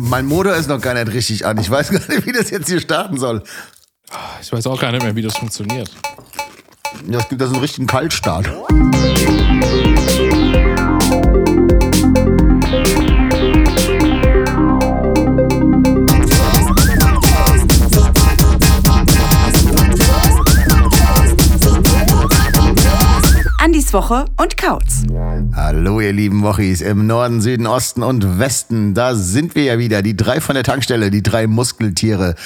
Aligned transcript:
Mein 0.00 0.26
Motor 0.26 0.54
ist 0.54 0.68
noch 0.68 0.80
gar 0.80 0.94
nicht 0.94 1.12
richtig 1.12 1.46
an. 1.46 1.58
Ich 1.58 1.70
weiß 1.70 1.90
gar 1.92 2.00
nicht, 2.08 2.26
wie 2.26 2.32
das 2.32 2.50
jetzt 2.50 2.68
hier 2.68 2.80
starten 2.80 3.18
soll. 3.18 3.42
Ich 4.40 4.52
weiß 4.52 4.66
auch 4.66 4.80
gar 4.80 4.92
nicht 4.92 5.02
mehr, 5.02 5.16
wie 5.16 5.22
das 5.22 5.36
funktioniert. 5.36 5.90
Ja, 7.08 7.18
es 7.18 7.28
gibt 7.28 7.40
da 7.40 7.46
so 7.46 7.54
einen 7.54 7.62
richtigen 7.62 7.86
Kaltstart. 7.86 8.50
Andis 23.92 24.10
Woche 24.10 24.24
und 24.40 24.56
Kautz. 24.56 25.02
Hallo, 25.54 26.00
ihr 26.00 26.12
lieben 26.12 26.42
Wochis 26.42 26.80
im 26.80 27.06
Norden, 27.06 27.40
Süden, 27.42 27.66
Osten 27.66 28.02
und 28.02 28.38
Westen. 28.38 28.94
Da 28.94 29.14
sind 29.14 29.54
wir 29.54 29.64
ja 29.64 29.78
wieder. 29.78 30.02
Die 30.02 30.16
drei 30.16 30.40
von 30.40 30.54
der 30.54 30.64
Tankstelle, 30.64 31.10
die 31.10 31.22
drei 31.22 31.46
Muskeltiere. 31.46 32.34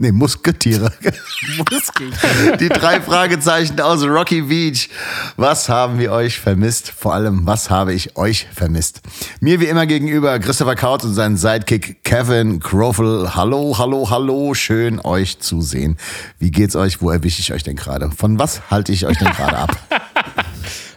Nee, 0.00 0.12
Musketiere. 0.12 0.92
Die 2.60 2.68
drei 2.68 3.00
Fragezeichen 3.00 3.80
aus 3.80 4.04
Rocky 4.04 4.42
Beach. 4.42 4.88
Was 5.36 5.68
haben 5.68 5.98
wir 5.98 6.12
euch 6.12 6.38
vermisst? 6.38 6.92
Vor 6.96 7.14
allem, 7.14 7.44
was 7.46 7.68
habe 7.68 7.92
ich 7.92 8.16
euch 8.16 8.46
vermisst? 8.54 9.00
Mir 9.40 9.58
wie 9.58 9.64
immer 9.64 9.86
gegenüber 9.86 10.38
Christopher 10.38 10.76
Kautz 10.76 11.02
und 11.02 11.14
sein 11.14 11.36
Sidekick 11.36 12.04
Kevin 12.04 12.60
Crofel. 12.60 13.34
Hallo, 13.34 13.76
hallo, 13.76 14.08
hallo. 14.08 14.54
Schön 14.54 15.00
euch 15.00 15.40
zu 15.40 15.62
sehen. 15.62 15.96
Wie 16.38 16.52
geht's 16.52 16.76
euch? 16.76 17.02
Wo 17.02 17.10
erwische 17.10 17.40
ich 17.40 17.52
euch 17.52 17.64
denn 17.64 17.74
gerade? 17.74 18.12
Von 18.12 18.38
was 18.38 18.70
halte 18.70 18.92
ich 18.92 19.04
euch 19.04 19.18
denn 19.18 19.32
gerade 19.32 19.56
ab? 19.58 19.76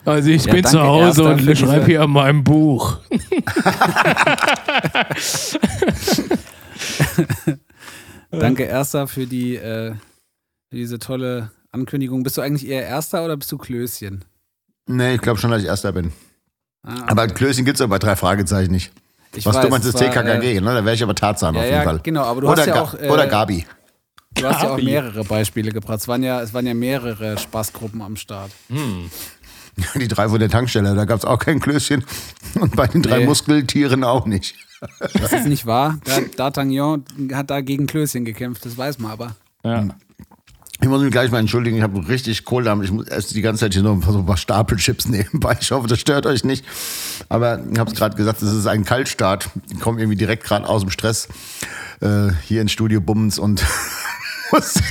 Also 0.06 0.30
ich 0.30 0.46
Ja, 0.46 0.54
bin 0.54 0.66
zu 0.66 0.82
Hause 0.82 1.24
und 1.26 1.58
schreibe 1.58 1.86
hier 1.86 2.02
an 2.02 2.10
meinem 2.12 2.44
Buch. 2.44 2.98
Danke, 8.32 8.64
Erster, 8.64 9.08
für, 9.08 9.28
die, 9.28 9.56
äh, 9.56 9.92
für 10.70 10.76
diese 10.76 11.00
tolle 11.00 11.52
Ankündigung. 11.72 12.24
Bist 12.24 12.38
du 12.38 12.42
eigentlich 12.42 12.68
eher 12.68 12.86
Erster 12.88 13.24
oder 13.26 13.38
bist 13.38 13.52
du 13.52 13.58
Klößchen? 13.58 14.24
Nee, 14.88 15.16
ich 15.16 15.22
glaube 15.22 15.40
schon, 15.40 15.52
dass 15.52 15.62
ich 15.62 15.68
Erster 15.68 15.92
bin. 15.92 16.12
Ah, 16.84 16.96
Aber 17.08 17.24
okay. 17.24 17.34
Klößchen 17.34 17.66
gibt's 17.66 17.80
doch 17.80 17.88
bei 17.90 18.00
drei 18.00 18.16
Fragezeichen 18.16 18.72
nicht. 18.72 18.92
Ich 19.36 19.46
Was 19.46 19.56
weiß, 19.56 19.66
du 19.66 19.70
meinst, 19.70 19.88
ist 19.88 19.96
es 19.96 20.02
TKKG, 20.02 20.58
äh, 20.58 20.62
ne? 20.62 20.74
Da 20.74 20.84
wäre 20.84 20.96
ich 20.96 21.04
aber 21.04 21.16
Tarzan 21.16 21.54
Ja, 21.56 21.60
auf 21.62 21.66
jeden 21.66 21.78
ja, 21.78 21.84
Fall. 21.84 22.00
genau, 22.04 22.24
aber 22.24 22.42
du 22.42 22.50
oder, 22.50 22.62
hast 22.62 22.68
ja 22.68 22.82
auch, 22.82 22.94
äh, 22.96 23.10
oder 23.10 23.28
Gabi. 23.28 23.66
Du 24.34 24.46
hast 24.48 24.64
ja 24.64 24.70
auch 24.70 24.78
Gabi. 24.78 24.86
mehrere 24.86 25.24
Beispiele 25.24 25.72
gebracht. 25.72 26.00
Es 26.00 26.08
waren 26.08 26.24
ja, 26.24 26.42
es 26.42 26.54
waren 26.54 26.66
ja 26.66 26.74
mehrere 26.74 27.38
Spaßgruppen 27.38 28.02
am 28.02 28.16
Start. 28.18 28.52
Die 29.96 30.08
drei 30.08 30.30
von 30.30 30.40
der 30.40 30.50
Tankstelle, 30.50 30.96
da 30.96 31.06
gab's 31.06 31.26
auch 31.26 31.40
kein 31.40 31.60
Klößchen. 31.60 32.04
Und 32.60 32.76
bei 32.76 32.88
den 32.88 33.02
drei 33.02 33.20
Nee. 33.20 33.26
Muskeltieren 33.26 34.04
auch 34.04 34.26
nicht. 34.26 34.56
Das 35.14 35.32
ist 35.34 35.48
nicht 35.48 35.66
wahr. 35.66 36.00
Da- 36.04 36.50
D'Artagnan 36.50 37.04
hat 37.34 37.50
da 37.50 37.62
gegen 37.62 37.88
Klößchen 37.88 38.26
gekämpft, 38.26 38.66
das 38.66 38.78
weiß 38.78 39.00
man 39.00 39.12
aber. 39.12 39.36
Ja. 39.64 39.88
Ich 40.84 40.88
muss 40.90 41.04
mich 41.04 41.12
gleich 41.12 41.30
mal 41.30 41.38
entschuldigen, 41.38 41.78
ich 41.78 41.84
habe 41.84 42.08
richtig 42.08 42.44
Kohldampf. 42.44 42.84
Ich 42.86 42.92
muss 42.92 43.08
esse 43.08 43.36
die 43.36 43.42
ganze 43.42 43.60
Zeit 43.60 43.74
hier 43.76 43.84
noch 43.84 44.02
so 44.04 44.18
ein 44.18 44.26
paar 44.26 44.38
Stapelchips 44.38 45.06
nebenbei. 45.10 45.56
Ich 45.62 45.70
hoffe, 45.72 45.88
das 45.88 46.00
stört 46.00 46.26
euch 46.26 46.44
nicht. 46.44 46.66
Aber 47.30 47.64
ich 47.72 47.78
habe 47.78 47.92
es 47.92 47.96
gerade 47.96 48.16
gesagt, 48.16 48.42
es 48.42 48.52
ist 48.52 48.66
ein 48.66 48.84
Kaltstart. 48.84 49.50
Ich 49.72 49.80
komme 49.80 50.00
irgendwie 50.00 50.18
direkt 50.18 50.44
gerade 50.44 50.68
aus 50.68 50.82
dem 50.82 50.90
Stress 50.90 51.28
äh, 52.00 52.30
hier 52.48 52.62
ins 52.64 52.72
Studio 52.72 53.00
Bummens 53.00 53.38
und 53.38 53.64
muss. 54.52 54.76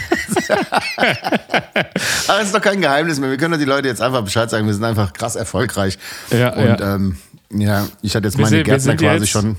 Aber 2.29 2.41
es 2.41 2.47
ist 2.47 2.55
doch 2.55 2.61
kein 2.61 2.81
Geheimnis 2.81 3.19
mehr. 3.19 3.31
Wir 3.31 3.37
können 3.37 3.53
doch 3.53 3.59
die 3.59 3.65
Leute 3.65 3.89
jetzt 3.89 4.01
einfach 4.03 4.23
Bescheid 4.23 4.49
sagen. 4.51 4.67
Wir 4.67 4.75
sind 4.75 4.85
einfach 4.85 5.13
krass 5.13 5.37
erfolgreich. 5.37 5.99
Ja, 6.31 6.53
und 6.55 6.65
ja. 6.81 6.95
Ähm, 6.95 7.17
ja, 7.53 7.87
ich 8.03 8.15
hatte 8.15 8.27
jetzt 8.29 8.39
Wir 8.39 8.45
meine 8.45 8.57
sind- 8.57 8.65
Gärtner 8.65 8.97
quasi 8.97 9.21
jetzt- 9.25 9.31
schon. 9.31 9.57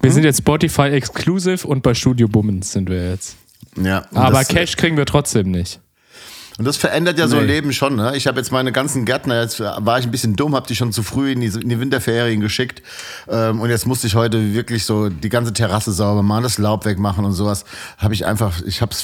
Wir 0.00 0.10
sind 0.12 0.24
jetzt 0.24 0.38
Spotify 0.38 0.88
Exclusive 0.88 1.66
und 1.66 1.82
bei 1.84 1.94
Studio 1.94 2.26
Bummens 2.26 2.72
sind 2.72 2.90
wir 2.90 3.10
jetzt. 3.10 3.36
Ja, 3.80 4.04
Aber 4.12 4.44
Cash 4.44 4.76
kriegen 4.76 4.96
wir 4.96 5.06
trotzdem 5.06 5.50
nicht. 5.52 5.80
Und 6.58 6.64
das 6.66 6.76
verändert 6.76 7.18
ja 7.18 7.28
so 7.28 7.36
ein 7.36 7.46
Nee. 7.46 7.52
Leben 7.52 7.72
schon. 7.72 7.96
Ne? 7.96 8.16
Ich 8.16 8.26
habe 8.26 8.38
jetzt 8.38 8.52
meine 8.52 8.72
ganzen 8.72 9.04
Gärtner, 9.04 9.40
jetzt 9.40 9.60
war 9.60 9.98
ich 9.98 10.04
ein 10.04 10.10
bisschen 10.10 10.36
dumm, 10.36 10.54
habe 10.54 10.66
die 10.66 10.76
schon 10.76 10.92
zu 10.92 11.02
früh 11.02 11.32
in 11.32 11.40
die, 11.40 11.46
in 11.46 11.68
die 11.68 11.80
Winterferien 11.80 12.40
geschickt. 12.40 12.82
Ähm, 13.28 13.60
und 13.60 13.70
jetzt 13.70 13.86
musste 13.86 14.06
ich 14.06 14.14
heute 14.14 14.52
wirklich 14.54 14.84
so 14.84 15.08
die 15.08 15.28
ganze 15.28 15.52
Terrasse 15.52 15.92
sauber 15.92 16.22
machen, 16.22 16.42
das 16.42 16.58
Laub 16.58 16.84
wegmachen 16.84 17.24
und 17.24 17.32
sowas. 17.32 17.64
Habe 17.98 18.14
ich 18.14 18.26
einfach, 18.26 18.60
ich 18.66 18.82
habe 18.82 18.94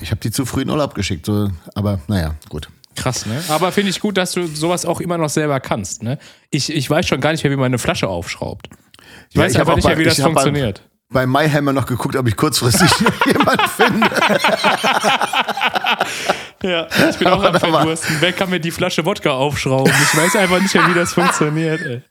ich 0.00 0.10
hab 0.10 0.20
die 0.20 0.30
zu 0.30 0.46
früh 0.46 0.62
in 0.62 0.70
Urlaub 0.70 0.94
geschickt. 0.94 1.26
So, 1.26 1.50
aber 1.74 2.00
naja, 2.08 2.34
gut. 2.48 2.68
Krass, 2.96 3.26
ne? 3.26 3.42
Aber 3.48 3.72
finde 3.72 3.90
ich 3.90 4.00
gut, 4.00 4.16
dass 4.16 4.32
du 4.32 4.46
sowas 4.46 4.86
auch 4.86 5.00
immer 5.00 5.18
noch 5.18 5.28
selber 5.28 5.58
kannst, 5.60 6.02
ne? 6.02 6.18
Ich, 6.50 6.72
ich 6.72 6.88
weiß 6.88 7.06
schon 7.06 7.20
gar 7.20 7.32
nicht 7.32 7.42
mehr, 7.42 7.50
wie 7.52 7.56
man 7.56 7.66
eine 7.66 7.78
Flasche 7.78 8.08
aufschraubt. 8.08 8.68
Ich 9.30 9.34
Ja, 9.36 9.42
weiß 9.42 9.52
ich 9.52 9.58
einfach 9.58 9.72
auch 9.72 9.76
nicht 9.76 9.88
mehr, 9.88 9.98
wie 9.98 10.04
das 10.04 10.18
ich 10.18 10.24
hab 10.24 10.32
bei- 11.10 11.26
MyHammer 11.26 11.72
noch 11.72 11.86
geguckt, 11.86 12.16
ob 12.16 12.26
ich 12.28 12.36
kurzfristig 12.36 12.90
jemand 13.26 13.60
finde. 13.62 14.08
Ja, 16.62 16.86
ich 17.10 17.18
bin 17.18 17.28
auch 17.28 17.42
am 17.42 17.58
Verdursten. 17.58 18.16
Wer 18.20 18.32
kann 18.32 18.50
mir 18.50 18.60
die 18.60 18.70
Flasche 18.70 19.04
Wodka 19.04 19.30
aufschrauben? 19.30 19.92
Ich 20.02 20.16
weiß 20.18 20.36
einfach 20.36 20.60
nicht 20.60 20.74
mehr, 20.74 20.88
wie 20.88 20.94
das 20.94 21.12
funktioniert, 21.12 21.80
ey. 21.82 22.02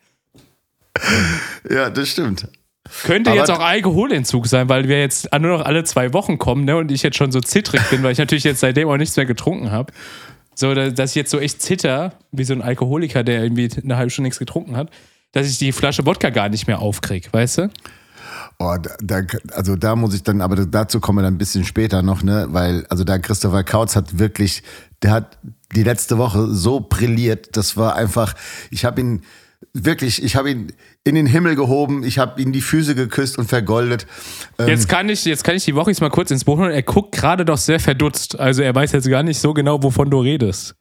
Ja, 1.69 1.89
das 1.89 2.09
stimmt. 2.09 2.47
Könnte 3.05 3.31
Aber- 3.31 3.39
jetzt 3.39 3.49
auch 3.49 3.59
Alkoholentzug 3.59 4.45
sein, 4.45 4.69
weil 4.69 4.87
wir 4.87 4.99
jetzt 4.99 5.27
nur 5.33 5.57
noch 5.57 5.65
alle 5.65 5.83
zwei 5.85 6.13
Wochen 6.13 6.37
kommen, 6.37 6.65
ne? 6.65 6.75
Und 6.77 6.91
ich 6.91 7.01
jetzt 7.01 7.17
schon 7.17 7.31
so 7.31 7.39
zittrig 7.41 7.81
bin, 7.89 8.03
weil 8.03 8.11
ich 8.11 8.17
natürlich 8.19 8.43
jetzt 8.43 8.59
seitdem 8.59 8.87
auch 8.89 8.97
nichts 8.97 9.15
mehr 9.17 9.25
getrunken 9.25 9.71
habe. 9.71 9.91
So, 10.53 10.73
da- 10.75 10.91
dass 10.91 11.11
ich 11.11 11.15
jetzt 11.15 11.31
so 11.31 11.39
echt 11.39 11.61
zitter, 11.61 12.13
wie 12.31 12.43
so 12.43 12.53
ein 12.53 12.61
Alkoholiker, 12.61 13.23
der 13.23 13.41
irgendwie 13.41 13.69
eine 13.83 13.97
halbe 13.97 14.11
Stunde 14.11 14.27
nichts 14.27 14.37
getrunken 14.39 14.77
hat, 14.77 14.91
dass 15.31 15.47
ich 15.49 15.57
die 15.57 15.71
Flasche 15.71 16.05
Wodka 16.05 16.29
gar 16.29 16.49
nicht 16.49 16.67
mehr 16.67 16.77
aufkrieg, 16.79 17.29
weißt 17.33 17.57
du? 17.57 17.69
Oh, 18.59 18.75
da, 18.81 18.91
da, 19.01 19.21
also 19.53 19.75
da 19.75 19.95
muss 19.95 20.13
ich 20.13 20.23
dann, 20.23 20.41
aber 20.41 20.55
dazu 20.65 20.99
kommen 20.99 21.19
wir 21.19 21.23
dann 21.23 21.35
ein 21.35 21.37
bisschen 21.37 21.65
später 21.65 22.01
noch, 22.01 22.23
ne? 22.23 22.47
Weil, 22.49 22.85
also 22.89 23.03
da 23.03 23.17
Christopher 23.17 23.63
Kautz 23.63 23.95
hat 23.95 24.19
wirklich, 24.19 24.63
der 25.01 25.11
hat 25.11 25.37
die 25.75 25.83
letzte 25.83 26.17
Woche 26.17 26.47
so 26.47 26.79
brilliert. 26.79 27.57
Das 27.57 27.75
war 27.77 27.95
einfach, 27.95 28.35
ich 28.69 28.85
habe 28.85 29.01
ihn 29.01 29.23
wirklich, 29.73 30.23
ich 30.23 30.35
habe 30.35 30.51
ihn 30.51 30.73
in 31.03 31.15
den 31.15 31.25
Himmel 31.25 31.55
gehoben, 31.55 32.03
ich 32.03 32.19
habe 32.19 32.41
ihm 32.41 32.51
die 32.51 32.61
Füße 32.61 32.95
geküsst 32.95 33.37
und 33.37 33.47
vergoldet. 33.49 34.05
Ähm, 34.59 34.67
Jetzt 34.67 34.87
kann 34.87 35.09
ich, 35.09 35.25
jetzt 35.25 35.43
kann 35.43 35.55
ich 35.55 35.65
die 35.65 35.75
Woche 35.75 35.89
jetzt 35.89 36.01
mal 36.01 36.09
kurz 36.09 36.31
ins 36.31 36.43
Buch 36.43 36.57
holen. 36.57 36.71
Er 36.71 36.83
guckt 36.83 37.13
gerade 37.13 37.43
doch 37.45 37.57
sehr 37.57 37.79
verdutzt. 37.79 38.39
Also 38.39 38.61
er 38.61 38.73
weiß 38.73 38.91
jetzt 38.91 39.09
gar 39.09 39.23
nicht 39.23 39.39
so 39.39 39.53
genau, 39.53 39.81
wovon 39.81 40.09
du 40.09 40.19
redest. 40.19 40.75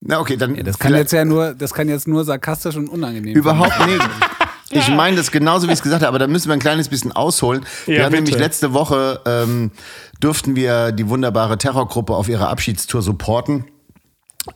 na 0.00 0.20
okay, 0.20 0.36
dann 0.36 0.54
Ja, 0.54 0.62
das 0.62 0.78
kann 0.78 0.94
jetzt 0.94 1.12
ja 1.12 1.24
nur, 1.24 1.54
das 1.54 1.72
kann 1.72 1.88
jetzt 1.88 2.06
nur 2.06 2.24
sarkastisch 2.24 2.76
und 2.76 2.88
unangenehm 2.88 3.34
Überhaupt 3.34 3.86
nicht. 3.86 4.00
Ich 4.72 4.88
meine 4.88 5.16
das 5.16 5.30
genauso, 5.30 5.66
wie 5.66 5.72
ich 5.72 5.78
es 5.78 5.82
gesagt 5.82 6.02
habe, 6.02 6.08
aber 6.08 6.18
da 6.18 6.26
müssen 6.26 6.48
wir 6.48 6.54
ein 6.54 6.60
kleines 6.60 6.88
bisschen 6.88 7.12
ausholen. 7.12 7.64
wir 7.86 7.96
Ja, 7.96 8.04
haben 8.04 8.10
bitte. 8.12 8.22
nämlich 8.24 8.38
letzte 8.38 8.72
Woche, 8.72 9.20
ähm, 9.26 9.72
durften 10.20 10.54
wir 10.54 10.92
die 10.92 11.08
wunderbare 11.08 11.58
Terrorgruppe 11.58 12.14
auf 12.14 12.28
ihrer 12.28 12.48
Abschiedstour 12.50 13.02
supporten. 13.02 13.64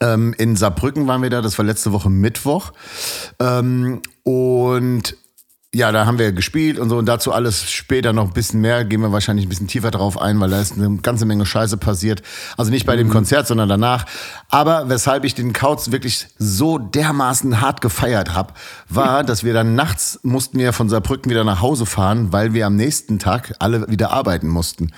Ähm, 0.00 0.34
in 0.38 0.56
Saarbrücken 0.56 1.06
waren 1.06 1.22
wir 1.22 1.30
da, 1.30 1.42
das 1.42 1.58
war 1.58 1.64
letzte 1.64 1.92
Woche 1.92 2.10
Mittwoch. 2.10 2.72
Ähm, 3.40 4.00
und 4.22 5.16
ja, 5.74 5.90
da 5.90 6.06
haben 6.06 6.18
wir 6.18 6.32
gespielt 6.32 6.78
und 6.78 6.88
so 6.88 6.96
und 6.96 7.06
dazu 7.06 7.32
alles 7.32 7.70
später 7.70 8.12
noch 8.12 8.28
ein 8.28 8.32
bisschen 8.32 8.60
mehr, 8.60 8.84
gehen 8.84 9.00
wir 9.00 9.10
wahrscheinlich 9.10 9.46
ein 9.46 9.48
bisschen 9.48 9.66
tiefer 9.66 9.90
drauf 9.90 10.20
ein, 10.20 10.38
weil 10.40 10.50
da 10.50 10.60
ist 10.60 10.78
eine 10.78 10.98
ganze 10.98 11.26
Menge 11.26 11.44
Scheiße 11.44 11.76
passiert. 11.76 12.22
Also 12.56 12.70
nicht 12.70 12.86
bei 12.86 12.96
dem 12.96 13.10
Konzert, 13.10 13.48
sondern 13.48 13.68
danach. 13.68 14.06
Aber 14.48 14.88
weshalb 14.88 15.24
ich 15.24 15.34
den 15.34 15.52
Kauz 15.52 15.90
wirklich 15.90 16.28
so 16.38 16.78
dermaßen 16.78 17.60
hart 17.60 17.80
gefeiert 17.80 18.34
habe, 18.34 18.54
war, 18.88 19.24
dass 19.24 19.42
wir 19.42 19.52
dann 19.52 19.74
nachts 19.74 20.20
mussten 20.22 20.58
wir 20.58 20.72
von 20.72 20.88
Saarbrücken 20.88 21.28
wieder 21.28 21.44
nach 21.44 21.60
Hause 21.60 21.86
fahren, 21.86 22.32
weil 22.32 22.54
wir 22.54 22.66
am 22.66 22.76
nächsten 22.76 23.18
Tag 23.18 23.54
alle 23.58 23.88
wieder 23.88 24.12
arbeiten 24.12 24.48
mussten. 24.48 24.92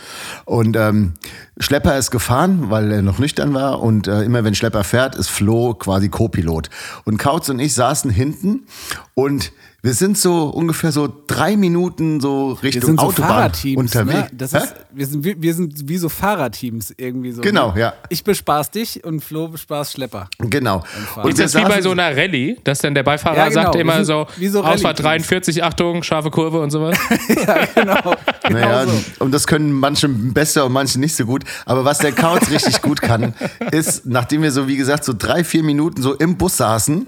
Und 0.44 0.76
ähm, 0.76 1.14
Schlepper 1.58 1.96
ist 1.96 2.10
gefahren, 2.10 2.68
weil 2.68 2.92
er 2.92 3.02
noch 3.02 3.18
nüchtern 3.18 3.54
war 3.54 3.80
und 3.80 4.08
äh, 4.08 4.22
immer 4.22 4.44
wenn 4.44 4.54
Schlepper 4.54 4.84
fährt, 4.84 5.14
ist 5.14 5.28
Flo 5.28 5.72
quasi 5.72 6.10
Co-Pilot. 6.10 6.68
Und 7.04 7.16
Kautz 7.16 7.48
und 7.48 7.60
ich 7.60 7.72
saßen 7.72 8.10
hinten 8.10 8.66
und 9.14 9.52
wir 9.86 9.94
sind 9.94 10.18
so 10.18 10.46
ungefähr 10.48 10.90
so 10.90 11.06
drei 11.28 11.56
Minuten 11.56 12.20
so 12.20 12.56
Wir 12.60 12.62
Richtung 12.64 12.82
sind 12.82 13.00
so 13.00 13.06
Autobahn 13.06 13.28
Fahrerteams. 13.30 13.78
unterwegs. 13.94 14.32
Ne? 14.32 14.58
Ist, 14.58 14.74
wir, 14.92 15.06
sind, 15.06 15.24
wie- 15.24 15.36
wir 15.40 15.54
sind 15.54 15.88
wie 15.88 15.96
so 15.96 16.08
Fahrerteams 16.08 16.92
irgendwie 16.96 17.30
so. 17.30 17.40
Genau, 17.40 17.72
ne? 17.72 17.80
ja. 17.80 17.92
Ich 18.08 18.24
bespaß 18.24 18.72
dich 18.72 19.04
und 19.04 19.22
Flo 19.22 19.46
bespaß 19.46 19.92
Schlepper. 19.92 20.28
Genau. 20.40 20.82
Und 21.22 21.30
Ist 21.30 21.38
wir 21.38 21.44
das 21.44 21.54
wie 21.54 21.62
bei 21.62 21.80
so 21.82 21.92
einer 21.92 22.16
Rallye, 22.16 22.56
dass 22.64 22.80
dann 22.80 22.96
der 22.96 23.04
Beifahrer 23.04 23.36
Ja, 23.36 23.48
genau. 23.48 23.62
sagt 23.62 23.76
immer 23.76 23.94
sind 23.94 24.06
so, 24.06 24.26
wie 24.38 24.48
so 24.48 24.64
Ausfahrt 24.64 25.04
Rallye-Teams. 25.04 25.28
43, 25.28 25.62
Achtung, 25.62 26.02
scharfe 26.02 26.30
Kurve 26.32 26.58
und 26.58 26.70
sowas? 26.72 26.98
ja, 27.28 27.64
genau. 27.74 27.94
genau 28.48 28.58
Naja, 28.60 28.86
so. 28.86 29.24
und 29.24 29.32
das 29.32 29.46
können 29.46 29.70
manche 29.70 30.08
besser 30.08 30.66
und 30.66 30.72
manche 30.72 30.98
nicht 30.98 31.14
so 31.14 31.24
gut. 31.26 31.44
Aber 31.64 31.84
was 31.84 31.98
der 31.98 32.10
Kauz 32.10 32.50
richtig 32.50 32.82
gut 32.82 33.00
kann, 33.00 33.34
ist, 33.70 34.04
nachdem 34.04 34.42
wir 34.42 34.50
so, 34.50 34.66
wie 34.66 34.76
gesagt, 34.76 35.04
so 35.04 35.12
drei, 35.16 35.44
vier 35.44 35.62
Minuten 35.62 36.02
so 36.02 36.14
im 36.14 36.36
Bus 36.36 36.56
saßen, 36.56 37.06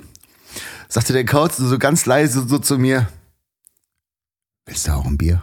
sagte 0.88 1.12
der 1.12 1.24
Kauz 1.24 1.56
so 1.56 1.78
ganz 1.78 2.06
leise 2.06 2.46
so 2.46 2.58
zu 2.58 2.78
mir, 2.78 3.08
willst 4.66 4.88
du 4.88 4.92
auch 4.92 5.04
ein 5.04 5.18
Bier? 5.18 5.42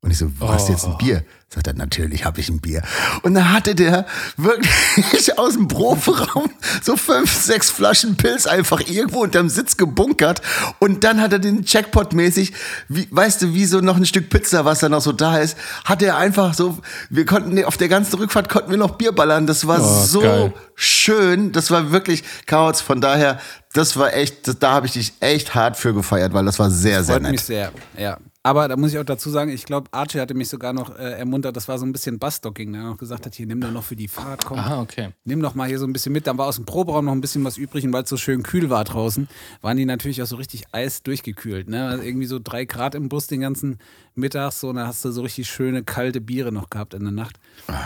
Und 0.00 0.10
ich 0.10 0.18
so, 0.18 0.30
hast 0.40 0.68
du 0.68 0.72
jetzt 0.72 0.84
ein 0.84 0.98
Bier? 0.98 1.24
Sagt 1.54 1.66
er, 1.66 1.74
natürlich 1.74 2.24
habe 2.24 2.40
ich 2.40 2.48
ein 2.48 2.60
Bier. 2.60 2.82
Und 3.22 3.34
dann 3.34 3.52
hatte 3.52 3.74
der 3.74 4.06
wirklich 4.36 5.38
aus 5.38 5.52
dem 5.52 5.68
Profiraum 5.68 6.50
so 6.82 6.96
fünf, 6.96 7.30
sechs 7.32 7.68
Flaschen 7.70 8.16
Pilz 8.16 8.46
einfach 8.46 8.80
irgendwo 8.80 9.20
unterm 9.22 9.48
Sitz 9.50 9.76
gebunkert. 9.76 10.40
Und 10.78 11.04
dann 11.04 11.20
hat 11.20 11.32
er 11.34 11.38
den 11.38 11.62
Jackpot-mäßig, 11.64 12.52
wie, 12.88 13.06
weißt 13.10 13.42
du, 13.42 13.52
wie 13.54 13.66
so 13.66 13.80
noch 13.80 13.96
ein 13.96 14.06
Stück 14.06 14.30
Pizza, 14.30 14.64
was 14.64 14.78
da 14.80 14.88
noch 14.88 15.02
so 15.02 15.12
da 15.12 15.38
ist, 15.38 15.56
hat 15.84 16.00
er 16.02 16.16
einfach 16.16 16.54
so, 16.54 16.78
wir 17.10 17.26
konnten, 17.26 17.62
auf 17.64 17.76
der 17.76 17.88
ganzen 17.88 18.16
Rückfahrt 18.16 18.48
konnten 18.48 18.70
wir 18.70 18.78
noch 18.78 18.92
Bier 18.92 19.12
ballern. 19.12 19.46
Das 19.46 19.66
war 19.66 19.78
Oh, 19.80 20.04
so 20.06 20.20
geil. 20.20 20.54
schön. 20.74 21.52
Das 21.52 21.70
war 21.70 21.92
wirklich 21.92 22.24
Chaos. 22.46 22.80
Von 22.80 23.00
daher, 23.02 23.38
das 23.74 23.96
war 23.98 24.14
echt, 24.14 24.48
das, 24.48 24.58
da 24.58 24.72
habe 24.72 24.86
ich 24.86 24.92
dich 24.92 25.12
echt 25.20 25.54
hart 25.54 25.76
für 25.76 25.92
gefeiert, 25.92 26.32
weil 26.32 26.44
das 26.46 26.58
war 26.58 26.70
sehr, 26.70 27.04
sehr 27.04 27.16
Freut 27.16 27.22
mich 27.24 27.32
nett. 27.32 27.40
sehr, 27.40 27.72
ja. 27.98 28.16
Aber 28.44 28.66
da 28.66 28.76
muss 28.76 28.92
ich 28.92 28.98
auch 28.98 29.04
dazu 29.04 29.30
sagen, 29.30 29.52
ich 29.52 29.64
glaube, 29.66 29.88
Archie 29.92 30.18
hatte 30.18 30.34
mich 30.34 30.48
sogar 30.48 30.72
noch 30.72 30.96
äh, 30.98 31.12
ermuntert, 31.18 31.56
das 31.56 31.68
war 31.68 31.78
so 31.78 31.86
ein 31.86 31.92
bisschen 31.92 32.18
Bustocking, 32.18 32.72
der 32.72 32.82
noch 32.82 32.98
gesagt 32.98 33.24
hat, 33.24 33.36
hier, 33.36 33.46
nimm 33.46 33.60
doch 33.60 33.70
noch 33.70 33.84
für 33.84 33.94
die 33.94 34.08
Fahrt, 34.08 34.44
komm, 34.44 34.58
Ah, 34.58 34.80
okay. 34.80 35.10
nimm 35.24 35.40
doch 35.42 35.54
mal 35.54 35.68
hier 35.68 35.78
so 35.78 35.86
ein 35.86 35.92
bisschen 35.92 36.12
mit. 36.12 36.26
Dann 36.26 36.38
war 36.38 36.46
aus 36.46 36.56
dem 36.56 36.64
Proberaum 36.64 37.04
noch 37.04 37.12
ein 37.12 37.20
bisschen 37.20 37.44
was 37.44 37.56
übrig 37.56 37.84
und 37.84 37.92
weil 37.92 38.02
es 38.02 38.08
so 38.08 38.16
schön 38.16 38.42
kühl 38.42 38.68
war 38.68 38.82
draußen, 38.82 39.28
waren 39.60 39.76
die 39.76 39.84
natürlich 39.84 40.20
auch 40.22 40.26
so 40.26 40.34
richtig 40.36 40.64
Eis 40.72 41.04
durchgekühlt. 41.04 41.68
Ne? 41.68 41.86
Also 41.86 42.02
irgendwie 42.02 42.26
so 42.26 42.40
drei 42.42 42.64
Grad 42.64 42.96
im 42.96 43.08
Bus 43.08 43.28
den 43.28 43.40
ganzen 43.42 43.78
Mittag, 44.16 44.52
so, 44.52 44.70
und 44.70 44.76
dann 44.76 44.88
hast 44.88 45.04
du 45.04 45.12
so 45.12 45.22
richtig 45.22 45.48
schöne 45.48 45.84
kalte 45.84 46.20
Biere 46.20 46.50
noch 46.50 46.68
gehabt 46.68 46.94
in 46.94 47.02
der 47.04 47.12
Nacht. 47.12 47.38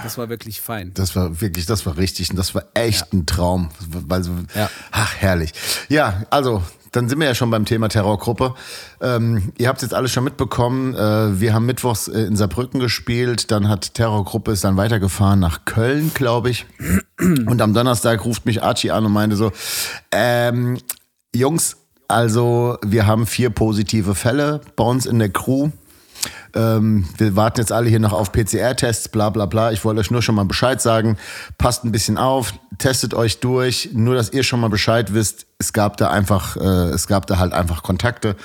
Das 0.03 0.17
war 0.17 0.31
wirklich 0.31 0.63
fein. 0.63 0.93
Das 0.95 1.15
war 1.15 1.43
wirklich, 1.43 1.67
das 1.67 1.85
war 1.85 1.99
richtig 1.99 2.31
und 2.31 2.37
das 2.37 2.55
war 2.55 2.65
echt 2.73 3.13
ein 3.13 3.27
Traum. 3.27 3.69
Weil 3.91 4.25
so, 4.25 4.33
Ja. 4.55 4.71
Ach, 4.91 5.15
herrlich. 5.17 5.53
Ja, 5.91 6.25
also, 6.31 6.63
dann 6.97 7.09
sind 7.09 7.21
wir 7.21 7.27
ja 7.27 7.35
schon 7.35 7.51
beim 7.51 7.67
Thema 7.67 7.89
Terrorgruppe. 7.89 8.55
Ähm, 9.01 9.53
ihr 9.59 9.69
habt 9.69 9.83
jetzt 9.83 9.93
alles 9.93 10.13
schon 10.13 10.25
mitbekommen. 10.25 10.95
Äh, 10.95 11.39
wir 11.39 11.53
haben 11.53 11.67
mittwochs 11.67 12.09
äh, 12.09 12.23
in 12.23 12.37
Saarbrücken 12.37 12.81
gespielt. 12.81 13.51
Dann 13.51 13.69
hat 13.69 13.95
Terrorgruppe 13.95 14.53
ist 14.53 14.65
dann 14.65 14.77
weitergefahren 14.77 15.39
nach 15.39 15.67
Köln, 15.67 16.11
glaube 16.15 16.51
ich. 16.51 16.67
Und 17.19 17.61
am 17.61 17.75
Donnerstag 17.75 18.25
ruft 18.25 18.47
mich 18.47 18.63
Archie 18.63 18.91
an 18.91 19.05
und 19.05 19.13
meinte 19.13 19.37
so, 19.37 19.53
ähm, 20.11 20.79
Jungs, 21.35 21.77
also 22.09 22.79
wir 22.85 23.07
haben 23.07 23.27
vier 23.27 23.51
positive 23.51 24.15
Fälle 24.15 24.63
bei 24.77 24.85
uns 24.85 25.07
in 25.07 25.19
der 25.19 25.29
Crew. 25.29 25.71
Ähm, 26.55 27.07
wir 27.19 27.37
warten 27.37 27.61
jetzt 27.61 27.73
alle 27.73 27.89
hier 27.91 28.01
noch 28.01 28.15
auf 28.15 28.33
PCR-Tests, 28.33 29.11
bla 29.11 29.29
bla 29.29 29.47
bla. 29.47 29.73
Ich 29.73 29.85
wollte 29.85 30.01
euch 30.01 30.11
nur 30.11 30.23
schon 30.23 30.35
mal 30.35 30.45
Bescheid 30.45 30.81
sagen. 30.81 31.19
Passt 31.59 31.85
ein 31.85 31.93
bisschen 31.93 32.17
auf, 32.17 32.55
testet 32.79 33.15
euch 33.15 33.41
durch. 33.41 33.91
Nur, 33.93 34.15
dass 34.15 34.33
ihr 34.33 34.43
schon 34.43 34.61
mal 34.61 34.69
Bescheid 34.69 35.15
wisst, 35.15 35.47
es 35.59 35.73
gab 35.73 35.97
da 35.97 36.11
einfach, 36.11 36.57
äh, 36.57 36.91
es 36.91 37.07
gab 37.07 37.27
da 37.27 37.39
halt 37.39 37.53
einfach 37.53 37.83
Kontakte. 37.83 38.37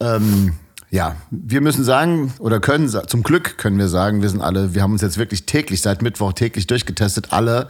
Ähm, 0.00 0.54
ja, 0.90 1.14
wir 1.30 1.60
müssen 1.60 1.84
sagen 1.84 2.32
oder 2.40 2.58
können, 2.58 2.88
zum 2.88 3.22
Glück 3.22 3.58
können 3.58 3.78
wir 3.78 3.88
sagen, 3.88 4.22
wir 4.22 4.28
sind 4.28 4.40
alle, 4.40 4.74
wir 4.74 4.82
haben 4.82 4.92
uns 4.92 5.02
jetzt 5.02 5.18
wirklich 5.18 5.46
täglich, 5.46 5.82
seit 5.82 6.02
Mittwoch 6.02 6.32
täglich 6.32 6.66
durchgetestet, 6.66 7.32
alle. 7.32 7.68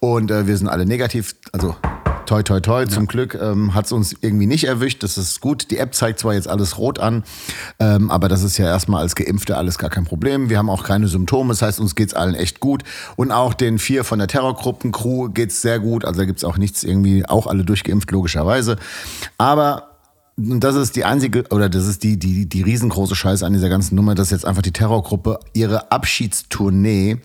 Und 0.00 0.30
äh, 0.30 0.46
wir 0.46 0.56
sind 0.56 0.68
alle 0.68 0.86
negativ, 0.86 1.34
also 1.52 1.76
toi 2.26 2.42
toi 2.42 2.60
toi, 2.60 2.86
zum 2.86 3.06
Glück 3.06 3.38
ähm, 3.40 3.74
hat 3.74 3.86
es 3.86 3.92
uns 3.92 4.14
irgendwie 4.20 4.46
nicht 4.46 4.64
erwischt. 4.64 5.02
Das 5.02 5.18
ist 5.18 5.40
gut. 5.40 5.70
Die 5.70 5.78
App 5.78 5.94
zeigt 5.94 6.18
zwar 6.18 6.34
jetzt 6.34 6.48
alles 6.48 6.78
rot 6.78 6.98
an, 6.98 7.24
ähm, 7.78 8.10
aber 8.10 8.28
das 8.28 8.42
ist 8.42 8.58
ja 8.58 8.66
erstmal 8.66 9.02
als 9.02 9.14
Geimpfte 9.14 9.56
alles 9.56 9.78
gar 9.78 9.90
kein 9.90 10.04
Problem. 10.04 10.48
Wir 10.48 10.58
haben 10.58 10.70
auch 10.70 10.84
keine 10.84 11.08
Symptome, 11.08 11.50
das 11.50 11.62
heißt, 11.62 11.80
uns 11.80 11.94
geht's 11.94 12.14
allen 12.14 12.34
echt 12.34 12.60
gut. 12.60 12.82
Und 13.16 13.30
auch 13.30 13.54
den 13.54 13.78
vier 13.78 14.04
von 14.04 14.18
der 14.18 14.28
Terrorgruppen-Crew 14.28 15.30
geht's 15.30 15.62
sehr 15.62 15.78
gut. 15.78 16.04
Also 16.04 16.20
da 16.20 16.24
gibt's 16.26 16.44
auch 16.44 16.56
nichts 16.56 16.84
irgendwie, 16.84 17.26
auch 17.26 17.46
alle 17.46 17.64
durchgeimpft, 17.64 18.10
logischerweise. 18.10 18.76
Aber 19.38 19.90
und 20.36 20.60
das 20.60 20.74
ist 20.74 20.96
die 20.96 21.04
einzige, 21.04 21.44
oder 21.50 21.68
das 21.68 21.86
ist 21.86 22.02
die, 22.02 22.18
die, 22.18 22.48
die 22.48 22.62
riesengroße 22.62 23.14
Scheiße 23.14 23.46
an 23.46 23.52
dieser 23.52 23.68
ganzen 23.68 23.94
Nummer, 23.94 24.16
dass 24.16 24.30
jetzt 24.30 24.44
einfach 24.44 24.62
die 24.62 24.72
Terrorgruppe 24.72 25.38
ihre 25.52 25.92
Abschiedstournee 25.92 27.18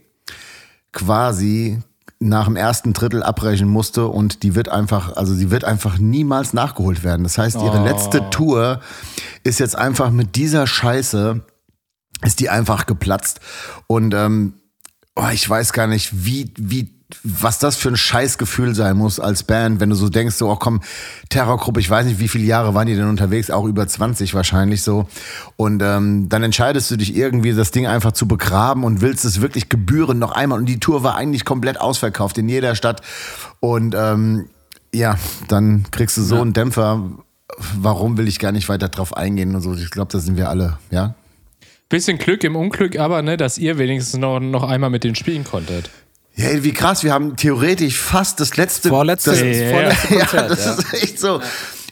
quasi 0.92 1.80
nach 2.20 2.46
dem 2.46 2.58
ersten 2.58 2.92
Drittel 2.92 3.24
abbrechen 3.24 3.70
musste 3.70 4.08
und 4.08 4.44
die 4.44 4.54
wird 4.54 4.68
einfach, 4.68 5.16
also 5.16 5.34
sie 5.34 5.52
wird 5.52 5.64
einfach 5.64 5.98
niemals 5.98 6.54
nachgeholt 6.54 7.04
werden. 7.04 7.24
Das 7.24 7.38
heißt, 7.38 7.56
ihre 7.62 7.82
letzte 7.84 8.30
Tour 8.30 8.82
ist 9.44 9.60
jetzt 9.60 9.78
einfach 9.78 10.12
mit 10.12 10.36
dieser 10.36 10.68
Scheiße, 10.68 11.42
ist 12.26 12.42
die 12.42 12.50
einfach 12.50 12.86
geplatzt. 12.86 13.40
Und 13.88 14.14
ähm, 14.14 14.56
oh, 15.16 15.30
ich 15.32 15.50
weiß 15.50 15.72
gar 15.72 15.88
nicht, 15.88 16.26
wie, 16.26 16.54
wie, 16.58 16.99
was 17.24 17.58
das 17.58 17.76
für 17.76 17.90
ein 17.90 17.98
Scheißgefühl 17.98 18.76
sein 18.76 18.96
muss 18.96 19.20
als 19.20 19.44
Band, 19.44 19.80
wenn 19.80 19.90
du 19.90 19.96
so 19.96 20.10
denkst, 20.10 20.36
so, 20.36 20.50
oh 20.50 20.56
komm, 20.56 20.82
Terrorgruppe, 21.30 21.80
ich 21.80 21.90
weiß 21.90 22.06
nicht, 22.06 22.20
wie 22.20 22.28
viele 22.28 22.44
Jahre 22.46 22.76
waren 22.76 22.86
die 22.86 22.96
denn 22.96 23.10
unterwegs, 23.10 23.50
auch 23.50 23.66
über 23.66 23.88
20 23.88 24.36
wahrscheinlich 24.36 24.84
so. 24.84 25.08
Und 25.56 25.82
ähm, 25.82 26.30
dann 26.30 26.44
entscheidest 26.44 26.92
du 26.92 26.98
dich 26.98 27.16
irgendwie, 27.16 27.54
das 27.54 27.72
Ding 27.72 27.88
einfach 27.88 28.12
zu 28.12 28.28
begraben 28.28 28.84
und 28.84 29.02
willst 29.02 29.26
es 29.26 29.42
wirklich 29.42 29.70
gebühren 29.70 30.20
noch 30.20 30.34
einmal. 30.34 30.60
Und 30.60 30.68
die 30.68 30.80
Tour 30.80 31.02
war 31.02 31.16
eigentlich 31.16 31.46
komplett 31.46 31.80
ausverkauft 31.80 32.38
in 32.38 32.48
jeder 32.48 32.76
Stadt. 32.76 33.02
Und 33.60 33.96
ähm, 33.98 34.48
ja, 34.94 35.18
dann 35.48 35.86
kriegst 35.90 36.16
du 36.18 36.22
so 36.22 36.40
einen 36.40 36.54
Dämpfer. 36.54 37.10
Warum 37.76 38.18
will 38.18 38.28
ich 38.28 38.38
gar 38.38 38.52
nicht 38.52 38.70
weiter 38.70 38.90
drauf 38.90 39.18
eingehen 39.18 39.56
und 39.56 39.62
so. 39.62 39.74
Ich 39.74 39.90
glaube, 39.90 40.12
da 40.12 40.20
sind 40.20 40.38
wir 40.38 40.50
alle, 40.50 40.78
ja. 40.92 41.16
Bisschen 41.90 42.20
Glück 42.20 42.44
im 42.44 42.56
Unglück, 42.56 43.00
aber 43.00 43.24
ne, 43.24 43.36
dass 43.36 43.58
ihr 43.58 43.80
wenigstens 43.80 44.20
noch, 44.20 44.40
noch 44.40 44.62
einmal 44.62 44.92
mit 44.92 45.04
denen 45.04 45.16
spielen 45.16 45.44
konntet. 45.44 45.90
Ja, 46.36 46.46
ey, 46.46 46.64
wie 46.64 46.74
krass, 46.74 47.04
wir 47.04 47.14
haben 47.14 47.36
theoretisch 47.36 48.00
fast 48.00 48.40
das 48.40 48.56
letzte. 48.58 48.90
Vorletzte, 48.90 49.32
das, 49.32 49.40
Ja, 49.42 49.46
ja, 49.46 49.70
vorletzte 49.72 50.14
ja, 50.14 50.20
Konzert. 50.26 50.52
das 50.52 50.66
ja. 50.66 50.74
ist 50.74 50.94
echt 51.04 51.20
so. 51.20 51.42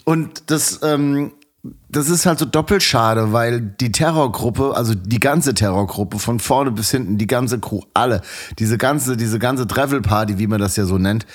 Und 0.06 0.44
das, 0.50 0.80
ähm, 0.84 1.34
das 1.90 2.10
ist 2.10 2.26
halt 2.26 2.40
so 2.40 2.46
doppelt 2.46 2.84
schade, 2.84 3.34
weil 3.34 3.60
die 3.62 3.92
Terrorgruppe, 3.92 4.74
also 4.76 4.94
die 4.96 5.20
ganze 5.20 5.54
Terrorgruppe, 5.54 6.20
von 6.20 6.40
vorne 6.40 6.72
bis 6.72 6.92
hinten, 6.92 7.18
die 7.18 7.28
ganze 7.28 7.60
Crew, 7.60 7.82
alle, 7.94 8.22
diese 8.60 8.78
ganze, 8.78 9.18
diese 9.18 9.40
ganze 9.40 9.68
Travel-Party, 9.68 10.38
wie 10.40 10.48
man 10.48 10.60
das 10.60 10.76
ja 10.76 10.86
so 10.86 10.98
nennt, 10.98 11.26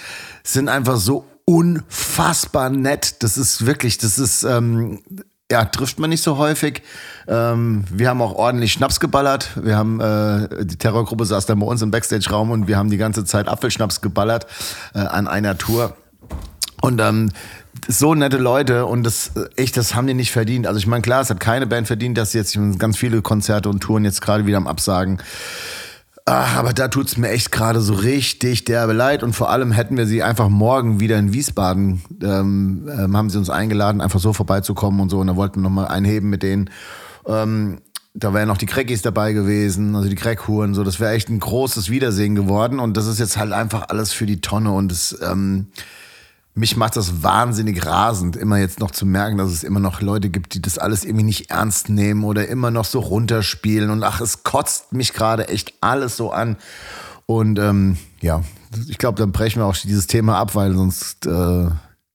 sind 0.42 0.68
einfach 0.68 0.96
so 0.96 1.26
unfassbar 1.44 2.70
nett. 2.70 3.22
Das 3.22 3.36
ist 3.36 3.66
wirklich, 3.66 3.98
das 3.98 4.18
ist, 4.18 4.44
ähm, 4.44 5.00
ja, 5.52 5.66
trifft 5.66 5.98
man 5.98 6.08
nicht 6.08 6.22
so 6.22 6.38
häufig. 6.38 6.82
Ähm, 7.28 7.84
wir 7.90 8.08
haben 8.08 8.22
auch 8.22 8.34
ordentlich 8.34 8.72
Schnaps 8.72 9.00
geballert. 9.00 9.50
Wir 9.62 9.76
haben, 9.76 10.00
äh, 10.00 10.64
die 10.64 10.76
Terrorgruppe 10.76 11.26
saß 11.26 11.44
dann 11.44 11.60
bei 11.60 11.66
uns 11.66 11.82
im 11.82 11.90
Backstage-Raum 11.90 12.50
und 12.50 12.68
wir 12.68 12.78
haben 12.78 12.88
die 12.88 12.96
ganze 12.96 13.26
Zeit 13.26 13.48
Apfelschnaps 13.48 14.00
geballert 14.00 14.46
äh, 14.94 15.00
an 15.00 15.28
einer 15.28 15.58
Tour. 15.58 15.94
Und 16.80 17.02
ähm, 17.02 17.28
so 17.86 18.14
nette 18.14 18.38
Leute 18.38 18.86
und 18.86 19.04
das 19.04 19.32
äh, 19.36 19.44
echt, 19.56 19.76
das 19.76 19.94
haben 19.94 20.06
die 20.06 20.14
nicht 20.14 20.32
verdient. 20.32 20.66
Also 20.66 20.78
ich 20.78 20.86
meine, 20.86 21.02
klar, 21.02 21.20
es 21.20 21.28
hat 21.28 21.38
keine 21.38 21.66
Band 21.66 21.86
verdient, 21.86 22.16
dass 22.16 22.32
sie 22.32 22.38
jetzt 22.38 22.58
ganz 22.78 22.96
viele 22.96 23.20
Konzerte 23.20 23.68
und 23.68 23.80
Touren 23.80 24.06
jetzt 24.06 24.22
gerade 24.22 24.46
wieder 24.46 24.56
am 24.56 24.66
Absagen. 24.66 25.18
Ah, 26.24 26.56
aber 26.56 26.72
da 26.72 26.86
tut's 26.86 27.16
mir 27.16 27.30
echt 27.30 27.50
gerade 27.50 27.80
so 27.80 27.94
richtig 27.94 28.64
derbe 28.64 28.92
leid. 28.92 29.24
Und 29.24 29.32
vor 29.32 29.50
allem 29.50 29.72
hätten 29.72 29.96
wir 29.96 30.06
sie 30.06 30.22
einfach 30.22 30.48
morgen 30.48 31.00
wieder 31.00 31.18
in 31.18 31.32
Wiesbaden, 31.32 32.02
ähm, 32.22 32.88
ähm, 32.88 33.16
haben 33.16 33.28
sie 33.28 33.38
uns 33.38 33.50
eingeladen, 33.50 34.00
einfach 34.00 34.20
so 34.20 34.32
vorbeizukommen 34.32 35.00
und 35.00 35.10
so. 35.10 35.18
Und 35.18 35.26
da 35.26 35.36
wollten 35.36 35.56
wir 35.56 35.62
nochmal 35.62 35.88
einheben 35.88 36.30
mit 36.30 36.44
denen. 36.44 36.70
Ähm, 37.26 37.80
da 38.14 38.32
wären 38.32 38.46
noch 38.46 38.58
die 38.58 38.66
Crackis 38.66 39.02
dabei 39.02 39.32
gewesen, 39.32 39.96
also 39.96 40.08
die 40.08 40.14
Crackhuren, 40.14 40.74
so, 40.74 40.84
das 40.84 41.00
wäre 41.00 41.12
echt 41.12 41.30
ein 41.30 41.40
großes 41.40 41.88
Wiedersehen 41.88 42.34
geworden. 42.34 42.78
Und 42.78 42.96
das 42.96 43.06
ist 43.06 43.18
jetzt 43.18 43.36
halt 43.36 43.52
einfach 43.52 43.88
alles 43.88 44.12
für 44.12 44.26
die 44.26 44.40
Tonne. 44.40 44.70
Und 44.70 44.92
es, 44.92 45.18
ähm, 45.22 45.68
mich 46.54 46.76
macht 46.76 46.96
das 46.96 47.22
wahnsinnig 47.22 47.86
rasend, 47.86 48.36
immer 48.36 48.58
jetzt 48.58 48.78
noch 48.78 48.90
zu 48.90 49.06
merken, 49.06 49.38
dass 49.38 49.50
es 49.50 49.64
immer 49.64 49.80
noch 49.80 50.02
Leute 50.02 50.28
gibt, 50.28 50.52
die 50.54 50.60
das 50.60 50.76
alles 50.78 51.04
irgendwie 51.04 51.24
nicht 51.24 51.50
ernst 51.50 51.88
nehmen 51.88 52.24
oder 52.24 52.46
immer 52.48 52.70
noch 52.70 52.84
so 52.84 53.00
runterspielen. 53.00 53.88
Und 53.90 54.02
ach, 54.04 54.20
es 54.20 54.42
kotzt 54.42 54.92
mich 54.92 55.14
gerade 55.14 55.48
echt 55.48 55.72
alles 55.80 56.16
so 56.16 56.30
an. 56.30 56.56
Und 57.26 57.58
ähm, 57.58 57.96
ja, 58.20 58.42
ich 58.88 58.98
glaube, 58.98 59.18
dann 59.18 59.32
brechen 59.32 59.60
wir 59.62 59.66
auch 59.66 59.76
dieses 59.76 60.06
Thema 60.06 60.36
ab, 60.38 60.54
weil 60.54 60.74
sonst 60.74 61.24
äh, 61.24 61.68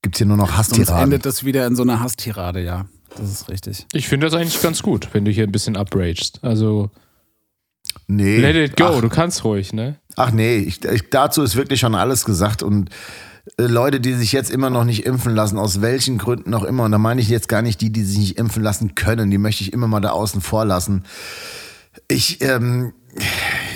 gibt 0.04 0.18
hier 0.18 0.28
nur 0.28 0.38
noch 0.38 0.48
Sonst 0.50 0.58
Hasstiraden. 0.72 1.04
endet 1.06 1.26
das 1.26 1.44
wieder 1.44 1.66
in 1.66 1.76
so 1.76 1.82
einer 1.82 2.00
Hasstirade, 2.00 2.62
ja. 2.64 2.86
Das 3.18 3.32
ist 3.32 3.50
richtig. 3.50 3.88
Ich 3.94 4.08
finde 4.08 4.28
das 4.28 4.36
eigentlich 4.40 4.62
ganz 4.62 4.84
gut, 4.84 5.10
wenn 5.14 5.26
du 5.26 5.32
hier 5.32 5.46
ein 5.46 5.52
bisschen 5.52 5.76
upragest. 5.76 6.40
Also, 6.44 6.92
Nee. 8.06 8.38
let 8.38 8.56
it 8.56 8.78
go, 8.78 8.86
Ach, 8.98 9.02
du 9.02 9.10
kannst 9.10 9.44
ruhig, 9.44 9.74
ne? 9.74 9.96
Ach 10.16 10.32
nee, 10.32 10.58
ich, 10.58 10.84
ich, 10.86 11.10
dazu 11.10 11.42
ist 11.42 11.56
wirklich 11.56 11.80
schon 11.80 11.96
alles 11.96 12.26
gesagt 12.26 12.62
und 12.62 12.90
Leute, 13.58 14.00
die 14.00 14.14
sich 14.14 14.32
jetzt 14.32 14.52
immer 14.52 14.70
noch 14.70 14.84
nicht 14.84 15.06
impfen 15.06 15.34
lassen, 15.34 15.58
aus 15.58 15.82
welchen 15.82 16.18
Gründen 16.18 16.54
auch 16.54 16.64
immer, 16.64 16.84
und 16.84 16.92
da 16.92 16.98
meine 16.98 17.22
ich 17.22 17.30
jetzt 17.30 17.48
gar 17.48 17.62
nicht 17.62 17.82
die, 17.82 17.92
die 17.92 18.04
sich 18.04 18.18
nicht 18.18 18.38
impfen 18.38 18.64
lassen 18.64 18.96
können, 18.96 19.32
die 19.32 19.38
möchte 19.38 19.64
ich 19.64 19.74
immer 19.74 19.88
mal 19.88 20.02
da 20.02 20.10
außen 20.10 20.42
vor 20.42 20.66
lassen. 20.66 21.04
Ich, 22.08 22.42
ähm, 22.42 22.94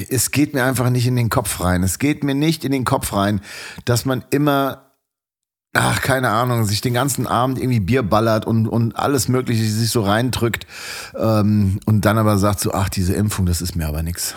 es 0.09 0.31
geht 0.31 0.53
mir 0.53 0.63
einfach 0.63 0.89
nicht 0.89 1.07
in 1.07 1.15
den 1.15 1.29
Kopf 1.29 1.61
rein. 1.61 1.83
Es 1.83 1.99
geht 1.99 2.23
mir 2.23 2.35
nicht 2.35 2.63
in 2.63 2.71
den 2.71 2.85
Kopf 2.85 3.13
rein, 3.13 3.41
dass 3.85 4.05
man 4.05 4.23
immer 4.29 4.91
ach, 5.73 6.01
keine 6.01 6.29
Ahnung, 6.29 6.65
sich 6.65 6.81
den 6.81 6.93
ganzen 6.93 7.27
Abend 7.27 7.57
irgendwie 7.57 7.79
Bier 7.79 8.03
ballert 8.03 8.45
und, 8.45 8.67
und 8.67 8.95
alles 8.95 9.27
Mögliche 9.27 9.63
sich 9.63 9.89
so 9.89 10.01
reindrückt 10.01 10.67
ähm, 11.17 11.79
und 11.85 12.05
dann 12.05 12.17
aber 12.17 12.37
sagt 12.37 12.59
so, 12.59 12.73
ach, 12.73 12.89
diese 12.89 13.13
Impfung, 13.13 13.45
das 13.45 13.61
ist 13.61 13.75
mir 13.75 13.87
aber 13.87 14.03
nix. 14.03 14.35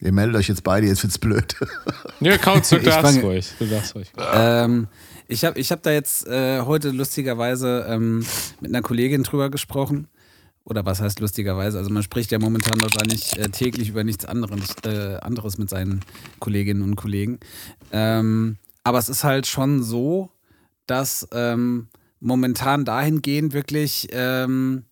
Ihr 0.00 0.12
meldet 0.12 0.36
euch 0.36 0.48
jetzt 0.48 0.62
beide, 0.62 0.86
jetzt 0.86 1.02
wird's 1.02 1.18
blöd. 1.18 1.56
Ja, 2.20 2.36
Kautz, 2.36 2.70
du 2.70 2.76
Ich 2.78 2.84
darfst 2.84 3.22
ruhig. 3.22 3.52
Du 3.58 3.66
darfst 3.66 3.94
ruhig. 3.94 4.10
Ähm, 4.34 4.88
ich 5.28 5.44
habe 5.44 5.58
ich 5.58 5.70
hab 5.70 5.82
da 5.82 5.90
jetzt 5.92 6.26
äh, 6.26 6.62
heute 6.62 6.90
lustigerweise 6.90 7.86
ähm, 7.88 8.24
mit 8.60 8.72
einer 8.74 8.82
Kollegin 8.82 9.22
drüber 9.22 9.50
gesprochen 9.50 10.08
Oder 10.64 10.84
was 10.84 11.00
heißt 11.00 11.20
lustigerweise? 11.20 11.78
Also 11.78 11.90
man 11.90 12.02
spricht 12.02 12.32
ja 12.32 12.38
momentan 12.38 12.80
wahrscheinlich 12.80 13.38
äh, 13.38 13.48
täglich 13.50 13.88
über 13.88 14.02
nichts 14.04 14.24
anderes, 14.24 14.74
äh, 14.84 15.16
anderes 15.20 15.58
mit 15.58 15.70
seinen 15.70 16.00
Kolleginnen 16.40 16.82
und 16.82 16.96
Kollegen. 16.96 17.38
Ähm, 17.92 18.56
aber 18.84 18.98
es 18.98 19.08
ist 19.08 19.22
halt 19.24 19.46
schon 19.46 19.82
so, 19.82 20.30
dass 20.86 21.28
ähm, 21.32 21.88
momentan 22.20 22.84
dahingehend 22.84 23.52
wirklich 23.52 24.08
ähm, 24.12 24.84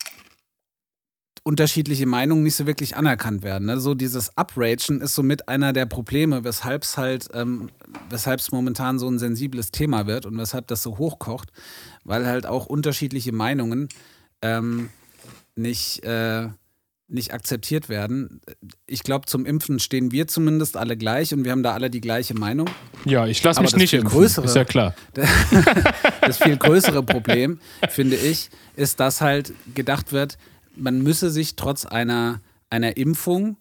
unterschiedliche 1.47 2.07
Meinungen 2.07 2.43
nicht 2.43 2.57
so 2.57 2.67
wirklich 2.67 2.97
anerkannt 2.97 3.45
werden. 3.45 3.67
Ne? 3.69 3.79
So 3.79 3.95
dieses 3.95 4.33
Upragen 4.37 5.01
ist 5.01 5.15
somit 5.15 5.49
einer 5.49 5.73
der 5.73 5.87
Probleme, 5.87 6.43
weshalb 6.43 6.83
es 6.83 6.97
halt, 6.99 7.29
ähm, 7.35 7.71
weshalb 8.11 8.41
es 8.41 8.51
momentan 8.51 8.99
so 8.99 9.09
ein 9.09 9.21
sensibles 9.21 9.71
Thema 9.71 10.09
wird 10.09 10.27
und 10.27 10.37
weshalb 10.39 10.67
das 10.67 10.83
so 10.83 10.99
hochkocht, 10.99 11.51
weil 12.03 12.27
halt 12.27 12.47
auch 12.47 12.67
unterschiedliche 12.67 13.31
Meinungen 13.31 13.89
ähm, 14.43 14.89
nicht, 15.55 16.03
äh, 16.03 16.49
nicht 17.07 17.33
akzeptiert 17.33 17.89
werden. 17.89 18.41
Ich 18.89 19.05
glaube, 19.05 19.27
zum 19.27 19.47
Impfen 19.47 19.79
stehen 19.79 20.11
wir 20.11 20.27
zumindest 20.27 20.77
alle 20.77 20.97
gleich 20.97 21.33
und 21.33 21.45
wir 21.45 21.53
haben 21.53 21.63
da 21.63 21.75
alle 21.75 21.91
die 21.91 22.01
gleiche 22.01 22.35
Meinung. 22.35 22.69
Ja, 23.05 23.25
ich 23.29 23.41
lasse 23.45 23.63
mich 23.63 23.77
nicht 23.77 23.93
impfen. 23.95 24.11
größere- 24.11 24.47
Ist 24.47 24.57
ja 24.57 24.65
klar. 24.65 24.97
Das 26.23 26.39
viel 26.39 26.57
größere 26.57 27.05
Problem, 27.05 27.61
finde 27.89 28.17
ich, 28.17 28.51
ist, 28.75 28.99
dass 28.99 29.21
halt 29.21 29.53
gedacht 29.77 30.11
wird, 30.13 30.39
man 30.77 31.03
müsse 31.03 31.31
sich 31.31 31.57
trotz 31.57 31.87
einer, 31.87 32.41
einer 32.71 32.97
Impfung 32.97 33.57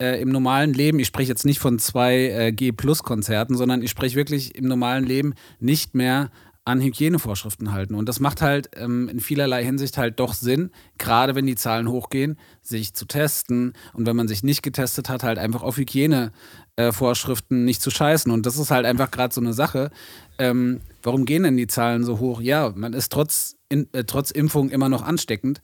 äh, 0.00 0.20
im 0.20 0.30
normalen 0.30 0.74
Leben, 0.74 0.98
ich 0.98 1.06
spreche 1.06 1.30
jetzt 1.30 1.44
nicht 1.44 1.58
von 1.58 1.78
zwei 1.78 2.28
äh, 2.30 2.52
G-Plus-Konzerten, 2.52 3.56
sondern 3.56 3.82
ich 3.82 3.90
spreche 3.90 4.16
wirklich 4.16 4.54
im 4.56 4.66
normalen 4.66 5.04
Leben 5.04 5.34
nicht 5.60 5.94
mehr 5.94 6.30
an 6.66 6.80
Hygienevorschriften 6.80 7.72
halten. 7.72 7.94
Und 7.94 8.08
das 8.08 8.20
macht 8.20 8.40
halt 8.40 8.70
ähm, 8.76 9.08
in 9.08 9.20
vielerlei 9.20 9.62
Hinsicht 9.64 9.98
halt 9.98 10.18
doch 10.18 10.32
Sinn, 10.32 10.70
gerade 10.96 11.34
wenn 11.34 11.46
die 11.46 11.56
Zahlen 11.56 11.88
hochgehen, 11.88 12.38
sich 12.62 12.94
zu 12.94 13.04
testen 13.04 13.74
und 13.92 14.06
wenn 14.06 14.16
man 14.16 14.28
sich 14.28 14.42
nicht 14.42 14.62
getestet 14.62 15.10
hat, 15.10 15.22
halt 15.22 15.38
einfach 15.38 15.62
auf 15.62 15.76
Hygienevorschriften 15.76 17.64
nicht 17.64 17.82
zu 17.82 17.90
scheißen. 17.90 18.32
Und 18.32 18.46
das 18.46 18.56
ist 18.56 18.70
halt 18.70 18.86
einfach 18.86 19.10
gerade 19.10 19.34
so 19.34 19.42
eine 19.42 19.52
Sache. 19.52 19.90
Ähm, 20.38 20.80
warum 21.02 21.26
gehen 21.26 21.42
denn 21.42 21.58
die 21.58 21.66
Zahlen 21.66 22.02
so 22.02 22.18
hoch? 22.18 22.40
Ja, 22.40 22.72
man 22.74 22.94
ist 22.94 23.12
trotz, 23.12 23.56
in, 23.68 23.92
äh, 23.92 24.04
trotz 24.04 24.30
Impfung 24.30 24.70
immer 24.70 24.88
noch 24.88 25.02
ansteckend. 25.02 25.60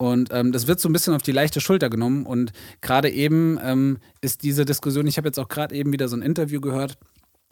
Und 0.00 0.30
ähm, 0.32 0.50
das 0.50 0.66
wird 0.66 0.80
so 0.80 0.88
ein 0.88 0.94
bisschen 0.94 1.12
auf 1.12 1.20
die 1.20 1.30
leichte 1.30 1.60
Schulter 1.60 1.90
genommen. 1.90 2.24
Und 2.24 2.52
gerade 2.80 3.10
eben 3.10 3.58
ähm, 3.62 3.98
ist 4.22 4.42
diese 4.42 4.64
Diskussion, 4.64 5.06
ich 5.06 5.18
habe 5.18 5.28
jetzt 5.28 5.38
auch 5.38 5.48
gerade 5.48 5.74
eben 5.74 5.92
wieder 5.92 6.08
so 6.08 6.16
ein 6.16 6.22
Interview 6.22 6.62
gehört, 6.62 6.96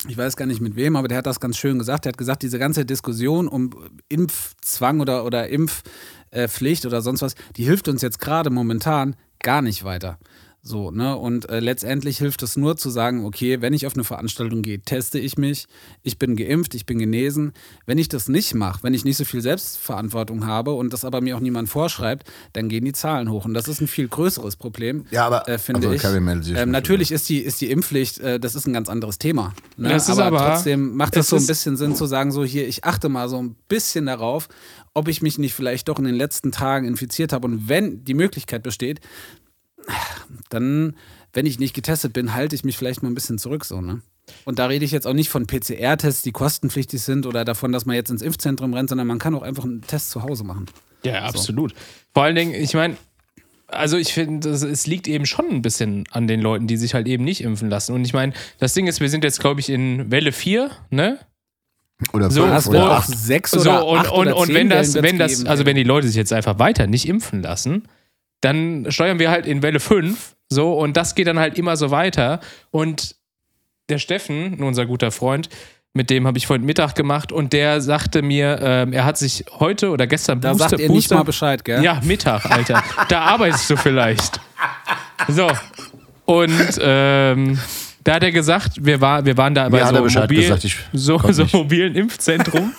ich 0.06 0.16
weiß 0.16 0.34
gar 0.34 0.46
nicht 0.46 0.62
mit 0.62 0.74
wem, 0.74 0.96
aber 0.96 1.08
der 1.08 1.18
hat 1.18 1.26
das 1.26 1.40
ganz 1.40 1.58
schön 1.58 1.78
gesagt. 1.78 2.06
Der 2.06 2.12
hat 2.12 2.16
gesagt, 2.16 2.42
diese 2.42 2.58
ganze 2.58 2.86
Diskussion 2.86 3.48
um 3.48 3.68
Impfzwang 4.08 5.00
oder, 5.00 5.26
oder 5.26 5.48
Impfpflicht 5.48 6.86
oder 6.86 7.02
sonst 7.02 7.20
was, 7.20 7.34
die 7.56 7.64
hilft 7.64 7.86
uns 7.86 8.00
jetzt 8.00 8.18
gerade 8.18 8.48
momentan 8.48 9.14
gar 9.42 9.60
nicht 9.60 9.84
weiter. 9.84 10.18
So, 10.68 10.90
ne? 10.90 11.16
Und 11.16 11.48
äh, 11.48 11.60
letztendlich 11.60 12.18
hilft 12.18 12.42
es 12.42 12.58
nur 12.58 12.76
zu 12.76 12.90
sagen, 12.90 13.24
okay, 13.24 13.62
wenn 13.62 13.72
ich 13.72 13.86
auf 13.86 13.94
eine 13.94 14.04
Veranstaltung 14.04 14.60
gehe, 14.60 14.78
teste 14.80 15.18
ich 15.18 15.38
mich, 15.38 15.66
ich 16.02 16.18
bin 16.18 16.36
geimpft, 16.36 16.74
ich 16.74 16.84
bin 16.84 16.98
genesen. 16.98 17.54
Wenn 17.86 17.96
ich 17.96 18.08
das 18.08 18.28
nicht 18.28 18.54
mache, 18.54 18.82
wenn 18.82 18.92
ich 18.92 19.02
nicht 19.02 19.16
so 19.16 19.24
viel 19.24 19.40
Selbstverantwortung 19.40 20.44
habe 20.46 20.72
und 20.72 20.92
das 20.92 21.06
aber 21.06 21.22
mir 21.22 21.36
auch 21.36 21.40
niemand 21.40 21.70
vorschreibt, 21.70 22.30
dann 22.52 22.68
gehen 22.68 22.84
die 22.84 22.92
Zahlen 22.92 23.30
hoch. 23.30 23.46
Und 23.46 23.54
das 23.54 23.66
ist 23.66 23.80
ein 23.80 23.88
viel 23.88 24.08
größeres 24.08 24.56
Problem, 24.56 25.06
Ja, 25.10 25.24
aber- 25.26 25.48
äh, 25.48 25.56
finde 25.56 25.88
also, 25.88 25.94
ich. 25.94 26.54
Ähm, 26.54 26.70
natürlich 26.70 27.12
ist 27.12 27.30
die, 27.30 27.38
ist 27.38 27.62
die 27.62 27.70
Impfpflicht, 27.70 28.18
äh, 28.18 28.38
das 28.38 28.54
ist 28.54 28.66
ein 28.66 28.74
ganz 28.74 28.90
anderes 28.90 29.16
Thema. 29.16 29.54
Ne? 29.78 29.88
Das 29.88 30.10
ist 30.10 30.18
aber, 30.18 30.26
aber- 30.26 30.52
trotzdem 30.52 30.96
macht 30.96 31.16
es 31.16 31.30
so 31.30 31.36
ein 31.36 31.46
bisschen 31.46 31.78
Sinn 31.78 31.96
zu 31.96 32.04
sagen, 32.04 32.30
so 32.30 32.44
hier, 32.44 32.68
ich 32.68 32.84
achte 32.84 33.08
mal 33.08 33.30
so 33.30 33.40
ein 33.40 33.56
bisschen 33.68 34.04
darauf, 34.04 34.48
ob 34.92 35.08
ich 35.08 35.22
mich 35.22 35.38
nicht 35.38 35.54
vielleicht 35.54 35.88
doch 35.88 35.98
in 35.98 36.04
den 36.04 36.14
letzten 36.14 36.52
Tagen 36.52 36.86
infiziert 36.86 37.32
habe. 37.32 37.46
Und 37.46 37.70
wenn 37.70 38.04
die 38.04 38.14
Möglichkeit 38.14 38.62
besteht, 38.62 39.00
dann, 40.50 40.94
wenn 41.32 41.46
ich 41.46 41.58
nicht 41.58 41.74
getestet 41.74 42.12
bin, 42.12 42.34
halte 42.34 42.54
ich 42.54 42.64
mich 42.64 42.76
vielleicht 42.76 43.02
mal 43.02 43.10
ein 43.10 43.14
bisschen 43.14 43.38
zurück, 43.38 43.64
so, 43.64 43.80
ne? 43.80 44.00
Und 44.44 44.58
da 44.58 44.66
rede 44.66 44.84
ich 44.84 44.90
jetzt 44.90 45.06
auch 45.06 45.14
nicht 45.14 45.30
von 45.30 45.46
PCR-Tests, 45.46 46.22
die 46.22 46.32
kostenpflichtig 46.32 47.00
sind 47.00 47.26
oder 47.26 47.44
davon, 47.44 47.72
dass 47.72 47.86
man 47.86 47.96
jetzt 47.96 48.10
ins 48.10 48.20
Impfzentrum 48.22 48.74
rennt, 48.74 48.90
sondern 48.90 49.06
man 49.06 49.18
kann 49.18 49.34
auch 49.34 49.42
einfach 49.42 49.64
einen 49.64 49.80
Test 49.80 50.10
zu 50.10 50.22
Hause 50.22 50.44
machen. 50.44 50.66
Ja, 51.02 51.22
absolut. 51.22 51.74
Vor 52.12 52.24
allen 52.24 52.34
Dingen, 52.34 52.54
ich 52.54 52.74
meine, 52.74 52.96
also 53.68 53.96
ich 53.96 54.12
finde, 54.12 54.50
es 54.50 54.86
liegt 54.86 55.08
eben 55.08 55.26
schon 55.26 55.48
ein 55.50 55.62
bisschen 55.62 56.04
an 56.10 56.26
den 56.26 56.40
Leuten, 56.40 56.66
die 56.66 56.76
sich 56.76 56.94
halt 56.94 57.06
eben 57.06 57.24
nicht 57.24 57.42
impfen 57.42 57.70
lassen. 57.70 57.94
Und 57.94 58.04
ich 58.04 58.12
meine, 58.12 58.32
das 58.58 58.74
Ding 58.74 58.86
ist, 58.86 59.00
wir 59.00 59.08
sind 59.08 59.24
jetzt, 59.24 59.40
glaube 59.40 59.60
ich, 59.60 59.68
in 59.70 60.10
Welle 60.10 60.32
4, 60.32 60.70
ne? 60.90 61.18
Oder 62.12 62.30
So, 62.30 62.42
fünf 62.42 62.54
das 62.54 62.68
oder 62.68 62.90
acht. 62.92 63.08
sechs 63.08 63.50
So, 63.50 63.60
oder 63.60 63.86
und, 63.86 63.98
acht 63.98 64.12
und, 64.12 64.18
oder 64.18 64.36
und 64.36 64.46
zehn 64.46 64.54
wenn 64.54 64.70
das, 64.70 64.94
wenn 64.94 65.18
das, 65.18 65.38
geben, 65.38 65.48
also 65.48 65.62
ey. 65.62 65.66
wenn 65.66 65.76
die 65.76 65.84
Leute 65.84 66.06
sich 66.06 66.16
jetzt 66.16 66.32
einfach 66.32 66.58
weiter 66.58 66.86
nicht 66.86 67.08
impfen 67.08 67.42
lassen, 67.42 67.84
dann 68.40 68.86
steuern 68.90 69.18
wir 69.18 69.30
halt 69.30 69.46
in 69.46 69.62
Welle 69.62 69.80
5, 69.80 70.36
so, 70.50 70.72
und 70.72 70.96
das 70.96 71.14
geht 71.14 71.26
dann 71.26 71.38
halt 71.38 71.58
immer 71.58 71.76
so 71.76 71.90
weiter. 71.90 72.40
Und 72.70 73.16
der 73.88 73.98
Steffen, 73.98 74.62
unser 74.62 74.86
guter 74.86 75.10
Freund, 75.10 75.48
mit 75.94 76.10
dem 76.10 76.26
habe 76.26 76.38
ich 76.38 76.46
vorhin 76.46 76.64
Mittag 76.64 76.94
gemacht 76.94 77.32
und 77.32 77.52
der 77.52 77.80
sagte 77.80 78.22
mir, 78.22 78.58
ähm, 78.62 78.92
er 78.92 79.04
hat 79.04 79.18
sich 79.18 79.44
heute 79.58 79.90
oder 79.90 80.06
gestern 80.06 80.40
Da 80.40 80.54
sagt 80.54 80.78
ihr 80.78 80.90
nicht 80.90 81.10
mal 81.10 81.22
Bescheid, 81.22 81.64
gell? 81.64 81.82
Ja, 81.82 82.00
Mittag, 82.04 82.44
Alter. 82.46 82.82
da 83.08 83.20
arbeitest 83.22 83.68
du 83.70 83.76
vielleicht. 83.76 84.40
So. 85.26 85.50
Und 86.24 86.78
ähm, 86.80 87.58
da 88.04 88.14
hat 88.14 88.22
er 88.22 88.32
gesagt, 88.32 88.72
wir, 88.80 89.00
war, 89.00 89.24
wir 89.24 89.36
waren 89.36 89.54
da 89.54 89.68
bei 89.68 89.82
hat 89.82 89.94
so, 89.94 90.20
mobil, 90.20 90.42
gesagt, 90.42 90.66
so, 90.92 91.18
so 91.32 91.46
mobilen 91.52 91.94
Impfzentrum. 91.94 92.72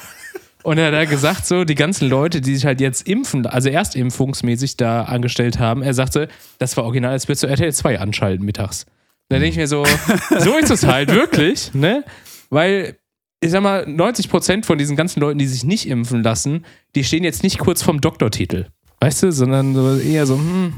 Und 0.64 0.78
er 0.78 0.88
hat 0.88 0.94
da 0.94 1.06
gesagt, 1.06 1.46
so 1.46 1.64
die 1.64 1.76
ganzen 1.76 2.10
Leute, 2.10 2.42
die 2.42 2.54
sich 2.56 2.66
halt 2.66 2.82
jetzt 2.82 3.08
impfen, 3.08 3.46
also 3.46 3.70
erstimpfungsmäßig 3.70 4.76
da 4.76 5.04
angestellt 5.04 5.58
haben, 5.58 5.82
er 5.82 5.94
sagte, 5.94 6.28
das 6.58 6.76
war 6.76 6.84
original, 6.84 7.12
als 7.12 7.28
würdest 7.28 7.44
du 7.44 7.48
RTL 7.48 7.74
2 7.74 8.00
anschalten 8.00 8.46
mittags. 8.46 8.86
Da 9.30 9.38
denke 9.38 9.52
ich 9.52 9.58
mir 9.58 9.68
so, 9.68 9.86
so 10.40 10.58
ist 10.58 10.70
es 10.70 10.86
halt 10.86 11.14
wirklich, 11.14 11.74
ne? 11.74 12.04
Weil, 12.50 12.98
ich 13.40 13.52
sag 13.52 13.62
mal, 13.62 13.84
90% 13.84 14.66
von 14.66 14.78
diesen 14.78 14.98
ganzen 14.98 15.22
Leuten, 15.22 15.40
die 15.40 15.48
sich 15.48 15.64
nicht 15.64 15.88
impfen 15.88 16.24
lassen, 16.24 16.66
die 16.96 17.04
stehen 17.04 17.24
jetzt 17.24 17.44
nicht 17.44 17.60
kurz 17.60 17.82
vom 17.82 18.02
Doktortitel. 18.02 18.66
Weißt 19.00 19.24
du, 19.24 19.32
sondern 19.32 19.74
so 19.76 19.98
eher 19.98 20.26
so, 20.26 20.36
hm, 20.36 20.74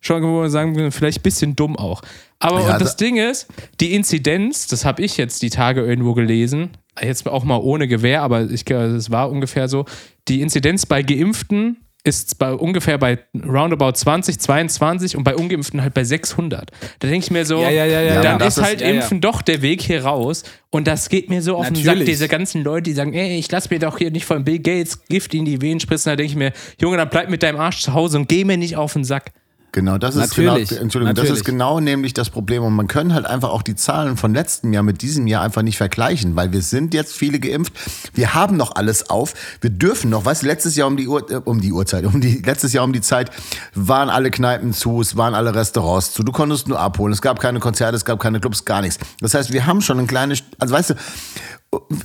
schon 0.00 0.22
wo 0.22 0.42
wir 0.42 0.50
sagen, 0.50 0.92
vielleicht 0.92 1.20
ein 1.20 1.22
bisschen 1.22 1.56
dumm 1.56 1.76
auch. 1.76 2.02
Aber 2.40 2.60
Ja, 2.60 2.74
und 2.74 2.80
das 2.80 2.96
da- 2.96 3.04
Ding 3.04 3.16
ist, 3.16 3.48
die 3.80 3.94
Inzidenz, 3.94 4.66
das 4.68 4.84
habe 4.84 5.02
ich 5.02 5.16
jetzt 5.16 5.42
die 5.42 5.50
Tage 5.50 5.80
irgendwo 5.84 6.14
gelesen, 6.14 6.70
jetzt 7.02 7.26
auch 7.28 7.44
mal 7.44 7.56
ohne 7.58 7.88
Gewehr, 7.88 8.22
aber 8.22 8.48
ich 8.50 8.64
glaube, 8.64 8.86
es 8.96 9.10
war 9.10 9.30
ungefähr 9.30 9.68
so, 9.68 9.84
die 10.28 10.40
Inzidenz 10.40 10.86
bei 10.86 11.02
Geimpften 11.02 11.78
ist 12.04 12.38
bei 12.38 12.52
ungefähr 12.54 12.96
bei 12.96 13.18
roundabout 13.44 13.92
20, 13.92 14.38
22 14.38 15.16
und 15.16 15.24
bei 15.24 15.34
Ungeimpften 15.34 15.82
halt 15.82 15.94
bei 15.94 16.04
600. 16.04 16.70
Da 17.00 17.08
denke 17.08 17.24
ich 17.26 17.30
mir 17.32 17.44
so, 17.44 17.60
Ja, 17.60 17.70
ja, 17.70 17.84
ja, 17.84 18.00
ja, 18.00 18.22
dann 18.22 18.40
ist 18.40 18.56
ist- 18.56 18.62
halt 18.64 18.80
ja. 18.80 18.86
Impfen 18.88 19.20
doch 19.20 19.42
der 19.42 19.60
Weg 19.62 19.82
hier 19.82 20.04
raus 20.04 20.44
und 20.70 20.86
das 20.86 21.08
geht 21.08 21.28
mir 21.28 21.42
so 21.42 21.56
auf 21.56 21.66
den 21.66 21.74
Sack, 21.74 21.86
Natürlich. 21.86 22.08
diese 22.08 22.28
ganzen 22.28 22.62
Leute, 22.62 22.84
die 22.84 22.92
sagen, 22.92 23.12
ey, 23.14 23.36
ich 23.38 23.50
lass 23.50 23.68
mir 23.68 23.80
doch 23.80 23.98
hier 23.98 24.10
nicht 24.12 24.24
von 24.26 24.44
Bill 24.44 24.60
Gates 24.60 25.04
Gift 25.06 25.34
in 25.34 25.44
die 25.44 25.60
Venen 25.60 25.80
spritzen, 25.80 26.10
da 26.10 26.16
denke 26.16 26.30
ich 26.30 26.36
mir, 26.38 26.52
Junge, 26.80 26.96
dann 26.98 27.10
bleib 27.10 27.28
mit 27.30 27.42
deinem 27.42 27.58
Arsch 27.58 27.80
zu 27.82 27.92
Hause 27.92 28.18
und 28.18 28.28
geh 28.28 28.44
mir 28.44 28.56
nicht 28.56 28.76
auf 28.76 28.92
den 28.92 29.04
Sack. 29.04 29.32
Genau, 29.78 29.96
das 29.96 30.16
ist 30.16 30.20
Natürlich, 30.36 30.70
genau, 30.70 30.82
Entschuldigung, 30.82 31.14
das 31.14 31.22
natürlich. 31.22 31.40
ist 31.40 31.44
genau 31.44 31.78
nämlich 31.78 32.12
das 32.12 32.30
Problem. 32.30 32.64
Und 32.64 32.74
man 32.74 32.88
kann 32.88 33.14
halt 33.14 33.26
einfach 33.26 33.50
auch 33.50 33.62
die 33.62 33.76
Zahlen 33.76 34.16
von 34.16 34.34
letztem 34.34 34.72
Jahr 34.72 34.82
mit 34.82 35.02
diesem 35.02 35.28
Jahr 35.28 35.44
einfach 35.44 35.62
nicht 35.62 35.76
vergleichen, 35.76 36.34
weil 36.34 36.50
wir 36.52 36.62
sind 36.62 36.94
jetzt 36.94 37.14
viele 37.14 37.38
geimpft. 37.38 37.72
Wir 38.12 38.34
haben 38.34 38.56
noch 38.56 38.74
alles 38.74 39.08
auf. 39.08 39.34
Wir 39.60 39.70
dürfen 39.70 40.10
noch, 40.10 40.24
weißt 40.24 40.42
du, 40.42 40.46
letztes 40.46 40.74
Jahr 40.74 40.88
um 40.88 40.96
die 40.96 41.06
Uhr, 41.06 41.30
äh, 41.30 41.36
um 41.44 41.60
die 41.60 41.72
Uhrzeit, 41.72 42.04
um 42.06 42.20
die, 42.20 42.42
letztes 42.44 42.72
Jahr 42.72 42.82
um 42.82 42.92
die 42.92 43.00
Zeit 43.00 43.30
waren 43.72 44.10
alle 44.10 44.32
Kneipen 44.32 44.72
zu, 44.72 45.00
es 45.00 45.16
waren 45.16 45.34
alle 45.34 45.54
Restaurants 45.54 46.12
zu. 46.12 46.24
Du 46.24 46.32
konntest 46.32 46.66
nur 46.66 46.80
abholen. 46.80 47.12
Es 47.12 47.22
gab 47.22 47.38
keine 47.38 47.60
Konzerte, 47.60 47.94
es 47.94 48.04
gab 48.04 48.18
keine 48.18 48.40
Clubs, 48.40 48.64
gar 48.64 48.80
nichts. 48.80 48.98
Das 49.20 49.34
heißt, 49.34 49.52
wir 49.52 49.64
haben 49.66 49.80
schon 49.80 50.00
ein 50.00 50.08
kleines, 50.08 50.42
also 50.58 50.74
weißt 50.74 50.90
du, 50.90 50.94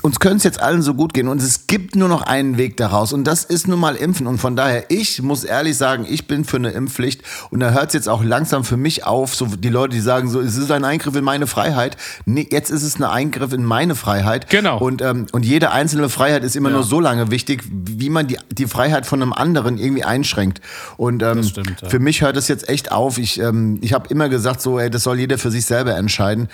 uns 0.02 0.20
können 0.20 0.38
es 0.38 0.44
jetzt 0.44 0.62
allen 0.62 0.82
so 0.82 0.94
gut 0.94 1.14
gehen 1.14 1.30
und 1.30 1.42
es 1.42 1.68
gibt 1.68 1.96
nur 1.96 2.10
noch 2.10 2.22
einen 2.22 2.58
Weg 2.58 2.76
daraus 2.76 3.14
und 3.14 3.24
das 3.24 3.46
ist 3.46 3.68
nun 3.68 3.80
mal 3.80 3.96
Impfen 3.96 4.28
und 4.28 4.38
von 4.38 4.58
daher, 4.58 4.86
ich 4.90 5.22
muss 5.22 5.46
ehrlich 5.46 5.78
sagen, 5.78 6.06
ich 6.08 6.28
bin 6.28 6.44
für 6.44 6.58
eine 6.58 6.72
Impfpflicht 6.72 7.22
und 7.50 7.62
da 7.62 7.72
hört 7.72 7.88
es 7.88 7.94
jetzt 7.94 8.10
auch 8.10 8.24
langsam 8.24 8.66
für 8.66 8.76
mich 8.76 9.06
auf, 9.06 9.34
so 9.34 9.46
die 9.46 9.70
Leute, 9.70 9.96
die 9.96 10.02
sagen 10.02 10.30
so, 10.30 10.42
es 10.42 10.58
ist 10.58 10.70
ein 10.70 10.84
Eingriff 10.84 11.16
in 11.16 11.24
meine 11.24 11.48
Freiheit. 11.48 11.96
Nee, 12.26 12.48
jetzt 12.52 12.72
ist 12.72 12.84
es 12.84 13.00
ein 13.00 13.04
Eingriff 13.04 13.54
in 13.54 13.64
meine 13.64 13.96
Freiheit. 13.96 14.50
Genau. 14.50 14.80
Und, 14.80 15.02
ähm, 15.02 15.28
und 15.32 15.46
jede 15.46 15.72
einzelne 15.72 16.10
Freiheit 16.10 16.44
ist 16.44 16.58
immer 16.58 16.70
nur 16.70 16.84
so 16.84 17.00
lange 17.00 17.32
wichtig, 17.32 17.64
wie 17.72 18.10
man 18.10 18.28
die, 18.28 18.38
die 18.52 18.68
Freiheit 18.68 19.06
von 19.06 19.22
einem 19.22 19.32
anderen 19.32 19.78
irgendwie 19.78 20.04
einschränkt. 20.04 20.60
Und 20.98 21.24
ähm, 21.24 21.42
stimmt, 21.44 21.82
ja. 21.82 21.90
für 21.90 22.00
mich 22.00 22.22
hört 22.22 22.36
es 22.36 22.50
jetzt 22.50 22.68
echt 22.68 22.92
auf. 22.92 23.18
Ich, 23.18 23.40
ähm, 23.40 23.80
ich 23.82 23.94
habe 23.94 24.10
immer 24.10 24.28
gesagt, 24.28 24.62
so, 24.62 24.78
ey, 24.78 24.90
das 24.90 25.04
soll 25.04 25.20
jeder 25.20 25.38
für 25.38 25.52
sich 25.52 25.66
selber 25.66 25.96
entscheiden. 25.96 26.50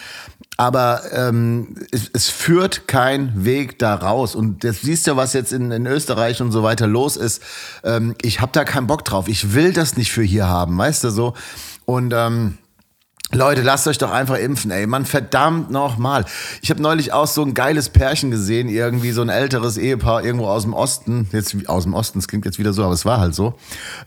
Aber 0.60 1.04
ähm, 1.14 1.74
es, 1.90 2.12
es 2.12 2.28
führt 2.28 2.86
kein 2.86 3.46
Weg 3.46 3.80
da 3.80 3.96
raus. 3.96 4.36
Und 4.36 4.66
jetzt 4.66 4.82
siehst 4.82 5.08
du, 5.08 5.16
was 5.16 5.32
jetzt 5.32 5.54
in, 5.54 5.72
in 5.72 5.86
Österreich 5.86 6.42
und 6.42 6.52
so 6.52 6.64
weiter 6.64 6.86
los 6.86 7.16
ist. 7.16 7.42
Ähm, 7.86 8.14
ich 8.22 8.42
habe 8.42 8.52
da 8.52 8.66
keinen 8.66 8.86
Bock 8.86 9.06
drauf. 9.06 9.30
Ich 9.30 9.54
will 9.54 9.72
das 9.72 9.96
nicht 9.96 10.12
für 10.12 10.22
hier 10.22 10.50
haben, 10.50 10.78
weißt 10.78 11.06
du 11.06 11.12
so. 11.12 11.34
Und 11.86 12.14
ähm, 12.14 12.58
Leute, 13.32 13.62
lasst 13.62 13.88
euch 13.88 14.00
doch 14.00 14.10
einfach 14.12 14.38
impfen, 14.38 14.72
ey. 14.72 14.88
Mann, 14.88 15.06
verdammt 15.06 15.70
nochmal. 15.70 16.26
Ich 16.64 16.72
habe 16.72 16.82
neulich 16.82 17.14
auch 17.14 17.28
so 17.28 17.44
ein 17.44 17.54
geiles 17.54 17.90
Pärchen 17.90 18.32
gesehen, 18.32 18.70
irgendwie 18.70 19.12
so 19.12 19.22
ein 19.22 19.30
älteres 19.30 19.78
Ehepaar 19.78 20.24
irgendwo 20.24 20.48
aus 20.48 20.64
dem 20.64 20.74
Osten. 20.74 21.30
Jetzt 21.32 21.56
aus 21.68 21.84
dem 21.84 21.94
Osten, 21.94 22.18
das 22.18 22.28
klingt 22.28 22.46
jetzt 22.46 22.58
wieder 22.58 22.74
so, 22.74 22.84
aber 22.84 22.94
es 22.94 23.06
war 23.06 23.20
halt 23.20 23.36
so. 23.36 23.54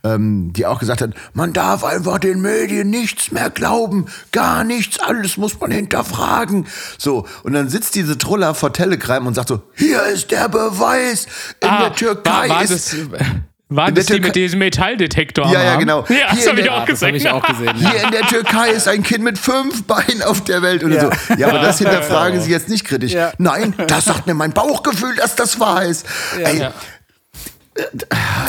Ähm, 0.03 0.53
die 0.53 0.67
auch 0.67 0.81
gesagt 0.81 1.03
hat, 1.03 1.11
man 1.35 1.53
darf 1.53 1.85
einfach 1.85 2.19
den 2.19 2.41
Medien 2.43 2.91
nichts 2.91 3.31
mehr 3.31 3.49
glauben. 3.51 4.07
Gar 4.33 4.65
nichts, 4.65 4.99
alles 4.99 5.37
muss 5.37 5.61
man 5.61 5.71
hinterfragen. 5.71 6.67
So, 6.99 7.25
und 7.45 7.53
dann 7.53 7.69
sitzt 7.69 7.95
diese 7.95 8.19
Truller 8.19 8.57
vor 8.57 8.73
Telegram 8.73 9.25
und 9.25 9.35
sagt 9.35 9.49
so, 9.51 9.63
hier 9.77 10.03
ist 10.07 10.33
der 10.33 10.49
Beweis. 10.49 11.27
In 11.61 11.69
Ah, 11.69 11.83
der 11.83 11.95
Türkei 11.95 12.49
war, 12.49 12.57
war 12.57 12.63
ist... 12.65 12.93
das, 12.93 12.97
war 13.77 13.91
das 13.93 14.07
die 14.07 14.21
mit 14.21 14.35
diesem 14.37 14.59
Metalldetektor 14.61 15.51
Ja, 15.53 15.63
ja, 15.63 15.77
genau. 15.77 16.05
Ja, 16.09 16.35
das 16.35 16.49
habe 16.49 16.61
ich 16.61 16.71
auch 16.71 16.81
Das 16.81 16.89
gesehen. 17.01 17.15
ich 17.15 17.29
auch 17.31 17.43
gesehen. 17.47 17.75
Ja. 17.79 17.91
Hier 17.93 18.05
in 18.05 18.11
der 18.11 18.23
Türkei 18.23 18.71
ist 18.71 18.89
ein 18.89 19.03
Kind 19.03 19.25
mit 19.25 19.39
fünf 19.39 19.85
Beinen 19.85 20.23
auf 20.23 20.43
der 20.45 20.63
Welt 20.63 20.85
oder 20.85 20.95
Ja. 20.95 21.11
so. 21.29 21.35
Ja, 21.39 21.49
aber 21.49 21.59
das 21.61 21.79
hinterfragen 21.79 22.41
Sie 22.41 22.51
jetzt 22.51 22.69
nicht 22.69 22.85
kritisch. 22.85 23.13
Ja. 23.13 23.33
Nein, 23.39 23.75
das 23.89 24.05
sagt 24.07 24.27
mir 24.27 24.35
mein 24.35 24.53
Bauchgefühl, 24.53 25.15
dass 25.17 25.37
das 25.37 25.59
wahr 25.61 25.85
ist. 25.85 26.07
Ey, 26.43 26.59
Ja. 26.59 26.73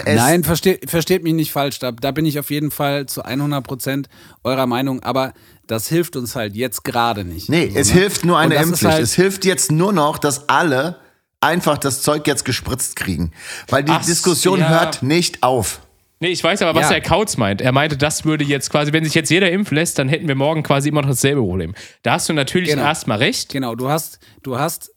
es- 0.06 0.15
Nein, 0.18 0.44
versteht, 0.44 0.89
versteht 0.89 1.24
mich 1.24 1.34
nicht 1.34 1.51
falsch. 1.51 1.80
Da, 1.80 1.92
da 1.92 2.12
bin 2.12 2.25
ich 2.25 2.39
auf 2.39 2.51
jeden 2.51 2.72
Fall 2.72 3.06
zu 3.06 3.24
100 3.24 3.63
Prozent 3.63 4.10
eurer 4.44 4.68
Meinung. 4.68 5.01
Aber 5.03 5.34
das 5.68 5.88
hilft 5.88 6.15
uns 6.18 6.36
halt 6.36 6.56
jetzt 6.56 6.84
gerade 6.84 7.24
nicht. 7.24 7.50
Nee, 7.50 7.70
So, 7.74 7.80
es 7.80 7.88
ne? 7.94 8.01
hilft 8.01 8.25
nur 8.25 8.38
eine 8.38 8.56
Impfpflicht. 8.56 8.94
Halt, 8.94 9.03
es 9.03 9.13
hilft 9.13 9.46
jetzt 9.46 9.72
nur 9.72 9.94
noch, 9.94 10.18
dass 10.18 10.50
alle 10.50 10.98
einfach 11.44 11.78
das 11.78 12.02
Zeug 12.02 12.26
jetzt 12.28 12.46
gespritzt 12.46 12.96
kriegen. 12.96 13.32
Weil 13.70 13.84
die 13.84 13.92
Ach, 13.92 14.04
Diskussion 14.06 14.60
ja. 14.60 14.70
hört 14.70 15.04
nicht 15.04 15.44
auf. 15.44 15.82
Nee, 16.20 16.30
ich 16.30 16.42
weiß 16.44 16.62
aber, 16.62 16.74
was 16.80 16.84
Ja. 16.86 16.92
der 16.92 17.02
Kautz 17.02 17.36
meint. 17.36 17.60
Er 17.60 17.74
meinte, 17.74 17.98
das 17.98 18.24
würde 18.24 18.46
jetzt 18.46 18.70
quasi, 18.70 18.94
wenn 18.94 19.04
sich 19.04 19.14
jetzt 19.14 19.30
jeder 19.30 19.52
impfen 19.52 19.76
lässt, 19.76 20.00
dann 20.00 20.08
hätten 20.08 20.28
wir 20.28 20.36
morgen 20.36 20.64
quasi 20.64 20.88
immer 20.88 21.02
noch 21.02 21.10
dasselbe 21.10 21.42
Problem. 21.42 21.76
Da 22.02 22.14
hast 22.14 22.30
du 22.30 22.34
natürlich 22.34 22.70
Genau. 22.70 22.84
erstmal 22.84 23.18
recht. 23.18 23.52
Genau, 23.52 23.76
du 23.76 23.90
hast, 23.90 24.20
du 24.42 24.58
hast, 24.58 24.92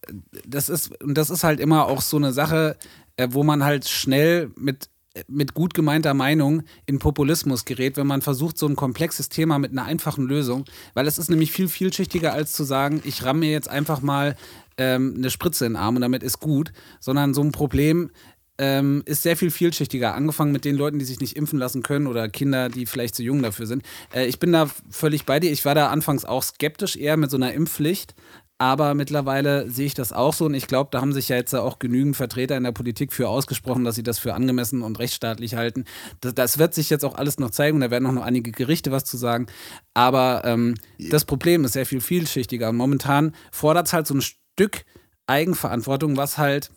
das 0.46 0.68
ist, 0.68 1.02
und 1.02 1.14
das 1.18 1.30
ist 1.30 1.42
halt 1.42 1.58
immer 1.58 1.86
auch 1.88 2.00
so 2.00 2.16
eine 2.16 2.32
Sache, 2.32 2.76
äh, 3.16 3.26
wo 3.32 3.42
man 3.42 3.64
halt 3.64 3.88
schnell 3.88 4.52
mit, 4.56 4.88
mit 5.26 5.54
gut 5.54 5.74
gemeinter 5.74 6.14
Meinung 6.14 6.62
in 6.84 7.00
Populismus 7.00 7.64
gerät, 7.64 7.96
wenn 7.96 8.06
man 8.06 8.22
versucht, 8.22 8.56
so 8.56 8.68
ein 8.68 8.76
komplexes 8.76 9.28
Thema 9.28 9.58
mit 9.58 9.72
einer 9.72 9.84
einfachen 9.84 10.26
Lösung, 10.26 10.64
weil 10.94 11.08
es 11.08 11.18
ist 11.18 11.28
nämlich 11.30 11.50
viel 11.50 11.68
vielschichtiger, 11.68 12.34
als 12.34 12.52
zu 12.52 12.62
sagen, 12.62 13.00
ich 13.04 13.24
ramme 13.24 13.40
mir 13.40 13.50
jetzt 13.50 13.68
einfach 13.68 14.00
mal 14.00 14.36
ähm, 14.78 15.14
eine 15.16 15.30
Spritze 15.30 15.66
in 15.66 15.72
den 15.72 15.76
Arm 15.76 15.96
und 15.96 16.02
damit 16.02 16.22
ist 16.22 16.40
gut, 16.40 16.72
sondern 17.00 17.34
so 17.34 17.42
ein 17.42 17.52
Problem 17.52 18.10
ähm, 18.58 19.02
ist 19.04 19.22
sehr 19.22 19.36
viel 19.36 19.50
vielschichtiger, 19.50 20.14
angefangen 20.14 20.52
mit 20.52 20.64
den 20.64 20.76
Leuten, 20.76 20.98
die 20.98 21.04
sich 21.04 21.20
nicht 21.20 21.36
impfen 21.36 21.58
lassen 21.58 21.82
können 21.82 22.06
oder 22.06 22.28
Kinder, 22.28 22.68
die 22.68 22.86
vielleicht 22.86 23.14
zu 23.14 23.22
jung 23.22 23.42
dafür 23.42 23.66
sind. 23.66 23.82
Äh, 24.14 24.26
ich 24.26 24.38
bin 24.38 24.52
da 24.52 24.70
völlig 24.90 25.26
bei 25.26 25.40
dir. 25.40 25.52
Ich 25.52 25.64
war 25.64 25.74
da 25.74 25.88
anfangs 25.88 26.24
auch 26.24 26.42
skeptisch, 26.42 26.96
eher 26.96 27.16
mit 27.16 27.30
so 27.30 27.36
einer 27.36 27.52
Impfpflicht. 27.52 28.14
Aber 28.58 28.94
mittlerweile 28.94 29.70
sehe 29.70 29.84
ich 29.84 29.92
das 29.92 30.14
auch 30.14 30.32
so 30.32 30.46
und 30.46 30.54
ich 30.54 30.66
glaube, 30.66 30.88
da 30.90 31.02
haben 31.02 31.12
sich 31.12 31.28
ja 31.28 31.36
jetzt 31.36 31.54
auch 31.54 31.78
genügend 31.78 32.16
Vertreter 32.16 32.56
in 32.56 32.64
der 32.64 32.72
Politik 32.72 33.12
für 33.12 33.28
ausgesprochen, 33.28 33.84
dass 33.84 33.96
sie 33.96 34.02
das 34.02 34.18
für 34.18 34.32
angemessen 34.32 34.80
und 34.80 34.98
rechtsstaatlich 34.98 35.56
halten. 35.56 35.84
Das, 36.22 36.34
das 36.34 36.56
wird 36.56 36.72
sich 36.72 36.88
jetzt 36.88 37.04
auch 37.04 37.16
alles 37.16 37.38
noch 37.38 37.50
zeigen 37.50 37.74
und 37.74 37.82
da 37.82 37.90
werden 37.90 38.06
auch 38.06 38.12
noch 38.12 38.24
einige 38.24 38.52
Gerichte 38.52 38.92
was 38.92 39.04
zu 39.04 39.18
sagen. 39.18 39.46
Aber 39.92 40.40
ähm, 40.46 40.76
das 40.98 41.26
Problem 41.26 41.66
ist 41.66 41.74
sehr 41.74 41.84
viel 41.84 42.00
vielschichtiger 42.00 42.70
und 42.70 42.76
momentan 42.76 43.34
fordert 43.52 43.88
es 43.88 43.92
halt 43.92 44.06
so 44.06 44.14
ein 44.14 44.22
Stück 44.56 44.84
Eigenverantwortung, 45.26 46.16
was 46.16 46.38
halt 46.38 46.70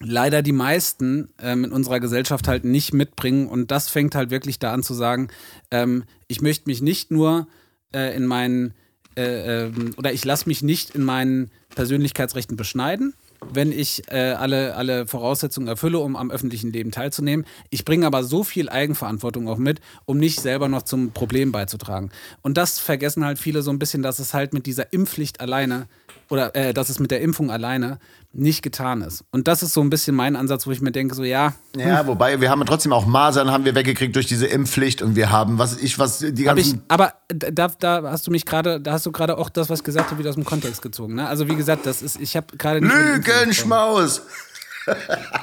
leider 0.00 0.42
die 0.42 0.52
meisten 0.52 1.30
ähm, 1.40 1.64
in 1.64 1.72
unserer 1.72 1.98
Gesellschaft 1.98 2.46
halt 2.46 2.64
nicht 2.64 2.94
mitbringen. 2.94 3.48
Und 3.48 3.72
das 3.72 3.88
fängt 3.88 4.14
halt 4.14 4.30
wirklich 4.30 4.60
da 4.60 4.72
an 4.72 4.84
zu 4.84 4.94
sagen, 4.94 5.28
ähm, 5.72 6.04
ich 6.28 6.40
möchte 6.40 6.68
mich 6.68 6.80
nicht 6.80 7.10
nur 7.10 7.48
äh, 7.92 8.14
in 8.14 8.26
meinen, 8.26 8.74
äh, 9.16 9.64
ähm, 9.64 9.94
oder 9.96 10.12
ich 10.12 10.24
lasse 10.24 10.48
mich 10.48 10.62
nicht 10.62 10.94
in 10.94 11.02
meinen 11.02 11.50
Persönlichkeitsrechten 11.74 12.56
beschneiden, 12.56 13.14
wenn 13.52 13.72
ich 13.72 14.02
äh, 14.10 14.32
alle, 14.32 14.76
alle 14.76 15.06
Voraussetzungen 15.06 15.66
erfülle, 15.66 15.98
um 15.98 16.14
am 16.14 16.30
öffentlichen 16.30 16.72
Leben 16.72 16.92
teilzunehmen. 16.92 17.46
Ich 17.70 17.84
bringe 17.84 18.06
aber 18.06 18.22
so 18.22 18.44
viel 18.44 18.68
Eigenverantwortung 18.68 19.48
auch 19.48 19.58
mit, 19.58 19.80
um 20.04 20.18
nicht 20.18 20.40
selber 20.40 20.68
noch 20.68 20.82
zum 20.82 21.10
Problem 21.10 21.50
beizutragen. 21.50 22.10
Und 22.42 22.56
das 22.56 22.78
vergessen 22.78 23.24
halt 23.24 23.38
viele 23.38 23.62
so 23.62 23.72
ein 23.72 23.78
bisschen, 23.80 24.02
dass 24.02 24.20
es 24.20 24.34
halt 24.34 24.54
mit 24.54 24.66
dieser 24.66 24.92
Impfpflicht 24.92 25.40
alleine 25.40 25.88
oder 26.30 26.54
äh, 26.54 26.74
dass 26.74 26.88
es 26.88 26.98
mit 26.98 27.10
der 27.10 27.20
Impfung 27.20 27.50
alleine 27.50 27.98
nicht 28.32 28.62
getan 28.62 29.00
ist. 29.02 29.24
Und 29.30 29.48
das 29.48 29.62
ist 29.62 29.72
so 29.72 29.80
ein 29.80 29.88
bisschen 29.90 30.14
mein 30.14 30.36
Ansatz, 30.36 30.66
wo 30.66 30.70
ich 30.70 30.80
mir 30.80 30.92
denke, 30.92 31.14
so 31.14 31.24
ja, 31.24 31.54
Ja, 31.76 32.06
wobei 32.06 32.40
wir 32.40 32.50
haben 32.50 32.64
trotzdem 32.66 32.92
auch 32.92 33.06
Masern 33.06 33.50
haben 33.50 33.64
wir 33.64 33.74
weggekriegt 33.74 34.14
durch 34.14 34.26
diese 34.26 34.46
Impfpflicht 34.46 35.00
und 35.00 35.16
wir 35.16 35.30
haben, 35.30 35.58
was 35.58 35.78
ich, 35.78 35.98
was 35.98 36.18
die 36.18 36.48
Hab 36.48 36.58
ich, 36.58 36.72
ganzen. 36.72 36.82
aber 36.88 37.14
da, 37.28 37.68
da 37.68 38.02
hast 38.04 38.26
du 38.26 38.30
mich 38.30 38.44
gerade, 38.44 38.80
da 38.80 38.92
hast 38.92 39.06
du 39.06 39.12
gerade 39.12 39.38
auch 39.38 39.48
das, 39.48 39.70
was 39.70 39.80
ich 39.80 39.84
gesagt 39.84 40.10
habe, 40.10 40.18
wieder 40.18 40.28
aus 40.28 40.36
dem 40.36 40.44
Kontext 40.44 40.82
gezogen. 40.82 41.14
Ne? 41.14 41.26
Also 41.26 41.48
wie 41.48 41.56
gesagt, 41.56 41.86
das 41.86 42.02
ist, 42.02 42.20
ich 42.20 42.36
habe 42.36 42.56
gerade. 42.56 42.80
Lügenschmaus! 42.80 44.22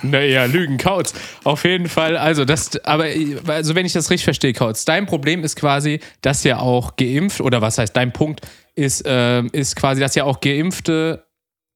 Naja, 0.01 0.45
Lügen, 0.45 0.77
Kautz. 0.79 1.13
Auf 1.43 1.63
jeden 1.65 1.87
Fall, 1.87 2.17
also 2.17 2.45
das, 2.45 2.83
aber 2.83 3.05
also 3.47 3.75
wenn 3.75 3.85
ich 3.85 3.93
das 3.93 4.09
richtig 4.09 4.23
verstehe, 4.23 4.53
Kautz, 4.53 4.85
dein 4.85 5.05
Problem 5.05 5.43
ist 5.43 5.55
quasi, 5.55 5.99
dass 6.21 6.43
ja 6.43 6.59
auch 6.59 6.95
geimpft, 6.95 7.41
oder 7.41 7.61
was 7.61 7.77
heißt 7.77 7.95
dein 7.95 8.11
Punkt, 8.13 8.41
ist, 8.75 9.03
ähm, 9.05 9.49
ist 9.51 9.75
quasi, 9.75 10.01
dass 10.01 10.15
ja 10.15 10.23
auch 10.23 10.39
Geimpfte 10.41 11.25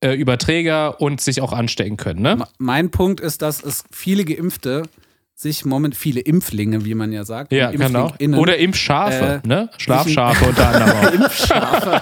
äh, 0.01 0.13
Überträger 0.13 1.01
und 1.01 1.19
sich 1.21 1.41
auch 1.41 1.51
anstecken 1.53 1.97
können, 1.97 2.21
ne? 2.21 2.45
Mein 2.57 2.91
Punkt 2.91 3.19
ist, 3.19 3.41
dass 3.41 3.63
es 3.63 3.83
viele 3.91 4.23
Geimpfte 4.25 4.83
sich 5.35 5.63
moment, 5.65 5.95
viele 5.95 6.19
Impflinge, 6.19 6.83
wie 6.83 6.95
man 6.95 7.11
ja 7.13 7.23
sagt, 7.23 7.53
Ja, 7.53 7.71
genau. 7.71 8.11
Oder 8.37 8.57
Impfschafe, 8.57 9.41
Äh, 9.43 9.47
ne? 9.47 9.69
Schlafschafe 9.77 10.45
unter 10.45 10.67
anderem 11.13 11.23
auch. 11.23 12.01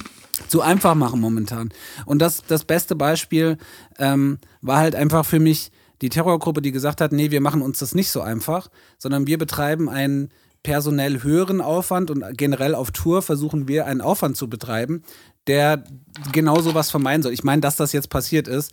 zu 0.48 0.60
einfach 0.62 0.94
machen 0.94 1.20
momentan. 1.20 1.70
Und 2.06 2.20
das, 2.20 2.42
das 2.46 2.64
beste 2.64 2.94
Beispiel 2.96 3.56
ähm, 3.98 4.38
war 4.60 4.78
halt 4.78 4.94
einfach 4.94 5.24
für 5.24 5.38
mich 5.38 5.70
die 6.02 6.08
Terrorgruppe, 6.08 6.60
die 6.62 6.72
gesagt 6.72 7.00
hat, 7.00 7.12
nee, 7.12 7.30
wir 7.30 7.40
machen 7.40 7.62
uns 7.62 7.78
das 7.78 7.94
nicht 7.94 8.10
so 8.10 8.20
einfach, 8.20 8.68
sondern 8.98 9.26
wir 9.26 9.38
betreiben 9.38 9.88
einen 9.88 10.30
personell 10.62 11.22
höheren 11.22 11.60
Aufwand 11.60 12.10
und 12.10 12.24
generell 12.36 12.74
auf 12.74 12.90
Tour 12.90 13.22
versuchen 13.22 13.68
wir 13.68 13.86
einen 13.86 14.00
Aufwand 14.00 14.36
zu 14.36 14.48
betreiben, 14.48 15.02
der 15.46 15.84
genau 16.32 16.60
sowas 16.60 16.90
vermeiden 16.90 17.22
soll. 17.22 17.32
Ich 17.32 17.44
meine, 17.44 17.60
dass 17.60 17.76
das 17.76 17.92
jetzt 17.92 18.10
passiert 18.10 18.46
ist, 18.46 18.72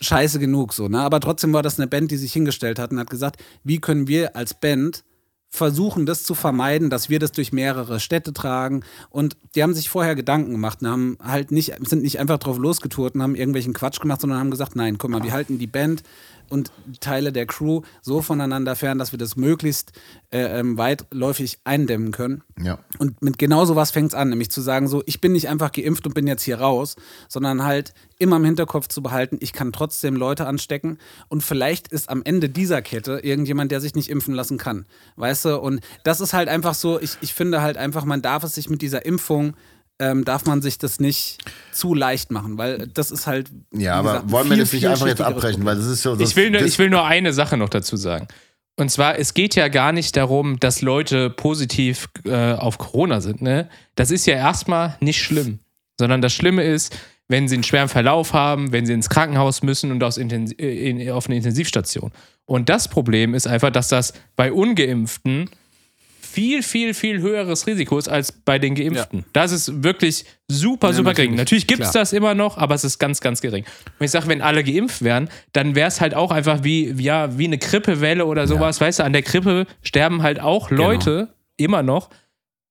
scheiße 0.00 0.38
genug 0.38 0.72
so, 0.72 0.88
ne? 0.88 1.00
Aber 1.00 1.20
trotzdem 1.20 1.52
war 1.52 1.62
das 1.62 1.78
eine 1.78 1.88
Band, 1.88 2.10
die 2.10 2.16
sich 2.16 2.32
hingestellt 2.32 2.78
hat 2.78 2.92
und 2.92 2.98
hat 2.98 3.10
gesagt, 3.10 3.42
wie 3.64 3.80
können 3.80 4.08
wir 4.08 4.36
als 4.36 4.54
Band 4.54 5.04
versuchen, 5.48 6.06
das 6.06 6.22
zu 6.24 6.34
vermeiden, 6.34 6.90
dass 6.90 7.08
wir 7.08 7.18
das 7.18 7.32
durch 7.32 7.52
mehrere 7.52 7.98
Städte 7.98 8.32
tragen. 8.32 8.82
Und 9.10 9.36
die 9.54 9.62
haben 9.62 9.74
sich 9.74 9.88
vorher 9.88 10.14
Gedanken 10.14 10.52
gemacht 10.52 10.82
und 10.82 10.88
haben 10.88 11.18
halt 11.22 11.50
nicht, 11.50 11.74
sind 11.80 12.02
nicht 12.02 12.18
einfach 12.18 12.38
drauf 12.38 12.58
losgetourt 12.58 13.14
und 13.14 13.22
haben 13.22 13.34
irgendwelchen 13.34 13.72
Quatsch 13.72 14.00
gemacht, 14.00 14.20
sondern 14.20 14.38
haben 14.38 14.50
gesagt, 14.50 14.76
nein, 14.76 14.98
guck 14.98 15.10
mal, 15.10 15.22
wir 15.22 15.32
halten 15.32 15.58
die 15.58 15.66
Band 15.66 16.02
und 16.50 16.72
Teile 17.00 17.32
der 17.32 17.46
Crew 17.46 17.82
so 18.02 18.22
voneinander 18.22 18.76
fern, 18.76 18.98
dass 18.98 19.12
wir 19.12 19.18
das 19.18 19.36
möglichst 19.36 19.92
äh, 20.30 20.60
ähm, 20.60 20.78
weitläufig 20.78 21.58
eindämmen 21.64 22.12
können. 22.12 22.42
Ja. 22.60 22.78
Und 22.98 23.22
mit 23.22 23.38
genau 23.38 23.64
sowas 23.64 23.90
fängt 23.90 24.08
es 24.08 24.14
an, 24.14 24.30
nämlich 24.30 24.50
zu 24.50 24.60
sagen, 24.60 24.88
so, 24.88 25.02
ich 25.06 25.20
bin 25.20 25.32
nicht 25.32 25.48
einfach 25.48 25.72
geimpft 25.72 26.06
und 26.06 26.14
bin 26.14 26.26
jetzt 26.26 26.42
hier 26.42 26.60
raus, 26.60 26.96
sondern 27.28 27.64
halt 27.64 27.94
immer 28.18 28.36
im 28.36 28.44
Hinterkopf 28.44 28.88
zu 28.88 29.02
behalten, 29.02 29.38
ich 29.40 29.52
kann 29.52 29.72
trotzdem 29.72 30.16
Leute 30.16 30.46
anstecken 30.46 30.98
und 31.28 31.42
vielleicht 31.42 31.88
ist 31.88 32.08
am 32.08 32.22
Ende 32.24 32.48
dieser 32.48 32.82
Kette 32.82 33.20
irgendjemand, 33.22 33.70
der 33.70 33.80
sich 33.80 33.94
nicht 33.94 34.08
impfen 34.08 34.34
lassen 34.34 34.58
kann. 34.58 34.86
Weißt 35.16 35.44
du? 35.44 35.60
Und 35.60 35.80
das 36.04 36.20
ist 36.20 36.32
halt 36.32 36.48
einfach 36.48 36.74
so, 36.74 37.00
ich, 37.00 37.18
ich 37.20 37.34
finde 37.34 37.62
halt 37.62 37.76
einfach, 37.76 38.04
man 38.04 38.22
darf 38.22 38.42
es 38.42 38.54
sich 38.54 38.70
mit 38.70 38.82
dieser 38.82 39.04
Impfung, 39.04 39.54
ähm, 39.98 40.24
darf 40.24 40.44
man 40.44 40.62
sich 40.62 40.78
das 40.78 41.00
nicht 41.00 41.38
zu 41.72 41.94
leicht 41.94 42.30
machen, 42.30 42.58
weil 42.58 42.88
das 42.88 43.10
ist 43.10 43.26
halt. 43.26 43.48
Ja, 43.72 43.94
aber 43.94 44.12
gesagt, 44.12 44.30
wollen 44.30 44.50
wir 44.50 44.56
viel, 44.56 44.62
das 44.62 44.72
nicht 44.72 44.86
einfach 44.86 45.06
jetzt 45.06 45.22
abbrechen, 45.22 45.64
weil 45.64 45.76
das 45.76 45.86
ist 45.86 46.02
so. 46.02 46.16
Das, 46.16 46.30
Ich 46.30 46.36
will, 46.36 46.50
nur, 46.50 46.62
ich 46.62 46.78
will 46.78 46.90
nur 46.90 47.04
eine 47.04 47.32
Sache 47.32 47.56
noch 47.56 47.68
dazu 47.68 47.96
sagen. 47.96 48.28
Und 48.78 48.90
zwar, 48.90 49.18
es 49.18 49.32
geht 49.32 49.54
ja 49.54 49.68
gar 49.68 49.92
nicht 49.92 50.16
darum, 50.16 50.60
dass 50.60 50.82
Leute 50.82 51.30
positiv 51.30 52.08
äh, 52.24 52.52
auf 52.52 52.76
Corona 52.76 53.22
sind. 53.22 53.40
Ne? 53.40 53.70
Das 53.94 54.10
ist 54.10 54.26
ja 54.26 54.34
erstmal 54.34 54.96
nicht 55.00 55.22
schlimm. 55.22 55.60
Sondern 55.98 56.20
das 56.20 56.34
Schlimme 56.34 56.62
ist, 56.62 56.94
wenn 57.26 57.48
sie 57.48 57.56
einen 57.56 57.64
schweren 57.64 57.88
Verlauf 57.88 58.34
haben, 58.34 58.72
wenn 58.72 58.84
sie 58.84 58.92
ins 58.92 59.08
Krankenhaus 59.08 59.62
müssen 59.62 59.90
und 59.92 60.04
aus 60.04 60.18
Intensi 60.18 60.54
äh, 60.56 60.90
in, 60.90 61.10
auf 61.10 61.26
eine 61.26 61.36
Intensivstation. 61.36 62.12
Und 62.44 62.68
das 62.68 62.88
Problem 62.88 63.34
ist 63.34 63.46
einfach, 63.46 63.70
dass 63.70 63.88
das 63.88 64.12
bei 64.36 64.52
Ungeimpften 64.52 65.48
viel, 66.36 66.62
viel, 66.62 66.92
viel 66.92 67.22
höheres 67.22 67.66
Risiko 67.66 67.96
ist 67.96 68.08
als 68.10 68.30
bei 68.30 68.58
den 68.58 68.74
Geimpften. 68.74 69.24
Das 69.32 69.52
ist 69.52 69.82
wirklich 69.82 70.26
super, 70.48 70.88
Ja, 70.88 70.92
super 70.92 71.14
gering. 71.14 71.34
natürlich. 71.34 71.66
Gibt 71.66 71.82
es 71.82 71.92
das 71.92 72.12
immer 72.12 72.34
noch, 72.34 72.58
aber 72.58 72.74
es 72.74 72.84
ist 72.84 72.98
ganz, 72.98 73.22
ganz 73.22 73.40
gering. 73.40 73.64
Und 73.98 74.04
ich 74.04 74.10
sage, 74.10 74.28
wenn 74.28 74.42
alle 74.42 74.62
geimpft 74.62 75.02
wären, 75.02 75.30
dann 75.52 75.74
wäre 75.74 75.88
es 75.88 76.02
halt 76.02 76.12
auch 76.14 76.30
einfach 76.32 76.62
wie, 76.62 76.90
ja, 77.02 77.38
wie 77.38 77.46
eine 77.46 77.56
Grippewelle 77.56 78.26
oder 78.26 78.46
sowas. 78.46 78.82
Weißt 78.82 78.98
du, 78.98 79.04
an 79.04 79.14
der 79.14 79.22
Grippe 79.22 79.66
sterben 79.82 80.22
halt 80.22 80.38
auch 80.38 80.70
Leute 80.70 81.28
immer 81.56 81.82
noch. 81.82 82.10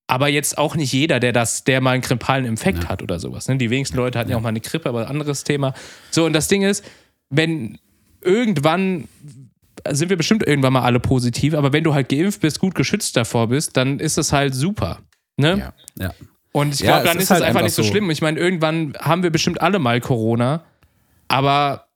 Aber 0.05 0.27
jetzt 0.27 0.59
auch 0.59 0.75
nicht 0.75 0.93
jeder, 0.93 1.19
der 1.19 1.33
das, 1.33 1.63
der 1.63 1.81
mal 1.81 1.93
einen 1.93 2.03
grippalen 2.03 2.45
Infekt 2.45 2.87
hat 2.87 3.01
oder 3.01 3.17
sowas. 3.17 3.47
Ne? 3.47 3.57
Die 3.57 3.71
wenigsten 3.71 3.97
Leute 3.97 4.19
hatten 4.19 4.29
ja 4.29 4.37
auch 4.37 4.41
mal 4.41 4.49
eine 4.49 4.61
Grippe, 4.61 4.87
aber 4.89 5.09
anderes 5.09 5.43
Thema. 5.43 5.73
So, 6.11 6.25
und 6.25 6.33
das 6.33 6.47
Ding 6.47 6.61
ist, 6.61 6.85
wenn 7.31 7.79
irgendwann 8.21 9.05
sind 9.91 10.09
wir 10.09 10.17
bestimmt 10.17 10.45
irgendwann 10.45 10.73
mal 10.73 10.81
alle 10.83 10.99
positiv, 10.99 11.53
aber 11.53 11.73
wenn 11.73 11.83
du 11.83 11.93
halt 11.93 12.09
geimpft 12.09 12.41
bist, 12.41 12.59
gut 12.59 12.75
geschützt 12.75 13.15
davor 13.17 13.47
bist, 13.47 13.77
dann 13.77 13.99
ist 13.99 14.17
es 14.17 14.31
halt 14.33 14.55
super. 14.55 14.99
Ne? 15.37 15.57
Ja. 15.59 15.73
Ja. 16.05 16.13
Und 16.51 16.73
ich 16.73 16.79
Ja, 16.81 17.01
glaube, 17.01 17.07
dann 17.07 17.17
es 17.17 17.23
ist 17.23 17.25
ist 17.25 17.31
halt 17.31 17.41
es 17.41 17.47
einfach 17.47 17.59
einfach 17.59 17.65
nicht 17.65 17.75
so 17.75 17.83
schlimm. 17.83 18.09
Ich 18.09 18.21
meine, 18.21 18.39
irgendwann 18.39 18.93
haben 18.99 19.23
wir 19.23 19.29
bestimmt 19.29 19.61
alle 19.61 19.79
mal 19.79 19.99
Corona, 20.01 20.63
aber 21.27 21.87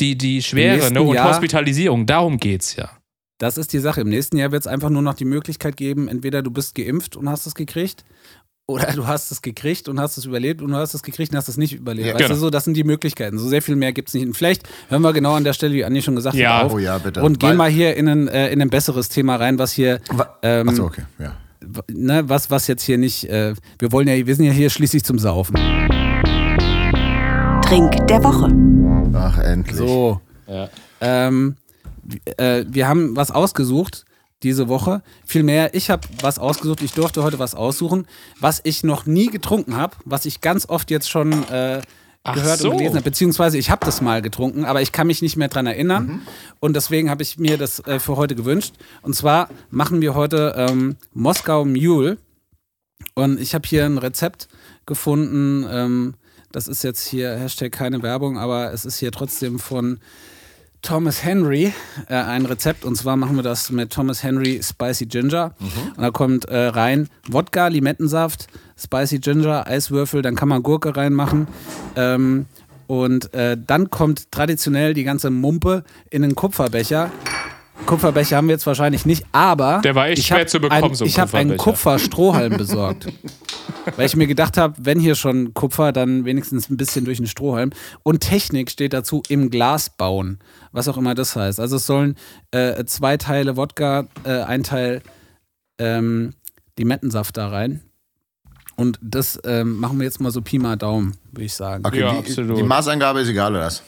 die, 0.00 0.16
die 0.18 0.42
Schwere 0.42 0.90
ne, 0.90 1.02
und 1.02 1.14
Jahr- 1.14 1.28
Hospitalisierung, 1.28 2.06
darum 2.06 2.38
geht's 2.38 2.74
ja. 2.76 2.90
Das 3.38 3.56
ist 3.56 3.72
die 3.72 3.78
Sache. 3.78 4.00
Im 4.00 4.08
nächsten 4.08 4.36
Jahr 4.36 4.50
wird 4.50 4.62
es 4.62 4.66
einfach 4.66 4.90
nur 4.90 5.02
noch 5.02 5.14
die 5.14 5.24
Möglichkeit 5.24 5.76
geben, 5.76 6.08
entweder 6.08 6.42
du 6.42 6.50
bist 6.50 6.74
geimpft 6.74 7.14
und 7.16 7.28
hast 7.28 7.46
es 7.46 7.54
gekriegt, 7.54 8.04
oder 8.70 8.92
du 8.92 9.06
hast 9.06 9.32
es 9.32 9.40
gekriegt 9.40 9.88
und 9.88 9.98
hast 9.98 10.18
es 10.18 10.26
überlebt 10.26 10.60
und 10.60 10.70
du 10.70 10.76
hast 10.76 10.92
es 10.92 11.02
gekriegt 11.02 11.32
und 11.32 11.38
hast 11.38 11.48
es 11.48 11.56
nicht 11.56 11.72
überlebt. 11.72 12.06
Ja. 12.08 12.14
weißt 12.14 12.24
Genau. 12.24 12.34
du, 12.34 12.40
so, 12.40 12.50
das 12.50 12.64
sind 12.64 12.76
die 12.76 12.84
Möglichkeiten. 12.84 13.38
So 13.38 13.48
sehr 13.48 13.62
viel 13.62 13.76
mehr 13.76 13.92
gibt 13.94 14.08
es 14.08 14.14
nicht. 14.14 14.26
Und 14.26 14.34
vielleicht 14.36 14.68
hören 14.90 15.00
wir 15.00 15.12
genau 15.14 15.32
an 15.34 15.42
der 15.44 15.54
Stelle, 15.54 15.72
wie 15.74 15.84
Andi 15.86 16.02
schon 16.02 16.14
gesagt 16.14 16.36
Ja. 16.36 16.58
hat, 16.58 16.64
auf 16.66 16.74
Oh 16.74 16.78
ja, 16.78 16.98
bitte. 16.98 17.22
und 17.22 17.40
gehen 17.40 17.56
mal 17.56 17.70
hier 17.70 17.96
in 17.96 18.06
ein, 18.08 18.28
äh, 18.28 18.50
in 18.50 18.60
ein 18.60 18.68
besseres 18.68 19.08
Thema 19.08 19.36
rein, 19.36 19.58
was 19.58 19.72
hier, 19.72 20.00
ähm, 20.42 20.68
Achso, 20.68 20.84
okay, 20.84 21.02
ja. 21.18 21.32
ne, 21.90 22.28
was, 22.28 22.50
was 22.50 22.66
jetzt 22.66 22.82
hier 22.82 22.98
nicht, 22.98 23.24
äh, 23.30 23.54
wir 23.78 23.90
wollen 23.90 24.06
ja, 24.06 24.26
wir 24.26 24.36
sind 24.36 24.44
ja 24.44 24.52
hier 24.52 24.68
schließlich 24.68 25.02
zum 25.02 25.18
Saufen. 25.18 25.54
Trink 27.62 28.06
der 28.06 28.22
Woche. 28.22 28.52
Ach, 29.16 29.38
endlich. 29.38 29.76
So. 29.78 30.20
Ja. 30.46 30.68
Ähm, 31.00 31.56
äh, 32.36 32.64
wir 32.68 32.86
haben 32.86 33.16
was 33.16 33.30
ausgesucht 33.30 34.04
diese 34.42 34.68
Woche. 34.68 35.02
Vielmehr, 35.24 35.74
ich 35.74 35.90
habe 35.90 36.06
was 36.20 36.38
ausgesucht. 36.38 36.82
Ich 36.82 36.92
durfte 36.92 37.22
heute 37.22 37.38
was 37.38 37.54
aussuchen, 37.54 38.06
was 38.40 38.60
ich 38.64 38.84
noch 38.84 39.06
nie 39.06 39.26
getrunken 39.26 39.76
habe, 39.76 39.96
was 40.04 40.26
ich 40.26 40.40
ganz 40.40 40.68
oft 40.68 40.90
jetzt 40.90 41.10
schon 41.10 41.32
äh, 41.50 41.80
gehört 42.34 42.60
so. 42.60 42.70
und 42.70 42.78
gelesen 42.78 42.96
habe. 42.96 43.04
Beziehungsweise 43.04 43.58
ich 43.58 43.70
habe 43.70 43.84
das 43.84 44.00
mal 44.00 44.22
getrunken, 44.22 44.64
aber 44.64 44.82
ich 44.82 44.92
kann 44.92 45.06
mich 45.06 45.22
nicht 45.22 45.36
mehr 45.36 45.48
dran 45.48 45.66
erinnern. 45.66 46.22
Und 46.60 46.76
deswegen 46.76 47.10
habe 47.10 47.22
ich 47.22 47.38
mir 47.38 47.58
das 47.58 47.80
äh, 47.80 47.98
für 47.98 48.16
heute 48.16 48.34
gewünscht. 48.34 48.74
Und 49.02 49.14
zwar 49.14 49.48
machen 49.70 50.00
wir 50.00 50.14
heute 50.14 50.54
ähm, 50.56 50.96
Moskau 51.12 51.64
Mule. 51.64 52.18
Und 53.14 53.40
ich 53.40 53.54
habe 53.54 53.66
hier 53.66 53.84
ein 53.84 53.98
Rezept 53.98 54.48
gefunden. 54.86 55.66
Ähm, 55.68 56.14
das 56.52 56.68
ist 56.68 56.82
jetzt 56.82 57.06
hier 57.06 57.36
Hashtag 57.36 57.72
keine 57.72 58.02
Werbung, 58.02 58.38
aber 58.38 58.72
es 58.72 58.84
ist 58.84 58.98
hier 58.98 59.12
trotzdem 59.12 59.58
von 59.58 60.00
Thomas 60.82 61.24
Henry 61.24 61.72
äh, 62.08 62.14
ein 62.14 62.46
Rezept. 62.46 62.84
Und 62.84 62.96
zwar 62.96 63.16
machen 63.16 63.36
wir 63.36 63.42
das 63.42 63.70
mit 63.70 63.92
Thomas 63.92 64.22
Henry 64.22 64.60
Spicy 64.62 65.06
Ginger. 65.06 65.54
Und 65.96 66.02
da 66.02 66.10
kommt 66.10 66.44
äh, 66.46 66.56
rein 66.56 67.08
Wodka, 67.28 67.68
Limettensaft, 67.68 68.46
Spicy 68.78 69.18
Ginger, 69.18 69.66
Eiswürfel, 69.66 70.22
dann 70.22 70.36
kann 70.36 70.48
man 70.48 70.62
Gurke 70.62 70.96
reinmachen. 70.96 71.48
Ähm, 71.96 72.46
und 72.86 73.34
äh, 73.34 73.56
dann 73.58 73.90
kommt 73.90 74.32
traditionell 74.32 74.94
die 74.94 75.04
ganze 75.04 75.30
Mumpe 75.30 75.84
in 76.10 76.24
einen 76.24 76.34
Kupferbecher. 76.34 77.10
Kupferbecher 77.86 78.36
haben 78.36 78.48
wir 78.48 78.54
jetzt 78.54 78.66
wahrscheinlich 78.66 79.06
nicht, 79.06 79.24
aber 79.32 79.80
Der 79.82 79.94
war 79.94 80.08
echt 80.08 80.18
ich 80.18 80.26
schwer 80.26 80.46
zu 80.46 80.60
bekommen, 80.60 80.84
ein, 80.84 80.94
so 80.94 81.04
ein 81.04 81.08
Ich 81.08 81.18
habe 81.18 81.36
einen. 81.38 81.56
Kupferstrohhalm 81.56 82.56
besorgt. 82.58 83.06
Weil 83.96 84.06
ich 84.06 84.16
mir 84.16 84.26
gedacht 84.26 84.56
habe, 84.58 84.74
wenn 84.78 85.00
hier 85.00 85.14
schon 85.14 85.54
Kupfer, 85.54 85.92
dann 85.92 86.24
wenigstens 86.24 86.68
ein 86.68 86.76
bisschen 86.76 87.04
durch 87.06 87.18
den 87.18 87.26
Strohhalm. 87.26 87.70
Und 88.02 88.20
Technik 88.20 88.70
steht 88.70 88.92
dazu 88.92 89.22
im 89.28 89.48
Glas 89.50 89.90
bauen, 89.90 90.38
was 90.72 90.88
auch 90.88 90.96
immer 90.98 91.14
das 91.14 91.34
heißt. 91.34 91.58
Also 91.60 91.76
es 91.76 91.86
sollen 91.86 92.16
äh, 92.50 92.84
zwei 92.84 93.16
Teile 93.16 93.56
Wodka, 93.56 94.06
äh, 94.24 94.42
ein 94.42 94.62
Teil 94.64 95.02
ähm, 95.78 96.34
Limettensaft 96.78 97.36
da 97.36 97.48
rein. 97.48 97.80
Und 98.76 98.98
das 99.02 99.40
ähm, 99.44 99.78
machen 99.80 99.98
wir 99.98 100.04
jetzt 100.04 100.20
mal 100.20 100.30
so 100.30 100.40
Pi 100.42 100.58
mal 100.58 100.76
Daumen, 100.76 101.16
würde 101.32 101.44
ich 101.44 101.54
sagen. 101.54 101.84
Okay, 101.86 102.00
Ja, 102.00 102.12
die, 102.12 102.18
absolut. 102.18 102.58
die 102.58 102.62
Maßangabe 102.62 103.20
ist 103.20 103.28
egal, 103.28 103.52
oder 103.52 103.64
was? 103.64 103.82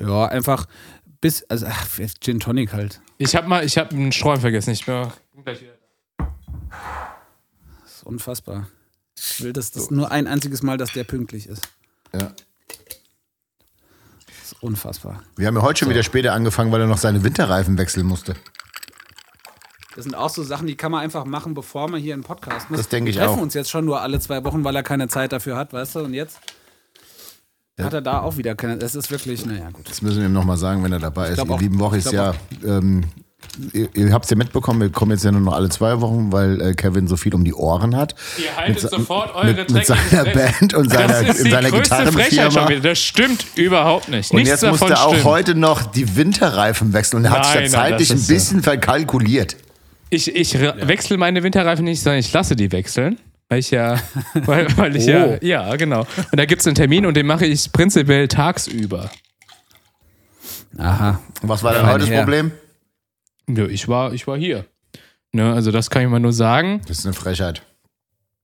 Ja, 0.00 0.26
einfach 0.26 0.66
bis, 1.24 1.42
also 1.44 1.64
ach, 1.66 1.88
Gin 2.20 2.38
Tonic 2.38 2.74
halt. 2.74 3.00
Ich 3.16 3.34
habe 3.34 3.48
mal, 3.48 3.64
ich 3.64 3.78
habe 3.78 3.92
einen 3.96 4.12
Sträumen 4.12 4.42
vergessen. 4.42 4.72
Ich 4.72 4.84
bin 4.84 5.10
gleich 5.42 5.62
wieder. 5.62 5.72
Das 7.82 7.94
ist 7.96 8.02
unfassbar. 8.04 8.68
Ich 9.16 9.42
will, 9.42 9.54
dass 9.54 9.70
das 9.70 9.90
nur 9.90 10.10
ein 10.10 10.26
einziges 10.26 10.62
Mal, 10.62 10.76
dass 10.76 10.92
der 10.92 11.04
pünktlich 11.04 11.46
ist. 11.46 11.66
Ja. 12.12 12.30
Das 14.26 14.52
ist 14.52 14.62
unfassbar. 14.62 15.22
Wir 15.36 15.46
haben 15.46 15.56
ja 15.56 15.62
heute 15.62 15.78
schon 15.78 15.88
wieder 15.88 16.02
später 16.02 16.34
angefangen, 16.34 16.70
weil 16.72 16.82
er 16.82 16.88
noch 16.88 16.98
seine 16.98 17.24
Winterreifen 17.24 17.78
wechseln 17.78 18.04
musste. 18.04 18.34
Das 19.94 20.04
sind 20.04 20.14
auch 20.14 20.28
so 20.28 20.42
Sachen, 20.42 20.66
die 20.66 20.76
kann 20.76 20.92
man 20.92 21.00
einfach 21.00 21.24
machen, 21.24 21.54
bevor 21.54 21.88
man 21.88 22.02
hier 22.02 22.12
einen 22.12 22.22
Podcast 22.22 22.68
muss. 22.68 22.80
Das 22.80 22.90
denke 22.90 23.08
ich 23.08 23.16
Wir 23.16 23.22
treffen 23.22 23.38
auch. 23.38 23.42
uns 23.44 23.54
jetzt 23.54 23.70
schon 23.70 23.86
nur 23.86 24.02
alle 24.02 24.20
zwei 24.20 24.44
Wochen, 24.44 24.62
weil 24.62 24.76
er 24.76 24.82
keine 24.82 25.08
Zeit 25.08 25.32
dafür 25.32 25.56
hat, 25.56 25.72
weißt 25.72 25.94
du? 25.94 26.00
Und 26.00 26.12
jetzt. 26.12 26.38
Hat 27.82 27.92
er 27.92 28.00
da 28.02 28.20
auch 28.22 28.36
wieder 28.36 28.54
keine. 28.54 28.74
Es 28.82 28.94
ist 28.94 29.10
wirklich, 29.10 29.44
naja, 29.46 29.68
gut. 29.72 29.88
Das 29.90 30.00
müssen 30.02 30.20
wir 30.20 30.26
ihm 30.26 30.32
nochmal 30.32 30.56
sagen, 30.56 30.84
wenn 30.84 30.92
er 30.92 31.00
dabei 31.00 31.28
ist. 31.30 31.40
auch- 31.40 31.60
lieben 31.60 31.78
Woche 31.80 31.96
ist 31.98 32.12
ja, 32.12 32.34
ähm, 32.64 33.02
ihr, 33.72 33.88
ihr 33.94 34.12
habt 34.12 34.24
es 34.26 34.30
ja 34.30 34.36
mitbekommen, 34.36 34.80
wir 34.80 34.90
kommen 34.90 35.10
jetzt 35.10 35.24
ja 35.24 35.32
nur 35.32 35.40
noch 35.40 35.54
alle 35.54 35.68
zwei 35.70 36.00
Wochen, 36.00 36.30
weil 36.32 36.60
äh, 36.60 36.74
Kevin 36.74 37.08
so 37.08 37.16
viel 37.16 37.34
um 37.34 37.44
die 37.44 37.52
Ohren 37.54 37.96
hat. 37.96 38.14
Ihr 38.38 38.56
haltet 38.56 38.80
sa- 38.80 38.88
sofort 38.90 39.34
eure 39.34 39.52
mit, 39.54 39.70
mit 39.72 39.86
seiner. 39.86 40.24
Band 40.24 40.74
und 40.74 40.88
seiner, 40.90 41.22
Das 41.24 41.36
ist 41.36 41.46
die 41.46 41.50
seiner 41.50 41.70
größte 41.70 41.94
Frechheit 41.94 42.12
schon 42.12 42.22
Gitarrenfirma. 42.22 42.68
wieder. 42.70 42.80
Das 42.90 42.98
stimmt 43.00 43.44
überhaupt 43.56 44.08
nicht. 44.08 44.30
Und 44.30 44.36
Nichts 44.38 44.50
jetzt 44.62 44.70
musste 44.70 44.92
er 44.94 45.04
auch 45.04 45.10
stimmt. 45.10 45.24
heute 45.24 45.54
noch 45.56 45.82
die 45.82 46.16
Winterreifen 46.16 46.92
wechseln 46.92 47.18
und 47.18 47.24
er 47.24 47.30
hat 47.32 47.44
sich 47.46 47.54
da 47.54 47.60
nein, 47.60 47.70
zeitlich 47.70 48.08
das 48.08 48.18
ein 48.20 48.24
äh, 48.30 48.34
bisschen 48.34 48.62
verkalkuliert. 48.62 49.56
Ich, 50.10 50.32
ich 50.32 50.56
re- 50.56 50.76
wechsle 50.82 51.16
meine 51.16 51.42
Winterreifen 51.42 51.84
nicht, 51.84 52.00
sondern 52.02 52.20
ich 52.20 52.32
lasse 52.32 52.54
die 52.54 52.70
wechseln. 52.70 53.18
Weil 53.48 53.58
ich 53.58 53.70
ja, 53.70 54.00
weil, 54.34 54.66
weil 54.76 54.96
ich 54.96 55.04
Oh. 55.04 55.10
ja, 55.10 55.38
ja, 55.42 55.76
genau. 55.76 56.00
Und 56.00 56.38
da 56.38 56.44
gibt 56.44 56.60
es 56.60 56.66
einen 56.66 56.76
Termin 56.76 57.06
und 57.06 57.14
den 57.14 57.26
mache 57.26 57.46
ich 57.46 57.72
prinzipiell 57.72 58.28
tagsüber. 58.28 59.10
Aha. 60.78 61.20
Und 61.42 61.48
was 61.48 61.62
war 61.62 61.74
denn 61.74 61.86
heute 61.86 62.00
das 62.00 62.08
her. 62.08 62.20
Problem? 62.20 62.52
Ja, 63.48 63.66
ich 63.66 63.88
war, 63.88 64.12
ich 64.12 64.26
war 64.26 64.36
hier. 64.36 64.64
Ne, 65.32 65.52
also 65.52 65.70
das 65.70 65.90
kann 65.90 66.02
ich 66.02 66.08
mal 66.08 66.20
nur 66.20 66.32
sagen. 66.32 66.80
Das 66.86 66.98
ist 66.98 67.06
eine 67.06 67.14
Frechheit. 67.14 67.62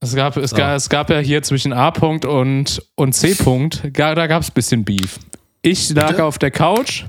Es 0.00 0.14
gab, 0.14 0.36
es, 0.36 0.54
gab, 0.54 0.76
es 0.76 0.88
gab 0.88 1.10
ja 1.10 1.18
hier 1.18 1.42
zwischen 1.42 1.72
A-Punkt 1.72 2.24
und, 2.24 2.82
und 2.94 3.12
C-Punkt, 3.12 3.82
da 3.92 4.26
gab 4.26 4.42
es 4.42 4.48
ein 4.50 4.54
bisschen 4.54 4.84
Beef. 4.84 5.18
Ich 5.60 5.90
lag 5.90 6.08
Bitte? 6.08 6.24
auf 6.24 6.38
der 6.38 6.50
Couch 6.50 7.04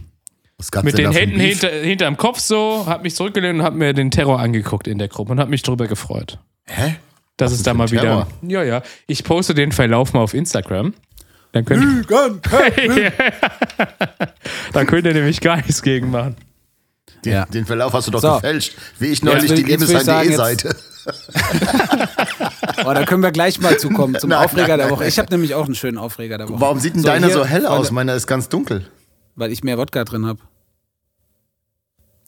Was 0.57 0.71
gab's 0.71 0.83
mit 0.83 0.97
denn 0.97 1.05
den 1.05 1.13
Händen 1.13 1.39
hinter, 1.39 1.69
hinterm 1.69 2.17
Kopf 2.17 2.39
so, 2.39 2.83
hab 2.85 3.03
mich 3.03 3.15
zurückgelehnt 3.15 3.59
und 3.59 3.65
hab 3.65 3.75
mir 3.75 3.93
den 3.93 4.11
Terror 4.11 4.39
angeguckt 4.41 4.87
in 4.87 4.97
der 4.97 5.07
Gruppe 5.07 5.31
und 5.31 5.39
hab 5.39 5.47
mich 5.47 5.63
drüber 5.63 5.87
gefreut. 5.87 6.37
Hä? 6.67 6.95
Das 7.41 7.51
Was 7.51 7.57
ist 7.57 7.65
denn 7.65 7.73
da 7.73 7.77
mal 7.77 7.85
ein 7.85 7.91
wieder. 7.91 8.27
Ja, 8.43 8.61
ja. 8.63 8.83
Ich 9.07 9.23
poste 9.23 9.55
den 9.55 9.71
Verlauf 9.71 10.13
mal 10.13 10.19
auf 10.19 10.33
Instagram. 10.35 10.93
Dann 11.53 11.65
könnt, 11.65 11.83
ihr, 11.83 12.05
dann 14.73 14.85
könnt 14.87 15.05
ihr 15.07 15.13
nämlich 15.13 15.41
gar 15.41 15.57
nichts 15.57 15.81
gegen 15.81 16.11
machen. 16.11 16.35
Den, 17.25 17.33
Ja. 17.33 17.45
den 17.45 17.65
Verlauf 17.65 17.93
hast 17.93 18.07
du 18.07 18.11
doch 18.11 18.21
So. 18.21 18.35
gefälscht. 18.35 18.75
Wie 18.99 19.07
ich 19.07 19.23
neulich 19.23 19.49
will- 19.49 19.63
die 19.63 19.71
jetzt 19.71 19.87
will 19.89 19.97
ich 19.97 20.03
sagen, 20.03 20.29
Liebesheim.de 20.29 20.69
Seite. 20.69 20.75
Oh, 22.85 22.93
da 22.93 23.05
können 23.05 23.23
wir 23.23 23.31
gleich 23.31 23.59
mal 23.59 23.77
zukommen 23.79 24.17
zum 24.19 24.29
Nein, 24.29 24.45
Aufreger 24.45 24.67
nein, 24.69 24.77
der 24.79 24.89
Woche. 24.91 25.07
Ich 25.07 25.17
habe 25.19 25.29
nämlich 25.31 25.53
auch 25.55 25.65
einen 25.65 25.73
schönen 25.75 25.97
Aufreger 25.97 26.37
der 26.37 26.47
Woche. 26.49 26.61
Warum 26.61 26.79
sieht 26.79 26.93
denn 26.95 27.01
So, 27.01 27.07
deiner 27.07 27.25
hier, 27.27 27.35
so 27.35 27.43
hell 27.45 27.65
aus? 27.65 27.89
Meiner 27.91 28.13
ist 28.15 28.27
ganz 28.27 28.49
dunkel. 28.49 28.85
Weil 29.35 29.51
ich 29.51 29.63
mehr 29.63 29.77
Wodka 29.79 30.03
drin 30.03 30.25
habe. 30.27 30.39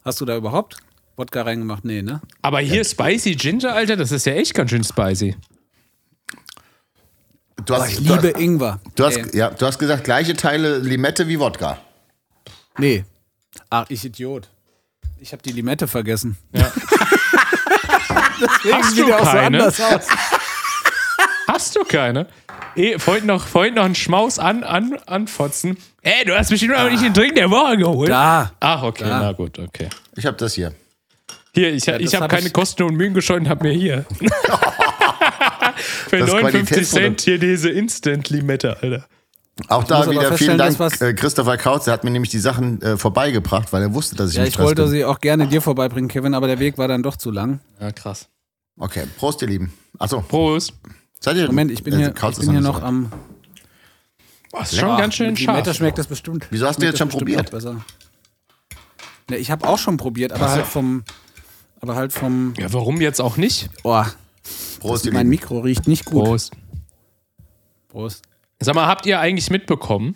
Hast 0.03 0.19
du 0.21 0.25
da 0.25 0.35
überhaupt 0.35 0.77
Wodka 1.15 1.43
reingemacht? 1.43 1.85
Nee, 1.85 2.01
ne? 2.01 2.21
Aber 2.41 2.59
hier 2.59 2.83
Spicy 2.83 3.35
Ginger, 3.35 3.73
Alter, 3.73 3.95
das 3.95 4.11
ist 4.11 4.25
ja 4.25 4.33
echt 4.33 4.53
ganz 4.53 4.71
schön 4.71 4.83
spicy. 4.83 5.35
Du 7.65 7.75
hast, 7.75 7.91
ich 7.91 7.97
du 7.97 8.15
liebe 8.15 8.29
hast, 8.33 8.39
Ingwer. 8.41 8.79
du, 8.95 9.05
hast, 9.05 9.17
Ey, 9.17 9.37
ja, 9.37 9.49
du 9.51 9.65
hast 9.65 9.77
gesagt, 9.79 10.03
gleiche 10.03 10.35
Teile 10.35 10.79
Limette 10.79 11.27
wie 11.27 11.39
Wodka. 11.39 11.77
nee. 12.77 13.05
Ach, 13.69 13.85
ich 13.89 14.03
Idiot. 14.03 14.49
Ich 15.19 15.31
habe 15.31 15.43
die 15.43 15.51
Limette 15.51 15.87
vergessen. 15.87 16.37
Ja. 16.53 16.71
Deswegen 18.41 18.75
Hast 18.77 18.89
sieht 18.95 18.99
du 19.03 19.05
der 19.05 19.15
auch 19.21 19.25
so 19.25 19.31
keine? 19.31 19.45
anders 19.63 19.79
aus. 19.79 20.07
Hast 21.47 21.75
du 21.75 21.83
keine? 21.83 22.27
Eh, 22.75 22.97
vorhin 22.97 23.27
noch, 23.27 23.45
vorhin 23.45 23.75
noch 23.75 23.85
einen 23.85 23.93
Schmaus 23.95 24.39
an, 24.39 24.63
an, 24.63 24.97
anfotzen. 25.05 25.77
Ey, 26.01 26.25
du 26.25 26.35
hast 26.37 26.49
bestimmt 26.49 26.73
noch 26.73 26.89
nicht 26.89 27.03
den 27.03 27.13
Drink 27.13 27.35
der 27.35 27.49
Woche 27.51 27.77
geholt. 27.77 28.09
Da. 28.09 28.51
Ach, 28.59 28.81
okay, 28.83 29.03
Da. 29.05 29.19
na 29.19 29.31
gut, 29.33 29.59
okay. 29.59 29.89
Ich 30.15 30.25
habe 30.25 30.35
das 30.37 30.55
hier. 30.55 30.73
Hier, 31.55 31.71
ich, 31.73 31.85
das 31.85 31.99
ich 32.01 32.13
habe 32.15 32.23
hab 32.23 32.31
keine 32.31 32.47
ich- 32.47 32.53
Kosten 32.53 32.83
und 32.83 32.95
Mühen 32.95 33.13
gescheut 33.13 33.41
und 33.41 33.49
habe 33.49 33.67
mir 33.67 33.73
hier 33.73 34.05
für 36.07 36.17
Das 36.19 36.29
59 36.31 36.31
Qualitätsprodukt. 36.41 36.87
Cent 36.89 37.21
hier 37.21 37.37
diese 37.39 37.69
Instant-Limette, 37.69 38.77
Alter. 38.81 39.05
Auch 39.67 39.83
da 39.83 39.99
muss 39.99 40.07
aber 40.07 40.15
wieder 40.15 40.33
vielen 40.37 40.57
Dank, 40.57 40.79
äh, 40.99 41.13
Christopher 41.13 41.57
Kautz. 41.57 41.85
Der 41.85 41.93
hat 41.93 42.03
mir 42.03 42.09
nämlich 42.09 42.31
die 42.31 42.39
Sachen 42.39 42.81
äh, 42.81 42.97
vorbeigebracht, 42.97 43.71
weil 43.71 43.83
er 43.83 43.93
wusste, 43.93 44.15
dass 44.15 44.31
ich 44.31 44.37
Ja, 44.37 44.45
ich 44.45 44.57
wollte 44.57 44.81
bin. 44.83 44.91
sie 44.91 45.05
auch 45.05 45.19
gerne 45.19 45.47
dir 45.47 45.61
vorbeibringen, 45.61 46.09
Kevin, 46.09 46.33
aber 46.33 46.47
der 46.47 46.57
Weg 46.57 46.79
war 46.79 46.87
dann 46.87 47.03
doch 47.03 47.17
zu 47.17 47.29
lang. 47.29 47.59
Ja, 47.79 47.91
krass. 47.91 48.29
Okay, 48.79 49.03
Prost, 49.19 49.43
ihr 49.43 49.47
Lieben. 49.47 49.71
Achso, 49.99 50.21
Prost. 50.21 50.73
seid 51.19 51.37
ihr? 51.37 51.45
Moment, 51.45 51.69
ich 51.69 51.83
bin 51.83 51.93
äh, 51.93 51.97
hier, 51.97 52.13
ich 52.17 52.23
ist 52.29 52.39
bin 52.39 52.49
hier 52.49 52.61
noch 52.61 52.81
am. 52.81 53.11
Boah, 54.51 54.63
ist 54.63 54.75
schon 54.75 54.97
ganz 54.97 55.13
schön 55.13 55.35
Limette 55.35 55.65
scharf. 55.65 55.77
schmeckt 55.77 55.99
das 55.99 56.07
bestimmt. 56.07 56.47
Wieso 56.49 56.65
hast 56.67 56.81
du 56.81 56.85
jetzt 56.87 56.97
schon 56.97 57.09
probiert? 57.09 57.51
Besser. 57.51 57.75
Ne, 59.29 59.37
ich 59.37 59.51
habe 59.51 59.67
auch 59.67 59.77
schon 59.77 59.97
probiert, 59.97 60.31
aber 60.33 60.49
halt 60.49 60.65
vom. 60.65 61.03
Aber 61.83 61.95
halt 61.95 62.13
vom. 62.13 62.53
Ja, 62.57 62.71
warum 62.71 63.01
jetzt 63.01 63.19
auch 63.19 63.35
nicht? 63.35 63.69
Oh, 63.83 63.89
weit. 63.89 64.15
Prost, 64.79 65.11
mein. 65.11 65.27
Mikro 65.27 65.59
riecht 65.59 65.85
nicht 65.85 66.05
gut. 66.05 66.23
Prost. 66.23 66.53
Prost. 67.89 68.23
Sag 68.61 68.73
mal, 68.73 68.87
habt 68.87 69.05
ihr 69.05 69.19
eigentlich 69.19 69.49
mitbekommen, 69.49 70.15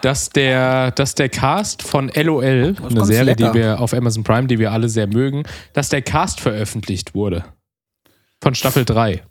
dass 0.00 0.30
der, 0.30 0.90
dass 0.92 1.14
der 1.14 1.28
Cast 1.28 1.82
von 1.82 2.10
LOL, 2.14 2.76
eine 2.82 3.04
Serie, 3.04 3.36
die 3.36 3.42
lecker. 3.42 3.54
wir 3.54 3.80
auf 3.80 3.92
Amazon 3.92 4.24
Prime, 4.24 4.46
die 4.46 4.58
wir 4.58 4.72
alle 4.72 4.88
sehr 4.88 5.06
mögen, 5.06 5.42
dass 5.74 5.90
der 5.90 6.00
Cast 6.00 6.40
veröffentlicht 6.40 7.14
wurde. 7.14 7.44
Von 8.40 8.54
Staffel 8.54 8.86
3. 8.86 9.22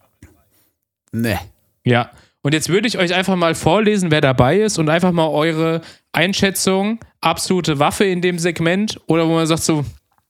Ne. 1.11 1.39
Ja. 1.83 2.11
Und 2.43 2.53
jetzt 2.53 2.69
würde 2.69 2.87
ich 2.87 2.99
euch 2.99 3.15
einfach 3.15 3.35
mal 3.35 3.55
vorlesen, 3.55 4.11
wer 4.11 4.21
dabei 4.21 4.59
ist 4.59 4.77
und 4.77 4.87
einfach 4.87 5.11
mal 5.11 5.29
eure 5.29 5.81
Einschätzung, 6.11 6.99
absolute 7.21 7.79
Waffe 7.79 8.05
in 8.05 8.21
dem 8.21 8.37
Segment 8.37 9.01
oder 9.07 9.27
wo 9.27 9.33
man 9.33 9.47
sagt 9.47 9.63
so, 9.63 9.83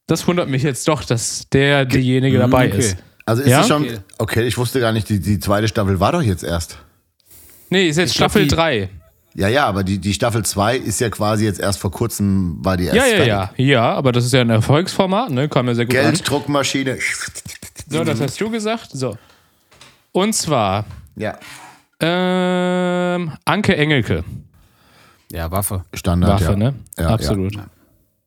das 0.07 0.27
wundert 0.27 0.49
mich 0.49 0.63
jetzt 0.63 0.87
doch, 0.87 1.03
dass 1.03 1.47
der, 1.51 1.85
derjenige 1.85 2.37
dabei 2.39 2.67
okay. 2.67 2.77
ist. 2.79 2.97
Also 3.25 3.43
ist 3.43 3.49
Ja? 3.49 3.61
es 3.61 3.67
schon. 3.67 3.83
Okay. 3.83 3.97
Okay, 4.17 4.43
ich 4.47 4.57
wusste 4.57 4.79
gar 4.79 4.91
nicht, 4.91 5.07
die, 5.09 5.19
die 5.19 5.39
zweite 5.39 5.67
Staffel 5.67 5.99
war 5.99 6.11
doch 6.11 6.21
jetzt 6.21 6.43
erst. 6.43 6.77
Nee, 7.69 7.87
ist 7.87 7.97
jetzt 7.97 8.09
Ich 8.11 8.15
Staffel 8.15 8.43
die- 8.43 8.47
3. 8.55 8.89
Ja, 9.33 9.47
ja, 9.47 9.65
aber 9.65 9.85
die, 9.85 9.97
die 9.99 10.13
Staffel 10.13 10.43
2 10.43 10.75
ist 10.75 10.99
ja 10.99 11.09
quasi 11.09 11.45
jetzt 11.45 11.61
erst 11.61 11.79
vor 11.79 11.89
kurzem, 11.89 12.57
war 12.65 12.75
die 12.75 12.85
erst. 12.85 12.97
Ja, 12.97 13.05
ja, 13.05 13.23
ja. 13.23 13.51
Ja, 13.55 13.93
aber 13.93 14.11
das 14.11 14.25
ist 14.25 14.33
ja 14.33 14.41
ein 14.41 14.49
Erfolgsformat, 14.49 15.29
ne? 15.31 15.47
Kam 15.47 15.67
ja 15.67 15.75
sehr 15.75 15.85
gut 15.85 15.95
an. 15.95 16.01
Gelddruckmaschine. 16.11 16.97
So, 17.87 18.03
das 18.03 18.19
hast 18.19 18.41
du 18.41 18.49
gesagt. 18.49 18.89
So. 18.91 19.17
Und 20.11 20.33
zwar 20.35 20.83
Ja. 21.15 21.37
ähm, 22.01 23.31
Anke 23.45 23.77
Engelke. 23.77 24.25
Ja, 25.31 25.49
Waffe. 25.49 25.85
Standard. 25.93 26.41
Waffe, 26.41 26.51
ja. 26.51 26.55
ne? 26.57 26.73
Ja, 26.97 27.07
Absolut. 27.07 27.53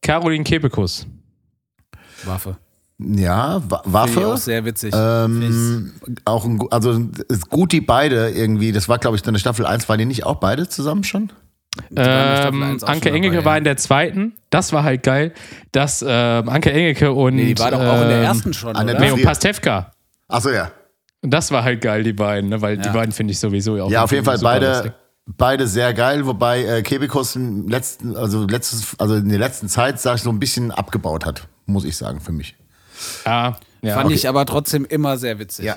Caroline 0.00 0.44
Kebekus. 0.44 1.06
Waffe. 2.26 2.56
Ja, 2.98 3.60
Wa 3.68 3.78
Finde 3.82 3.86
ich 3.86 3.92
Waffe. 3.92 4.26
auch 4.28 4.36
sehr 4.36 4.64
witzig. 4.64 4.94
Ähm, 4.96 5.92
auch 6.24 6.44
ein, 6.44 6.60
also 6.70 6.92
ist 7.28 7.48
gut 7.50 7.72
die 7.72 7.80
beide 7.80 8.30
irgendwie, 8.30 8.70
das 8.72 8.88
war 8.88 8.98
glaube 8.98 9.16
ich 9.16 9.22
dann 9.22 9.34
in 9.34 9.40
Staffel 9.40 9.66
1, 9.66 9.88
waren 9.88 9.98
die 9.98 10.04
nicht 10.04 10.24
auch 10.24 10.36
beide 10.36 10.68
zusammen 10.68 11.02
schon? 11.04 11.32
Die 11.90 11.96
Ähm, 11.96 12.62
1 12.62 12.84
auch 12.84 12.88
Anke 12.88 13.08
schon 13.08 13.16
Engelke 13.16 13.36
dabei, 13.36 13.46
war 13.46 13.52
ja. 13.54 13.58
in 13.58 13.64
der 13.64 13.76
zweiten. 13.76 14.32
Das 14.50 14.72
war 14.72 14.84
halt 14.84 15.02
geil, 15.02 15.32
dass 15.72 16.04
ähm, 16.06 16.48
Anke 16.48 16.72
Engelke 16.72 17.12
und. 17.12 17.34
Nee, 17.34 17.52
die 17.54 17.58
war 17.60 17.72
doch 17.72 17.80
auch 17.80 18.02
in 18.02 18.08
der 18.08 18.18
ähm, 18.18 18.24
ersten 18.24 18.54
schon, 18.54 18.76
Annette 18.76 18.98
oder? 18.98 19.06
Nee, 19.06 19.12
und. 19.12 19.22
Pastewka. 19.24 19.90
Achso, 20.28 20.50
ja. 20.50 20.70
Und 21.20 21.30
das 21.34 21.50
war 21.50 21.64
halt 21.64 21.80
geil, 21.80 22.04
die 22.04 22.12
beiden, 22.12 22.50
ne? 22.50 22.62
weil 22.62 22.76
die 22.78 22.86
Ja. 22.86 22.92
beiden 22.92 23.10
finde 23.12 23.32
ich 23.32 23.40
sowieso 23.40 23.82
auch. 23.82 23.90
Ja, 23.90 24.04
auf 24.04 24.12
jeden 24.12 24.24
Fall 24.24 24.38
beide, 24.38 24.68
lustig. 24.68 24.92
beide 25.26 25.66
sehr 25.66 25.92
geil, 25.94 26.26
wobei 26.26 26.62
äh, 26.64 26.82
Kebekus 26.82 27.34
im 27.34 27.68
letzten, 27.68 28.14
also 28.14 28.46
letztes, 28.46 28.94
also 29.00 29.16
in 29.16 29.28
der 29.30 29.38
letzten 29.38 29.68
Zeit, 29.68 30.00
sag 30.00 30.16
ich, 30.16 30.22
so 30.22 30.30
ein 30.30 30.38
bisschen 30.38 30.70
abgebaut 30.70 31.26
hat, 31.26 31.48
muss 31.66 31.84
ich 31.84 31.96
sagen, 31.96 32.20
für 32.20 32.32
mich. 32.32 32.56
Ja, 33.26 33.58
ja. 33.82 33.94
Fand 33.94 34.12
ich 34.12 34.28
aber 34.28 34.46
trotzdem 34.46 34.84
immer 34.84 35.16
sehr 35.18 35.38
witzig. 35.38 35.64
Ja. 35.66 35.76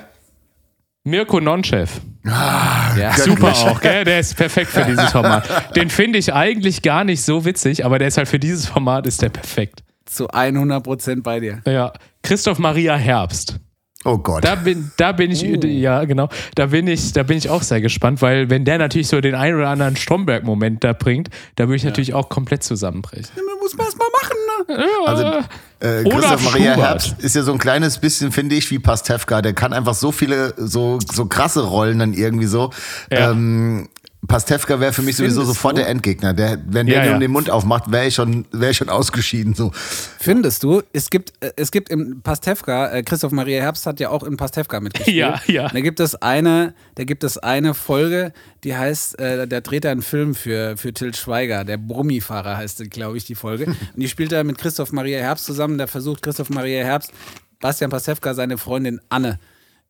Mirko 1.04 1.40
Nonchev. 1.40 2.00
ja. 2.24 3.12
Super 3.16 3.52
auch, 3.52 3.80
gell? 3.80 4.04
Der 4.04 4.20
ist 4.20 4.36
perfekt 4.36 4.70
für 4.70 4.84
dieses 4.84 5.10
Format. 5.10 5.74
Den 5.76 5.88
finde 5.90 6.18
ich 6.18 6.34
eigentlich 6.34 6.82
gar 6.82 7.04
nicht 7.04 7.22
so 7.22 7.44
witzig, 7.44 7.84
aber 7.84 7.98
der 7.98 8.08
ist 8.08 8.18
halt 8.18 8.28
für 8.28 8.38
dieses 8.38 8.66
Format 8.66 9.06
ist 9.06 9.22
der 9.22 9.30
perfekt. 9.30 9.82
Zu 10.04 10.28
100% 10.30 11.22
bei 11.22 11.40
dir. 11.40 11.62
Ja. 11.66 11.92
Christoph 12.22 12.58
Maria 12.58 12.96
Herbst. 12.96 13.58
Oh 14.04 14.18
Gott. 14.18 14.44
Da 14.44 14.54
bin, 14.54 14.90
da 14.96 15.12
bin 15.12 15.30
ich, 15.32 15.44
Oh. 15.44 15.66
ja, 15.66 16.04
genau, 16.04 16.28
da 16.54 16.66
bin 16.66 16.86
ich, 16.86 17.12
da 17.12 17.24
bin 17.24 17.36
ich 17.36 17.50
auch 17.50 17.62
sehr 17.62 17.80
gespannt, 17.80 18.22
weil 18.22 18.48
wenn 18.48 18.64
der 18.64 18.78
natürlich 18.78 19.08
so 19.08 19.20
den 19.20 19.34
einen 19.34 19.56
oder 19.56 19.68
anderen 19.68 19.96
Stromberg-Moment 19.96 20.84
da 20.84 20.92
bringt, 20.92 21.30
da 21.56 21.64
würde 21.64 21.76
ich 21.76 21.84
natürlich 21.84 22.14
auch 22.14 22.28
komplett 22.28 22.62
zusammenbrechen. 22.62 23.26
Muss 23.60 23.76
man 23.76 23.86
erst 23.86 23.98
mal 23.98 24.06
machen, 24.22 24.36
ne? 24.78 24.84
Also 25.06 25.48
äh, 25.80 26.02
Christoph 26.04 26.44
Maria 26.44 26.74
Schubert. 26.74 26.88
Herbst 26.88 27.14
ist 27.18 27.36
ja 27.36 27.42
so 27.42 27.52
ein 27.52 27.58
kleines 27.58 27.98
bisschen, 27.98 28.32
finde 28.32 28.56
ich, 28.56 28.70
wie 28.70 28.78
Pastewka. 28.78 29.42
Der 29.42 29.52
kann 29.52 29.72
einfach 29.72 29.94
so 29.94 30.12
viele, 30.12 30.54
so, 30.56 30.98
so 31.12 31.26
krasse 31.26 31.64
Rollen 31.64 31.98
dann 31.98 32.14
irgendwie 32.14 32.46
so. 32.46 32.70
Ja. 33.10 33.30
Ähm, 33.30 33.88
Pastewka 34.28 34.78
wäre 34.78 34.92
für 34.92 35.00
mich 35.02 35.16
sowieso 35.16 35.40
Findest 35.40 35.56
sofort 35.56 35.78
du? 35.78 35.80
der 35.80 35.88
Endgegner. 35.88 36.34
Der, 36.34 36.58
wenn 36.66 36.86
der 36.86 36.96
Ja, 36.98 37.04
nur 37.04 37.12
ja. 37.14 37.18
den 37.18 37.30
Mund 37.30 37.48
aufmacht, 37.50 37.90
wäre 37.90 38.06
ich 38.06 38.14
schon, 38.14 38.44
wäre 38.52 38.72
ich 38.72 38.76
schon 38.76 38.90
ausgeschieden. 38.90 39.54
So. 39.54 39.72
Findest 40.20 40.62
du, 40.62 40.82
es 40.92 41.08
gibt, 41.08 41.32
äh, 41.40 41.52
es 41.56 41.70
gibt 41.70 41.88
im 41.88 42.20
Pastewka, 42.20 42.90
äh, 42.92 43.02
Christoph 43.02 43.32
Maria 43.32 43.62
Herbst 43.62 43.86
hat 43.86 43.98
ja 44.00 44.10
auch 44.10 44.22
in 44.22 44.36
Pastewka 44.36 44.80
mitgespielt. 44.80 45.16
Ja, 45.16 45.40
ja. 45.46 45.68
Da 45.68 45.80
gibt 45.80 45.98
es 45.98 46.14
eine, 46.14 46.74
da 46.94 47.04
gibt 47.04 47.24
es 47.24 47.38
eine 47.38 47.72
Folge, 47.72 48.32
die 48.64 48.76
heißt, 48.76 49.18
äh, 49.18 49.48
der 49.48 49.62
dreht 49.62 49.84
da 49.84 49.90
einen 49.90 50.02
Film 50.02 50.34
für, 50.34 50.76
für 50.76 50.92
Till 50.92 51.14
Schweiger, 51.14 51.64
der 51.64 51.78
Brummifahrer 51.78 52.58
heißt, 52.58 52.90
glaube 52.90 53.16
ich, 53.16 53.24
die 53.24 53.34
Folge. 53.34 53.64
Und 53.66 53.76
die 53.96 54.08
spielt 54.08 54.32
er 54.32 54.44
mit 54.44 54.58
Christoph 54.58 54.92
Maria 54.92 55.20
Herbst 55.20 55.46
zusammen. 55.46 55.78
Da 55.78 55.86
versucht 55.86 56.20
Christoph 56.22 56.50
Maria 56.50 56.84
Herbst, 56.84 57.12
Bastian 57.60 57.90
Pastewka, 57.90 58.34
seine 58.34 58.58
Freundin 58.58 59.00
Anne 59.08 59.38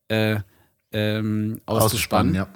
äh, 0.07 0.37
ähm, 0.93 1.59
auszuspannen. 1.65 2.33
ja. 2.35 2.47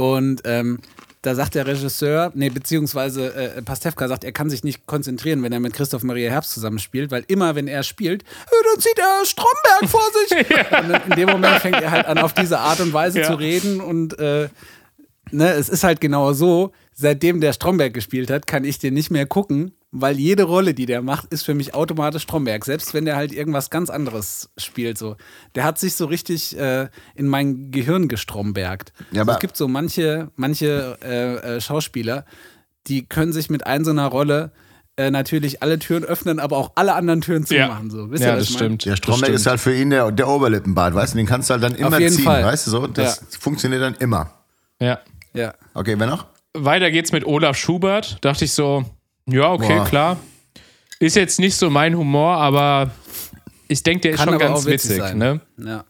Und 0.00 0.40
ähm, 0.44 0.78
da 1.22 1.34
sagt 1.34 1.54
der 1.54 1.66
Regisseur, 1.66 2.32
nee, 2.34 2.48
beziehungsweise 2.48 3.34
äh, 3.34 3.60
Pastewka 3.60 4.08
sagt, 4.08 4.24
er 4.24 4.32
kann 4.32 4.48
sich 4.48 4.64
nicht 4.64 4.86
konzentrieren, 4.86 5.42
wenn 5.42 5.52
er 5.52 5.60
mit 5.60 5.74
Christoph 5.74 6.02
Maria 6.02 6.30
Herbst 6.30 6.52
zusammenspielt, 6.52 7.10
weil 7.10 7.24
immer, 7.28 7.54
wenn 7.54 7.68
er 7.68 7.82
spielt, 7.82 8.22
äh, 8.22 8.26
dann 8.72 8.80
sieht 8.80 8.98
er 8.98 9.26
Stromberg 9.26 9.90
vor 9.90 10.00
sich. 10.28 10.56
Und 10.80 10.88
dann 10.88 11.02
in 11.10 11.16
dem 11.16 11.28
Moment 11.28 11.58
fängt 11.60 11.82
er 11.82 11.90
halt 11.90 12.06
an, 12.06 12.16
auf 12.16 12.32
diese 12.32 12.58
Art 12.58 12.80
und 12.80 12.94
Weise 12.94 13.20
Ja. 13.20 13.26
zu 13.26 13.34
reden 13.34 13.80
und 13.82 14.18
äh, 14.18 14.48
ne, 15.30 15.52
es 15.52 15.68
ist 15.68 15.84
halt 15.84 16.00
genau 16.00 16.32
so, 16.32 16.72
seitdem 16.94 17.42
der 17.42 17.52
Stromberg 17.52 17.92
gespielt 17.92 18.30
hat, 18.30 18.46
kann 18.46 18.64
ich 18.64 18.78
den 18.78 18.94
nicht 18.94 19.10
mehr 19.10 19.26
gucken, 19.26 19.72
weil 19.92 20.18
jede 20.18 20.44
Rolle, 20.44 20.72
die 20.74 20.86
der 20.86 21.02
macht, 21.02 21.32
ist 21.32 21.44
für 21.44 21.54
mich 21.54 21.74
automatisch 21.74 22.22
Stromberg. 22.22 22.64
Selbst 22.64 22.94
wenn 22.94 23.04
der 23.04 23.16
halt 23.16 23.32
irgendwas 23.32 23.70
ganz 23.70 23.90
anderes 23.90 24.50
spielt. 24.56 24.96
So. 24.98 25.16
Der 25.56 25.64
hat 25.64 25.78
sich 25.78 25.94
so 25.96 26.06
richtig 26.06 26.56
äh, 26.58 26.88
in 27.16 27.26
mein 27.26 27.70
Gehirn 27.72 28.06
gestrombergt. 28.08 28.92
Ja, 28.98 29.06
also 29.10 29.20
aber- 29.22 29.32
es 29.34 29.38
gibt 29.40 29.56
so 29.56 29.66
manche, 29.68 30.30
manche 30.36 30.96
äh, 31.02 31.56
äh, 31.56 31.60
Schauspieler, 31.60 32.24
die 32.86 33.04
können 33.06 33.32
sich 33.32 33.50
mit 33.50 33.66
ein 33.66 33.84
so 33.84 33.90
einer 33.90 34.06
Rolle 34.06 34.52
äh, 34.96 35.10
natürlich 35.10 35.62
alle 35.62 35.78
Türen 35.78 36.04
öffnen, 36.04 36.38
aber 36.40 36.56
auch 36.56 36.72
alle 36.76 36.94
anderen 36.94 37.20
Türen 37.20 37.44
zumachen. 37.46 37.90
So. 37.90 38.10
Wisst 38.10 38.22
ihr, 38.22 38.28
ja, 38.30 38.36
was 38.36 38.46
das 38.46 38.54
stimmt. 38.54 38.84
Der 38.84 38.96
Stromberg 38.96 39.32
das 39.32 39.40
ist 39.42 39.46
halt 39.46 39.60
für 39.60 39.74
ihn 39.74 39.90
der, 39.90 40.12
der 40.12 40.28
Oberlippenbart, 40.28 40.94
weißt 40.94 41.14
du? 41.14 41.16
Den 41.18 41.26
kannst 41.26 41.50
du 41.50 41.54
halt 41.54 41.62
dann 41.62 41.74
immer 41.74 41.98
jeden 41.98 42.14
ziehen, 42.14 42.24
Fall. 42.24 42.44
weißt 42.44 42.66
du 42.66 42.70
so? 42.70 42.86
Das 42.86 43.20
Ja. 43.20 43.26
funktioniert 43.40 43.82
dann 43.82 43.94
immer. 43.96 44.34
Ja. 44.80 45.00
Ja. 45.34 45.54
Okay, 45.74 45.94
wer 45.98 46.06
noch? 46.06 46.26
Weiter 46.54 46.90
geht's 46.90 47.12
mit 47.12 47.24
Olaf 47.24 47.56
Schubert. 47.56 48.18
Dachte 48.24 48.44
ich 48.44 48.52
so, 48.52 48.84
ja, 49.32 49.50
okay, 49.52 49.76
Boah. 49.76 49.84
klar. 49.84 50.16
Ist 50.98 51.16
jetzt 51.16 51.40
nicht 51.40 51.56
so 51.56 51.70
mein 51.70 51.96
Humor, 51.96 52.36
aber 52.36 52.90
ich 53.68 53.82
denke, 53.82 54.02
der 54.02 54.10
ist 54.12 54.16
Kann 54.18 54.28
schon 54.28 54.34
aber 54.34 54.44
ganz 54.44 54.66
witzig 54.66 54.98
witzig. 54.98 55.14
Ne? 55.14 55.40
Ja. 55.58 55.84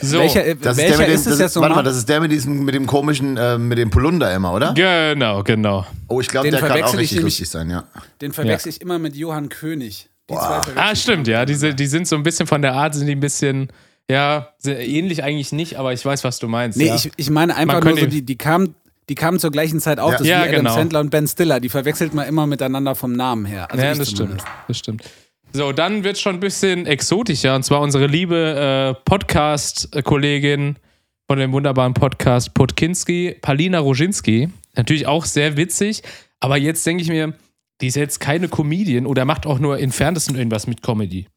So, 0.00 0.18
welcher 0.18 0.44
äh, 0.46 0.56
Das 0.56 0.76
welcher 0.76 0.90
ist, 0.92 0.98
der 0.98 1.06
mit 1.06 1.14
ist 1.14 1.26
dem, 1.26 1.32
es 1.32 1.38
das, 1.38 1.44
jetzt 1.46 1.56
Warte 1.56 1.60
mal, 1.60 1.68
nochmal? 1.68 1.84
das 1.84 1.96
ist 1.96 2.08
der 2.08 2.20
mit 2.20 2.32
diesem, 2.32 2.64
mit 2.64 2.74
dem 2.74 2.86
komischen, 2.86 3.36
äh, 3.36 3.58
mit 3.58 3.76
dem 3.78 3.90
Polunder 3.90 4.34
immer, 4.34 4.52
oder? 4.54 4.72
genau, 4.72 5.42
genau. 5.42 5.86
Oh, 6.08 6.20
ich 6.20 6.28
glaube, 6.28 6.50
der 6.50 6.58
kann 6.60 6.70
auch 6.82 6.94
richtig 6.96 7.18
nämlich- 7.18 7.22
lustig 7.38 7.48
sein, 7.50 7.68
ja. 7.70 7.84
Den 8.20 8.32
verwechsel 8.32 8.70
ich 8.70 8.80
immer 8.80 8.98
mit 8.98 9.14
Johann 9.14 9.50
König. 9.50 10.08
Die 10.30 10.34
zwei 10.34 10.40
verwechsel 10.62 10.72
Ah, 10.78 10.96
stimmt, 10.96 11.28
ja. 11.28 11.44
Diese, 11.44 11.74
die 11.74 11.86
sind 11.86 12.08
so 12.08 12.16
ein 12.16 12.22
bisschen 12.22 12.46
von 12.46 12.62
der 12.62 12.72
Art, 12.74 12.94
sind 12.94 13.06
die 13.06 13.14
ein 13.14 13.20
bisschen, 13.20 13.68
ja, 14.10 14.48
sehr 14.58 14.80
ähnlich 14.80 15.22
eigentlich 15.22 15.52
nicht, 15.52 15.78
aber 15.78 15.92
ich 15.92 16.04
weiß, 16.04 16.24
was 16.24 16.38
du 16.38 16.48
meinst. 16.48 16.78
Nee, 16.78 16.86
ja. 16.88 16.94
ich, 16.96 17.12
ich 17.16 17.28
meine 17.30 17.54
einfach 17.54 17.84
Man 17.84 17.90
nur 17.94 17.98
so, 18.00 18.06
die, 18.06 18.22
die 18.22 18.36
kamen 18.36 18.74
die 19.08 19.14
kamen 19.14 19.38
zur 19.38 19.50
gleichen 19.50 19.80
Zeit 19.80 19.98
auf. 20.00 20.12
Ja. 20.12 20.18
Das 20.18 20.26
Ja, 20.26 20.40
ist 20.40 20.44
wie 20.44 20.48
Adam 20.50 20.64
genau. 20.64 20.74
Sandler 20.74 21.00
und 21.00 21.10
Ben 21.10 21.26
Stiller. 21.26 21.60
Die 21.60 21.68
verwechselt 21.68 22.14
man 22.14 22.26
immer 22.26 22.46
miteinander 22.46 22.94
vom 22.94 23.12
Namen 23.12 23.44
her. 23.44 23.70
Also 23.70 23.84
ja, 23.84 23.94
das 23.94 24.10
stimmt. 24.10 24.44
Das 24.68 24.78
stimmt. 24.78 25.04
So, 25.52 25.72
dann 25.72 26.02
wird 26.02 26.18
schon 26.18 26.34
ein 26.34 26.40
bisschen 26.40 26.86
exotischer 26.86 27.54
und 27.54 27.62
zwar 27.64 27.80
unsere 27.80 28.06
liebe 28.06 28.96
äh, 28.96 29.00
Podcast-Kollegin 29.08 30.76
von 31.28 31.38
dem 31.38 31.52
wunderbaren 31.52 31.94
Podcast 31.94 32.54
Podkinski, 32.54 33.36
Palina 33.40 33.78
Roginski. 33.78 34.48
Natürlich 34.76 35.06
auch 35.06 35.24
sehr 35.24 35.56
witzig, 35.56 36.02
aber 36.40 36.56
jetzt 36.56 36.84
denke 36.86 37.02
ich 37.02 37.08
mir, 37.08 37.34
die 37.80 37.86
ist 37.86 37.94
jetzt 37.96 38.18
keine 38.18 38.48
Comedian 38.48 39.06
oder 39.06 39.24
macht 39.24 39.46
auch 39.46 39.58
nur 39.58 39.78
entferntesten 39.78 40.36
irgendwas 40.36 40.66
mit 40.66 40.82
Comedy. 40.82 41.28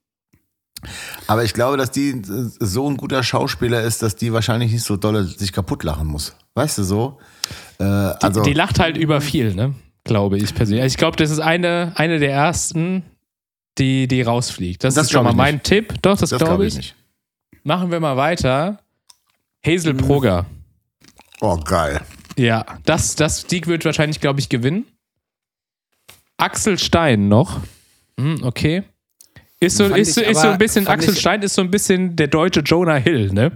Aber 1.28 1.44
ich 1.44 1.54
glaube, 1.54 1.78
dass 1.78 1.92
die 1.92 2.10
äh, 2.10 2.24
so 2.24 2.90
ein 2.90 2.98
guter 2.98 3.24
Schauspieler 3.24 3.84
ist, 3.84 4.02
dass 4.02 4.16
die 4.16 4.34
wahrscheinlich 4.34 4.72
nicht 4.72 4.84
so 4.84 4.98
dolle 4.98 5.24
sich 5.26 5.52
kaputt 5.52 5.84
lachen 5.84 6.08
muss. 6.08 6.36
Weißt 6.56 6.78
du 6.78 6.84
so? 6.84 7.20
Äh, 7.80 7.84
also, 7.84 8.42
Die 8.44 8.54
lacht 8.54 8.80
halt 8.80 8.98
über 8.98 9.22
viel, 9.22 9.54
ne? 9.54 9.74
Glaube 10.04 10.38
ich 10.38 10.54
persönlich. 10.56 10.82
Also 10.84 10.94
ich 10.94 10.98
glaube, 10.98 11.18
das 11.18 11.30
ist 11.32 11.40
eine, 11.40 11.92
eine 11.96 12.20
der 12.20 12.32
ersten, 12.32 13.04
die, 13.78 14.08
die 14.08 14.22
rausfliegt. 14.22 14.84
Das, 14.84 14.96
Das 14.96 15.06
ist 15.06 15.12
schon 15.12 15.24
mal 15.24 15.30
glaub 15.32 15.38
mein 15.38 15.62
Tipp. 15.64 15.94
Doch, 16.02 16.18
das, 16.18 16.30
das 16.30 16.40
glaube 16.40 16.46
glaube 16.46 16.66
ich. 16.68 16.74
ich 16.74 16.78
nicht. 16.78 16.96
Machen 17.64 17.92
wir 17.92 18.00
mal 18.00 18.16
weiter. 18.18 18.80
Hazel. 19.66 19.94
Proger. 19.96 20.46
Oh, 21.42 21.58
geil. 21.58 22.02
Ja, 22.38 22.66
das, 22.86 23.16
das, 23.16 23.46
die 23.46 23.66
wird 23.66 23.84
wahrscheinlich, 23.84 24.22
glaube 24.22 24.40
ich, 24.40 24.48
gewinnen. 24.50 24.86
Axel 26.38 26.78
Stein 26.80 27.28
noch. 27.28 27.60
Hm, 28.20 28.44
okay. 28.44 28.84
Ist 29.60 29.78
so, 29.78 29.86
ist, 29.86 30.14
so, 30.14 30.22
ich 30.22 30.28
ist 30.30 30.42
so 30.42 30.48
ein 30.50 30.58
bisschen, 30.58 30.88
Axel 30.88 31.14
ich- 31.14 31.20
Stein 31.20 31.42
ist 31.42 31.56
so 31.56 31.62
ein 31.62 31.72
bisschen 31.72 32.16
der 32.16 32.28
deutsche 32.28 32.62
Jonah 32.62 32.96
Hill, 32.96 33.34
ne? 33.34 33.52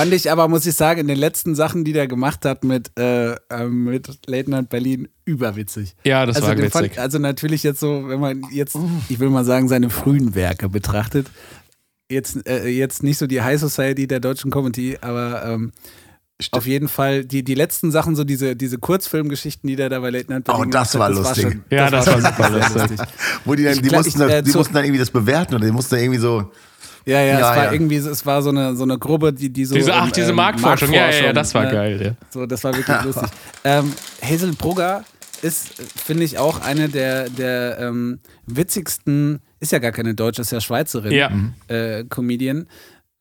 Fand 0.00 0.12
ich 0.14 0.30
aber, 0.30 0.48
muss 0.48 0.64
ich 0.66 0.74
sagen, 0.74 1.00
in 1.00 1.08
den 1.08 1.18
letzten 1.18 1.54
Sachen, 1.54 1.84
die 1.84 1.92
der 1.92 2.06
gemacht 2.08 2.44
hat 2.44 2.64
mit, 2.64 2.90
äh, 2.98 3.34
ähm, 3.50 3.84
mit 3.84 4.08
Late 4.26 4.50
Night 4.50 4.68
Berlin, 4.70 5.08
überwitzig. 5.24 5.94
Ja, 6.04 6.24
das 6.26 6.36
also, 6.36 6.48
war 6.48 6.56
witzig. 6.56 6.72
fand, 6.72 6.98
also 6.98 7.18
natürlich 7.18 7.62
jetzt 7.62 7.80
so, 7.80 8.08
wenn 8.08 8.18
man 8.20 8.42
jetzt, 8.52 8.78
ich 9.08 9.18
will 9.20 9.28
mal 9.30 9.44
sagen, 9.44 9.68
seine 9.68 9.90
frühen 9.90 10.34
Werke 10.34 10.68
betrachtet, 10.68 11.26
jetzt, 12.10 12.46
äh, 12.48 12.66
jetzt 12.68 13.02
nicht 13.02 13.18
so 13.18 13.26
die 13.26 13.42
High 13.42 13.60
Society 13.60 14.06
der 14.06 14.20
deutschen 14.20 14.50
Comedy, 14.50 14.96
aber 15.00 15.44
ähm. 15.44 15.72
Auf 16.52 16.66
jeden 16.66 16.88
Fall, 16.88 17.26
die, 17.26 17.42
die 17.44 17.52
letzten 17.54 17.90
Sachen, 17.90 18.16
so 18.16 18.24
diese, 18.24 18.56
diese 18.56 18.78
Kurzfilmgeschichten, 18.78 19.68
die 19.68 19.76
der 19.76 19.90
da 19.90 20.00
bei 20.00 20.08
Late 20.08 20.32
Night 20.32 20.44
Oh, 20.48 20.52
Berlin 20.56 20.70
das 20.70 20.92
gemacht 20.92 21.10
hat, 21.10 21.16
war 21.16 21.22
lustig. 21.24 21.42
schon- 21.42 21.64
Ja, 21.68 21.90
das 21.90 22.06
war 22.06 22.18
super 22.22 22.50
sehr 22.50 22.80
lustig. 22.80 23.00
Wo 23.44 23.54
die 23.54 23.64
dann, 23.64 23.74
die, 23.74 23.82
glaub, 23.82 24.04
mussten, 24.06 24.22
ich, 24.22 24.26
das- 24.26 24.32
äh, 24.32 24.42
die 24.42 24.50
zu- 24.50 24.56
mussten 24.56 24.72
dann 24.72 24.84
irgendwie 24.84 25.00
das 25.00 25.10
bewerten 25.10 25.54
oder 25.56 25.66
die 25.66 25.70
mussten 25.72 25.96
dann 25.96 26.02
irgendwie 26.04 26.18
so. 26.20 26.50
Ja, 27.06 27.20
ja, 27.20 27.26
Ja, 27.26 27.34
es 27.50 27.56
war 27.56 27.64
ja. 27.66 27.72
irgendwie, 27.72 27.96
es 27.96 28.26
war 28.26 28.42
so 28.42 28.50
eine, 28.50 28.76
so 28.76 28.82
eine 28.84 28.98
Gruppe, 28.98 29.32
die, 29.32 29.50
die 29.50 29.64
so. 29.64 29.74
Diese, 29.74 29.94
ach, 29.94 30.06
ähm, 30.06 30.12
diese 30.14 30.30
ähm, 30.30 30.36
Marktforschung. 30.36 30.92
Ja, 30.92 31.10
ja, 31.10 31.24
ja, 31.26 31.32
das 31.32 31.54
war 31.54 31.64
ne? 31.64 31.72
geil. 31.72 32.02
Ja. 32.04 32.26
So, 32.30 32.46
das 32.46 32.62
war 32.64 32.74
wirklich 32.76 33.00
lustig. 33.04 33.28
Ähm, 33.64 33.92
Hazel 34.22 34.52
Brugger 34.52 35.04
ist, 35.42 35.80
äh, 35.80 35.84
finde 35.96 36.24
ich, 36.24 36.38
auch 36.38 36.60
eine 36.60 36.88
der, 36.88 37.28
der 37.30 37.78
ähm, 37.80 38.20
witzigsten, 38.46 39.40
ist 39.60 39.72
ja 39.72 39.78
gar 39.78 39.92
keine 39.92 40.14
Deutsche, 40.14 40.42
ist 40.42 40.52
ja 40.52 40.60
Schweizerin, 40.60 41.12
Ja. 41.12 41.30
äh, 41.68 42.04
Comedian. 42.04 42.66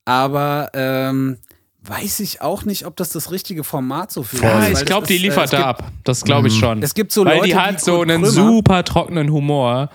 Aber 0.06 0.70
ähm, 0.74 1.38
weiß 1.84 2.20
ich 2.22 2.42
auch 2.42 2.66
nicht, 2.66 2.86
ob 2.86 2.96
das 2.98 3.10
das 3.10 3.32
richtige 3.32 3.64
Format 3.64 4.12
so 4.12 4.24
für 4.24 4.38
Ja, 4.44 4.60
ist, 4.60 4.66
weil 4.66 4.74
ich 4.74 4.86
glaube, 4.86 5.08
die 5.08 5.16
äh, 5.16 5.22
liefert 5.22 5.46
es 5.46 5.52
da 5.52 5.58
gibt- 5.58 5.68
ab. 5.82 5.92
Das 6.04 6.24
glaube 6.24 6.48
ich 6.48 6.58
schon. 6.58 6.82
Es 6.84 6.94
gibt 6.94 7.12
so 7.12 7.24
weil 7.26 7.36
Leute 7.38 7.48
die 7.50 7.54
wie 7.54 7.58
hat 7.58 7.82
so 7.82 8.02
einen 8.02 8.22
Krömer. 8.24 8.32
super 8.34 8.84
trockenen 8.84 9.32
Humor 9.32 9.90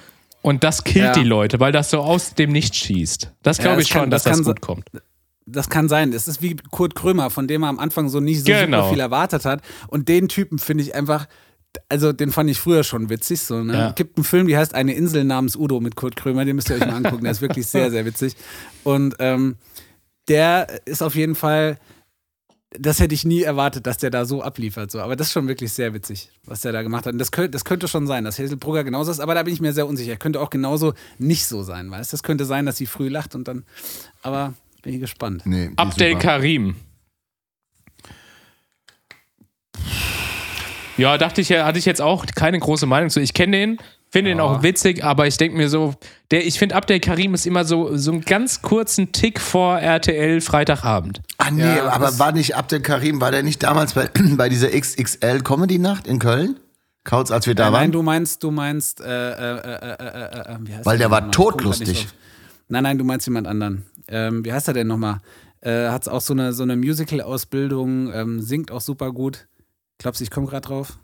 und 0.45 0.63
das 0.63 0.85
killt 0.85 1.05
Ja. 1.07 1.13
die 1.13 1.25
Leute, 1.25 1.59
weil 1.59 1.73
das 1.73 1.91
so 1.91 1.99
aus 2.01 2.35
dem 2.35 2.53
Nichts 2.53 2.77
schießt. 2.77 3.33
Das 3.43 3.57
Ja, 3.59 3.63
glaube 3.65 3.77
das 3.79 3.87
ich 3.87 3.93
schon, 3.93 4.01
kann- 4.03 4.11
dass 4.11 4.23
das 4.25 4.31
das 4.39 4.45
kann 4.45 4.55
gut 4.55 4.61
kommt. 4.61 4.85
Das 5.47 5.69
kann 5.71 5.89
sein. 5.89 6.13
Es 6.13 6.29
ist 6.29 6.41
wie 6.43 6.57
Kurt 6.71 6.95
Krömer, 6.95 7.31
von 7.31 7.49
dem 7.49 7.63
man 7.63 7.71
am 7.71 7.79
Anfang 7.79 8.09
so 8.09 8.21
nicht 8.21 8.41
so 8.41 8.45
Genau. 8.47 8.79
super 8.83 8.91
viel 8.91 9.01
erwartet 9.01 9.45
hat. 9.45 9.63
Und 9.89 10.09
den 10.09 10.29
Typen 10.29 10.59
finde 10.59 10.85
ich 10.85 10.95
einfach, 10.95 11.27
also 11.89 12.13
den 12.13 12.31
fand 12.31 12.49
ich 12.51 12.59
früher 12.61 12.85
schon 12.85 13.09
witzig. 13.11 13.41
So, 13.41 13.63
ne? 13.63 13.73
Ja. 13.75 13.91
Gibt 13.93 14.17
einen 14.17 14.25
Film, 14.25 14.47
die 14.47 14.57
heißt 14.57 14.75
Eine 14.75 14.95
Insel 14.95 15.25
namens 15.25 15.57
Udo 15.57 15.81
mit 15.81 15.97
Kurt 15.97 16.17
Krömer, 16.17 16.45
den 16.45 16.57
müsst 16.57 16.71
ihr 16.71 16.77
euch 16.77 16.87
mal 16.87 16.95
angucken. 16.95 17.25
Der 17.25 17.33
ist 17.33 17.41
wirklich 17.43 17.67
sehr, 17.67 17.91
sehr 17.91 18.05
witzig. 18.07 18.37
Und 18.85 19.17
ähm, 19.19 19.57
der 20.29 20.67
ist 20.87 21.03
auf 21.03 21.15
jeden 21.15 21.35
Fall, 21.35 21.79
das 22.79 23.01
hätte 23.01 23.15
ich 23.15 23.25
nie 23.25 23.43
erwartet, 23.43 23.87
dass 23.87 23.99
der 23.99 24.11
da 24.11 24.25
so 24.25 24.43
abliefert. 24.43 24.91
So. 24.91 25.01
Aber 25.01 25.17
das 25.17 25.29
ist 25.29 25.33
schon 25.33 25.49
wirklich 25.49 25.73
sehr 25.73 25.95
witzig, 25.95 26.31
was 26.45 26.61
der 26.63 26.73
da 26.73 26.83
gemacht 26.83 27.07
hat. 27.07 27.13
Und 27.13 27.19
das 27.19 27.31
könnte, 27.31 27.51
das 27.51 27.65
könnte 27.65 27.89
schon 27.89 28.07
sein, 28.07 28.25
dass 28.25 28.39
Hazel 28.39 28.57
Brugger 28.57 28.85
genauso 28.85 29.11
ist, 29.11 29.21
aber 29.21 29.35
da 29.35 29.43
bin 29.43 29.55
ich 29.55 29.61
mir 29.61 29.73
sehr 29.73 29.87
unsicher. 29.87 30.17
Könnte 30.17 30.41
auch 30.41 30.51
genauso 30.51 30.95
nicht 31.19 31.47
so 31.47 31.63
sein, 31.63 31.91
weißt 31.91 32.13
du? 32.13 32.17
Das 32.17 32.23
könnte 32.23 32.45
sein, 32.45 32.67
dass 32.67 32.77
sie 32.77 32.87
früh 32.87 33.09
lacht 33.09 33.35
und 33.35 33.47
dann, 33.49 33.65
aber 34.23 34.55
bin 34.83 34.95
ich 34.95 35.01
gespannt. 35.01 35.43
Nee, 35.47 35.71
Abdel 35.77 36.13
super. 36.13 36.23
Karim. 36.23 36.77
Ja, 40.97 41.19
dachte 41.19 41.41
ich, 41.41 41.49
ja, 41.49 41.65
hatte 41.65 41.79
ich 41.79 41.87
jetzt 41.87 42.01
auch 42.01 42.25
keine 42.27 42.59
große 42.59 42.87
Meinung 42.87 43.11
zu. 43.11 43.21
Ich 43.21 43.35
kenne 43.35 43.57
den, 43.57 43.79
finde 44.15 44.31
den 44.31 44.41
auch 44.41 44.63
witzig, 44.63 45.05
aber 45.05 45.27
ich 45.27 45.37
denke 45.37 45.57
mir 45.57 45.69
so, 45.69 45.95
der, 46.31 46.47
ich 46.47 46.59
finde 46.59 46.77
Abdel 46.77 47.01
Karim 47.01 47.35
ist 47.35 47.47
immer 47.47 47.65
so, 47.65 47.97
so 47.97 48.13
einen 48.13 48.21
ganz 48.21 48.63
kurzen 48.63 49.11
Tick 49.11 49.41
vor 49.41 49.79
RTL 49.81 50.41
Freitagabend. 50.41 51.21
Ah, 51.39 51.51
nee, 51.51 51.63
Ja, 51.63 51.89
aber 51.89 52.19
war 52.21 52.31
nicht 52.33 52.57
Abdel 52.57 52.81
Karim, 52.81 53.21
war 53.21 53.33
der 53.33 53.43
nicht 53.43 53.63
damals 53.65 53.93
bei, 53.95 54.09
bei 54.37 54.49
dieser 54.49 54.69
XXL 54.71 55.41
Comedy 55.43 55.79
Nacht 55.79 56.07
in 56.07 56.21
Köln? 56.21 56.61
Kautz, 57.03 57.31
als 57.33 57.47
wir 57.49 57.55
da 57.55 57.65
Äh, 57.69 57.73
waren? 57.73 57.81
nein, 57.83 57.93
du 57.93 58.03
meinst, 58.03 58.43
du 58.43 58.51
meinst, 58.51 59.01
äh, 59.01 59.05
äh, 59.05 59.33
äh, 59.33 59.59
äh, 59.59 59.93
äh, 59.93 60.55
äh, 60.55 60.59
wie 60.61 60.75
heißt 60.75 60.87
Weil 60.87 60.97
der 60.99 61.09
der 61.09 61.11
war 61.11 61.31
drauf. 61.31 61.77
Nein, 62.69 62.83
nein, 62.85 62.97
du 62.99 63.05
meinst 63.05 63.27
jemand 63.27 63.47
anderen. 63.47 63.85
Ähm, 64.09 64.45
wie 64.45 64.53
heißt 64.53 64.69
er 64.69 64.75
denn 64.75 64.87
nochmal? 64.87 65.21
Äh, 65.61 65.89
hat 65.89 66.09
auch 66.09 66.21
so 66.21 66.33
eine, 66.33 66.53
so 66.53 66.63
eine 66.63 66.77
Musical-Ausbildung, 66.77 68.13
ähm, 68.13 68.41
singt 68.41 68.71
auch 68.71 68.81
super 68.81 69.13
gut. 69.13 69.49
Glaubst 69.99 70.21
du, 70.21 70.25
ich 70.25 70.31
komme 70.31 70.47
gerade 70.47 70.67
drauf? 70.69 70.99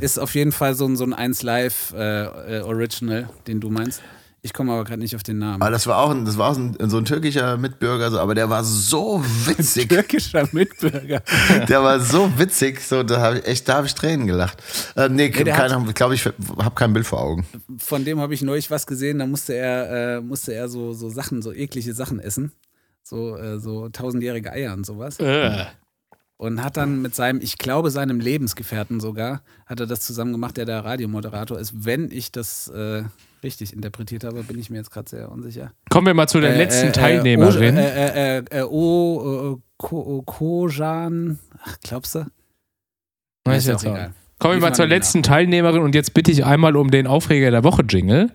Ist 0.00 0.18
auf 0.18 0.34
jeden 0.34 0.52
Fall 0.52 0.74
so 0.74 0.86
ein, 0.86 0.96
so 0.96 1.04
ein 1.04 1.14
1 1.14 1.42
Live 1.42 1.94
äh, 1.96 2.58
äh, 2.58 2.60
Original, 2.62 3.28
den 3.46 3.60
du 3.60 3.70
meinst. 3.70 4.02
Ich 4.44 4.52
komme 4.52 4.72
aber 4.72 4.82
gerade 4.82 4.98
nicht 4.98 5.14
auf 5.14 5.22
den 5.22 5.38
Namen. 5.38 5.62
Aber 5.62 5.70
das 5.70 5.86
war 5.86 5.98
auch, 5.98 6.10
ein, 6.10 6.24
das 6.24 6.36
war 6.36 6.50
auch 6.50 6.56
ein, 6.56 6.76
so 6.90 6.98
ein 6.98 7.04
türkischer 7.04 7.56
Mitbürger, 7.56 8.10
so, 8.10 8.18
aber 8.18 8.34
der 8.34 8.50
war 8.50 8.64
so 8.64 9.24
witzig. 9.46 9.88
Türkischer 9.88 10.48
Mitbürger. 10.50 11.22
Der 11.68 11.82
war 11.82 12.00
so 12.00 12.28
witzig, 12.38 12.80
so, 12.80 13.04
da 13.04 13.20
habe 13.20 13.38
ich 13.38 13.46
echt, 13.46 13.68
da 13.68 13.74
habe 13.76 13.86
ich 13.86 13.94
Tränen 13.94 14.26
gelacht. 14.26 14.60
Äh, 14.96 15.08
nee, 15.08 15.30
keine, 15.30 15.92
glaube 15.92 16.16
ich, 16.16 16.26
habe 16.26 16.74
kein 16.74 16.92
Bild 16.92 17.06
vor 17.06 17.20
Augen. 17.20 17.46
Von 17.78 18.04
dem 18.04 18.18
habe 18.18 18.34
ich 18.34 18.42
neulich 18.42 18.68
was 18.68 18.84
gesehen, 18.84 19.20
da 19.20 19.26
musste 19.26 19.54
er, 19.54 20.16
äh, 20.16 20.20
musste 20.20 20.52
er 20.54 20.68
so, 20.68 20.92
so 20.92 21.08
Sachen, 21.08 21.40
so 21.40 21.52
eklige 21.52 21.94
Sachen 21.94 22.18
essen. 22.18 22.50
So, 23.04 23.36
äh, 23.36 23.60
so 23.60 23.90
tausendjährige 23.90 24.50
Eier 24.50 24.72
und 24.72 24.84
sowas. 24.84 25.20
Äh. 25.20 25.66
Und 26.42 26.64
hat 26.64 26.76
dann 26.76 27.00
mit 27.00 27.14
seinem, 27.14 27.40
ich 27.40 27.56
glaube, 27.56 27.92
seinem 27.92 28.18
Lebensgefährten 28.18 28.98
sogar, 28.98 29.42
hat 29.64 29.78
er 29.78 29.86
das 29.86 30.00
zusammen 30.00 30.32
gemacht, 30.32 30.56
der 30.56 30.64
der 30.64 30.84
Radiomoderator 30.84 31.56
ist. 31.56 31.84
Wenn 31.84 32.10
ich 32.10 32.32
das 32.32 32.66
äh, 32.66 33.04
richtig 33.44 33.72
interpretiert 33.72 34.24
habe, 34.24 34.42
bin 34.42 34.58
ich 34.58 34.68
mir 34.68 34.78
jetzt 34.78 34.90
gerade 34.90 35.08
sehr 35.08 35.30
unsicher. 35.30 35.70
Kommen 35.88 36.08
wir 36.08 36.14
mal 36.14 36.26
zu 36.26 36.40
der 36.40 36.54
Äh, 36.54 36.58
letzten 36.58 36.86
äh, 36.86 36.88
äh, 36.88 36.92
Teilnehmerin. 36.92 37.76
O, 37.76 37.78
äh, 37.78 38.38
äh, 38.38 38.44
äh, 38.50 38.62
o, 38.64 39.54
äh, 39.54 39.60
Ko, 39.76 40.22
Kojan, 40.26 41.38
ach, 41.62 41.76
glaubst 41.84 42.16
du? 42.16 42.26
Weiß 43.44 43.68
ich 43.68 43.74
auch 43.76 43.82
egal. 43.84 44.08
nicht. 44.08 44.18
Kommen 44.40 44.54
wir 44.54 44.60
mal 44.62 44.74
zur 44.74 44.88
letzten 44.88 45.22
Teilnehmerin 45.22 45.82
und 45.82 45.94
jetzt 45.94 46.12
bitte 46.12 46.32
ich 46.32 46.44
einmal 46.44 46.74
um 46.74 46.90
den 46.90 47.06
Aufreger 47.06 47.52
der 47.52 47.62
Woche 47.62 47.84
Jingle. 47.88 48.32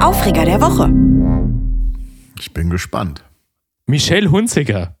Aufreger 0.00 0.46
der 0.46 0.62
Woche. 0.62 0.90
Ich 2.38 2.54
bin 2.54 2.70
gespannt. 2.70 3.22
Michelle 3.86 4.30
Hunziker. 4.30 4.96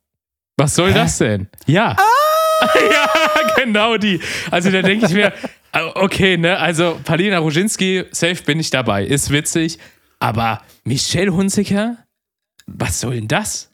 Was 0.56 0.74
soll 0.74 0.92
das 0.92 1.18
denn? 1.18 1.48
Ja. 1.66 1.96
ja, 2.90 3.08
genau 3.64 3.96
die. 3.96 4.20
Also 4.50 4.70
da 4.70 4.82
denke 4.82 5.06
ich 5.06 5.12
mir, 5.12 5.32
äh, 5.72 5.82
okay, 5.94 6.36
ne, 6.36 6.58
also 6.58 7.00
Palina 7.04 7.38
Roginski, 7.38 8.04
safe 8.12 8.42
bin 8.44 8.60
ich 8.60 8.70
dabei, 8.70 9.04
ist 9.04 9.30
witzig, 9.30 9.78
aber 10.20 10.62
Michelle 10.84 11.32
Hunziker? 11.32 11.96
Was 12.66 13.00
soll 13.00 13.16
denn 13.16 13.28
das? 13.28 13.70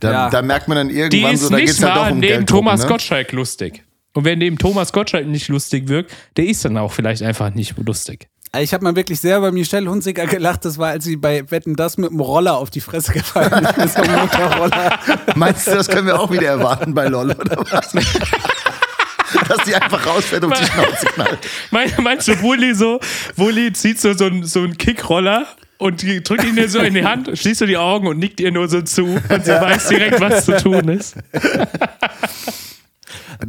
Da, 0.00 0.12
Ja. 0.12 0.30
da 0.30 0.42
merkt 0.42 0.68
man 0.68 0.76
dann 0.76 0.88
Die 0.88 0.96
irgendwann 0.96 1.34
ist 1.34 1.40
so, 1.42 1.50
da 1.50 1.56
geht 1.56 1.64
nicht 1.66 1.74
es 1.74 1.80
ja 1.80 1.94
doch 1.94 2.10
um 2.10 2.18
neben 2.20 2.36
Geld 2.38 2.48
Thomas 2.48 2.82
ne? 2.82 2.86
Gottschalk 2.88 3.32
lustig. 3.32 3.84
Und 4.14 4.24
wenn 4.24 4.38
neben 4.38 4.58
Thomas 4.58 4.92
Gottschalk 4.92 5.26
nicht 5.26 5.48
lustig 5.48 5.88
wirkt, 5.88 6.12
der 6.36 6.46
ist 6.46 6.64
dann 6.64 6.76
auch 6.76 6.92
vielleicht 6.92 7.22
einfach 7.22 7.54
nicht 7.54 7.74
lustig. 7.78 8.28
Also 8.54 8.64
Ich 8.64 8.74
habe 8.74 8.84
mal 8.84 8.94
wirklich 8.94 9.18
sehr 9.18 9.40
bei 9.40 9.50
Michelle 9.50 9.88
Hunziker 9.90 10.26
gelacht. 10.26 10.64
Das 10.66 10.76
war, 10.76 10.90
als 10.90 11.04
sie 11.04 11.16
bei 11.16 11.50
Wetten 11.50 11.74
das 11.74 11.96
mit 11.96 12.10
dem 12.10 12.20
Roller 12.20 12.58
auf 12.58 12.68
die 12.70 12.80
Fresse 12.82 13.12
gefallen 13.12 13.66
ist. 13.82 13.94
So. 13.94 14.02
Meinst 15.36 15.66
du, 15.66 15.70
das 15.72 15.88
können 15.88 16.06
wir 16.06 16.20
auch 16.20 16.30
wieder 16.30 16.48
erwarten 16.48 16.92
bei 16.94 17.08
LOL 17.08 17.30
oder 17.32 17.64
was? 17.70 17.92
Dass 19.48 19.64
die 19.66 19.74
einfach 19.74 20.06
rausfährt 20.06 20.44
und 20.44 20.54
die 20.58 20.64
Schnauze 20.66 21.06
knallt. 21.06 21.38
Mein, 21.70 21.90
meinst 22.02 22.28
du, 22.28 22.38
Wulli 22.42 22.74
so, 22.74 23.00
Wulli 23.36 23.72
zieht 23.72 23.98
so, 23.98 24.12
so, 24.12 24.26
einen- 24.26 24.44
so 24.44 24.60
einen 24.60 24.76
Kickroller 24.76 25.46
und 25.78 26.02
drückt 26.02 26.44
ihn 26.44 26.54
dir 26.54 26.68
so 26.68 26.78
in 26.80 26.92
die 26.94 27.04
Hand, 27.04 27.30
schließt 27.36 27.62
du 27.62 27.66
die 27.66 27.78
Augen 27.78 28.06
und 28.06 28.18
nickt 28.18 28.40
ihr 28.40 28.52
nur 28.52 28.68
so 28.68 28.82
zu 28.82 29.04
und 29.06 29.44
sie 29.44 29.50
weiß 29.52 29.88
direkt, 29.88 30.20
was 30.20 30.44
zu 30.44 30.56
tun 30.58 30.88
ist. 30.88 31.16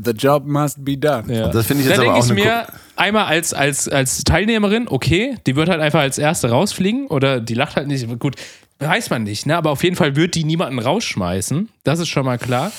The 0.04 0.12
job 0.12 0.46
must 0.46 0.84
be 0.84 0.98
done. 0.98 1.34
Ja. 1.34 1.50
Das 1.50 1.68
finde 1.68 1.84
ich 1.84 1.90
da 1.90 1.96
jetzt 1.96 2.00
aber 2.00 2.14
denke 2.14 2.20
auch 2.20 2.38
ich 2.38 2.44
mir, 2.44 2.68
einmal 2.96 3.26
als, 3.26 3.54
als, 3.54 3.88
als 3.90 4.24
Teilnehmerin, 4.24 4.88
okay, 4.88 5.38
die 5.46 5.56
wird 5.56 5.70
halt 5.70 5.82
einfach 5.82 6.02
als 6.02 6.18
Erste 6.18 6.50
rausfliegen 6.50 7.08
oder 7.08 7.40
die 7.40 7.54
lacht 7.54 7.76
halt 7.76 7.88
nicht. 7.88 8.08
Gut, 8.20 8.36
weiß 8.80 9.10
man 9.10 9.24
nicht, 9.24 9.46
ne? 9.46 9.58
aber 9.58 9.72
auf 9.72 9.84
jeden 9.84 9.96
Fall 9.96 10.16
wird 10.16 10.36
die 10.36 10.44
niemanden 10.44 10.80
rausschmeißen. 10.80 11.70
Das 11.84 12.00
ist 12.00 12.10
schon 12.10 12.26
mal 12.26 12.38
klar. 12.38 12.72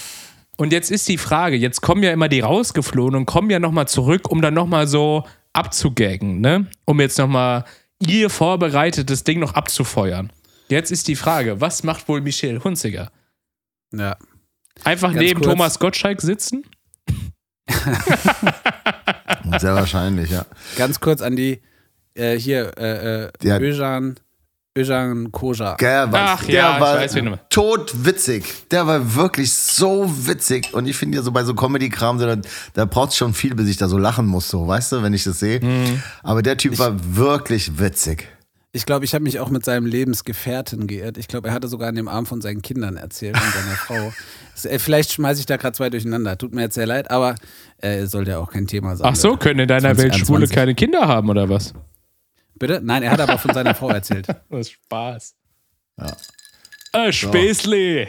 Und 0.57 0.73
jetzt 0.73 0.91
ist 0.91 1.09
die 1.09 1.19
Frage, 1.19 1.57
jetzt 1.57 1.81
kommen 1.81 2.03
ja 2.03 2.13
immer 2.13 2.29
die 2.29 2.41
rausgeflohen 2.41 3.17
und 3.17 3.27
kommen 3.27 3.51
ja 3.51 3.59
nochmal 3.59 3.89
zurück, 3.89 4.31
um 4.31 4.41
dann 4.41 4.55
nochmal 4.55 4.87
so 4.87 5.25
abzugaggen, 5.53 6.41
ne? 6.41 6.67
Um 6.85 7.01
jetzt 7.01 7.19
nochmal 7.19 7.65
ihr 7.99 8.31
vorbereitetes 8.31 9.25
Ding 9.25 9.41
noch 9.41 9.55
abzufeuern. 9.55 10.33
Jetzt 10.69 10.93
ist 10.93 11.09
die 11.09 11.17
Frage, 11.17 11.61
was 11.61 11.83
macht 11.83 12.09
wohl 12.09 12.21
Michelle 12.21 12.63
Hunziger? 12.63 13.11
Ja. 13.93 14.17
Einfach 14.83 15.13
Ganz 15.13 15.21
neben 15.21 15.41
kurz. 15.41 15.53
Thomas 15.53 15.79
Gottschalk 15.79 16.21
sitzen? 16.21 16.65
Sehr 19.59 19.75
wahrscheinlich, 19.75 20.31
ja. 20.31 20.45
Ganz 20.77 21.01
kurz 21.01 21.21
an 21.23 21.37
die, 21.37 21.61
äh, 22.15 22.39
hier, 22.39 22.73
äh, 22.79 23.25
äh, 23.25 23.31
Der- 23.43 23.61
Öjan, 23.61 24.17
Öjan 24.77 25.31
Koja. 25.31 25.77
Der 25.77 26.11
war, 26.11 26.21
Ach 26.39 26.45
der 26.45 26.55
ja, 26.55 26.75
ich 26.75 26.81
war 26.81 26.97
weiß, 26.97 27.15
todwitzig. 27.49 28.69
Der 28.71 28.87
war 28.87 29.15
wirklich 29.15 29.53
so 29.53 30.11
witzig. 30.27 30.75
Und 30.75 30.87
ich 30.87 30.97
finde 30.97 31.17
ja 31.19 31.23
so 31.23 31.31
bei 31.31 31.45
so 31.45 31.55
Comedy-Kram, 31.55 32.19
so, 32.19 32.27
da, 32.27 32.37
da 32.73 32.85
braucht 32.85 33.11
es 33.11 33.17
schon 33.17 33.35
viel, 33.35 33.55
bis 33.55 33.69
ich 33.69 33.77
da 33.77 33.87
so 33.89 33.99
lachen 33.99 34.27
muss, 34.27 34.49
so, 34.49 34.67
weißt 34.67 34.93
du, 34.93 35.03
wenn 35.03 35.15
ich 35.15 35.23
das 35.25 35.39
sehe. 35.39 35.61
Mhm. 35.61 36.03
Aber 36.25 36.43
der 36.43 36.57
Typ 36.57 36.79
war 36.79 36.93
wirklich 37.17 37.79
witzig. 37.79 38.27
Ich 38.75 38.87
glaube, 38.87 39.05
ich 39.05 39.15
habe 39.15 39.23
mich 39.23 39.39
auch 39.39 39.51
mit 39.51 39.65
seinem 39.65 39.87
Lebensgefährten 39.87 40.89
geirrt. 40.89 41.17
Ich 41.17 41.29
glaube, 41.29 41.47
er 41.47 41.55
hatte 41.55 41.69
sogar 41.69 41.91
an 41.91 41.95
dem 41.95 42.09
Arm 42.09 42.27
von 42.27 42.41
seinen 42.41 42.61
Kindern 42.61 42.97
erzählt 42.97 43.37
und 43.37 43.53
seiner 43.53 43.77
Frau. 43.77 44.13
Vielleicht 44.79 45.13
schmeiße 45.13 45.39
ich 45.39 45.47
da 45.47 45.57
gerade 45.57 45.77
zwei 45.77 45.91
durcheinander. 45.91 46.37
Tut 46.37 46.53
mir 46.53 46.63
jetzt 46.63 46.75
sehr 46.75 46.87
leid, 46.87 47.09
aber 47.09 47.37
äh, 47.79 48.07
sollte 48.07 48.33
ja 48.33 48.39
auch 48.39 48.51
kein 48.51 48.67
Thema 48.67 48.97
sein. 48.97 49.09
Ach 49.09 49.15
so, 49.15 49.37
können 49.37 49.61
in 49.61 49.69
deiner 49.69 49.97
Welt 49.97 50.17
Schwule 50.17 50.49
2021. 50.49 50.55
keine 50.57 50.75
Kinder 50.75 51.07
haben 51.07 51.31
oder 51.31 51.49
was? 51.49 51.73
Bitte? 52.57 52.81
Nein, 52.83 53.05
er 53.05 53.13
hat 53.13 53.21
aber 53.21 53.39
von 53.39 53.55
seiner 53.55 53.77
Frau 53.77 53.91
erzählt. 53.91 54.27
Das 54.51 54.61
ist 54.61 54.73
Spaß. 54.73 55.35
Ja. 56.01 56.17
Äh, 57.07 57.13
Späßli. 57.13 58.09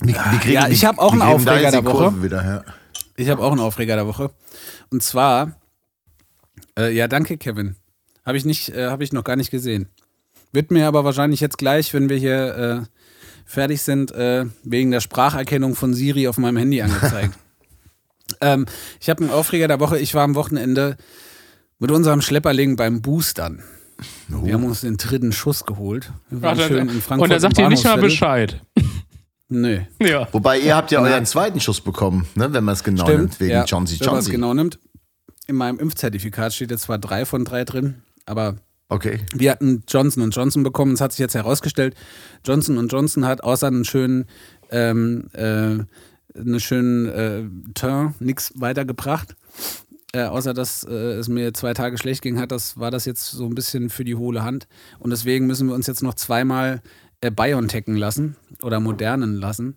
Wie, 0.00 0.14
wie 0.14 0.38
kriegen 0.38 0.52
Ja, 0.52 0.68
ich 0.68 0.84
hab 0.84 0.98
auch 0.98 1.12
einen 1.12 1.22
Aufreger 1.22 1.72
der 1.72 1.84
Woche. 1.84 2.22
Wieder, 2.22 2.44
ja. 2.44 2.64
Ich 3.16 3.28
habe 3.30 3.42
auch 3.42 3.50
einen 3.50 3.60
Aufreger 3.60 3.96
der 3.96 4.06
Woche. 4.06 4.30
Und 4.90 5.02
zwar, 5.02 5.56
äh, 6.78 6.92
ja, 6.92 7.08
danke, 7.08 7.36
Kevin. 7.36 7.74
Habe 8.26 8.36
ich, 8.36 8.44
nicht, 8.44 8.70
äh, 8.70 8.88
hab 8.88 9.00
ich 9.00 9.12
noch 9.12 9.24
gar 9.24 9.36
nicht 9.36 9.50
gesehen. 9.50 9.88
Wird 10.52 10.70
mir 10.70 10.86
aber 10.86 11.04
wahrscheinlich 11.04 11.40
jetzt 11.40 11.58
gleich, 11.58 11.94
wenn 11.94 12.08
wir 12.08 12.16
hier 12.16 12.56
äh, 12.56 12.86
fertig 13.44 13.82
sind, 13.82 14.10
äh, 14.12 14.46
wegen 14.64 14.90
der 14.90 15.00
Spracherkennung 15.00 15.76
von 15.76 15.94
Siri 15.94 16.26
auf 16.26 16.36
meinem 16.36 16.56
Handy 16.56 16.82
angezeigt. 16.82 17.38
ähm, 18.40 18.66
ich 19.00 19.08
habe 19.08 19.22
einen 19.22 19.32
Aufreger 19.32 19.68
der 19.68 19.80
Woche. 19.80 19.98
Ich 19.98 20.14
war 20.14 20.24
am 20.24 20.34
Wochenende 20.34 20.96
mit 21.78 21.90
unserem 21.90 22.20
Schlepperling 22.20 22.76
beim 22.76 23.00
Boostern. 23.00 23.62
Wir 24.28 24.54
haben 24.54 24.64
uns 24.64 24.82
den 24.82 24.96
dritten 24.96 25.32
Schuss 25.32 25.64
geholt. 25.64 26.12
Wir 26.28 26.42
waren 26.42 26.58
Ach, 26.60 26.66
schön 26.66 26.88
in 26.88 27.00
Frankfurt 27.00 27.20
und 27.20 27.30
er 27.30 27.40
sagt 27.40 27.56
dir 27.56 27.68
nicht 27.68 27.84
mal. 27.84 27.98
Bescheid. 27.98 28.60
Nö. 29.48 29.80
Ja. 30.00 30.28
Wobei 30.32 30.58
ihr 30.58 30.74
habt 30.74 30.90
ja 30.90 31.00
Nein. 31.00 31.12
euren 31.12 31.26
zweiten 31.26 31.60
Schuss 31.60 31.80
bekommen, 31.80 32.26
ne, 32.34 32.52
wenn 32.52 32.64
man 32.64 32.74
es 32.74 32.82
genau 32.82 33.04
Stimmt. 33.04 33.20
nimmt, 33.20 33.40
wegen 33.40 33.52
ja, 33.52 33.64
Johnson 33.64 34.00
Wenn 34.00 34.06
man 34.06 34.18
es 34.18 34.28
genau 34.28 34.54
nimmt. 34.54 34.78
In 35.46 35.54
meinem 35.54 35.78
Impfzertifikat 35.78 36.52
steht 36.52 36.72
jetzt 36.72 36.82
zwar 36.82 36.98
drei 36.98 37.24
von 37.24 37.44
drei 37.44 37.64
drin, 37.64 38.02
aber 38.26 38.56
Okay. 38.88 39.20
wir 39.34 39.50
hatten 39.50 39.82
Johnson 39.88 40.30
Johnson 40.30 40.62
bekommen. 40.62 40.92
Es 40.92 41.00
hat 41.00 41.12
sich 41.12 41.18
jetzt 41.18 41.34
herausgestellt, 41.34 41.96
Johnson 42.44 42.86
Johnson 42.86 43.24
hat 43.24 43.42
außer 43.42 43.66
einen 43.66 43.84
schönen, 43.84 44.26
ähm, 44.70 45.28
äh, 45.32 45.78
einen 46.38 46.60
schönen 46.60 47.06
äh, 47.06 47.44
Turn 47.74 48.14
nichts 48.20 48.52
weitergebracht. 48.54 49.34
Äh, 50.12 50.22
außer 50.24 50.54
dass 50.54 50.84
äh, 50.84 51.14
es 51.14 51.28
mir 51.28 51.52
zwei 51.52 51.74
Tage 51.74 51.98
schlecht 51.98 52.22
ging, 52.22 52.38
hat 52.38 52.52
das, 52.52 52.78
war 52.78 52.90
das 52.90 53.04
jetzt 53.06 53.30
so 53.32 53.44
ein 53.44 53.54
bisschen 53.54 53.90
für 53.90 54.04
die 54.04 54.14
hohle 54.14 54.44
Hand. 54.44 54.68
Und 55.00 55.10
deswegen 55.10 55.46
müssen 55.46 55.66
wir 55.66 55.74
uns 55.74 55.88
jetzt 55.88 56.02
noch 56.02 56.14
zweimal 56.14 56.80
äh, 57.20 57.30
BioNTechen 57.30 57.96
lassen 57.96 58.36
oder 58.62 58.78
modernen 58.78 59.34
lassen. 59.34 59.76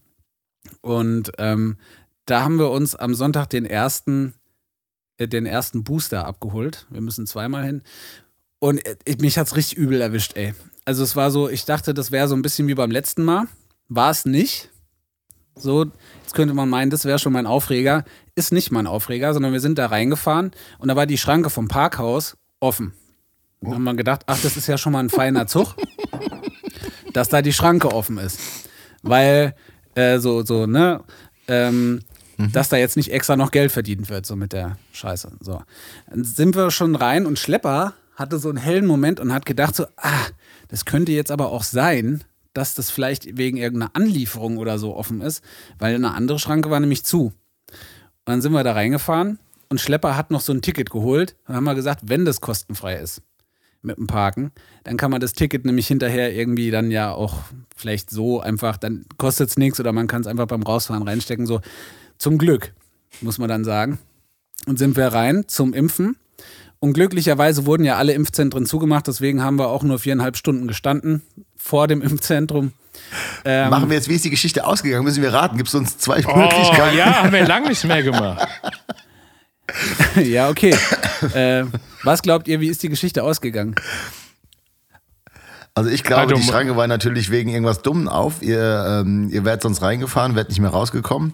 Und 0.82 1.32
ähm, 1.40 1.78
da 2.26 2.44
haben 2.44 2.60
wir 2.60 2.70
uns 2.70 2.96
am 2.96 3.16
Sonntag 3.16 3.50
den 3.50 3.66
ersten, 3.66 4.34
äh, 5.18 5.28
den 5.28 5.48
ersten 5.48 5.84
Booster 5.84 6.26
abgeholt. 6.26 6.86
Wir 6.92 7.02
müssen 7.02 7.26
zweimal 7.26 7.66
hin. 7.66 7.82
Und 8.60 8.86
äh, 8.86 9.16
mich 9.20 9.38
hat's 9.38 9.56
richtig 9.56 9.78
übel 9.78 10.02
erwischt, 10.02 10.36
ey. 10.36 10.54
Also 10.86 11.04
es 11.04 11.16
war 11.16 11.32
so, 11.32 11.50
ich 11.50 11.66
dachte, 11.66 11.94
das 11.94 12.12
wäre 12.12 12.28
so 12.28 12.36
ein 12.36 12.42
bisschen 12.42 12.68
wie 12.68 12.76
beim 12.76 12.92
letzten 12.92 13.24
Mal. 13.24 13.46
War 13.88 14.12
es 14.12 14.26
nicht. 14.26 14.70
So, 15.56 15.86
jetzt 16.22 16.34
könnte 16.34 16.54
man 16.54 16.70
meinen, 16.70 16.90
das 16.90 17.06
wäre 17.06 17.20
schon 17.20 17.34
mein 17.34 17.46
Aufreger. 17.46 18.06
Ist 18.36 18.54
nicht 18.54 18.72
mein 18.72 18.88
Aufreger, 18.88 19.34
sondern 19.34 19.52
wir 19.52 19.60
sind 19.60 19.78
da 19.78 19.88
reingefahren 19.88 20.52
und 20.78 20.88
da 20.88 20.96
war 20.96 21.06
die 21.06 21.18
Schranke 21.18 21.50
vom 21.50 21.68
Parkhaus 21.68 22.38
offen. 22.60 22.94
Da 23.62 23.72
haben 23.72 23.84
wir 23.84 23.94
gedacht, 23.96 24.22
ach, 24.28 24.40
das 24.42 24.56
ist 24.56 24.68
ja 24.68 24.78
schon 24.78 24.94
mal 24.94 25.00
ein 25.00 25.10
feiner 25.10 25.48
Zug, 25.48 25.76
dass 27.14 27.28
da 27.28 27.42
die 27.42 27.52
Schranke 27.52 27.92
offen 27.92 28.18
ist. 28.18 28.40
Weil, 29.02 29.54
äh, 29.96 30.20
so, 30.20 30.46
so, 30.46 30.66
ne, 30.66 31.04
ähm, 31.48 32.02
dass 32.54 32.70
da 32.70 32.78
jetzt 32.78 32.96
nicht 32.96 33.12
extra 33.12 33.36
noch 33.36 33.52
Geld 33.52 33.72
verdient 33.72 34.10
wird, 34.10 34.26
so 34.26 34.38
mit 34.38 34.54
der 34.54 34.78
Scheiße. 34.94 35.34
So. 35.42 35.62
Dann 36.10 36.24
sind 36.24 36.56
wir 36.56 36.72
schon 36.72 36.96
rein 36.96 37.26
und 37.26 37.38
Schlepper 37.38 37.96
hatte 38.20 38.38
so 38.38 38.50
einen 38.50 38.58
hellen 38.58 38.86
Moment 38.86 39.20
und 39.20 39.34
hat 39.34 39.46
gedacht 39.46 39.76
so, 39.76 39.86
ah, 39.98 40.26
das 40.68 40.86
könnte 40.86 41.12
jetzt 41.12 41.32
aber 41.32 41.52
auch 41.52 41.64
sein, 41.64 42.24
dass 42.54 42.76
das 42.76 42.92
vielleicht 42.92 43.38
wegen 43.38 43.58
irgendeiner 43.58 43.96
Anlieferung 43.96 44.58
oder 44.58 44.78
so 44.78 44.96
offen 44.96 45.22
ist, 45.22 45.44
weil 45.78 45.96
eine 45.96 46.14
andere 46.14 46.40
Schranke 46.40 46.70
war 46.70 46.80
nämlich 46.80 47.06
zu. 47.06 47.28
Und 47.28 47.34
dann 48.26 48.42
sind 48.42 48.52
wir 48.52 48.64
da 48.64 48.74
reingefahren 48.74 49.40
und 49.70 49.80
Schlepper 49.80 50.18
hat 50.18 50.32
noch 50.32 50.42
so 50.42 50.52
ein 50.52 50.62
Ticket 50.62 50.90
geholt. 50.90 51.36
Dann 51.48 51.56
haben 51.56 51.64
wir 51.64 51.76
gesagt, 51.76 52.02
wenn 52.10 52.26
das 52.26 52.42
kostenfrei 52.42 52.98
ist 52.98 53.22
mit 53.82 53.98
dem 53.98 54.08
Parken, 54.08 54.52
dann 54.84 54.98
kann 54.98 55.10
man 55.10 55.22
das 55.22 55.34
Ticket 55.34 55.64
nämlich 55.66 55.88
hinterher 55.88 56.36
irgendwie 56.36 56.70
dann 56.70 56.92
ja 56.92 57.14
auch 57.14 57.44
vielleicht 57.78 58.10
so 58.10 58.42
einfach, 58.42 58.76
dann 58.76 59.06
kostet 59.18 59.50
es 59.50 59.58
nichts 59.58 59.80
oder 59.80 59.94
man 59.94 60.08
kann 60.08 60.22
es 60.22 60.28
einfach 60.28 60.48
beim 60.48 60.64
Rausfahren 60.64 61.04
reinstecken. 61.04 61.46
So 61.46 61.62
zum 62.18 62.38
Glück, 62.38 62.74
muss 63.22 63.38
man 63.38 63.48
dann 63.48 63.64
sagen. 63.64 64.00
Und 64.66 64.78
sind 64.78 64.98
wir 64.98 65.08
rein 65.08 65.46
zum 65.48 65.74
Impfen. 65.74 66.18
Und 66.82 66.94
glücklicherweise 66.94 67.66
wurden 67.66 67.84
ja 67.84 67.98
alle 67.98 68.14
Impfzentren 68.14 68.66
zugemacht, 68.66 69.08
deswegen 69.08 69.44
haben 69.44 69.58
wir 69.60 69.68
auch 69.68 69.84
nur 69.84 70.00
viereinhalb 70.00 70.38
Stunden 70.38 70.68
gestanden 70.68 71.22
vor 71.58 71.88
dem 71.88 72.02
Impfzentrum. 72.02 72.72
Ähm, 73.44 73.70
Machen 73.70 73.90
wir 73.90 73.98
jetzt, 73.98 74.08
wie 74.10 74.16
ist 74.16 74.24
die 74.26 74.30
Geschichte 74.30 74.66
ausgegangen? 74.66 75.04
Müssen 75.04 75.22
wir 75.22 75.34
raten? 75.34 75.58
Gibt 75.58 75.68
es 75.70 75.76
uns 75.76 75.98
zwei 75.98 76.24
Oh, 76.26 76.36
Möglichkeiten? 76.38 76.98
ja, 76.98 77.24
haben 77.24 77.32
wir 77.34 77.46
lange 77.46 77.70
nicht 77.70 77.84
mehr 77.84 78.02
gemacht. 78.04 78.48
ja, 80.24 80.50
okay. 80.50 80.76
äh, 81.34 81.66
was 82.04 82.22
glaubt 82.22 82.48
ihr, 82.48 82.60
wie 82.62 82.68
ist 82.68 82.82
die 82.84 82.90
Geschichte 82.90 83.24
ausgegangen? 83.24 83.76
Also 85.76 85.90
ich 85.90 86.04
glaube, 86.04 86.24
Also, 86.24 86.36
die 86.36 86.44
Schranke 86.44 86.76
war 86.76 86.88
natürlich 86.88 87.30
wegen 87.30 87.50
irgendwas 87.50 87.82
Dummen 87.82 88.08
auf. 88.10 88.42
Ihr, 88.42 89.04
ähm, 89.06 89.30
ihr 89.32 89.46
werdet 89.46 89.62
sonst 89.64 89.82
reingefahren, 89.82 90.36
werdet 90.36 90.50
nicht 90.50 90.60
mehr 90.60 90.72
rausgekommen. 90.72 91.34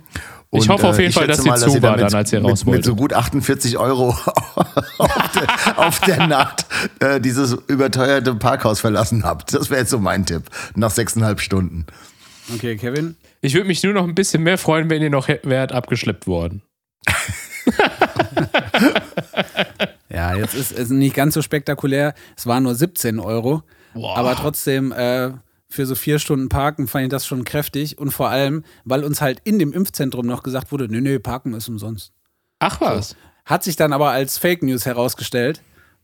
äh, 0.51 0.57
Ich 0.59 0.69
hoffe 0.69 0.87
auf 0.89 0.99
jeden 0.99 1.13
Fall, 1.13 1.25
schätze 1.27 1.43
dass 1.47 1.61
sie 1.61 1.67
zu 1.71 1.81
war 1.81 1.97
dann, 1.97 2.13
als 2.13 2.31
ihr 2.31 2.41
mit, 2.41 2.51
raus 2.51 2.59
Mit 2.59 2.67
wolltet. 2.67 2.85
so 2.85 2.95
gut 2.95 3.13
48 3.13 3.77
Euro 3.79 4.09
auf, 4.97 5.14
der, 5.35 5.77
auf 5.77 5.99
der 6.01 6.27
Nacht 6.27 6.65
äh, 6.99 7.19
dieses 7.19 7.53
überteuerte 7.67 8.35
Parkhaus 8.35 8.79
verlassen 8.79 9.23
habt. 9.23 9.53
Das 9.53 9.69
wäre 9.69 9.81
jetzt 9.81 9.91
so 9.91 9.99
mein 9.99 10.25
Tipp. 10.25 10.43
Nach 10.75 10.91
sechseinhalb 10.91 11.39
Stunden. 11.39 11.85
Okay, 12.53 12.77
Kevin? 12.77 13.15
Ich 13.41 13.53
würde 13.53 13.67
mich 13.67 13.83
nur 13.83 13.93
noch 13.93 14.03
ein 14.03 14.15
bisschen 14.15 14.43
mehr 14.43 14.57
freuen, 14.57 14.89
wenn 14.89 15.01
ihr 15.01 15.09
noch 15.09 15.27
wärt 15.27 15.71
abgeschleppt 15.71 16.27
worden. 16.27 16.61
Ja, 20.15 20.33
jetzt 20.33 20.55
ist 20.55 20.71
es 20.71 20.89
nicht 20.89 21.13
ganz 21.13 21.33
so 21.33 21.41
spektakulär. 21.41 22.13
Es 22.37 22.47
waren 22.47 22.63
nur 22.63 22.73
17 22.73 23.19
Euro. 23.19 23.63
Boah. 23.93 24.17
Aber 24.17 24.35
trotzdem, 24.35 24.93
äh, 24.93 25.31
für 25.67 25.85
so 25.85 25.93
vier 25.93 26.19
Stunden 26.19 26.47
Parken 26.47 26.87
fand 26.87 27.05
ich 27.05 27.09
das 27.09 27.25
schon 27.25 27.43
kräftig. 27.43 27.97
Und 27.97 28.11
vor 28.11 28.29
allem, 28.29 28.63
weil 28.85 29.03
uns 29.03 29.19
halt 29.19 29.41
in 29.43 29.59
dem 29.59 29.73
Impfzentrum 29.73 30.25
noch 30.25 30.41
gesagt 30.41 30.71
wurde, 30.71 30.87
nö, 30.87 31.01
nö, 31.01 31.19
Parken 31.19 31.53
ist 31.53 31.67
umsonst. 31.67 32.13
Ach 32.59 32.79
was. 32.79 33.17
Hat 33.45 33.63
sich 33.63 33.75
dann 33.75 33.93
aber 33.93 34.09
als 34.09 34.37
Fake 34.37 34.63
News 34.63 34.85
herausgestellt 34.85 35.61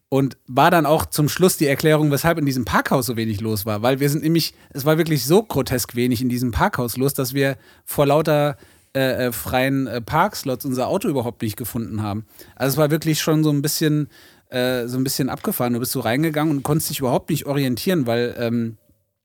und 0.09 0.37
war 0.47 0.71
dann 0.71 0.85
auch 0.85 1.05
zum 1.05 1.29
Schluss 1.29 1.57
die 1.57 1.67
Erklärung, 1.67 2.11
weshalb 2.11 2.37
in 2.37 2.45
diesem 2.45 2.65
Parkhaus 2.65 3.05
so 3.05 3.15
wenig 3.15 3.41
los 3.41 3.65
war. 3.65 3.81
Weil 3.81 3.99
wir 3.99 4.09
sind 4.09 4.23
nämlich, 4.23 4.53
es 4.71 4.85
war 4.85 4.97
wirklich 4.97 5.25
so 5.25 5.41
grotesk 5.41 5.95
wenig 5.95 6.21
in 6.21 6.29
diesem 6.29 6.51
Parkhaus 6.51 6.97
los, 6.97 7.13
dass 7.13 7.33
wir 7.33 7.57
vor 7.85 8.05
lauter 8.05 8.57
äh, 8.93 9.27
äh, 9.27 9.31
freien 9.31 9.87
äh, 9.87 10.01
Parkslots 10.01 10.65
unser 10.65 10.87
Auto 10.87 11.07
überhaupt 11.07 11.41
nicht 11.41 11.55
gefunden 11.55 12.03
haben. 12.03 12.25
Also 12.57 12.73
es 12.73 12.77
war 12.77 12.91
wirklich 12.91 13.21
schon 13.21 13.41
so 13.41 13.49
ein 13.49 13.61
bisschen, 13.61 14.09
äh, 14.49 14.85
so 14.87 14.97
ein 14.97 15.05
bisschen 15.05 15.29
abgefahren. 15.29 15.73
Du 15.73 15.79
bist 15.79 15.93
so 15.93 16.01
reingegangen 16.01 16.57
und 16.57 16.63
konntest 16.63 16.89
dich 16.89 16.99
überhaupt 16.99 17.29
nicht 17.29 17.45
orientieren, 17.45 18.05
weil 18.05 18.35
ähm, 18.37 18.77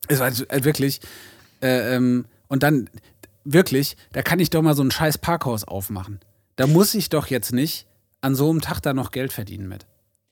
es 0.07 0.21
war 0.21 0.29
äh, 0.29 0.63
wirklich, 0.63 1.01
äh, 1.63 1.97
ähm, 1.97 2.27
und 2.47 2.63
dann 2.63 2.89
wirklich, 3.43 3.97
da 4.13 4.23
kann 4.23 4.39
ich 4.39 4.51
doch 4.51 4.63
mal 4.63 4.77
so 4.77 4.85
ein 4.85 4.93
scheiß 4.93 5.19
Parkhaus 5.19 5.65
aufmachen. 5.65 6.21
Da 6.55 6.69
muss 6.69 6.95
ich 6.95 7.09
doch 7.09 7.27
jetzt 7.27 7.53
nicht 7.53 7.89
an 8.21 8.35
so 8.35 8.51
einem 8.51 8.61
Tag 8.61 8.81
da 8.81 8.93
noch 8.95 9.11
Geld 9.11 9.33
verdienen 9.33 9.69
mit. 9.69 9.87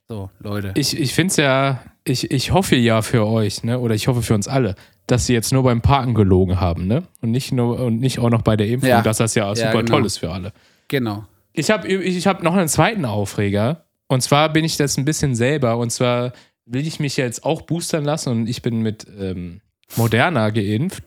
So, 0.08 0.30
Leute. 0.38 0.72
Ich, 0.76 0.98
ich 0.98 1.14
finde 1.14 1.30
es 1.30 1.36
ja, 1.36 1.80
ich, 2.04 2.30
ich 2.30 2.52
hoffe 2.52 2.76
ja 2.76 3.00
für 3.02 3.26
euch, 3.26 3.62
ne, 3.64 3.78
oder 3.78 3.94
ich 3.94 4.06
hoffe 4.08 4.22
für 4.22 4.34
uns 4.34 4.48
alle, 4.48 4.74
dass 5.06 5.26
sie 5.26 5.32
jetzt 5.32 5.52
nur 5.52 5.62
beim 5.62 5.80
Parken 5.80 6.14
gelogen 6.14 6.60
haben, 6.60 6.86
ne? 6.86 7.04
Und 7.22 7.30
nicht 7.30 7.52
nur 7.52 7.78
und 7.80 8.00
nicht 8.00 8.18
auch 8.18 8.30
noch 8.30 8.42
bei 8.42 8.56
der 8.56 8.68
Impfung, 8.68 8.88
Ja. 8.90 9.02
dass 9.02 9.18
das 9.18 9.34
ja, 9.34 9.46
Ja, 9.48 9.54
super 9.54 9.82
genau. 9.82 9.96
toll 9.96 10.06
ist 10.06 10.18
für 10.18 10.30
alle. 10.30 10.52
genau. 10.88 11.24
Ich 11.56 11.70
habe 11.70 11.86
ich 11.86 12.26
hab 12.26 12.42
noch 12.42 12.54
einen 12.54 12.68
zweiten 12.68 13.04
Aufreger. 13.04 13.84
Und 14.08 14.22
zwar 14.22 14.52
bin 14.52 14.64
ich 14.64 14.76
das 14.76 14.96
ein 14.98 15.04
bisschen 15.04 15.36
selber. 15.36 15.78
Und 15.78 15.90
zwar 15.90 16.32
will 16.66 16.84
ich 16.86 16.98
mich 16.98 17.16
jetzt 17.16 17.44
auch 17.44 17.62
boostern 17.62 18.04
lassen 18.04 18.30
und 18.30 18.46
ich 18.48 18.60
bin 18.60 18.80
mit 18.80 19.06
ähm, 19.20 19.60
Moderna 19.94 20.50
geimpft 20.50 21.04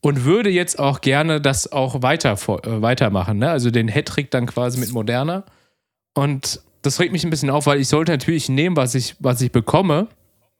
und 0.00 0.24
würde 0.24 0.50
jetzt 0.50 0.78
auch 0.78 1.00
gerne 1.00 1.40
das 1.40 1.72
auch 1.72 2.00
weiter 2.00 2.34
äh, 2.34 2.80
weitermachen. 2.80 3.38
Ne? 3.38 3.50
Also 3.50 3.72
den 3.72 3.88
Hattrick 3.88 4.30
dann 4.30 4.46
quasi 4.46 4.78
mit 4.78 4.92
Moderna. 4.92 5.42
Und 6.18 6.60
das 6.82 6.98
regt 6.98 7.12
mich 7.12 7.22
ein 7.22 7.30
bisschen 7.30 7.48
auf, 7.48 7.66
weil 7.66 7.80
ich 7.80 7.86
sollte 7.86 8.10
natürlich 8.10 8.48
nehmen, 8.48 8.74
was 8.74 8.96
ich, 8.96 9.14
was 9.20 9.40
ich 9.40 9.52
bekomme. 9.52 10.08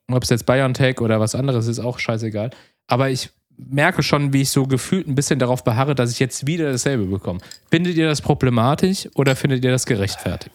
Ob 0.08 0.22
es 0.22 0.30
jetzt 0.30 0.46
BioNTech 0.46 1.00
oder 1.00 1.18
was 1.18 1.34
anderes 1.34 1.66
ist, 1.66 1.80
auch 1.80 1.98
scheißegal. 1.98 2.50
Aber 2.86 3.10
ich 3.10 3.30
merke 3.56 4.04
schon, 4.04 4.32
wie 4.32 4.42
ich 4.42 4.50
so 4.50 4.66
gefühlt 4.66 5.08
ein 5.08 5.16
bisschen 5.16 5.40
darauf 5.40 5.64
beharre, 5.64 5.96
dass 5.96 6.12
ich 6.12 6.20
jetzt 6.20 6.46
wieder 6.46 6.70
dasselbe 6.70 7.06
bekomme. 7.06 7.40
Findet 7.72 7.96
ihr 7.96 8.06
das 8.06 8.22
problematisch 8.22 9.08
oder 9.16 9.34
findet 9.34 9.64
ihr 9.64 9.72
das 9.72 9.84
gerechtfertigt? 9.84 10.54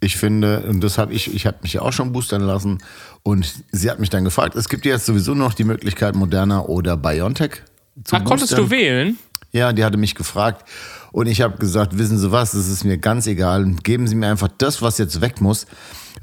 Ich 0.00 0.18
finde, 0.18 0.60
und 0.68 0.84
das 0.84 0.98
habe 0.98 1.14
ich, 1.14 1.34
ich 1.34 1.46
habe 1.46 1.56
mich 1.62 1.72
ja 1.72 1.80
auch 1.80 1.94
schon 1.94 2.12
boostern 2.12 2.42
lassen 2.42 2.82
und 3.22 3.50
sie 3.72 3.90
hat 3.90 3.98
mich 3.98 4.10
dann 4.10 4.24
gefragt, 4.24 4.56
es 4.56 4.68
gibt 4.68 4.84
jetzt 4.84 5.06
sowieso 5.06 5.32
noch 5.32 5.54
die 5.54 5.64
Möglichkeit 5.64 6.16
Moderna 6.16 6.60
oder 6.60 6.98
BioNTech 6.98 7.62
zu 8.04 8.16
Ach, 8.16 8.24
konntest 8.24 8.50
boostern. 8.50 8.68
du 8.68 8.70
wählen? 8.70 9.18
Ja, 9.52 9.72
die 9.72 9.84
hatte 9.84 9.96
mich 9.96 10.14
gefragt 10.14 10.68
und 11.14 11.28
ich 11.28 11.42
habe 11.42 11.58
gesagt, 11.58 11.96
wissen 11.96 12.18
Sie 12.18 12.32
was, 12.32 12.50
das 12.50 12.66
ist 12.66 12.82
mir 12.82 12.98
ganz 12.98 13.28
egal. 13.28 13.64
Geben 13.84 14.08
Sie 14.08 14.16
mir 14.16 14.26
einfach 14.26 14.48
das, 14.58 14.82
was 14.82 14.98
jetzt 14.98 15.20
weg 15.20 15.40
muss. 15.40 15.66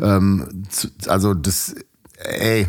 Ähm, 0.01 0.65
also 1.07 1.33
das, 1.33 1.75
ey, 2.17 2.67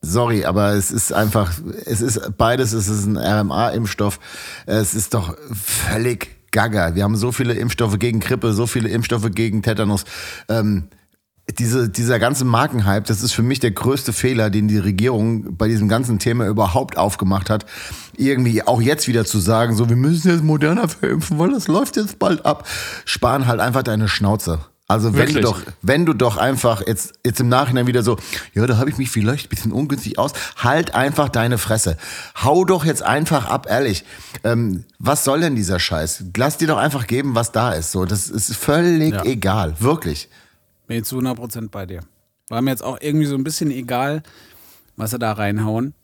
sorry, 0.00 0.46
aber 0.46 0.72
es 0.72 0.90
ist 0.90 1.12
einfach, 1.12 1.52
es 1.84 2.00
ist 2.00 2.38
beides, 2.38 2.72
es 2.72 2.88
ist 2.88 3.04
ein 3.04 3.18
RMA-Impfstoff. 3.18 4.20
Es 4.64 4.94
ist 4.94 5.12
doch 5.12 5.36
völlig 5.52 6.50
gaga. 6.50 6.94
Wir 6.94 7.04
haben 7.04 7.16
so 7.16 7.30
viele 7.30 7.52
Impfstoffe 7.52 7.98
gegen 7.98 8.20
Grippe, 8.20 8.54
so 8.54 8.66
viele 8.66 8.88
Impfstoffe 8.88 9.30
gegen 9.30 9.60
Tetanus. 9.60 10.04
Ähm, 10.48 10.84
diese, 11.58 11.88
dieser 11.88 12.18
ganze 12.18 12.44
Markenhype, 12.44 13.02
das 13.06 13.22
ist 13.22 13.32
für 13.32 13.42
mich 13.42 13.60
der 13.60 13.70
größte 13.70 14.12
Fehler, 14.12 14.50
den 14.50 14.68
die 14.68 14.78
Regierung 14.78 15.56
bei 15.56 15.68
diesem 15.68 15.88
ganzen 15.88 16.18
Thema 16.18 16.46
überhaupt 16.46 16.96
aufgemacht 16.98 17.50
hat. 17.50 17.66
Irgendwie 18.16 18.62
auch 18.62 18.80
jetzt 18.80 19.08
wieder 19.08 19.24
zu 19.24 19.38
sagen, 19.38 19.76
so, 19.76 19.88
wir 19.88 19.96
müssen 19.96 20.30
jetzt 20.30 20.44
moderner 20.44 20.88
verimpfen, 20.88 21.38
weil 21.38 21.50
das 21.52 21.68
läuft 21.68 21.96
jetzt 21.96 22.18
bald 22.18 22.44
ab. 22.44 22.66
Sparen 23.04 23.46
halt 23.46 23.60
einfach 23.60 23.82
deine 23.82 24.08
Schnauze. 24.08 24.60
Also 24.86 25.14
wenn 25.14 25.28
du 25.28 25.34
Wirklich. 25.34 25.44
doch, 25.44 25.60
wenn 25.82 26.04
du 26.04 26.14
doch 26.14 26.36
einfach 26.36 26.82
jetzt, 26.84 27.12
jetzt 27.24 27.38
im 27.38 27.48
Nachhinein 27.48 27.86
wieder 27.86 28.02
so, 28.02 28.16
ja, 28.54 28.66
da 28.66 28.76
habe 28.76 28.90
ich 28.90 28.98
mich 28.98 29.08
vielleicht 29.08 29.46
ein 29.46 29.48
bisschen 29.48 29.70
ungünstig 29.70 30.18
aus, 30.18 30.32
halt 30.56 30.96
einfach 30.96 31.28
deine 31.28 31.58
Fresse. 31.58 31.96
Hau 32.42 32.64
doch 32.64 32.84
jetzt 32.84 33.04
einfach 33.04 33.46
ab, 33.48 33.68
ehrlich. 33.70 34.04
Ähm, 34.42 34.82
was 34.98 35.22
soll 35.22 35.42
denn 35.42 35.54
dieser 35.54 35.78
Scheiß? 35.78 36.24
Lass 36.36 36.56
dir 36.56 36.66
doch 36.66 36.78
einfach 36.78 37.06
geben, 37.06 37.36
was 37.36 37.52
da 37.52 37.70
ist. 37.72 37.92
So, 37.92 38.04
das 38.04 38.28
ist 38.28 38.56
völlig 38.56 39.14
Ja. 39.14 39.24
egal, 39.24 39.76
wirklich. 39.78 40.28
Bin 40.90 41.04
zu 41.04 41.18
100% 41.18 41.70
bei 41.70 41.86
dir. 41.86 42.00
War 42.48 42.62
mir 42.62 42.72
jetzt 42.72 42.82
auch 42.82 42.98
irgendwie 43.00 43.26
so 43.26 43.36
ein 43.36 43.44
bisschen 43.44 43.70
egal, 43.70 44.24
was 44.96 45.12
sie 45.12 45.20
da 45.20 45.30
reinhauen. 45.30 45.94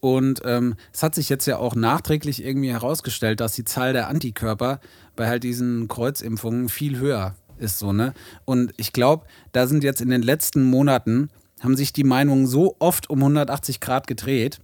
Und 0.00 0.42
ähm, 0.44 0.74
es 0.92 1.04
hat 1.04 1.14
sich 1.14 1.28
jetzt 1.28 1.46
ja 1.46 1.58
auch 1.58 1.76
nachträglich 1.76 2.44
irgendwie 2.44 2.72
herausgestellt, 2.72 3.38
dass 3.38 3.52
die 3.52 3.62
Zahl 3.62 3.92
der 3.92 4.08
Antikörper 4.08 4.80
bei 5.14 5.28
halt 5.28 5.44
diesen 5.44 5.86
Kreuzimpfungen 5.86 6.68
viel 6.68 6.98
höher 6.98 7.36
ist 7.58 7.78
so, 7.78 7.92
ne? 7.92 8.12
Und 8.44 8.74
ich 8.76 8.92
glaube, 8.92 9.24
da 9.52 9.68
sind 9.68 9.84
jetzt 9.84 10.00
in 10.00 10.10
den 10.10 10.22
letzten 10.22 10.64
Monaten, 10.64 11.30
haben 11.60 11.76
sich 11.76 11.92
die 11.92 12.02
Meinungen 12.02 12.48
so 12.48 12.74
oft 12.80 13.08
um 13.10 13.20
180 13.20 13.78
Grad 13.78 14.08
gedreht, 14.08 14.58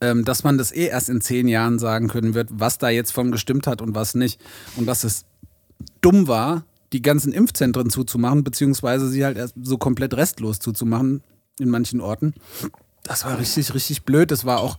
ähm, 0.00 0.24
dass 0.24 0.42
man 0.42 0.56
das 0.56 0.72
eh 0.72 0.86
erst 0.86 1.10
in 1.10 1.20
zehn 1.20 1.48
Jahren 1.48 1.78
sagen 1.78 2.08
können 2.08 2.32
wird, 2.32 2.48
was 2.50 2.78
da 2.78 2.88
jetzt 2.88 3.12
von 3.12 3.30
gestimmt 3.30 3.66
hat 3.66 3.82
und 3.82 3.94
was 3.94 4.14
nicht. 4.14 4.40
Und 4.76 4.86
dass 4.86 5.04
es 5.04 5.26
dumm 6.00 6.28
war, 6.28 6.64
die 6.92 7.02
ganzen 7.02 7.32
Impfzentren 7.32 7.90
zuzumachen, 7.90 8.44
beziehungsweise 8.44 9.08
sie 9.08 9.24
halt 9.24 9.36
erst 9.36 9.54
so 9.62 9.78
komplett 9.78 10.14
restlos 10.14 10.58
zuzumachen 10.58 11.22
in 11.58 11.68
manchen 11.68 12.00
Orten. 12.00 12.34
Das 13.02 13.24
war 13.24 13.38
richtig, 13.38 13.74
richtig 13.74 14.04
blöd. 14.04 14.30
Das 14.30 14.44
war 14.44 14.60
auch 14.60 14.76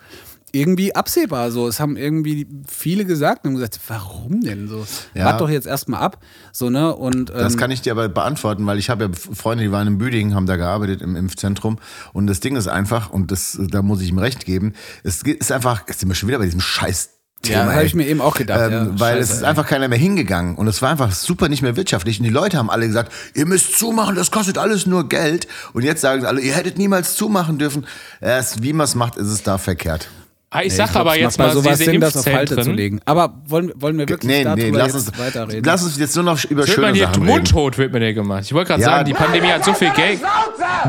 irgendwie 0.51 0.93
absehbar 0.95 1.51
so. 1.51 1.68
Es 1.68 1.80
haben 1.80 1.95
irgendwie 1.95 2.47
viele 2.68 3.05
gesagt 3.05 3.45
und 3.45 3.55
gesagt, 3.55 3.80
warum 3.88 4.41
denn 4.41 4.68
so? 4.68 4.86
Ja. 5.14 5.26
Wart 5.26 5.41
doch 5.41 5.49
jetzt 5.49 5.68
erstmal 5.68 6.01
ab. 6.01 6.20
So, 6.51 6.70
ne? 6.70 6.93
Und, 6.95 7.30
ähm, 7.30 7.38
Das 7.38 7.57
kann 7.57 7.72
ich 7.72 7.82
dir 7.82 7.91
aber 7.91 8.09
beantworten, 8.09 8.66
weil 8.66 8.78
ich 8.78 8.89
habe 8.89 9.05
ja 9.05 9.09
Freunde, 9.14 9.64
die 9.64 9.72
waren 9.72 9.88
in 9.88 9.97
Büdingen, 9.97 10.36
haben 10.36 10.45
da 10.45 10.57
gearbeitet 10.57 11.01
im 11.01 11.16
Impfzentrum. 11.16 11.80
Und 12.14 12.28
das 12.28 12.39
Ding 12.41 12.55
ist 12.55 12.68
einfach, 12.68 13.12
und 13.12 13.32
das, 13.32 13.57
da 13.59 13.82
muss 13.82 14.01
ich 14.01 14.09
ihm 14.09 14.20
recht 14.20 14.45
geben, 14.45 14.74
es 15.03 15.22
ist 15.24 15.51
einfach, 15.51 15.88
jetzt 15.88 16.01
sind 16.01 16.09
wir 16.09 16.16
schon 16.16 16.28
wieder 16.28 16.39
bei 16.39 16.45
diesem 16.45 16.62
Scheiß. 16.62 17.20
Ja, 17.45 17.59
Thema, 17.59 17.71
habe 17.71 17.81
ey. 17.81 17.85
ich 17.87 17.95
mir 17.95 18.07
eben 18.07 18.21
auch 18.21 18.35
gedacht. 18.35 18.71
Ähm, 18.71 18.71
ja, 18.71 18.87
weil 18.99 19.17
Scheiße, 19.17 19.19
es 19.19 19.37
ist 19.37 19.41
ey. 19.41 19.47
einfach 19.47 19.67
keiner 19.67 19.87
mehr 19.87 19.97
hingegangen 19.97 20.55
und 20.55 20.67
es 20.67 20.81
war 20.81 20.89
einfach 20.89 21.11
super 21.11 21.49
nicht 21.49 21.61
mehr 21.61 21.75
wirtschaftlich 21.75 22.19
und 22.19 22.25
die 22.25 22.31
Leute 22.31 22.57
haben 22.57 22.69
alle 22.69 22.87
gesagt, 22.87 23.11
ihr 23.33 23.45
müsst 23.45 23.77
zumachen, 23.77 24.15
das 24.15 24.31
kostet 24.31 24.57
alles 24.57 24.85
nur 24.85 25.09
Geld 25.09 25.47
und 25.73 25.83
jetzt 25.83 26.01
sagen 26.01 26.21
sie 26.21 26.27
alle, 26.27 26.41
ihr 26.41 26.53
hättet 26.53 26.77
niemals 26.77 27.15
zumachen 27.15 27.57
dürfen. 27.57 27.87
Erst 28.19 28.61
wie 28.63 28.73
man 28.73 28.85
es 28.85 28.95
macht, 28.95 29.17
ist 29.17 29.27
es 29.27 29.43
da 29.43 29.57
verkehrt. 29.57 30.09
Ah, 30.54 30.64
ich 30.64 30.72
Nee, 30.74 30.76
sag 30.76 30.91
glaub, 30.91 31.06
aber 31.06 31.18
jetzt 31.18 31.39
mal 31.39 31.52
sowas 31.54 31.78
diese 31.80 31.91
Sinn, 31.91 32.02
das 32.02 32.18
auf 32.18 32.26
Halte 32.26 32.36
zu 32.47 32.52
Impfzentren. 32.56 32.76
legen. 32.76 32.99
Aber 33.06 33.41
wollen, 33.47 33.72
wollen 33.76 33.97
wir 33.97 34.10
wirklich 34.10 34.30
Nee, 34.30 34.43
darüber 34.43 34.62
nee, 34.64 34.70
lass 34.72 34.93
jetzt 34.93 35.08
uns, 35.08 35.18
weiterreden? 35.20 35.64
lass 35.64 35.84
uns 35.84 35.97
jetzt 35.97 36.14
nur 36.16 36.26
noch 36.26 36.43
über 36.43 36.68
schöne 36.68 36.88
man 36.88 36.93
hier 36.93 37.06
Sachen 37.06 37.24
reden. 37.24 37.34
mundtot, 37.34 37.78
wird 37.78 37.93
mir 37.93 38.02
der 38.02 38.14
gemacht. 38.14 38.43
Ich 38.43 38.54
wollte 38.54 38.68
gerade 38.68 38.82
Ja. 38.82 38.89
sagen, 38.89 39.06
die 39.06 39.14
Pandemie 39.14 39.47
hat 39.47 39.64
so 39.64 39.74
viel 39.74 39.91
Geld. 39.91 40.20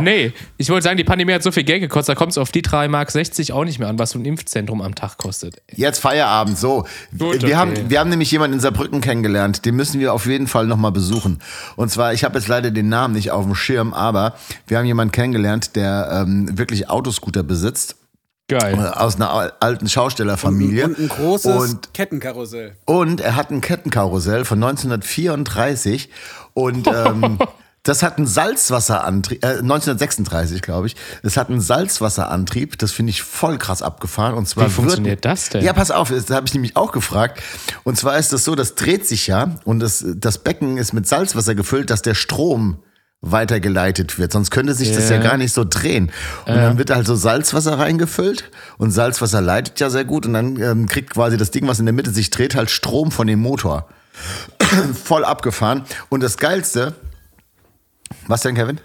Nee, 0.00 0.32
ich 0.56 0.68
wollte 0.68 0.82
sagen, 0.82 0.96
die 0.96 1.04
Pandemie 1.04 1.32
hat 1.32 1.42
so 1.44 1.52
viel 1.52 1.62
Geld 1.62 1.80
gekostet, 1.80 2.16
da 2.16 2.18
kommt 2.18 2.32
es 2.32 2.38
auf 2.38 2.50
die 2.50 2.62
3,60 2.62 2.88
Mark 3.52 3.60
auch 3.60 3.64
nicht 3.64 3.78
mehr 3.78 3.88
an, 3.88 3.98
was 4.00 4.10
so 4.10 4.18
ein 4.18 4.24
Impfzentrum 4.24 4.80
am 4.82 4.94
Tag 4.96 5.16
kostet. 5.18 5.62
Jetzt 5.72 6.00
Feierabend, 6.00 6.58
so. 6.58 6.84
Gut, 7.16 7.42
wir, 7.42 7.44
okay. 7.44 7.54
haben, 7.54 7.72
wir 7.90 8.00
haben 8.00 8.10
nämlich 8.10 8.30
jemanden 8.32 8.54
in 8.54 8.60
Saarbrücken 8.60 9.00
kennengelernt, 9.00 9.64
den 9.64 9.76
müssen 9.76 10.00
wir 10.00 10.12
auf 10.12 10.26
jeden 10.26 10.48
Fall 10.48 10.66
nochmal 10.66 10.90
besuchen. 10.92 11.38
Und 11.76 11.90
zwar, 11.90 12.12
ich 12.14 12.24
habe 12.24 12.36
jetzt 12.38 12.48
leider 12.48 12.72
den 12.72 12.88
Namen 12.88 13.14
nicht 13.14 13.30
auf 13.30 13.44
dem 13.44 13.54
Schirm, 13.54 13.94
aber 13.94 14.34
wir 14.66 14.78
haben 14.78 14.86
jemanden 14.86 15.12
kennengelernt, 15.12 15.76
der 15.76 16.24
ähm, 16.26 16.58
wirklich 16.58 16.90
Autoscooter 16.90 17.44
besitzt. 17.44 17.96
Äh, 18.52 18.58
Geil. 18.58 18.88
Aus 18.94 19.16
einer 19.16 19.30
al- 19.30 19.52
alten 19.60 19.88
Schaustellerfamilie. 19.88 20.86
Und 20.86 20.98
ein 20.98 21.08
großes 21.08 21.70
Und 21.70 21.94
Kettenkarussell. 21.94 22.76
Und 22.84 23.20
er 23.20 23.36
hat 23.36 23.50
ein 23.50 23.60
Kettenkarussell 23.60 24.44
von 24.44 24.62
1934 24.62 26.08
und 26.54 26.86
ähm, 26.88 27.38
das 27.82 28.02
hat 28.02 28.18
einen 28.18 28.26
Salzwasserantrieb, 28.26 29.44
äh, 29.44 29.58
1936 29.58 30.62
glaube 30.62 30.86
ich. 30.86 30.96
Das 31.22 31.36
hat 31.36 31.48
einen 31.48 31.60
Salzwasserantrieb, 31.60 32.78
das 32.78 32.92
finde 32.92 33.10
ich 33.10 33.22
voll 33.22 33.58
krass 33.58 33.82
abgefahren. 33.82 34.34
Und 34.34 34.48
zwar 34.48 34.66
Wie 34.66 34.70
funktioniert 34.70 35.16
wird, 35.16 35.24
das 35.24 35.48
denn? 35.48 35.64
Ja, 35.64 35.72
pass 35.72 35.90
auf, 35.90 36.10
das 36.10 36.30
habe 36.30 36.46
ich 36.46 36.54
nämlich 36.54 36.76
auch 36.76 36.92
gefragt. 36.92 37.42
Und 37.84 37.96
zwar 37.98 38.18
ist 38.18 38.32
das 38.32 38.44
so, 38.44 38.54
das 38.54 38.74
dreht 38.74 39.06
sich 39.06 39.26
ja 39.26 39.56
und 39.64 39.80
das, 39.80 40.04
das 40.16 40.38
Becken 40.38 40.76
ist 40.78 40.92
mit 40.92 41.08
Salzwasser 41.08 41.54
gefüllt, 41.54 41.90
dass 41.90 42.02
der 42.02 42.14
Strom 42.14 42.78
weitergeleitet 43.22 44.18
wird. 44.18 44.32
Sonst 44.32 44.50
könnte 44.50 44.74
sich 44.74 44.92
das 44.92 45.08
ja 45.08 45.16
Ja. 45.16 45.22
gar 45.22 45.36
nicht 45.36 45.52
so 45.52 45.64
drehen. 45.64 46.10
Und 46.44 46.56
dann 46.56 46.76
wird 46.76 46.90
also 46.90 47.14
Salzwasser 47.14 47.78
reingefüllt 47.78 48.50
und 48.78 48.90
Salzwasser 48.90 49.40
leitet 49.40 49.78
ja 49.80 49.90
sehr 49.90 50.04
gut 50.04 50.26
und 50.26 50.34
dann 50.34 50.60
ähm, 50.60 50.88
kriegt 50.88 51.10
quasi 51.10 51.36
das 51.36 51.52
Ding, 51.52 51.68
was 51.68 51.78
in 51.78 51.86
der 51.86 51.92
Mitte 51.92 52.10
sich 52.10 52.30
dreht, 52.30 52.56
halt 52.56 52.68
Strom 52.68 53.12
von 53.12 53.28
dem 53.28 53.38
Motor. 53.38 53.88
Voll 55.04 55.24
abgefahren. 55.24 55.84
Und 56.08 56.22
das 56.22 56.36
Geilste, 56.36 56.94
was 58.26 58.42
denn, 58.42 58.56
Kevin? 58.56 58.80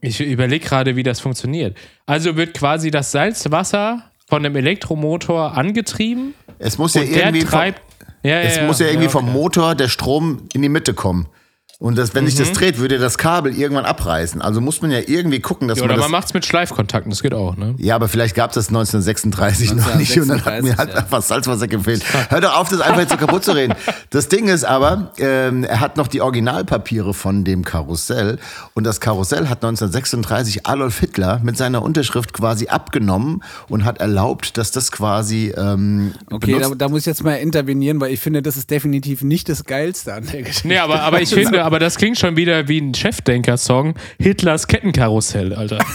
Ich 0.00 0.20
überlege 0.20 0.64
gerade, 0.64 0.96
wie 0.96 1.02
das 1.02 1.20
funktioniert. 1.20 1.76
Also 2.06 2.36
wird 2.36 2.54
quasi 2.54 2.90
das 2.90 3.10
Salzwasser 3.10 4.02
von 4.28 4.44
einem 4.44 4.54
Elektromotor 4.54 5.56
angetrieben 5.56 6.34
Es 6.58 6.78
muss 6.78 6.94
ja 6.94 7.02
irgendwie, 7.02 7.40
vom, 7.40 7.50
treibt. 7.50 7.80
Ja, 8.22 8.40
es 8.40 8.56
ja, 8.56 8.66
muss 8.66 8.78
ja 8.78 8.86
irgendwie 8.86 9.06
okay. 9.06 9.12
vom 9.12 9.32
Motor 9.32 9.74
der 9.74 9.88
Strom 9.88 10.48
in 10.52 10.62
die 10.62 10.68
Mitte 10.68 10.94
kommen. 10.94 11.26
Und 11.84 11.98
das, 11.98 12.14
wenn 12.14 12.24
sich 12.24 12.34
das 12.34 12.50
dreht, 12.52 12.78
würde 12.78 12.96
das 12.96 13.18
Kabel 13.18 13.54
irgendwann 13.54 13.84
abreißen. 13.84 14.40
Also 14.40 14.62
muss 14.62 14.80
man 14.80 14.90
ja 14.90 15.00
irgendwie 15.06 15.40
gucken, 15.40 15.68
dass 15.68 15.76
Ja, 15.76 15.84
man 15.84 15.90
oder 15.90 16.00
man 16.00 16.12
macht 16.12 16.28
es 16.28 16.32
mit 16.32 16.46
Schleifkontakten, 16.46 17.10
das 17.10 17.22
geht 17.22 17.34
auch, 17.34 17.58
ne? 17.58 17.74
Ja, 17.76 17.94
aber 17.96 18.08
vielleicht 18.08 18.34
gab 18.34 18.52
es 18.52 18.54
das 18.54 18.68
1936 18.68 19.74
noch 19.74 19.94
nicht 19.96 20.18
und 20.18 20.28
dann 20.28 20.42
hat 20.46 20.62
mir 20.62 20.78
halt 20.78 20.88
1936, 20.88 20.94
ja. 20.94 20.98
einfach 21.02 21.20
Salzwasser 21.20 21.68
gefehlt. 21.68 22.02
Hör 22.30 22.40
doch 22.40 22.56
auf, 22.58 22.70
das 22.70 22.80
einfach 22.80 23.00
jetzt 23.00 23.10
so 23.10 23.18
kaputt 23.18 23.44
zu 23.44 23.54
reden. 23.54 23.74
Das 24.08 24.28
Ding 24.28 24.48
ist 24.48 24.64
aber, 24.64 25.12
ähm, 25.18 25.64
er 25.64 25.80
hat 25.80 25.98
noch 25.98 26.08
die 26.08 26.22
Originalpapiere 26.22 27.12
von 27.12 27.44
dem 27.44 27.66
Karussell 27.66 28.38
und 28.72 28.84
das 28.84 29.02
Karussell 29.02 29.50
hat 29.50 29.62
1936 29.62 30.66
Adolf 30.66 31.00
Hitler 31.00 31.40
mit 31.42 31.58
seiner 31.58 31.82
Unterschrift 31.82 32.32
quasi 32.32 32.68
abgenommen 32.68 33.42
und 33.68 33.84
hat 33.84 33.98
erlaubt, 33.98 34.56
dass 34.56 34.70
das 34.70 34.90
quasi 34.90 35.52
ähm, 35.54 36.14
Okay, 36.30 36.58
da, 36.58 36.70
da 36.74 36.88
muss 36.88 37.00
ich 37.00 37.06
jetzt 37.06 37.22
mal 37.22 37.34
intervenieren, 37.34 38.00
weil 38.00 38.10
ich 38.10 38.20
finde, 38.20 38.40
das 38.40 38.56
ist 38.56 38.70
definitiv 38.70 39.22
nicht 39.22 39.50
das 39.50 39.64
Geilste 39.64 40.14
an 40.14 40.24
der 40.32 40.44
Geschichte. 40.44 40.68
Nee, 40.68 40.78
aber, 40.78 41.02
aber 41.02 41.20
ich 41.20 41.28
finde, 41.34 41.62
aber 41.62 41.73
das 41.78 41.96
klingt 41.96 42.18
schon 42.18 42.36
wieder 42.36 42.68
wie 42.68 42.80
ein 42.80 42.94
Chefdenker-Song. 42.94 43.94
Hitlers 44.18 44.66
Kettenkarussell, 44.66 45.54
Alter. 45.54 45.78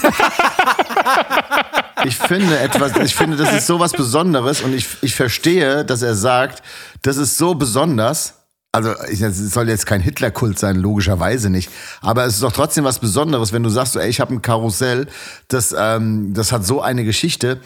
Ich 2.06 2.18
finde 2.18 2.58
etwas, 2.60 2.96
ich 3.04 3.16
finde, 3.16 3.38
das 3.38 3.54
ist 3.54 3.68
so 3.68 3.80
was 3.80 3.92
Besonderes 3.92 4.62
und 4.62 4.74
ich, 4.74 4.88
ich 5.02 5.16
verstehe, 5.16 5.84
dass 5.84 6.02
er 6.02 6.16
sagt, 6.16 6.64
das 7.02 7.18
ist 7.18 7.38
so 7.38 7.56
besonders. 7.56 8.36
Also, 8.72 8.92
es 8.92 9.20
soll 9.52 9.68
jetzt 9.68 9.88
kein 9.88 10.00
Hitlerkult 10.00 10.60
sein, 10.60 10.76
logischerweise 10.76 11.50
nicht. 11.50 11.72
Aber 12.02 12.26
es 12.26 12.36
ist 12.36 12.44
doch 12.44 12.52
trotzdem 12.52 12.84
was 12.84 13.00
Besonderes, 13.00 13.52
wenn 13.52 13.64
du 13.64 13.70
sagst, 13.70 13.94
so, 13.94 14.00
ey, 14.00 14.10
ich 14.10 14.20
habe 14.22 14.34
ein 14.34 14.44
Karussell, 14.44 15.08
das, 15.48 15.76
ähm, 15.78 16.34
das 16.36 16.52
hat 16.52 16.66
so 16.66 16.80
eine 16.80 17.04
Geschichte 17.04 17.60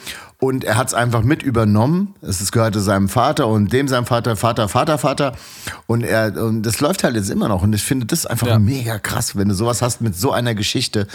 und 0.44 0.64
er 0.64 0.76
hat 0.76 0.88
es 0.88 0.94
einfach 0.94 1.22
mit 1.22 1.42
übernommen. 1.42 2.14
Es 2.20 2.52
gehörte 2.52 2.80
seinem 2.80 3.08
Vater 3.08 3.46
und 3.48 3.72
dem 3.72 3.88
seinem 3.88 4.04
Vater, 4.04 4.36
Vater, 4.36 4.68
Vater, 4.68 4.98
Vater. 4.98 5.32
Und 5.86 6.02
er, 6.02 6.36
und 6.42 6.62
das 6.62 6.80
läuft 6.80 7.02
halt 7.02 7.16
jetzt 7.16 7.30
immer 7.30 7.48
noch. 7.48 7.62
Und 7.62 7.72
ich 7.72 7.82
finde 7.82 8.06
das 8.06 8.26
einfach 8.26 8.46
Ja. 8.46 8.58
mega 8.58 8.98
krass, 8.98 9.36
wenn 9.36 9.48
du 9.48 9.54
sowas 9.54 9.80
hast 9.80 10.00
mit 10.02 10.14
so 10.16 10.32
einer 10.32 10.54
Geschichte. 10.54 11.06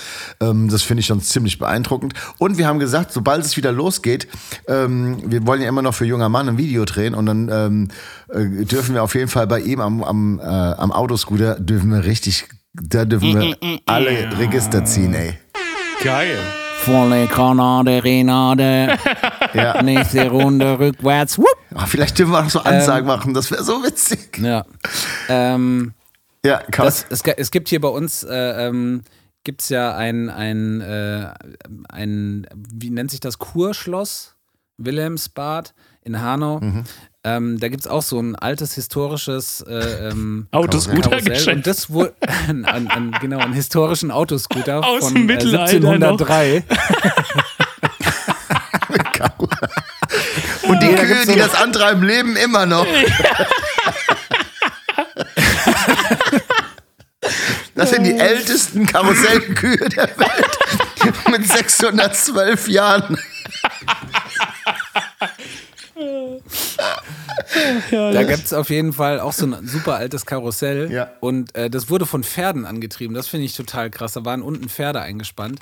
Ähm, 0.41 0.69
das 0.69 0.82
finde 0.82 1.01
ich 1.01 1.05
schon 1.07 1.21
ziemlich 1.21 1.59
beeindruckend. 1.59 2.13
Und 2.39 2.57
wir 2.57 2.67
haben 2.67 2.80
gesagt, 2.80 3.11
sobald 3.13 3.45
es 3.45 3.55
wieder 3.55 3.71
losgeht, 3.71 4.27
ähm, 4.67 5.17
wir 5.25 5.45
wollen 5.45 5.61
ja 5.61 5.69
immer 5.69 5.82
noch 5.84 5.93
für 5.93 6.05
junger 6.05 6.30
Mann 6.30 6.49
ein 6.49 6.57
Video 6.57 6.86
drehen 6.86 7.13
und 7.13 7.27
dann 7.27 7.49
ähm, 7.51 7.88
äh, 8.30 8.65
dürfen 8.65 8.95
wir 8.95 9.03
auf 9.03 9.13
jeden 9.15 9.27
Fall 9.30 9.45
bei 9.47 9.59
ihm 9.59 9.80
am, 9.80 10.03
am, 10.03 10.39
äh, 10.39 10.43
am 10.43 10.91
Autoscooter 10.91 11.59
dürfen 11.59 11.91
wir 11.91 12.03
richtig, 12.03 12.47
da 12.73 13.05
dürfen 13.05 13.39
wir 13.39 13.55
alle 13.86 14.38
Register 14.39 14.86
ziehen, 14.86 15.13
ey. 15.13 15.38
Geil. 16.03 16.38
Volle 16.84 17.27
Granate, 17.27 18.03
Renate. 18.03 18.97
Ja. 19.55 19.82
Nächste 19.82 20.30
Runde 20.30 20.77
rückwärts. 20.77 21.39
Wupp. 21.39 21.47
Ah, 21.73 21.88
vielleicht 21.88 22.19
dürfen 22.19 22.34
wir 22.34 22.45
auch 22.45 22.49
so 22.51 22.59
Ansagen 22.59 23.07
machen, 23.07 23.34
das 23.34 23.49
wäre 23.49 23.63
so 23.63 23.84
witzig. 23.84 24.38
Ja. 24.38 24.63
Ähm, 25.27 25.93
Ja, 26.45 26.59
kann 26.69 26.86
das, 26.86 27.07
es, 27.09 27.23
es 27.23 27.49
gibt 27.49 27.67
hier 27.67 27.82
bei 27.82 27.88
uns, 27.88 28.21
äh, 28.23 28.67
ähm, 28.67 29.01
gibt 29.43 29.61
es 29.61 29.69
ja 29.69 29.95
ein, 29.95 30.30
ein, 30.30 30.82
äh, 30.82 31.34
ein, 31.89 32.45
wie 32.55 32.91
nennt 32.91 33.09
sich 33.09 33.19
das, 33.21 33.39
Kurschloss? 33.39 34.36
Wilhelmsbad 34.77 35.73
in 36.03 36.21
Hanau. 36.21 36.59
Mhm. 36.59 36.84
Ähm, 37.26 37.59
da 37.59 37.67
gibt 37.67 37.82
es 37.82 37.88
auch 37.88 38.01
so 38.01 38.17
ein 38.20 38.38
altes 38.38 38.76
historisches 38.76 39.59
äh, 39.67 40.09
ähm, 40.09 40.47
Autoscooter-Geschenk. 40.51 41.26
Karussell. 41.26 41.55
Und 41.55 41.67
das 41.67 41.89
wurde, 41.89 42.13
an, 42.47 42.63
an, 42.63 42.88
an, 42.88 43.11
genau, 43.20 43.39
einen 43.39 43.53
historischen 43.53 44.09
Autoscooter 44.09 44.86
Aus 44.86 45.03
von 45.03 45.15
dem 45.15 45.30
äh, 45.30 45.34
Mittelalter 45.34 45.80
noch. 45.80 45.91
1703. 45.91 46.63
Und 50.63 50.82
die 50.84 50.95
da 50.95 51.03
Kühe, 51.03 51.26
die 51.26 51.36
das 51.36 51.55
antreiben, 51.55 52.03
leben 52.03 52.36
immer 52.38 52.65
noch. 52.65 52.86
Das 57.76 57.89
sind 57.89 58.03
die 58.03 58.17
ältesten 58.17 58.86
Karussellkühe 58.86 59.89
der 59.89 60.09
Welt. 60.17 60.57
Mit 61.32 61.47
612 61.47 62.67
Jahren. 62.67 63.17
da 67.91 68.24
gibt 68.24 68.45
es 68.45 68.54
auf 68.54 68.70
jeden 68.70 68.93
Fall 68.93 69.20
auch 69.20 69.34
so 69.34 69.45
ein 69.45 69.68
super 69.68 69.95
altes 69.95 70.26
Karussell. 70.26 70.91
Ja. 70.91 71.12
Und 71.20 71.56
äh, 71.56 71.70
das 71.70 71.89
wurde 71.89 72.06
von 72.06 72.24
Pferden 72.24 72.66
angetrieben. 72.66 73.16
Das 73.16 73.28
finde 73.28 73.45
ich 73.45 73.56
total 73.56 73.89
krass. 73.89 74.14
Da 74.14 74.26
waren 74.26 74.41
unten 74.41 74.70
Pferde 74.70 75.02
eingespannt. 75.02 75.60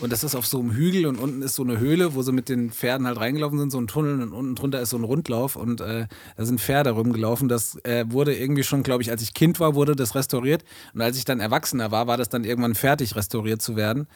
Und 0.00 0.12
das 0.12 0.24
ist 0.24 0.34
auf 0.34 0.46
so 0.46 0.58
einem 0.58 0.72
Hügel 0.72 1.06
und 1.06 1.18
unten 1.18 1.42
ist 1.42 1.54
so 1.54 1.62
eine 1.62 1.78
Höhle, 1.78 2.14
wo 2.14 2.22
sie 2.22 2.32
mit 2.32 2.48
den 2.48 2.70
Pferden 2.70 3.06
halt 3.06 3.20
reingelaufen 3.20 3.58
sind, 3.58 3.70
so 3.70 3.78
ein 3.78 3.86
Tunnel 3.86 4.22
und 4.22 4.32
unten 4.32 4.54
drunter 4.54 4.80
ist 4.80 4.90
so 4.90 4.96
ein 4.96 5.04
Rundlauf 5.04 5.56
und 5.56 5.82
äh, 5.82 6.06
da 6.38 6.44
sind 6.44 6.58
Pferde 6.58 6.90
rumgelaufen. 6.90 7.48
Das 7.48 7.76
äh, 7.84 8.06
wurde 8.08 8.34
irgendwie 8.34 8.62
schon, 8.62 8.82
glaube 8.82 9.02
ich, 9.02 9.10
als 9.10 9.20
ich 9.20 9.34
Kind 9.34 9.60
war, 9.60 9.74
wurde 9.74 9.94
das 9.94 10.14
restauriert. 10.14 10.64
Und 10.94 11.02
als 11.02 11.18
ich 11.18 11.26
dann 11.26 11.38
Erwachsener 11.38 11.90
war, 11.90 12.06
war 12.06 12.16
das 12.16 12.30
dann 12.30 12.44
irgendwann 12.44 12.74
fertig 12.74 13.14
restauriert 13.14 13.60
zu 13.60 13.76
werden. 13.76 14.06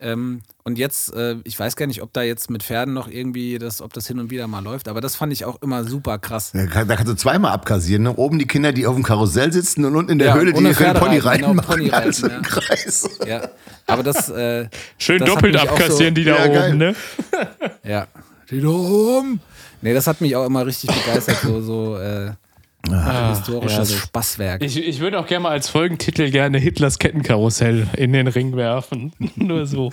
Ähm, 0.00 0.42
und 0.64 0.76
jetzt, 0.78 1.14
äh, 1.14 1.36
ich 1.44 1.58
weiß 1.58 1.76
gar 1.76 1.86
nicht, 1.86 2.02
ob 2.02 2.12
da 2.12 2.22
jetzt 2.22 2.50
mit 2.50 2.62
Pferden 2.62 2.92
noch 2.94 3.08
irgendwie 3.08 3.58
das, 3.58 3.80
ob 3.80 3.92
das 3.92 4.06
hin 4.06 4.18
und 4.18 4.30
wieder 4.30 4.46
mal 4.48 4.62
läuft, 4.62 4.88
aber 4.88 5.00
das 5.00 5.14
fand 5.14 5.32
ich 5.32 5.44
auch 5.44 5.62
immer 5.62 5.84
super 5.84 6.18
krass. 6.18 6.50
Da, 6.52 6.66
kann- 6.66 6.88
da 6.88 6.96
kannst 6.96 7.10
du 7.12 7.16
zweimal 7.16 7.52
abkassieren. 7.52 8.02
Ne? 8.02 8.14
Oben 8.14 8.38
die 8.38 8.46
Kinder, 8.46 8.72
die 8.72 8.86
auf 8.86 8.94
dem 8.94 9.04
Karussell 9.04 9.52
sitzen 9.52 9.84
und 9.84 9.94
unten 9.96 10.12
in 10.12 10.18
der 10.18 10.28
Ja, 10.28 10.34
Höhle, 10.34 10.52
die 10.52 10.58
ohne 10.58 10.68
ihre 10.70 10.74
Pferde 10.76 11.00
Pony 11.00 11.18
reiten, 11.18 11.46
genau, 11.46 11.62
Pony 11.62 11.88
reiten, 11.88 12.24
im 12.26 12.30
ja. 12.32 12.40
Kreis. 12.40 13.08
Ja, 13.26 13.48
aber 13.86 14.02
das. 14.02 14.28
Äh, 14.28 14.68
Schön 14.98 15.20
das 15.20 15.28
doppelt 15.28 15.56
abkassieren, 15.56 16.14
so, 16.14 16.20
die 16.20 16.24
da 16.24 16.38
Ja, 16.38 16.46
geil. 16.48 16.68
oben, 16.70 16.78
ne? 16.78 16.94
Ja. 17.84 18.06
Die 18.50 18.60
da 18.60 18.68
oben. 18.68 19.40
Nee, 19.80 19.94
das 19.94 20.06
hat 20.06 20.20
mich 20.20 20.34
auch 20.36 20.46
immer 20.46 20.66
richtig 20.66 20.90
begeistert, 20.90 21.38
so, 21.42 21.60
so 21.62 21.96
äh, 21.98 22.32
historisches 22.90 23.90
ja, 23.90 23.98
Spaßwerk. 23.98 24.62
Ich, 24.62 24.76
ich 24.76 25.00
würde 25.00 25.18
auch 25.18 25.26
gerne 25.26 25.44
mal 25.44 25.50
als 25.50 25.68
Folgentitel 25.68 26.30
gerne 26.30 26.58
Hitlers 26.58 26.98
Kettenkarussell 26.98 27.88
in 27.96 28.12
den 28.12 28.28
Ring 28.28 28.56
werfen. 28.56 29.12
Nur 29.36 29.66
so. 29.66 29.90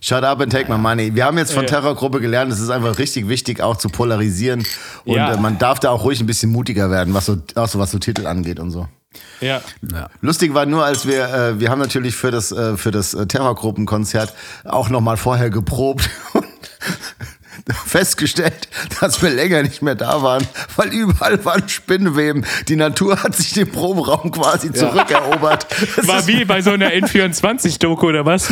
Shut 0.00 0.22
up 0.24 0.40
and 0.40 0.52
take 0.52 0.70
my 0.70 0.78
money. 0.78 1.14
Wir 1.14 1.24
haben 1.24 1.38
jetzt 1.38 1.52
von. 1.52 1.66
Terrorgruppe 1.66 2.20
gelernt, 2.20 2.52
es 2.52 2.60
ist 2.60 2.70
einfach 2.70 2.98
richtig 2.98 3.28
wichtig, 3.28 3.60
auch 3.60 3.76
zu 3.76 3.88
polarisieren. 3.88 4.64
Und 5.04 5.16
Ja. 5.16 5.34
äh, 5.34 5.40
man 5.40 5.58
darf 5.58 5.80
da 5.80 5.90
auch 5.90 6.04
ruhig 6.04 6.20
ein 6.20 6.26
bisschen 6.26 6.52
mutiger 6.52 6.90
werden, 6.90 7.14
was 7.14 7.26
so, 7.26 7.38
auch 7.54 7.68
so 7.68 7.78
was 7.78 7.90
so 7.90 7.98
Titel 7.98 8.26
angeht 8.26 8.60
und 8.60 8.70
so. 8.70 8.86
Ja. 9.40 9.60
ja. 9.92 10.08
Lustig 10.20 10.54
war 10.54 10.66
nur, 10.66 10.84
als 10.84 11.06
wir, 11.06 11.32
äh, 11.32 11.60
wir 11.60 11.70
haben 11.70 11.78
natürlich 11.78 12.16
für 12.16 12.30
das, 12.30 12.52
äh, 12.52 12.76
für 12.76 12.90
das 12.90 13.14
äh, 13.14 13.26
Terrorgruppenkonzert 13.26 14.34
auch 14.64 14.88
nochmal 14.88 15.16
vorher 15.16 15.50
geprobt 15.50 16.10
und 16.32 16.44
festgestellt, 17.86 18.68
dass 19.00 19.22
wir 19.22 19.30
länger 19.30 19.62
nicht 19.62 19.82
mehr 19.82 19.94
da 19.94 20.22
waren, 20.22 20.46
weil 20.76 20.88
überall 20.92 21.44
waren 21.44 21.68
Spinnenweben. 21.68 22.44
Die 22.68 22.76
Natur 22.76 23.22
hat 23.22 23.34
sich 23.34 23.52
den 23.52 23.70
Proberaum 23.70 24.30
quasi 24.30 24.72
zurückerobert. 24.72 25.66
Es 25.96 26.08
War 26.08 26.26
wie 26.26 26.44
bei 26.44 26.60
so 26.60 26.70
einer 26.70 26.90
N24-Doku 26.90 28.08
oder 28.08 28.24
was? 28.24 28.48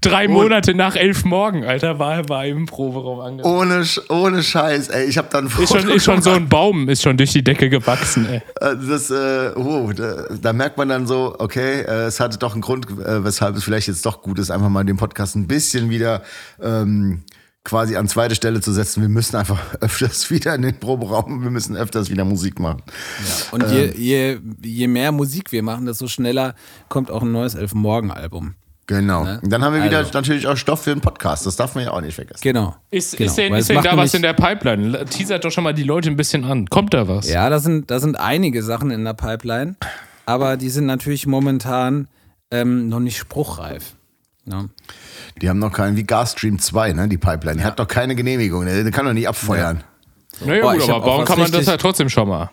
Drei 0.00 0.28
Monate 0.28 0.74
nach 0.74 0.94
elf 0.94 1.24
Morgen, 1.24 1.64
Alter, 1.64 1.98
war, 1.98 2.28
war 2.28 2.46
im 2.46 2.66
Proberaum 2.66 3.20
angekommen. 3.20 3.56
Ohne, 3.56 3.84
ohne 4.08 4.42
Scheiß, 4.42 4.88
ey. 4.88 5.06
Ich 5.06 5.18
habe 5.18 5.28
dann 5.30 5.46
Ist 5.46 5.68
schon, 5.68 5.88
ist 5.88 6.04
schon 6.04 6.22
so 6.22 6.30
ein 6.30 6.48
Baum, 6.48 6.88
ist 6.88 7.02
schon 7.02 7.16
durch 7.16 7.32
die 7.32 7.42
Decke 7.42 7.68
gewachsen, 7.68 8.26
ey. 8.28 8.42
Äh, 8.60 8.76
Das, 8.90 9.10
äh, 9.10 9.52
oh, 9.56 9.92
da, 9.92 10.24
da 10.40 10.52
merkt 10.52 10.76
man 10.76 10.88
dann 10.88 11.06
so, 11.06 11.34
okay, 11.38 11.82
äh, 11.82 12.06
es 12.06 12.18
hatte 12.20 12.38
doch 12.38 12.52
einen 12.52 12.62
Grund, 12.62 12.86
äh, 12.90 13.24
weshalb 13.24 13.56
es 13.56 13.64
vielleicht 13.64 13.88
jetzt 13.88 14.04
doch 14.04 14.22
gut 14.22 14.38
ist, 14.38 14.50
einfach 14.50 14.68
mal 14.68 14.84
den 14.84 14.96
Podcast 14.96 15.36
ein 15.36 15.46
bisschen 15.46 15.90
wieder 15.90 16.22
ähm, 16.62 17.22
quasi 17.64 17.96
an 17.96 18.08
zweite 18.08 18.34
Stelle 18.34 18.60
zu 18.60 18.72
setzen. 18.72 19.02
Wir 19.02 19.08
müssen 19.08 19.36
einfach 19.36 19.60
öfters 19.80 20.30
wieder 20.30 20.54
in 20.54 20.62
den 20.62 20.78
Proberaum, 20.78 21.42
wir 21.42 21.50
müssen 21.50 21.76
öfters 21.76 22.10
wieder 22.10 22.24
Musik 22.24 22.58
machen. 22.58 22.82
Und 23.52 23.70
je, 23.70 23.92
je, 23.96 24.38
je 24.62 24.86
mehr 24.86 25.12
Musik 25.12 25.52
wir 25.52 25.62
machen, 25.62 25.86
desto 25.86 26.06
schneller 26.06 26.54
kommt 26.88 27.10
auch 27.10 27.22
ein 27.22 27.32
neues 27.32 27.54
Elfenmorgen-Album. 27.54 28.54
Genau. 28.86 29.20
Und 29.20 29.52
dann 29.52 29.62
haben 29.62 29.74
wir 29.74 29.84
wieder 29.84 29.98
Also. 29.98 30.10
natürlich 30.14 30.48
auch 30.48 30.56
Stoff 30.56 30.82
für 30.82 30.90
einen 30.90 31.00
Podcast. 31.00 31.46
Das 31.46 31.54
darf 31.54 31.76
man 31.76 31.84
ja 31.84 31.92
auch 31.92 32.00
nicht 32.00 32.16
vergessen. 32.16 32.40
Genau. 32.42 32.74
Ist, 32.90 33.16
genau. 33.16 33.30
ist 33.30 33.38
denn, 33.38 33.54
ist 33.54 33.70
denn 33.70 33.82
da 33.82 33.96
was 33.96 34.14
in 34.14 34.22
der 34.22 34.32
Pipeline? 34.32 35.04
Teasert 35.04 35.44
doch 35.44 35.52
schon 35.52 35.62
mal 35.62 35.72
die 35.72 35.84
Leute 35.84 36.10
ein 36.10 36.16
bisschen 36.16 36.44
an. 36.44 36.66
Kommt 36.66 36.92
da 36.92 37.06
was? 37.06 37.28
Ja, 37.28 37.48
da 37.48 37.60
sind, 37.60 37.88
da 37.92 38.00
sind 38.00 38.18
einige 38.18 38.64
Sachen 38.64 38.90
in 38.90 39.04
der 39.04 39.14
Pipeline, 39.14 39.76
aber 40.26 40.56
die 40.56 40.70
sind 40.70 40.86
natürlich 40.86 41.28
momentan 41.28 42.08
ähm, 42.50 42.88
noch 42.88 42.98
nicht 42.98 43.16
spruchreif. 43.16 43.94
Ja. 44.50 44.64
Die 45.40 45.48
haben 45.48 45.58
noch 45.58 45.72
keinen, 45.72 45.96
wie 45.96 46.04
Gasstream 46.04 46.58
2, 46.58 46.92
ne, 46.92 47.08
die 47.08 47.18
Pipeline. 47.18 47.58
Die 47.58 47.64
hat 47.64 47.78
doch 47.78 47.88
keine 47.88 48.14
Genehmigung. 48.14 48.64
Der 48.64 48.82
der 48.82 48.92
kann 48.92 49.06
doch 49.06 49.12
nicht 49.12 49.28
abfeuern. 49.28 49.84
Naja, 50.44 50.62
Boah, 50.62 50.74
gut, 50.74 50.88
aber 50.88 51.04
bauen 51.04 51.24
kann 51.24 51.38
man 51.38 51.50
das 51.50 51.66
ja 51.66 51.76
trotzdem 51.76 52.08
schon 52.08 52.28
mal. 52.28 52.50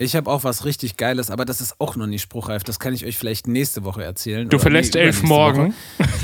Ich 0.00 0.14
habe 0.14 0.30
auch 0.30 0.44
was 0.44 0.64
richtig 0.64 0.96
Geiles, 0.96 1.28
aber 1.28 1.44
das 1.44 1.60
ist 1.60 1.80
auch 1.80 1.96
noch 1.96 2.06
nicht 2.06 2.22
spruchreif. 2.22 2.62
Das 2.62 2.78
kann 2.78 2.94
ich 2.94 3.04
euch 3.04 3.18
vielleicht 3.18 3.48
nächste 3.48 3.82
Woche 3.82 4.04
erzählen. 4.04 4.48
Du 4.48 4.60
verlässt 4.60 4.94
nee, 4.94 5.00
elf 5.00 5.22
morgen. 5.22 5.74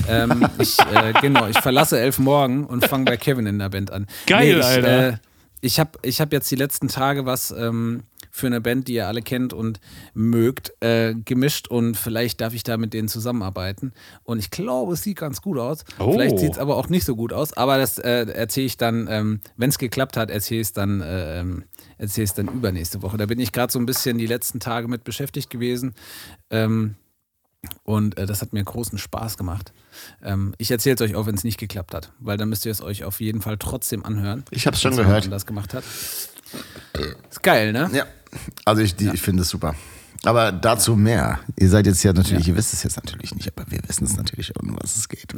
Ähm, 0.06 0.46
ich, 0.58 0.78
äh, 0.78 1.12
genau, 1.20 1.48
ich 1.48 1.58
verlasse 1.58 1.98
elf 1.98 2.18
morgen 2.18 2.66
und 2.66 2.86
fange 2.86 3.06
bei 3.06 3.16
Kevin 3.16 3.46
in 3.46 3.58
der 3.58 3.70
Band 3.70 3.90
an. 3.90 4.06
Geil, 4.26 4.58
ich, 4.58 4.64
Alter. 4.64 5.08
Äh, 5.08 5.16
ich 5.60 5.80
habe 5.80 5.98
ich 6.02 6.20
hab 6.20 6.32
jetzt 6.32 6.50
die 6.50 6.56
letzten 6.56 6.88
Tage 6.88 7.24
was 7.24 7.50
ähm, 7.50 8.02
für 8.34 8.48
eine 8.48 8.60
Band, 8.60 8.88
die 8.88 8.94
ihr 8.94 9.06
alle 9.06 9.22
kennt 9.22 9.52
und 9.52 9.78
mögt, 10.12 10.72
äh, 10.80 11.14
gemischt 11.14 11.68
und 11.68 11.96
vielleicht 11.96 12.40
darf 12.40 12.52
ich 12.52 12.64
da 12.64 12.76
mit 12.76 12.92
denen 12.92 13.06
zusammenarbeiten. 13.06 13.92
Und 14.24 14.40
ich 14.40 14.50
glaube, 14.50 14.94
es 14.94 15.04
sieht 15.04 15.18
ganz 15.18 15.40
gut 15.40 15.56
aus. 15.56 15.84
Oh. 16.00 16.10
Vielleicht 16.10 16.40
sieht 16.40 16.54
es 16.54 16.58
aber 16.58 16.76
auch 16.76 16.88
nicht 16.88 17.04
so 17.04 17.14
gut 17.14 17.32
aus. 17.32 17.52
Aber 17.52 17.78
das 17.78 17.98
äh, 17.98 18.26
erzähle 18.26 18.66
ich 18.66 18.76
dann, 18.76 19.06
ähm, 19.08 19.40
wenn 19.56 19.70
es 19.70 19.78
geklappt 19.78 20.16
hat, 20.16 20.30
erzähle 20.30 20.62
ich 20.62 20.66
es 20.66 20.72
dann, 20.72 21.00
äh, 21.00 21.38
ähm, 21.38 21.62
es 21.96 22.34
dann 22.34 22.48
übernächste 22.48 23.02
Woche. 23.02 23.18
Da 23.18 23.26
bin 23.26 23.38
ich 23.38 23.52
gerade 23.52 23.72
so 23.72 23.78
ein 23.78 23.86
bisschen 23.86 24.18
die 24.18 24.26
letzten 24.26 24.58
Tage 24.58 24.88
mit 24.88 25.04
beschäftigt 25.04 25.48
gewesen. 25.48 25.94
Ähm, 26.50 26.96
und 27.84 28.18
äh, 28.18 28.26
das 28.26 28.42
hat 28.42 28.52
mir 28.52 28.64
großen 28.64 28.98
Spaß 28.98 29.38
gemacht. 29.38 29.72
Ähm, 30.24 30.56
ich 30.58 30.72
erzähle 30.72 30.96
es 30.96 31.00
euch 31.02 31.14
auch, 31.14 31.26
wenn 31.26 31.36
es 31.36 31.44
nicht 31.44 31.58
geklappt 31.58 31.94
hat, 31.94 32.10
weil 32.18 32.36
dann 32.36 32.48
müsst 32.48 32.66
ihr 32.66 32.72
es 32.72 32.82
euch 32.82 33.04
auf 33.04 33.20
jeden 33.20 33.42
Fall 33.42 33.58
trotzdem 33.58 34.04
anhören. 34.04 34.44
Ich 34.50 34.66
hab's 34.66 34.80
schon 34.80 34.96
wenn's 34.96 35.06
gehört. 35.06 35.24
anders 35.24 35.46
gemacht 35.46 35.72
hat. 35.72 35.84
Ist 37.30 37.42
geil, 37.44 37.72
ne? 37.72 37.90
Ja. 37.92 38.06
Also 38.64 38.82
ich, 38.82 38.94
die, 38.96 39.10
ich 39.12 39.22
finde 39.22 39.42
es 39.42 39.48
super. 39.48 39.74
Aber 40.24 40.52
dazu 40.52 40.96
mehr. 40.96 41.40
Ihr 41.58 41.68
seid 41.68 41.86
jetzt 41.86 42.02
ja 42.02 42.12
natürlich, 42.14 42.48
ihr 42.48 42.56
wisst 42.56 42.72
es 42.72 42.82
jetzt 42.82 42.96
natürlich 42.96 43.34
nicht, 43.34 43.52
aber 43.54 43.70
wir 43.70 43.78
wissen 43.86 44.04
es 44.04 44.16
natürlich, 44.16 44.52
um 44.58 44.76
was 44.80 44.96
es 44.96 45.08
geht. 45.08 45.34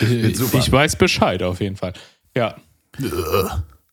Ich, 0.00 0.36
super. 0.36 0.58
ich 0.58 0.70
weiß 0.70 0.96
Bescheid 0.96 1.42
auf 1.42 1.60
jeden 1.60 1.76
Fall. 1.76 1.92
Ja. 2.36 2.56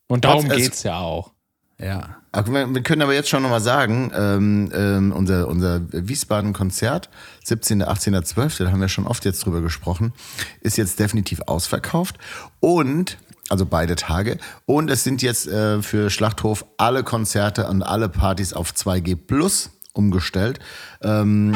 Und 0.07 0.25
darum 0.25 0.45
Trotz- 0.45 0.57
es- 0.57 0.63
geht's 0.63 0.83
ja 0.83 0.99
auch. 0.99 1.31
Ja. 1.79 2.17
Wir 2.45 2.73
wir 2.73 2.83
können 2.83 3.01
aber 3.01 3.13
jetzt 3.13 3.27
schon 3.29 3.41
nochmal 3.43 3.59
sagen, 3.61 4.11
ähm, 4.15 4.71
ähm, 4.73 5.11
unser, 5.11 5.47
unser 5.47 5.81
Wiesbaden-Konzert, 5.91 7.09
17., 7.43 7.81
18., 7.81 8.23
12., 8.23 8.57
da 8.59 8.71
haben 8.71 8.79
wir 8.79 8.87
schon 8.87 9.07
oft 9.07 9.25
jetzt 9.25 9.43
drüber 9.45 9.61
gesprochen, 9.61 10.13
ist 10.61 10.77
jetzt 10.77 10.99
definitiv 10.99 11.41
ausverkauft. 11.47 12.17
Und, 12.59 13.17
also 13.51 13.65
beide 13.65 13.95
Tage, 13.95 14.37
und 14.65 14.89
es 14.89 15.03
sind 15.03 15.21
jetzt 15.21 15.47
äh, 15.47 15.81
für 15.81 16.09
Schlachthof 16.09 16.65
alle 16.77 17.03
Konzerte 17.03 17.67
und 17.67 17.83
alle 17.83 18.09
Partys 18.09 18.53
auf 18.53 18.71
2G 18.71 19.15
Plus 19.15 19.71
umgestellt. 19.93 20.59
Ähm, 21.03 21.53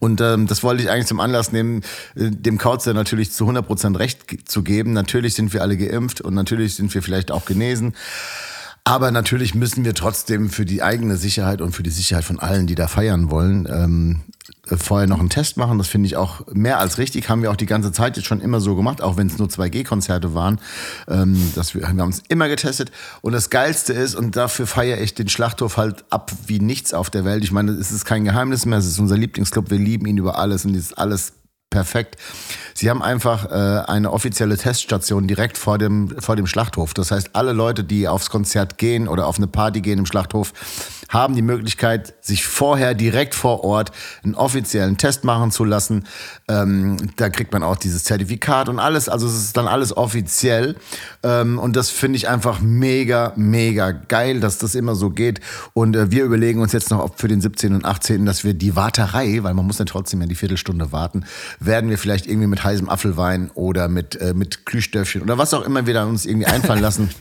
und 0.00 0.20
ähm, 0.20 0.46
das 0.46 0.62
wollte 0.62 0.82
ich 0.82 0.90
eigentlich 0.90 1.06
zum 1.06 1.20
Anlass 1.20 1.52
nehmen, 1.52 1.82
äh, 2.16 2.30
dem 2.30 2.58
Kautzer 2.58 2.94
natürlich 2.94 3.32
zu 3.32 3.48
100% 3.48 3.98
recht 3.98 4.48
zu 4.50 4.62
geben. 4.62 4.92
Natürlich 4.92 5.34
sind 5.34 5.52
wir 5.52 5.62
alle 5.62 5.76
geimpft 5.76 6.20
und 6.20 6.34
natürlich 6.34 6.74
sind 6.74 6.92
wir 6.92 7.02
vielleicht 7.02 7.30
auch 7.30 7.44
genesen. 7.44 7.94
Aber 8.90 9.12
natürlich 9.12 9.54
müssen 9.54 9.84
wir 9.84 9.94
trotzdem 9.94 10.50
für 10.50 10.64
die 10.64 10.82
eigene 10.82 11.16
Sicherheit 11.16 11.60
und 11.60 11.70
für 11.70 11.84
die 11.84 11.90
Sicherheit 11.90 12.24
von 12.24 12.40
allen, 12.40 12.66
die 12.66 12.74
da 12.74 12.88
feiern 12.88 13.30
wollen, 13.30 13.68
ähm, 13.70 14.22
äh, 14.68 14.76
vorher 14.76 15.06
noch 15.06 15.20
einen 15.20 15.28
Test 15.28 15.56
machen. 15.56 15.78
Das 15.78 15.86
finde 15.86 16.08
ich 16.08 16.16
auch 16.16 16.44
mehr 16.52 16.80
als 16.80 16.98
richtig. 16.98 17.28
Haben 17.28 17.40
wir 17.42 17.52
auch 17.52 17.56
die 17.56 17.66
ganze 17.66 17.92
Zeit 17.92 18.16
jetzt 18.16 18.26
schon 18.26 18.40
immer 18.40 18.60
so 18.60 18.74
gemacht, 18.74 19.00
auch 19.00 19.16
wenn 19.16 19.28
es 19.28 19.38
nur 19.38 19.46
2G-Konzerte 19.46 20.34
waren. 20.34 20.58
Ähm, 21.06 21.52
dass 21.54 21.72
wir, 21.72 21.86
haben 21.86 22.00
uns 22.00 22.20
immer 22.28 22.48
getestet. 22.48 22.90
Und 23.22 23.32
das 23.32 23.48
Geilste 23.48 23.92
ist, 23.92 24.16
und 24.16 24.34
dafür 24.34 24.66
feiere 24.66 25.00
ich 25.00 25.14
den 25.14 25.28
Schlachthof 25.28 25.76
halt 25.76 26.04
ab 26.10 26.32
wie 26.48 26.58
nichts 26.58 26.92
auf 26.92 27.10
der 27.10 27.24
Welt. 27.24 27.44
Ich 27.44 27.52
meine, 27.52 27.70
es 27.70 27.92
ist 27.92 28.04
kein 28.04 28.24
Geheimnis 28.24 28.66
mehr, 28.66 28.78
es 28.78 28.86
ist 28.86 28.98
unser 28.98 29.16
Lieblingsclub, 29.16 29.70
wir 29.70 29.78
lieben 29.78 30.06
ihn 30.06 30.18
über 30.18 30.36
alles 30.36 30.64
und 30.64 30.74
es 30.74 30.86
ist 30.86 30.98
alles 30.98 31.34
perfekt. 31.70 32.16
Sie 32.74 32.90
haben 32.90 33.02
einfach 33.02 33.46
äh, 33.50 33.84
eine 33.86 34.12
offizielle 34.12 34.56
Teststation 34.56 35.26
direkt 35.26 35.56
vor 35.56 35.78
dem, 35.78 36.20
vor 36.20 36.36
dem 36.36 36.46
Schlachthof. 36.46 36.94
Das 36.94 37.10
heißt, 37.10 37.30
alle 37.32 37.52
Leute, 37.52 37.84
die 37.84 38.08
aufs 38.08 38.28
Konzert 38.28 38.76
gehen 38.76 39.08
oder 39.08 39.26
auf 39.26 39.38
eine 39.38 39.46
Party 39.46 39.80
gehen 39.80 40.00
im 40.00 40.06
Schlachthof, 40.06 40.52
haben 41.10 41.34
die 41.34 41.42
Möglichkeit, 41.42 42.14
sich 42.20 42.46
vorher 42.46 42.94
direkt 42.94 43.34
vor 43.34 43.64
Ort 43.64 43.90
einen 44.24 44.36
offiziellen 44.36 44.96
Test 44.96 45.24
machen 45.24 45.50
zu 45.50 45.64
lassen. 45.64 46.04
Ähm, 46.48 46.96
da 47.16 47.28
kriegt 47.28 47.52
man 47.52 47.62
auch 47.62 47.76
dieses 47.76 48.04
Zertifikat 48.04 48.68
und 48.68 48.78
alles. 48.78 49.08
Also 49.08 49.26
es 49.26 49.34
ist 49.34 49.56
dann 49.56 49.66
alles 49.66 49.94
offiziell. 49.94 50.76
Ähm, 51.22 51.58
und 51.58 51.74
das 51.74 51.90
finde 51.90 52.16
ich 52.16 52.28
einfach 52.28 52.60
mega, 52.60 53.32
mega 53.36 53.90
geil, 53.90 54.40
dass 54.40 54.58
das 54.58 54.76
immer 54.76 54.94
so 54.94 55.10
geht. 55.10 55.40
Und 55.74 55.96
äh, 55.96 56.12
wir 56.12 56.24
überlegen 56.24 56.62
uns 56.62 56.72
jetzt 56.72 56.90
noch, 56.90 57.00
ob 57.00 57.20
für 57.20 57.28
den 57.28 57.40
17. 57.40 57.74
und 57.74 57.84
18., 57.84 58.24
dass 58.24 58.44
wir 58.44 58.54
die 58.54 58.76
Warterei, 58.76 59.40
weil 59.42 59.54
man 59.54 59.66
muss 59.66 59.78
ja 59.78 59.84
trotzdem 59.84 60.20
ja 60.20 60.28
die 60.28 60.36
Viertelstunde 60.36 60.92
warten, 60.92 61.24
werden 61.58 61.90
wir 61.90 61.98
vielleicht 61.98 62.26
irgendwie 62.26 62.46
mit 62.46 62.62
heißem 62.62 62.88
Apfelwein 62.88 63.50
oder 63.54 63.88
mit, 63.88 64.14
äh, 64.20 64.32
mit 64.32 64.64
Glühstöffchen 64.64 65.22
oder 65.22 65.38
was 65.38 65.52
auch 65.54 65.62
immer 65.62 65.86
wir 65.86 65.94
dann 65.94 66.08
uns 66.08 66.24
irgendwie 66.24 66.46
einfallen 66.46 66.80
lassen. 66.80 67.10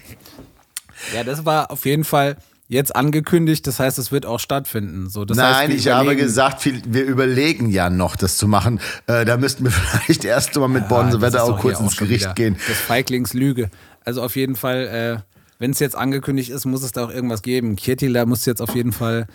Ja, 1.14 1.24
das 1.24 1.46
war 1.46 1.72
auf 1.72 1.86
jeden 1.86 2.04
Fall 2.04 2.36
jetzt 2.70 2.96
angekündigt. 2.96 3.68
Das 3.68 3.80
heißt, 3.80 3.98
es 4.00 4.12
wird 4.14 4.26
auch 4.26 4.40
stattfinden. 4.40 5.10
So, 5.10 5.26
das 5.26 5.36
Nein, 5.38 5.54
heißt, 5.70 5.74
ich 5.74 5.90
habe 5.90 6.16
gesagt, 6.16 6.64
wir 6.66 7.04
überlegen 7.04 7.70
ja 7.70 7.90
noch, 7.90 8.16
das 8.16 8.38
zu 8.38 8.48
machen. 8.48 8.80
Äh, 9.08 9.26
da 9.26 9.36
müssten 9.36 9.66
wir 9.66 9.72
vielleicht 9.72 10.24
erst 10.24 10.56
mal 10.56 10.70
mit 10.70 10.84
Ah, 10.84 10.88
Bonse 10.88 11.20
Wetter 11.20 11.44
auch 11.44 11.60
kurz 11.60 11.78
hier 11.80 11.86
ins 11.86 11.98
Gericht 11.98 12.24
wieder 12.26 12.34
gehen. 12.36 12.56
Das 12.68 12.78
Feiglingslüge. 12.78 13.70
Also 14.06 14.22
auf 14.22 14.36
jeden 14.36 14.56
Fall, 14.56 14.88
äh, 15.20 15.22
wenn 15.58 15.72
es 15.72 15.80
jetzt 15.80 15.96
angekündigt 15.98 16.52
ist, 16.52 16.66
muss 16.66 16.84
es 16.84 16.94
da 16.94 17.04
auch 17.06 17.10
irgendwas 17.12 17.42
geben. 17.42 17.76
Kietila 17.76 18.26
muss 18.26 18.46
jetzt 18.46 18.62
auf 18.62 18.76
jeden 18.76 18.94
Fall, 18.94 19.28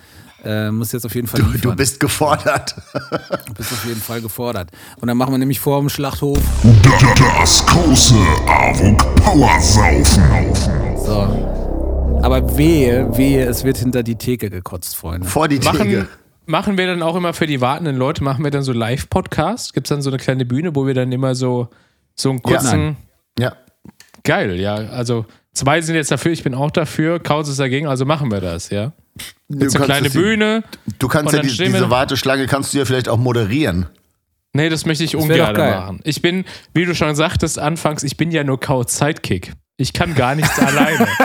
äh, 0.45 0.71
muss 0.71 0.93
jetzt 0.93 1.05
auf 1.05 1.15
jeden 1.15 1.27
Fall 1.27 1.43
Du, 1.43 1.59
du 1.59 1.75
bist 1.77 2.01
gefordert. 2.01 2.75
Du 3.47 3.55
bist 3.55 3.73
auf 3.73 3.85
jeden 3.85 4.01
Fall 4.01 4.21
gefordert. 4.23 4.71
Und 5.01 5.09
dann 5.09 5.17
machen 5.17 5.33
wir 5.33 5.39
nämlich 5.39 5.59
vor 5.61 5.81
dem 5.81 5.89
Schlachthof. 5.91 6.39
Das 7.43 7.67
große 7.67 8.15
AWOK 8.47 9.15
Powersaufen. 9.17 10.55
So. 11.05 11.64
Aber 12.25 12.57
wehe, 12.57 13.19
wehe, 13.19 13.45
es 13.45 13.65
wird 13.65 13.77
hinter 13.77 14.03
die 14.03 14.17
Theke 14.17 14.49
gekotzt, 14.49 14.97
Freunde. 14.97 15.29
Vor 15.29 15.47
die 15.47 15.59
Machen, 15.59 15.91
Theke. 15.91 16.09
machen 16.47 16.79
wir 16.79 16.87
dann 16.87 17.03
auch 17.03 17.17
immer 17.17 17.35
für 17.35 17.47
die 17.47 17.61
wartenden 17.61 17.99
Leute, 17.99 18.25
machen 18.25 18.43
wir 18.43 18.51
dann 18.51 18.63
so 18.63 18.73
Live-Podcast? 18.73 19.75
Gibt 19.75 19.87
es 19.87 19.91
dann 19.91 20.01
so 20.01 20.09
eine 20.09 20.17
kleine 20.17 20.47
Bühne, 20.47 20.75
wo 20.75 20.87
wir 20.87 20.95
dann 20.95 21.13
immer 21.13 21.35
so, 21.35 21.69
so 22.15 22.31
einen 22.31 22.43
kurzen. 22.43 22.81
nein. 22.81 22.97
Ja. 23.39 23.53
Geil, 24.23 24.59
ja. 24.59 24.75
Also 24.75 25.27
zwei 25.53 25.83
sind 25.83 25.97
jetzt 25.97 26.11
dafür, 26.11 26.33
ich 26.33 26.43
bin 26.43 26.55
auch 26.55 26.71
dafür, 26.71 27.21
Kauz 27.21 27.51
ist 27.51 27.61
dagegen, 27.61 27.89
also 27.89 28.07
machen 28.07 28.31
wir 28.31 28.41
das, 28.41 28.71
ja. 28.71 28.93
Du 29.51 29.59
Jetzt 29.59 29.77
eine 29.77 29.85
kleine 29.85 30.09
Bühne. 30.09 30.65
Du 30.99 31.09
kannst 31.09 31.35
ja 31.35 31.43
die, 31.43 31.49
diese 31.49 31.91
Warteschlange 31.91 32.47
kannst 32.47 32.73
du 32.73 32.79
ja 32.79 32.87
vielleicht 32.87 33.11
auch 33.11 33.19
moderieren. 33.19 33.85
Nee, 34.55 34.71
das 34.71 34.87
möchte 34.87 35.05
ich 35.05 35.13
wär 35.13 35.21
ungern 35.21 35.57
machen. 35.59 36.01
Ich 36.05 36.23
bin, 36.23 36.47
wie 36.73 36.87
du 36.87 36.95
schon 36.95 37.15
sagtest, 37.17 37.59
anfangs, 37.59 38.03
ich 38.03 38.17
bin 38.17 38.31
ja 38.31 38.45
nur 38.45 38.59
Kauz 38.59 38.97
Sidekick. 38.97 39.53
Ich 39.77 39.93
kann 39.93 40.15
gar 40.15 40.35
nichts 40.35 40.59
alleine. 40.59 41.07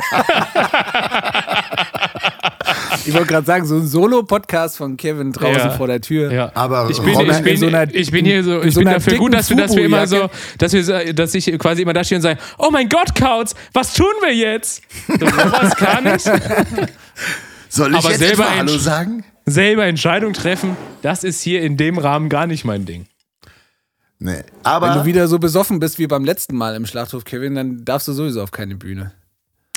Ich 3.05 3.13
wollte 3.13 3.27
gerade 3.27 3.45
sagen, 3.45 3.65
so 3.65 3.75
ein 3.77 3.87
Solo-Podcast 3.87 4.77
von 4.77 4.95
Kevin 4.97 5.31
draußen 5.31 5.55
Ja. 5.55 5.69
vor 5.71 5.87
der 5.87 6.01
Tür. 6.01 6.31
Ja. 6.31 6.51
Aber 6.53 6.89
Ich 6.91 6.99
bin, 7.01 7.09
ich 7.19 7.19
in 7.37 7.43
bin, 7.43 7.57
so 7.57 7.67
einer- 7.67 7.93
ich 7.95 8.11
bin 8.11 8.25
hier 8.25 8.43
so, 8.43 8.61
ich 8.61 8.73
so 8.73 8.81
bin 8.81 8.89
dafür 8.89 9.17
gut, 9.17 9.33
dass 9.33 9.49
wir, 9.49 9.57
dass 9.57 9.75
wir 9.75 9.85
immer 9.85 10.05
so, 10.05 10.29
dass 10.59 10.73
wir, 10.73 11.13
dass 11.13 11.33
ich 11.33 11.45
quasi 11.57 11.81
immer 11.81 11.93
da 11.93 12.03
stehe 12.03 12.17
und 12.17 12.21
sage, 12.23 12.39
oh 12.57 12.69
mein 12.71 12.87
Gott, 12.89 13.15
Kauz, 13.15 13.55
was 13.73 13.93
tun 13.93 14.05
wir 14.21 14.35
jetzt? 14.35 14.83
So, 15.07 15.15
sowas 15.25 15.75
kann 15.75 16.05
ich. 16.15 16.21
Soll 17.69 17.91
ich 17.93 17.97
aber 17.97 18.09
jetzt 18.09 18.19
selber 18.19 18.43
etwa 18.43 18.55
Hallo 18.57 18.77
sagen? 18.77 19.23
Selber 19.45 19.85
Entscheidung 19.85 20.33
treffen, 20.33 20.75
das 21.01 21.23
ist 21.23 21.41
hier 21.41 21.61
in 21.63 21.77
dem 21.77 21.97
Rahmen 21.97 22.29
gar 22.29 22.45
nicht 22.45 22.65
mein 22.65 22.85
Ding. 22.85 23.07
Nee. 24.19 24.33
Wenn 24.35 24.43
Aber 24.63 24.93
du 24.93 25.05
wieder 25.05 25.27
so 25.27 25.39
besoffen 25.39 25.79
bist 25.79 25.97
wie 25.97 26.07
beim 26.07 26.25
letzten 26.25 26.55
Mal 26.57 26.75
im 26.75 26.85
Schlachthof, 26.85 27.23
Kevin, 27.23 27.55
dann 27.55 27.85
darfst 27.85 28.07
du 28.07 28.13
sowieso 28.13 28.41
auf 28.43 28.51
keine 28.51 28.75
Bühne. 28.75 29.13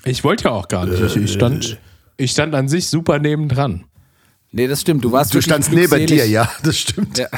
Ich 0.04 0.24
wollte 0.24 0.44
ja 0.44 0.50
auch 0.50 0.66
gar 0.66 0.84
nicht. 0.84 1.00
Ich, 1.00 1.16
ich, 1.16 1.32
stand, 1.32 1.78
ich 2.16 2.32
stand 2.32 2.54
an 2.54 2.68
sich 2.68 2.88
super 2.88 3.20
nebendran. 3.20 3.84
Nee, 4.50 4.66
das 4.66 4.82
stimmt. 4.82 5.04
Du 5.04 5.12
warst 5.12 5.32
du 5.32 5.40
standst 5.40 5.72
neben 5.72 6.06
dir, 6.06 6.28
ja, 6.28 6.50
das 6.62 6.76
stimmt. 6.76 7.16
Ja. 7.18 7.28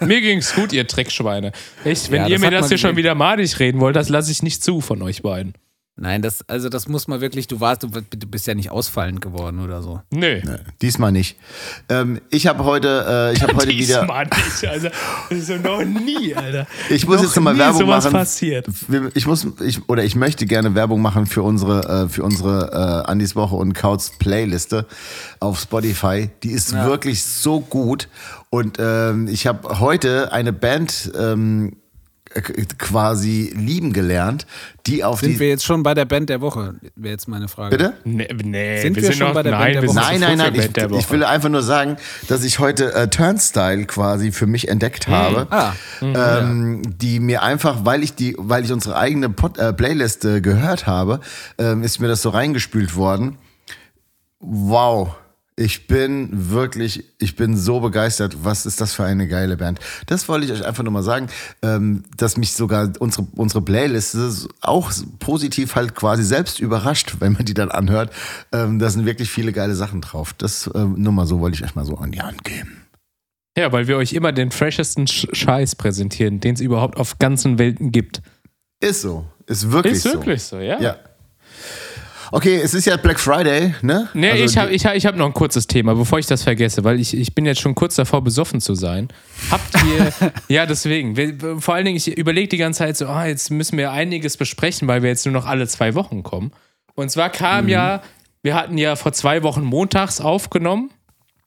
Mir 0.00 0.20
ging's 0.20 0.54
gut, 0.54 0.72
ihr 0.72 0.84
Dreckschweine. 0.84 1.52
Echt, 1.84 2.10
wenn 2.10 2.22
Ja, 2.22 2.28
ihr 2.28 2.34
das 2.34 2.40
mir 2.42 2.50
das 2.50 2.68
hier 2.68 2.78
schon 2.78 2.96
wieder 2.96 3.14
madig 3.14 3.58
reden 3.58 3.80
wollt, 3.80 3.96
das 3.96 4.08
lasse 4.08 4.30
ich 4.30 4.42
nicht 4.42 4.62
zu 4.62 4.80
von 4.80 5.00
euch 5.00 5.22
beiden. 5.22 5.54
Nein, 6.00 6.22
das, 6.22 6.48
also 6.48 6.68
das 6.68 6.86
muss 6.86 7.08
man 7.08 7.20
wirklich, 7.20 7.48
du 7.48 7.60
warst, 7.60 7.82
du, 7.82 7.88
bist 7.88 8.46
ja 8.46 8.54
nicht 8.54 8.70
ausfallend 8.70 9.20
geworden 9.20 9.60
oder 9.60 9.82
so. 9.82 10.00
Nee. 10.10 10.42
Diesmal 10.80 11.10
nicht. 11.10 11.36
Ähm, 11.88 12.20
ich 12.30 12.46
habe 12.46 12.64
heute, 12.64 13.32
äh, 13.32 13.32
ich 13.34 13.42
habe 13.42 13.54
heute 13.56 13.68
wieder. 13.68 14.00
Diesmal 14.00 14.24
nicht, 14.26 14.66
also 14.66 14.88
das 15.28 15.38
ist 15.38 15.46
so 15.48 15.56
noch 15.56 15.84
nie, 15.84 16.34
Alter. 16.34 16.66
Ich 16.88 17.06
muss 17.06 17.16
noch 17.16 17.24
jetzt 17.24 17.36
nochmal 17.36 17.58
Werbung 17.58 17.80
sowas 17.80 18.04
machen. 18.04 18.14
passiert. 18.14 18.68
Ich 19.14 19.26
muss, 19.26 19.46
ich, 19.64 19.88
oder 19.88 20.04
ich 20.04 20.14
möchte 20.14 20.46
gerne 20.46 20.74
Werbung 20.74 21.02
machen 21.02 21.26
für 21.26 21.42
unsere, 21.42 22.04
äh, 22.04 22.08
für 22.08 22.22
unsere 22.22 23.04
äh, 23.06 23.10
Andis 23.10 23.34
Woche 23.34 23.56
und 23.56 23.74
Kautz 23.74 24.12
Playliste 24.18 24.86
auf 25.40 25.58
Spotify. 25.58 26.30
Die 26.44 26.50
ist 26.52 26.72
wirklich 26.74 27.24
so 27.24 27.60
gut. 27.60 28.08
Und 28.50 28.78
ähm, 28.78 29.28
ich 29.28 29.46
habe 29.46 29.80
heute 29.80 30.32
eine 30.32 30.52
Band 30.52 31.12
ähm, 31.18 31.72
äh, 31.72 31.87
quasi 32.42 33.52
lieben 33.56 33.92
gelernt, 33.92 34.46
die 34.86 35.04
auf 35.04 35.20
Sind 35.20 35.34
die. 35.34 35.40
wir 35.40 35.48
jetzt 35.48 35.64
schon 35.64 35.82
bei 35.82 35.94
der 35.94 36.04
Band 36.04 36.28
der 36.30 36.40
Woche? 36.40 36.74
Wäre 36.96 37.12
jetzt 37.12 37.28
meine 37.28 37.48
Frage. 37.48 37.76
Bitte? 37.76 37.94
Nee, 38.04 38.28
nee 38.44 38.80
Sind 38.80 38.96
wir, 38.96 39.02
wir 39.02 39.08
sind 39.10 39.18
schon 39.18 39.28
noch, 39.28 39.34
bei 39.34 39.42
der 39.42 39.50
Band 39.50 39.62
nein, 39.62 39.72
der 39.74 39.82
wir 39.82 39.88
Woche? 39.88 39.94
sind 39.94 40.20
Nein, 40.20 40.20
nein, 40.20 40.38
nein. 40.38 40.54
Ich, 40.54 40.72
Band 40.72 40.76
der 40.76 40.98
ich 40.98 41.10
will 41.10 41.24
einfach 41.24 41.48
nur 41.48 41.62
sagen, 41.62 41.96
dass 42.28 42.44
ich 42.44 42.58
heute 42.58 42.94
äh, 42.94 43.08
Turnstyle 43.08 43.84
quasi 43.86 44.32
für 44.32 44.46
mich 44.46 44.68
entdeckt 44.68 45.08
habe. 45.08 45.46
Ah, 45.50 45.72
ähm, 46.00 46.82
die 46.84 47.20
mir 47.20 47.42
einfach, 47.42 47.84
weil 47.84 48.02
ich 48.02 48.14
die, 48.14 48.34
weil 48.38 48.64
ich 48.64 48.72
unsere 48.72 48.96
eigene 48.96 49.28
Pod, 49.28 49.58
äh, 49.58 49.72
Playlist 49.72 50.24
äh, 50.24 50.40
gehört 50.40 50.86
habe, 50.86 51.20
ähm, 51.58 51.82
ist 51.82 52.00
mir 52.00 52.08
das 52.08 52.22
so 52.22 52.30
reingespült 52.30 52.96
worden. 52.96 53.38
Wow. 54.40 55.16
Ich 55.58 55.88
bin 55.88 56.28
wirklich, 56.52 57.02
ich 57.18 57.34
bin 57.34 57.56
so 57.56 57.80
begeistert. 57.80 58.44
Was 58.44 58.64
ist 58.64 58.80
das 58.80 58.94
für 58.94 59.02
eine 59.02 59.26
geile 59.26 59.56
Band? 59.56 59.80
Das 60.06 60.28
wollte 60.28 60.46
ich 60.46 60.52
euch 60.52 60.64
einfach 60.64 60.84
nur 60.84 60.92
mal 60.92 61.02
sagen, 61.02 61.26
ähm, 61.62 62.04
dass 62.16 62.36
mich 62.36 62.52
sogar 62.52 62.92
unsere, 63.00 63.26
unsere 63.34 63.60
Playliste 63.60 64.30
auch 64.60 64.92
positiv 65.18 65.74
halt 65.74 65.96
quasi 65.96 66.22
selbst 66.22 66.60
überrascht, 66.60 67.16
wenn 67.18 67.32
man 67.32 67.44
die 67.44 67.54
dann 67.54 67.72
anhört. 67.72 68.12
Ähm, 68.52 68.78
da 68.78 68.88
sind 68.88 69.04
wirklich 69.04 69.30
viele 69.32 69.52
geile 69.52 69.74
Sachen 69.74 70.00
drauf. 70.00 70.32
Das 70.32 70.70
ähm, 70.76 70.94
nur 70.96 71.12
mal 71.12 71.26
so 71.26 71.40
wollte 71.40 71.56
ich 71.56 71.64
euch 71.64 71.74
mal 71.74 71.84
so 71.84 71.96
an 71.96 72.12
die 72.12 72.22
Hand 72.22 72.44
geben. 72.44 72.86
Ja, 73.56 73.72
weil 73.72 73.88
wir 73.88 73.96
euch 73.96 74.12
immer 74.12 74.30
den 74.30 74.52
freshesten 74.52 75.08
Sch 75.08 75.26
Scheiß 75.32 75.74
präsentieren, 75.74 76.38
den 76.38 76.54
es 76.54 76.60
überhaupt 76.60 76.96
auf 76.96 77.18
ganzen 77.18 77.58
Welten 77.58 77.90
gibt. 77.90 78.22
Ist 78.78 79.02
so. 79.02 79.26
Ist 79.46 79.72
wirklich 79.72 79.94
Ist 79.94 80.04
so. 80.04 80.12
wirklich 80.12 80.40
so, 80.44 80.60
ja? 80.60 80.80
Ja. 80.80 80.96
Okay, 82.30 82.56
es 82.56 82.74
ist 82.74 82.84
ja 82.84 82.96
Black 82.96 83.18
Friday, 83.18 83.74
ne? 83.82 84.08
Nee, 84.14 84.30
Also 84.30 84.44
ich 84.44 84.58
habe 84.58 84.70
ich 84.72 84.84
hab, 84.86 84.94
ich 84.94 85.06
hab 85.06 85.16
noch 85.16 85.26
ein 85.26 85.32
kurzes 85.34 85.66
Thema, 85.66 85.94
bevor 85.94 86.18
ich 86.18 86.26
das 86.26 86.42
vergesse, 86.42 86.84
weil 86.84 87.00
ich, 87.00 87.16
ich 87.16 87.34
bin 87.34 87.46
jetzt 87.46 87.60
schon 87.60 87.74
kurz 87.74 87.94
davor, 87.94 88.22
besoffen 88.22 88.60
zu 88.60 88.74
sein. 88.74 89.08
Habt 89.50 89.74
ihr, 89.84 90.12
ja, 90.48 90.66
deswegen, 90.66 91.16
wir, 91.16 91.60
vor 91.60 91.74
allen 91.74 91.84
Dingen, 91.86 91.96
ich 91.96 92.08
überlege 92.18 92.48
die 92.48 92.56
ganze 92.58 92.78
Zeit 92.80 92.96
so, 92.96 93.06
ah, 93.06 93.26
jetzt 93.26 93.50
müssen 93.50 93.78
wir 93.78 93.92
einiges 93.92 94.36
besprechen, 94.36 94.88
weil 94.88 95.02
wir 95.02 95.08
jetzt 95.10 95.24
nur 95.26 95.32
noch 95.32 95.46
alle 95.46 95.66
zwei 95.68 95.94
Wochen 95.94 96.22
kommen. 96.22 96.52
Und 96.94 97.10
zwar 97.10 97.30
kam 97.30 97.64
Mhm. 97.64 97.70
ja, 97.70 98.02
wir 98.42 98.54
hatten 98.54 98.76
ja 98.78 98.96
vor 98.96 99.12
zwei 99.12 99.42
Wochen 99.42 99.62
montags 99.62 100.20
aufgenommen. 100.20 100.90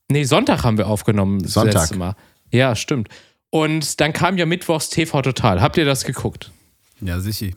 Nee, 0.10 0.24
Sonntag 0.24 0.64
haben 0.64 0.78
wir 0.78 0.88
aufgenommen. 0.88 1.42
Das 1.42 1.54
Sonntag. 1.54 1.74
letzte 1.82 1.98
Mal. 1.98 2.16
Ja, 2.52 2.76
stimmt. 2.76 3.08
Und 3.50 4.00
dann 4.02 4.14
kam 4.14 4.38
ja 4.38 4.46
Mittwochs 4.46 4.90
TV 4.90 5.22
Total. 5.22 5.62
Habt 5.62 5.78
ihr 5.78 5.86
das 5.86 6.06
geguckt? 6.06 6.52
ja, 7.02 7.20
sicher. 7.20 7.48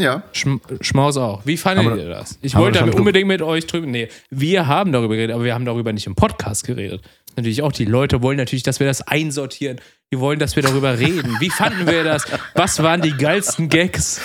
Ja. 0.00 0.22
Schm 0.32 0.60
Schmaus 0.80 1.16
auch. 1.16 1.44
Wie 1.44 1.56
fandet 1.56 1.84
Haben 1.86 1.96
wir- 1.96 2.04
ihr 2.04 2.08
das? 2.10 2.38
Ich 2.42 2.54
wollte 2.56 2.78
aber 2.80 2.88
drüber- 2.90 2.98
unbedingt 3.00 3.28
mit 3.28 3.42
euch 3.42 3.66
drüber. 3.66 3.86
Nee, 3.86 4.08
wir 4.30 4.66
haben 4.66 4.92
darüber 4.92 5.14
geredet, 5.14 5.34
aber 5.34 5.44
wir 5.44 5.54
haben 5.54 5.64
darüber 5.64 5.92
nicht 5.92 6.06
im 6.06 6.14
Podcast 6.14 6.64
geredet. 6.66 7.02
Natürlich 7.36 7.62
auch 7.62 7.72
die 7.72 7.84
Leute 7.84 8.22
wollen 8.22 8.36
natürlich, 8.38 8.62
dass 8.62 8.80
wir 8.80 8.86
das 8.86 9.02
einsortieren. 9.06 9.80
Die 10.12 10.18
wollen, 10.18 10.38
dass 10.38 10.56
wir 10.56 10.62
darüber 10.62 10.98
reden. 10.98 11.36
Wie 11.38 11.50
fanden 11.50 11.86
wir 11.86 12.02
das? 12.02 12.24
Was 12.54 12.82
waren 12.82 13.02
die 13.02 13.12
geilsten 13.12 13.68
Gags? 13.68 14.20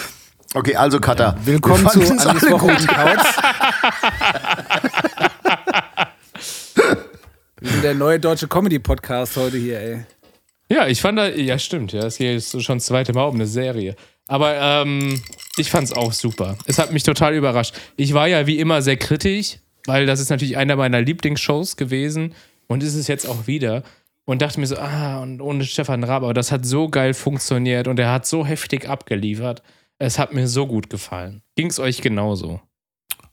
Okay, 0.54 0.76
also 0.76 1.00
Katha. 1.00 1.36
Willkommen 1.44 1.84
wir 1.84 1.92
zu 1.92 2.02
fanden's 2.02 2.26
Andis 2.26 2.44
alle 2.46 2.52
Woche 2.54 2.68
gut. 2.68 2.80
und 2.80 2.88
Couch. 2.88 3.26
Wir 7.62 7.70
sind 7.72 7.84
der 7.84 7.94
neue 7.96 8.20
deutsche 8.20 8.48
Comedy-Podcast 8.48 9.38
heute 9.38 9.58
hier, 9.58 9.80
ey. 9.80 10.06
Ja, 10.70 10.88
ich 10.88 11.00
fand 11.02 11.18
da, 11.20 11.28
ja 11.28 11.60
stimmt, 11.60 11.94
ja, 11.94 12.02
das 12.02 12.18
hier 12.18 12.36
ist 12.36 12.60
schon 12.64 12.78
das 12.80 12.86
zweite 12.88 13.14
Mal 13.14 13.26
um 13.26 13.36
eine 13.36 13.46
Serie. 13.48 13.96
Aber 14.28 14.56
ähm, 14.60 15.22
ich 15.58 15.70
fand's 15.70 15.94
auch 15.94 16.14
super. 16.14 16.58
Es 16.66 16.80
hat 16.80 16.92
mich 16.92 17.04
total 17.04 17.36
überrascht. 17.36 17.76
Ich 17.96 18.14
war 18.14 18.28
ja 18.28 18.48
wie 18.48 18.60
immer 18.60 18.82
sehr 18.82 18.98
kritisch, 18.98 19.60
weil 19.86 20.06
das 20.06 20.20
ist 20.20 20.30
natürlich 20.30 20.58
einer 20.58 20.76
meiner 20.76 21.02
Lieblingsshows 21.02 21.78
gewesen 21.78 22.34
und 22.68 22.84
ist 22.84 22.96
es 22.96 23.08
jetzt 23.08 23.28
auch 23.28 23.48
wieder. 23.48 23.84
Und 24.28 24.42
dachte 24.42 24.60
mir 24.60 24.66
so, 24.66 24.78
ah, 24.78 25.22
und 25.22 25.40
ohne 25.40 25.64
Stefan 25.66 26.04
Raab, 26.04 26.24
aber 26.24 26.34
das 26.34 26.52
hat 26.52 26.66
so 26.66 26.90
geil 26.90 27.14
funktioniert 27.14 27.88
und 27.88 28.00
er 28.00 28.12
hat 28.12 28.26
so 28.26 28.44
heftig 28.44 28.90
abgeliefert. 28.90 29.62
Es 30.00 30.18
hat 30.18 30.34
mir 30.34 30.48
so 30.48 30.66
gut 30.66 30.90
gefallen. 30.90 31.44
Ging's 31.56 31.80
euch 31.80 32.02
genauso? 32.02 32.60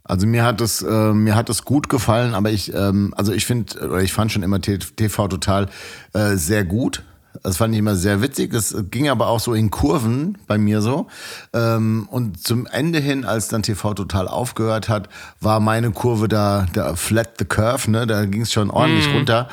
Also 0.05 0.27
mir 0.27 0.45
hat 0.45 0.61
es 0.61 0.83
äh, 0.83 1.13
mir 1.13 1.35
hat 1.35 1.49
es 1.49 1.65
gut 1.65 1.89
gefallen, 1.89 2.35
aber 2.35 2.51
ich 2.51 2.75
ähm, 2.75 3.15
also 3.17 3.33
ich 3.33 3.47
finde 3.47 3.89
oder 3.89 4.03
ich 4.03 4.13
fand 4.13 4.33
schon 4.33 4.43
immer 4.43 4.61
TV 4.61 5.29
total 5.29 5.69
äh, 6.13 6.37
sehr 6.37 6.65
gut. 6.65 7.03
Das 7.43 7.57
fand 7.57 7.73
ich 7.73 7.79
immer 7.79 7.97
sehr 7.97 8.21
witzig. 8.21 8.53
Das 8.53 8.75
ging 8.91 9.09
aber 9.09 9.29
auch 9.29 9.41
so 9.41 9.55
in 9.55 9.71
Kurven 9.71 10.39
bei 10.47 10.59
mir 10.59 10.83
so. 10.83 11.07
Ähm, 11.55 12.07
und 12.11 12.43
zum 12.43 12.67
Ende 12.67 12.99
hin, 12.99 13.25
als 13.25 13.49
dann 13.49 13.63
TV 13.63 13.95
total 13.95 14.29
aufgehört 14.29 14.89
hat, 14.89 15.09
war 15.41 15.59
meine 15.59 15.91
Kurve 15.93 16.29
da, 16.29 16.67
da 16.75 16.95
flat 16.95 17.39
the 17.39 17.45
curve, 17.45 17.91
ne? 17.91 18.07
Da 18.07 18.27
ging 18.27 18.43
es 18.43 18.53
schon 18.53 18.71
ordentlich 18.71 19.09
runter. 19.15 19.49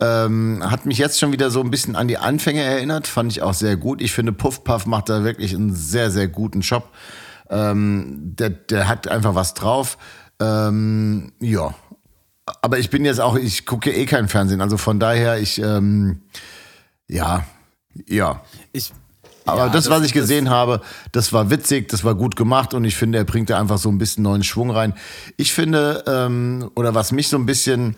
Ähm, 0.00 0.62
hat 0.64 0.86
mich 0.86 0.98
jetzt 0.98 1.18
schon 1.18 1.32
wieder 1.32 1.50
so 1.50 1.60
ein 1.60 1.70
bisschen 1.70 1.96
an 1.96 2.06
die 2.06 2.18
Anfänge 2.18 2.62
erinnert. 2.62 3.06
Fand 3.08 3.32
ich 3.32 3.42
auch 3.42 3.54
sehr 3.54 3.76
gut. 3.76 4.00
Ich 4.00 4.12
finde, 4.12 4.32
Puff 4.32 4.62
Puff 4.62 4.86
macht 4.86 5.08
da 5.08 5.24
wirklich 5.24 5.54
einen 5.54 5.74
sehr, 5.74 6.10
sehr 6.10 6.28
guten 6.28 6.60
Job. 6.60 6.90
Ähm, 7.50 8.34
der, 8.36 8.50
der 8.50 8.88
hat 8.88 9.08
einfach 9.08 9.34
was 9.34 9.54
drauf. 9.54 9.98
Ähm, 10.40 11.32
ja. 11.40 11.74
Aber 12.62 12.78
ich 12.78 12.90
bin 12.90 13.04
jetzt 13.04 13.20
auch, 13.20 13.36
ich 13.36 13.66
gucke 13.66 13.92
eh 13.92 14.06
kein 14.06 14.28
Fernsehen. 14.28 14.60
Also 14.60 14.76
von 14.76 15.00
daher, 15.00 15.40
ich, 15.40 15.60
ähm, 15.60 16.20
ja, 17.08 17.44
ja. 18.06 18.42
Ich, 18.72 18.92
Aber 19.44 19.66
Ja, 19.66 19.68
das, 19.68 19.84
das- 19.84 19.90
was 19.90 20.04
ich 20.04 20.12
gesehen 20.12 20.50
habe, 20.50 20.80
das 21.12 21.32
war 21.32 21.50
witzig, 21.50 21.88
das 21.88 22.02
war 22.04 22.14
gut 22.14 22.34
gemacht 22.36 22.74
und 22.74 22.84
ich 22.84 22.96
finde, 22.96 23.18
er 23.18 23.24
bringt 23.24 23.48
da 23.50 23.60
einfach 23.60 23.78
so 23.78 23.88
ein 23.88 23.98
bisschen 23.98 24.24
neuen 24.24 24.42
Schwung 24.42 24.70
rein. 24.70 24.94
Ich 25.36 25.52
finde, 25.52 26.02
ähm, 26.06 26.70
oder 26.74 26.94
was 26.94 27.12
mich 27.12 27.28
so 27.28 27.36
ein 27.38 27.46
bisschen, 27.46 27.94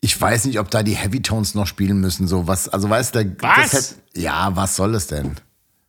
ich 0.00 0.18
weiß 0.20 0.44
nicht, 0.44 0.58
ob 0.60 0.70
da 0.70 0.82
die 0.84 0.94
Heavy 0.94 1.20
Tones 1.20 1.54
noch 1.56 1.66
spielen 1.66 1.98
müssen, 2.00 2.28
so 2.28 2.46
was, 2.46 2.68
also 2.68 2.88
weißt 2.88 3.14
du, 3.16 3.36
Was? 3.40 3.70
das 3.70 3.72
hätte- 3.90 4.20
ja, 4.20 4.54
was 4.54 4.76
soll 4.76 4.94
es 4.94 5.08
denn? 5.08 5.34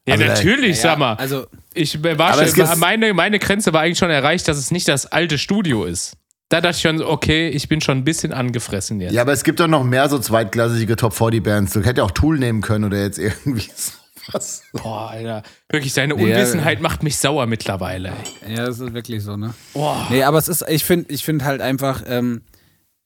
Ja, 0.08 0.14
Also, 0.16 0.26
natürlich, 0.26 0.78
Ja, 0.78 0.82
sag 0.84 1.00
mal. 1.00 1.14
Also, 1.16 1.48
Ich 1.74 2.02
war 2.04 2.34
schon, 2.48 2.80
meine, 2.80 3.14
meine 3.14 3.40
Grenze 3.40 3.74
war 3.74 3.82
eigentlich 3.82 3.98
schon 4.00 4.10
erreicht, 4.12 4.48
dass 4.48 4.58
es 4.58 4.72
nicht 4.72 4.88
das 4.88 5.06
alte 5.08 5.38
Studio 5.38 5.86
ist. 5.86 6.16
Da 6.50 6.62
dachte 6.62 6.76
ich 6.76 6.82
schon, 6.82 7.00
so, 7.00 7.08
okay, 7.10 7.50
ich 7.50 7.68
bin 7.68 7.82
schon 7.82 7.98
ein 7.98 8.04
bisschen 8.04 8.32
angefressen 8.32 9.00
jetzt. 9.02 9.14
Ja, 9.14 9.22
aber 9.24 9.34
es 9.34 9.44
gibt 9.44 9.60
doch 9.60 9.68
noch 9.68 9.84
mehr 9.84 10.08
so 10.10 10.20
zweitklassige 10.20 10.96
Top 10.96 11.14
40 11.14 11.42
Bands. 11.44 11.74
Du 11.74 11.80
hättest 11.80 11.98
ja 11.98 12.04
auch 12.04 12.12
Tool 12.12 12.38
nehmen 12.38 12.62
können 12.62 12.84
oder 12.86 13.02
jetzt 13.02 13.18
irgendwie 13.18 13.68
sowas. 14.28 14.62
Boah, 14.74 15.10
Alter. 15.10 15.42
Wirklich, 15.70 15.94
seine 15.94 16.14
Ja, 16.16 16.22
Unwissenheit 16.24 16.82
macht 16.82 17.02
mich 17.02 17.18
sauer 17.18 17.48
mittlerweile. 17.48 18.14
ey. 18.46 18.56
ja, 18.56 18.66
das 18.66 18.80
ist 18.80 18.94
wirklich 18.94 19.24
so, 19.24 19.38
ne? 19.38 19.56
Boah. 19.74 20.06
Nee, 20.12 20.22
aber 20.24 20.38
es 20.38 20.48
ist, 20.48 20.64
ich 20.70 20.84
finde 20.84 21.12
ich 21.14 21.24
find 21.24 21.44
halt 21.44 21.62
einfach, 21.62 22.04
ähm, 22.08 22.44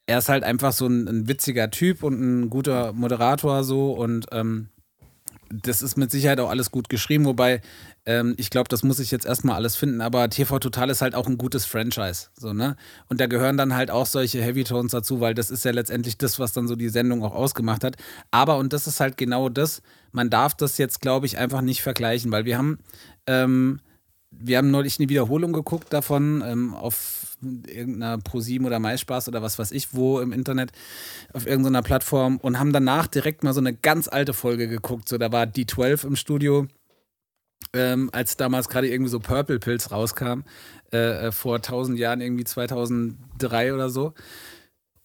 er 0.06 0.18
ist 0.18 0.28
halt 0.28 0.44
einfach 0.44 0.74
so 0.74 0.88
ein, 0.88 1.08
ein 1.08 1.28
witziger 1.30 1.70
Typ 1.72 2.04
und 2.04 2.20
ein 2.20 2.50
guter 2.50 2.92
Moderator 2.94 3.64
so 3.64 3.94
und 3.94 4.26
ähm, 4.34 4.68
das 5.52 5.82
ist 5.82 5.98
mit 5.98 6.12
Sicherheit 6.12 6.40
auch 6.40 6.50
alles 6.50 6.72
gut 6.72 6.90
geschrieben, 6.90 7.26
wobei 7.26 7.62
ähm, 8.10 8.34
ich 8.38 8.50
glaube, 8.50 8.68
das 8.70 8.82
muss 8.82 8.98
ich 8.98 9.12
jetzt 9.12 9.28
erstmal 9.28 9.56
alles 9.56 9.76
finden, 9.76 10.02
aber 10.02 10.28
TV 10.32 10.58
Total 10.58 10.90
ist 10.90 11.04
halt 11.04 11.14
auch 11.14 11.28
ein 11.28 11.38
gutes 11.38 11.66
Franchise, 11.66 12.30
so, 12.36 12.54
ne? 12.54 12.76
Und 13.08 13.22
da 13.22 13.28
gehören 13.28 13.56
dann 13.56 13.76
halt 13.76 13.92
auch 13.92 14.08
solche 14.08 14.42
Heavy 14.42 14.64
Tones 14.64 14.94
dazu, 14.94 15.20
weil 15.20 15.36
das 15.36 15.52
ist 15.52 15.64
ja 15.64 15.70
letztendlich 15.70 16.18
das, 16.18 16.40
was 16.40 16.52
dann 16.52 16.68
so 16.68 16.76
die 16.76 16.90
Sendung 16.90 17.24
auch 17.24 17.36
ausgemacht 17.36 17.84
hat. 17.84 17.98
Aber, 18.32 18.58
und 18.58 18.74
das 18.74 18.88
ist 18.88 19.00
halt 19.00 19.16
genau 19.16 19.48
das, 19.48 19.84
man 20.12 20.32
darf 20.32 20.56
das 20.56 20.80
jetzt, 20.80 21.02
glaube 21.02 21.28
ich, 21.28 21.38
einfach 21.38 21.62
nicht 21.62 21.84
vergleichen, 21.84 22.32
weil 22.32 22.46
wir 22.46 22.58
haben, 22.58 22.80
ähm, 23.28 23.80
wir 24.32 24.58
haben 24.58 24.72
neulich 24.72 24.98
eine 24.98 25.08
Wiederholung 25.10 25.54
geguckt 25.54 25.94
davon 25.94 26.44
ähm, 26.44 26.74
auf 26.74 27.38
irgendeiner 27.44 28.18
ProSieben 28.18 28.66
oder 28.66 28.80
MySpaß 28.80 29.28
oder 29.28 29.44
was 29.44 29.60
weiß 29.60 29.72
ich, 29.72 29.94
wo 29.94 30.20
im 30.20 30.34
Internet 30.34 30.72
auf 31.32 31.46
irgendeiner 31.46 31.84
Plattform 31.84 32.38
und 32.38 32.58
haben 32.58 32.74
danach 32.74 33.06
direkt 33.06 33.44
mal 33.44 33.54
so 33.54 33.60
eine 33.60 33.74
ganz 33.74 34.08
alte 34.08 34.34
Folge 34.34 34.68
geguckt. 34.68 35.08
So, 35.08 35.20
da 35.20 35.32
war 35.32 35.44
D12 35.44 36.08
im 36.08 36.16
Studio, 36.16 36.68
ähm, 37.74 38.10
als 38.14 38.38
damals 38.38 38.70
gerade 38.70 38.88
irgendwie 38.88 39.12
so 39.12 39.20
Purple 39.20 39.60
Pills 39.60 39.92
rauskam, 39.92 40.42
äh, 40.92 41.28
äh, 41.28 41.32
vor 41.32 41.56
1000 41.58 42.00
Jahren, 42.00 42.22
irgendwie 42.22 42.44
2003 42.44 43.74
oder 43.74 43.90
so. 43.90 44.14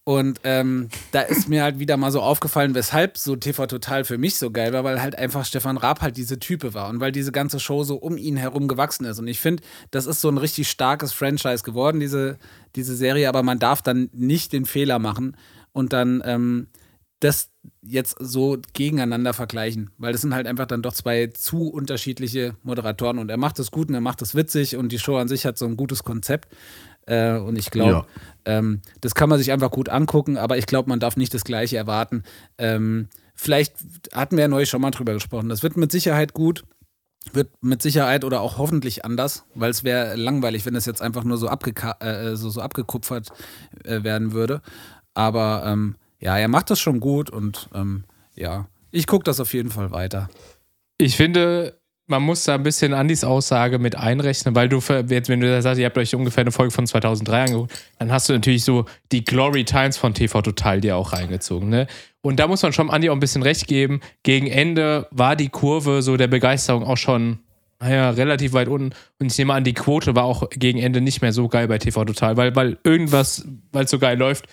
Und 0.06 0.40
ähm, 0.44 0.90
da 1.12 1.22
ist 1.22 1.48
mir 1.48 1.62
halt 1.62 1.78
wieder 1.78 1.96
mal 1.96 2.12
so 2.12 2.20
aufgefallen, 2.20 2.74
weshalb 2.74 3.16
so 3.16 3.36
TV 3.36 3.66
Total 3.66 4.04
für 4.04 4.18
mich 4.18 4.36
so 4.36 4.50
geil 4.50 4.74
war, 4.74 4.84
weil 4.84 5.00
halt 5.00 5.16
einfach 5.16 5.46
Stefan 5.46 5.78
Raab 5.78 6.02
halt 6.02 6.18
diese 6.18 6.38
Type 6.38 6.74
war 6.74 6.90
und 6.90 7.00
weil 7.00 7.10
diese 7.10 7.32
ganze 7.32 7.58
Show 7.58 7.84
so 7.84 7.96
um 7.96 8.18
ihn 8.18 8.36
herum 8.36 8.68
gewachsen 8.68 9.06
ist. 9.06 9.18
Und 9.18 9.28
ich 9.28 9.40
finde, 9.40 9.62
das 9.90 10.04
ist 10.04 10.20
so 10.20 10.28
ein 10.28 10.36
richtig 10.36 10.68
starkes 10.68 11.14
Franchise 11.14 11.64
geworden, 11.64 12.00
diese, 12.00 12.36
diese 12.76 12.94
Serie, 12.94 13.30
aber 13.30 13.42
man 13.42 13.58
darf 13.58 13.80
dann 13.80 14.10
nicht 14.12 14.52
den 14.52 14.66
Fehler 14.66 14.98
machen 14.98 15.38
und 15.72 15.94
dann 15.94 16.22
ähm, 16.26 16.66
das 17.24 17.50
jetzt 17.80 18.16
so 18.20 18.58
gegeneinander 18.74 19.32
vergleichen, 19.32 19.90
weil 19.96 20.12
das 20.12 20.20
sind 20.20 20.34
halt 20.34 20.46
einfach 20.46 20.66
dann 20.66 20.82
doch 20.82 20.92
zwei 20.92 21.28
zu 21.28 21.68
unterschiedliche 21.68 22.54
Moderatoren 22.62 23.18
und 23.18 23.30
er 23.30 23.38
macht 23.38 23.58
es 23.58 23.70
gut 23.70 23.88
und 23.88 23.94
er 23.94 24.02
macht 24.02 24.20
es 24.20 24.34
witzig 24.34 24.76
und 24.76 24.92
die 24.92 24.98
Show 24.98 25.16
an 25.16 25.28
sich 25.28 25.46
hat 25.46 25.56
so 25.56 25.64
ein 25.64 25.76
gutes 25.76 26.04
Konzept. 26.04 26.54
Äh, 27.06 27.38
und 27.38 27.58
ich 27.58 27.70
glaube, 27.70 28.06
ähm, 28.44 28.80
das 29.00 29.14
kann 29.14 29.28
man 29.28 29.38
sich 29.38 29.52
einfach 29.52 29.70
gut 29.70 29.88
angucken, 29.88 30.36
aber 30.36 30.58
ich 30.58 30.66
glaube, 30.66 30.88
man 30.88 31.00
darf 31.00 31.16
nicht 31.16 31.32
das 31.34 31.44
Gleiche 31.44 31.76
erwarten. 31.76 32.24
Ähm, 32.58 33.08
vielleicht 33.34 33.74
hatten 34.12 34.36
wir 34.36 34.42
ja 34.42 34.48
neulich 34.48 34.68
schon 34.68 34.80
mal 34.80 34.90
drüber 34.90 35.14
gesprochen. 35.14 35.48
Das 35.48 35.62
wird 35.62 35.76
mit 35.76 35.92
Sicherheit 35.92 36.34
gut, 36.34 36.64
wird 37.32 37.50
mit 37.62 37.82
Sicherheit 37.82 38.24
oder 38.24 38.40
auch 38.40 38.58
hoffentlich 38.58 39.04
anders, 39.04 39.44
weil 39.54 39.70
es 39.70 39.84
wäre 39.84 40.16
langweilig, 40.16 40.64
wenn 40.66 40.76
es 40.76 40.86
jetzt 40.86 41.02
einfach 41.02 41.24
nur 41.24 41.38
so, 41.38 41.48
abgeka 41.48 41.96
äh, 42.00 42.36
so, 42.36 42.50
so 42.50 42.60
abgekupfert 42.60 43.28
äh, 43.84 44.02
werden 44.02 44.32
würde. 44.32 44.60
Aber 45.14 45.62
ähm, 45.66 45.96
ja, 46.24 46.38
er 46.38 46.48
macht 46.48 46.70
das 46.70 46.80
schon 46.80 47.00
gut 47.00 47.28
und 47.28 47.68
ähm, 47.74 48.04
ja, 48.34 48.66
ich 48.90 49.06
gucke 49.06 49.24
das 49.24 49.40
auf 49.40 49.52
jeden 49.52 49.70
Fall 49.70 49.90
weiter. 49.90 50.30
Ich 50.96 51.16
finde, 51.16 51.78
man 52.06 52.22
muss 52.22 52.44
da 52.44 52.54
ein 52.54 52.62
bisschen 52.62 52.94
Andys 52.94 53.24
Aussage 53.24 53.78
mit 53.78 53.96
einrechnen, 53.96 54.54
weil 54.54 54.70
du, 54.70 54.80
jetzt, 55.08 55.28
wenn 55.28 55.40
du 55.40 55.62
sagst, 55.62 55.78
ihr 55.78 55.84
habt 55.84 55.98
euch 55.98 56.14
ungefähr 56.14 56.42
eine 56.42 56.52
Folge 56.52 56.70
von 56.70 56.86
2003 56.86 57.42
angeguckt, 57.42 57.72
dann 57.98 58.10
hast 58.10 58.28
du 58.28 58.32
natürlich 58.32 58.64
so 58.64 58.86
die 59.12 59.22
Glory 59.24 59.64
Times 59.64 59.98
von 59.98 60.14
TV 60.14 60.40
Total 60.40 60.80
dir 60.80 60.96
auch 60.96 61.12
reingezogen, 61.12 61.68
ne? 61.68 61.86
Und 62.22 62.40
da 62.40 62.46
muss 62.46 62.62
man 62.62 62.72
schon 62.72 62.88
Andi 62.88 63.10
auch 63.10 63.14
ein 63.14 63.20
bisschen 63.20 63.42
recht 63.42 63.66
geben. 63.66 64.00
Gegen 64.22 64.46
Ende 64.46 65.06
war 65.10 65.36
die 65.36 65.50
Kurve 65.50 66.00
so 66.00 66.16
der 66.16 66.28
Begeisterung 66.28 66.84
auch 66.84 66.96
schon, 66.96 67.40
naja, 67.80 68.08
relativ 68.10 68.54
weit 68.54 68.68
unten. 68.68 68.94
Und 69.18 69.30
ich 69.30 69.36
nehme 69.36 69.52
an, 69.52 69.62
die 69.62 69.74
Quote 69.74 70.16
war 70.16 70.24
auch 70.24 70.48
gegen 70.48 70.78
Ende 70.78 71.02
nicht 71.02 71.20
mehr 71.20 71.34
so 71.34 71.48
geil 71.48 71.68
bei 71.68 71.76
TV 71.76 72.02
Total, 72.06 72.38
weil, 72.38 72.56
weil 72.56 72.78
irgendwas, 72.82 73.46
weil 73.72 73.84
es 73.84 73.90
so 73.90 73.98
geil 73.98 74.16
läuft, 74.16 74.46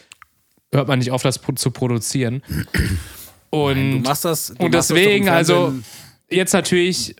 hört 0.73 0.87
man 0.87 0.99
nicht 0.99 1.11
auf, 1.11 1.21
das 1.23 1.39
zu 1.55 1.71
produzieren. 1.71 2.43
Und 3.49 3.91
Du 3.91 3.99
machst 3.99 4.25
das. 4.25 4.51
Und 4.51 4.73
deswegen, 4.73 5.29
also 5.29 5.73
jetzt 6.29 6.53
natürlich 6.53 7.15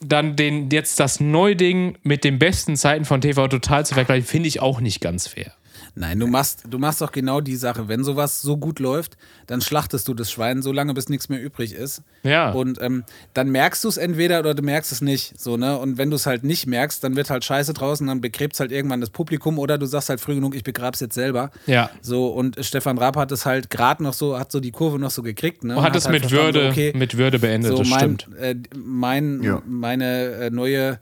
dann 0.00 0.36
den, 0.36 0.68
jetzt 0.70 1.00
das 1.00 1.20
Neuding 1.20 1.96
mit 2.02 2.24
den 2.24 2.38
besten 2.38 2.76
Zeiten 2.76 3.04
von 3.04 3.20
TV 3.20 3.48
Total 3.48 3.86
zu 3.86 3.94
vergleichen, 3.94 4.26
finde 4.26 4.48
ich 4.48 4.60
auch 4.60 4.80
nicht 4.80 5.00
ganz 5.00 5.28
fair. 5.28 5.52
Nein, 5.98 6.20
du 6.20 6.26
machst, 6.26 6.64
du 6.68 6.78
machst 6.78 7.00
doch 7.00 7.10
genau 7.10 7.40
die 7.40 7.56
Sache. 7.56 7.88
Wenn 7.88 8.04
sowas 8.04 8.42
so 8.42 8.58
gut 8.58 8.80
läuft, 8.80 9.16
dann 9.46 9.62
schlachtest 9.62 10.06
du 10.08 10.12
das 10.12 10.30
Schwein 10.30 10.60
so 10.60 10.70
lange, 10.70 10.92
bis 10.92 11.08
nichts 11.08 11.30
mehr 11.30 11.42
übrig 11.42 11.72
ist. 11.72 12.02
Ja. 12.22 12.50
Und 12.52 12.78
ähm, 12.82 13.04
dann 13.32 13.48
merkst 13.48 13.82
du 13.82 13.88
es 13.88 13.96
entweder 13.96 14.40
oder 14.40 14.52
du 14.54 14.62
merkst 14.62 14.92
es 14.92 15.00
nicht. 15.00 15.40
So, 15.40 15.56
ne? 15.56 15.78
Und 15.78 15.96
wenn 15.96 16.10
du 16.10 16.16
es 16.16 16.26
halt 16.26 16.44
nicht 16.44 16.66
merkst, 16.66 17.02
dann 17.02 17.16
wird 17.16 17.30
halt 17.30 17.44
scheiße 17.46 17.72
draußen, 17.72 18.06
dann 18.06 18.20
begräbt 18.20 18.60
halt 18.60 18.72
irgendwann 18.72 19.00
das 19.00 19.08
Publikum 19.08 19.58
oder 19.58 19.78
du 19.78 19.86
sagst 19.86 20.10
halt 20.10 20.20
früh 20.20 20.34
genug, 20.34 20.54
ich 20.54 20.64
begrab's 20.64 21.00
jetzt 21.00 21.14
selber. 21.14 21.50
Ja. 21.66 21.88
So, 22.02 22.28
und 22.28 22.58
Stefan 22.60 22.98
Raab 22.98 23.16
hat 23.16 23.32
es 23.32 23.46
halt 23.46 23.70
gerade 23.70 24.02
noch 24.02 24.12
so, 24.12 24.38
hat 24.38 24.52
so 24.52 24.60
die 24.60 24.72
Kurve 24.72 24.98
noch 24.98 25.10
so 25.10 25.22
gekriegt. 25.22 25.64
Ne? 25.64 25.76
Und 25.78 25.82
hat 25.82 25.96
es 25.96 26.04
halt 26.06 26.20
mit 26.20 26.30
Würde, 26.30 26.64
so, 26.64 26.68
okay, 26.68 26.92
mit 26.94 27.16
Würde 27.16 27.38
beendet, 27.38 27.70
so 27.72 27.78
das 27.78 27.88
mein, 27.88 28.18
stimmt. 28.20 28.36
äh, 28.38 28.54
mein, 28.76 29.42
Ja. 29.42 29.62
meine 29.66 30.26
äh, 30.32 30.50
neue, 30.50 30.98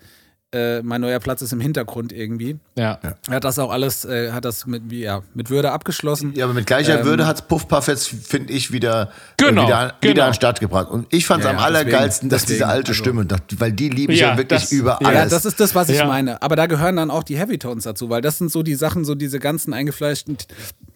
äh, 0.54 0.82
mein 0.82 1.00
neuer 1.00 1.18
Platz 1.18 1.42
ist 1.42 1.52
im 1.52 1.60
Hintergrund 1.60 2.12
irgendwie. 2.12 2.56
Ja. 2.78 2.98
Er 3.28 3.34
hat 3.36 3.44
das 3.44 3.58
auch 3.58 3.70
alles, 3.70 4.04
äh, 4.04 4.30
hat 4.32 4.44
das 4.44 4.66
mit, 4.66 4.84
wie, 4.88 5.02
ja, 5.02 5.22
mit 5.34 5.50
Würde 5.50 5.72
abgeschlossen. 5.72 6.32
Ja, 6.34 6.44
aber 6.44 6.54
mit 6.54 6.66
gleicher 6.66 7.00
Ähm, 7.00 7.04
Würde 7.06 7.26
hat's 7.26 7.42
Puffpuff 7.42 7.88
jetzt, 7.88 8.08
finde 8.08 8.52
ich, 8.52 8.72
wieder, 8.72 9.10
Genau, 9.36 9.62
äh, 9.62 9.66
wieder, 9.66 9.94
genau. 10.00 10.12
wieder 10.12 10.24
an 10.24 10.30
den 10.30 10.34
Start 10.34 10.60
gebracht. 10.60 10.88
Und 10.90 11.06
ich 11.12 11.26
fand's 11.26 11.44
Ja, 11.44 11.50
am 11.50 11.56
ja, 11.58 11.62
deswegen- 11.68 11.76
allergeilsten, 11.94 12.28
dass 12.30 12.42
deswegen, 12.42 12.58
diese 12.58 12.66
alte 12.68 12.88
also- 12.92 13.02
Stimme, 13.02 13.26
weil 13.58 13.72
die 13.72 13.88
liebe 13.88 14.12
ich 14.12 14.20
ja, 14.20 14.28
Ja, 14.30 14.36
wirklich 14.38 14.60
das- 14.62 14.72
über 14.72 14.98
ja, 15.00 15.08
alles. 15.08 15.14
Ja, 15.18 15.26
das 15.28 15.44
ist 15.44 15.58
das, 15.60 15.74
was 15.74 15.88
ich 15.88 15.98
Ja. 15.98 16.06
meine. 16.06 16.40
Aber 16.40 16.56
da 16.56 16.66
gehören 16.66 16.96
dann 16.96 17.10
auch 17.10 17.24
die 17.24 17.36
Heavy 17.36 17.58
Tones 17.58 17.84
dazu, 17.84 18.08
weil 18.08 18.22
das 18.22 18.38
sind 18.38 18.50
so 18.52 18.62
die 18.62 18.74
Sachen, 18.76 19.04
so 19.04 19.14
diese 19.14 19.38
ganzen 19.40 19.72
eingefleischten 19.74 20.36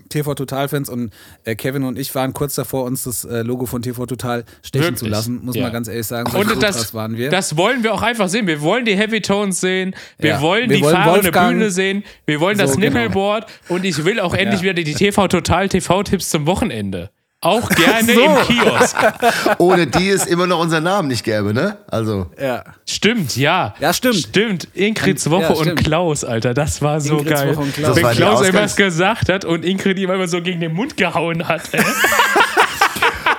TV 0.08 0.34
Total-Fans 0.34 0.88
und 0.88 1.12
äh, 1.44 1.54
Kevin 1.54 1.84
und 1.84 1.98
ich 1.98 2.14
waren 2.14 2.32
kurz 2.32 2.54
davor, 2.54 2.84
uns 2.84 3.04
das 3.04 3.24
äh, 3.24 3.42
Logo 3.42 3.66
von 3.66 3.82
TV 3.82 4.06
Total 4.06 4.44
stechen 4.62 4.84
Wirklich? 4.84 4.98
zu 5.00 5.06
lassen, 5.06 5.40
muss 5.44 5.56
Ja. 5.56 5.62
man 5.62 5.72
ganz 5.72 5.88
ehrlich 5.88 6.06
sagen. 6.06 6.30
So 6.30 6.38
Und 6.38 6.62
das, 6.62 6.94
waren 6.94 7.16
wir. 7.16 7.30
das 7.30 7.56
wollen 7.56 7.82
wir 7.82 7.94
auch 7.94 8.02
einfach 8.02 8.28
sehen. 8.28 8.46
Wir 8.46 8.60
wollen 8.60 8.84
die 8.84 8.96
Heavy 8.96 9.20
Tones 9.20 9.60
sehen. 9.60 9.94
Wir 10.18 10.30
Ja. 10.30 10.40
wollen 10.40 10.68
Wir 10.70 10.76
die 10.78 10.82
wollen 10.82 10.94
fahrende 10.96 11.24
Wolfgang- 11.24 11.50
Bühne 11.52 11.70
sehen. 11.70 12.04
Wir 12.26 12.40
wollen 12.40 12.58
das 12.58 12.72
So, 12.72 12.76
genau. 12.80 12.92
Nippelboard. 12.92 13.46
Und 13.68 13.84
ich 13.84 14.04
will 14.04 14.20
auch 14.20 14.34
endlich 14.34 14.62
wieder 14.62 14.74
die 14.74 14.84
TV 14.94 15.28
Total 15.28 15.68
TV-Tipps 15.68 16.30
zum 16.30 16.46
Wochenende. 16.46 17.10
Auch 17.40 17.68
gerne 17.68 18.12
so. 18.14 18.20
im 18.20 18.36
Kiosk. 18.46 18.96
Ohne 19.58 19.86
die 19.86 20.08
es 20.08 20.26
immer 20.26 20.48
noch 20.48 20.58
unseren 20.58 20.82
Namen 20.82 21.06
nicht 21.06 21.22
gäbe, 21.22 21.54
ne? 21.54 21.76
Also. 21.86 22.26
ja. 22.40 22.64
Stimmt, 22.84 23.36
ja. 23.36 23.74
Ja, 23.78 23.92
stimmt. 23.92 24.16
Stimmt. 24.16 24.68
Ingrids 24.74 25.24
Und- 25.26 25.32
Woche 25.32 25.42
ja, 25.42 25.48
und 25.50 25.62
stimmt. 25.64 25.84
Klaus, 25.84 26.24
Alter. 26.24 26.52
Das 26.52 26.82
war 26.82 27.00
so 27.00 27.18
Ingrids 27.18 27.40
geil. 27.40 27.54
Woche 27.54 27.60
und 27.62 27.74
Klaus. 27.74 27.96
Wenn 27.96 28.06
Klaus 28.10 28.40
irgendwas 28.40 28.74
gesagt 28.74 29.28
hat 29.28 29.44
und 29.44 29.64
Ingrid 29.64 29.98
ihm 30.00 30.10
immer 30.10 30.26
so 30.26 30.42
gegen 30.42 30.60
den 30.60 30.72
Mund 30.72 30.96
gehauen 30.96 31.46
hat. 31.46 31.62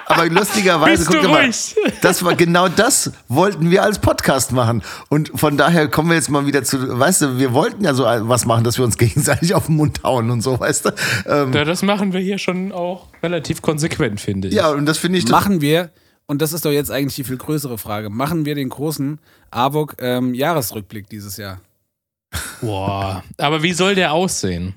Aber 0.10 0.28
lustigerweise, 0.28 1.06
Bist 1.06 1.14
du 1.14 1.20
guck 1.20 1.30
mal, 1.30 1.52
das 2.02 2.26
war 2.26 2.36
genau 2.36 2.68
das 2.68 3.12
wollten 3.28 3.70
wir 3.70 3.84
als 3.84 4.00
Podcast 4.00 4.52
machen. 4.52 4.82
Und 5.08 5.32
von 5.36 5.56
daher 5.56 5.88
kommen 5.88 6.10
wir 6.10 6.16
jetzt 6.16 6.32
mal 6.32 6.48
wieder 6.48 6.64
zu, 6.64 7.00
weißt 7.00 7.22
du, 7.22 7.38
wir 7.38 7.54
wollten 7.54 7.84
ja 7.84 7.94
so 7.94 8.06
was 8.06 8.48
machen, 8.48 8.64
dass 8.64 8.80
wir 8.80 8.86
uns 8.86 8.98
gegenseitig 8.98 9.54
auf 9.54 9.68
den 9.68 9.76
Mund 9.76 10.02
hauen 10.04 10.32
und 10.32 10.42
so, 10.42 10.60
weißt 10.60 10.86
du. 10.86 10.90
Ähm, 11.28 11.54
ja, 11.54 11.64
das 11.64 11.84
machen 11.84 12.12
wir 12.12 12.20
hier 12.20 12.40
schon 12.40 12.72
auch 12.72 13.08
relativ 13.22 13.62
konsequent, 13.62 14.20
finde 14.20 14.48
ich. 14.48 14.56
ja, 14.56 14.72
und 14.72 14.88
das 14.88 14.98
finde 14.98 15.20
ich 15.20 15.28
Machen 15.28 15.62
wir, 15.62 15.92
und 16.26 16.42
das 16.42 16.54
ist 16.54 16.66
doch 16.66 16.72
jetzt 16.72 16.90
eigentlich 16.90 17.16
die 17.16 17.24
viel 17.24 17.38
größere 17.38 17.78
Frage, 17.78 18.10
machen 18.10 18.46
wir 18.46 18.56
den 18.56 18.70
großen 18.70 19.20
AWOK 19.52 19.96
ähm, 20.00 20.34
Jahresrückblick 20.34 21.08
dieses 21.08 21.38
Jahr? 21.38 21.62
Boah. 22.62 23.24
Aber 23.38 23.62
wie 23.62 23.74
soll 23.74 23.94
der 23.94 24.12
aussehen? 24.12 24.74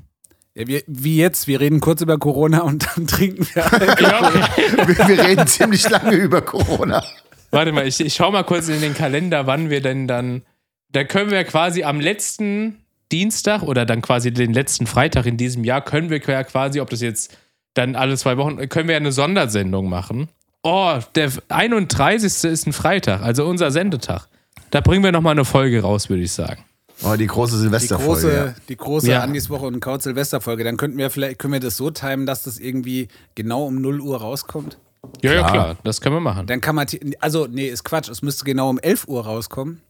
Ja, 0.54 0.66
wir, 0.66 0.82
wie 0.86 1.16
jetzt, 1.16 1.46
wir 1.46 1.60
reden 1.60 1.80
kurz 1.80 2.02
über 2.02 2.18
Corona 2.18 2.60
und 2.60 2.86
dann 2.86 3.06
trinken 3.06 3.46
wir. 3.54 3.62
Ja. 3.62 3.72
wir, 4.86 5.08
wir 5.08 5.24
reden 5.24 5.46
ziemlich 5.46 5.88
lange 5.88 6.14
über 6.14 6.42
Corona. 6.42 7.02
Warte 7.50 7.72
mal, 7.72 7.86
ich, 7.86 8.00
ich 8.00 8.14
schau 8.14 8.30
mal 8.30 8.44
kurz 8.44 8.68
in 8.68 8.80
den 8.80 8.94
Kalender, 8.94 9.46
wann 9.46 9.70
wir 9.70 9.80
denn 9.80 10.06
dann. 10.06 10.42
Da 10.90 11.04
können 11.04 11.30
wir 11.30 11.44
quasi 11.44 11.84
am 11.84 12.00
letzten 12.00 12.78
Dienstag 13.12 13.62
oder 13.62 13.86
dann 13.86 14.02
quasi 14.02 14.32
den 14.32 14.52
letzten 14.52 14.86
Freitag 14.86 15.26
in 15.26 15.36
diesem 15.36 15.64
Jahr, 15.64 15.82
können 15.82 16.10
wir 16.10 16.20
ja 16.20 16.44
quasi, 16.44 16.80
ob 16.80 16.90
das 16.90 17.00
jetzt 17.00 17.36
dann 17.74 17.94
alle 17.94 18.16
zwei 18.16 18.36
Wochen, 18.36 18.56
können 18.68 18.88
wir 18.88 18.94
ja 18.94 19.00
eine 19.00 19.12
Sondersendung 19.12 19.88
machen. 19.88 20.28
Oh, 20.62 20.98
der 21.14 21.30
31. 21.48 22.44
ist 22.44 22.66
ein 22.66 22.72
Freitag, 22.72 23.22
also 23.22 23.46
unser 23.46 23.70
Sendetag. 23.70 24.28
Da 24.70 24.80
bringen 24.80 25.02
wir 25.02 25.12
nochmal 25.12 25.32
eine 25.32 25.44
Folge 25.44 25.82
raus, 25.82 26.08
würde 26.08 26.22
ich 26.22 26.32
sagen. 26.32 26.64
Oh, 27.04 27.16
die 27.16 27.26
große 27.26 27.54
Die 27.56 27.60
Silvesterfolge. 27.62 28.12
große, 28.12 28.34
ja. 28.34 28.54
die 28.68 28.76
große 28.76 29.10
Ja. 29.10 29.20
Andis 29.22 29.50
Woche 29.50 29.66
und 29.66 29.80
Kaut 29.80 30.02
Silvesterfolge. 30.02 30.62
Dann 30.64 30.76
könnten 30.76 30.98
wir 30.98 31.10
vielleicht, 31.10 31.38
können 31.38 31.52
wir 31.54 31.60
das 31.60 31.76
so 31.76 31.90
timen, 31.90 32.26
dass 32.26 32.44
das 32.44 32.58
irgendwie 32.58 33.08
genau 33.34 33.64
um 33.66 33.80
0 33.80 34.00
Uhr 34.00 34.20
rauskommt. 34.20 34.78
Ja, 35.20 35.32
ja, 35.32 35.38
Klar. 35.40 35.50
klar, 35.52 35.76
das 35.82 36.00
können 36.00 36.14
wir 36.16 36.20
machen. 36.20 36.46
Dann 36.46 36.60
kann 36.60 36.76
man, 36.76 36.86
die- 36.86 37.20
also 37.20 37.48
nee, 37.50 37.66
ist 37.68 37.82
Quatsch, 37.84 38.08
es 38.08 38.22
müsste 38.22 38.44
genau 38.44 38.70
um 38.70 38.78
11 38.78 39.08
Uhr 39.08 39.24
rauskommen 39.24 39.80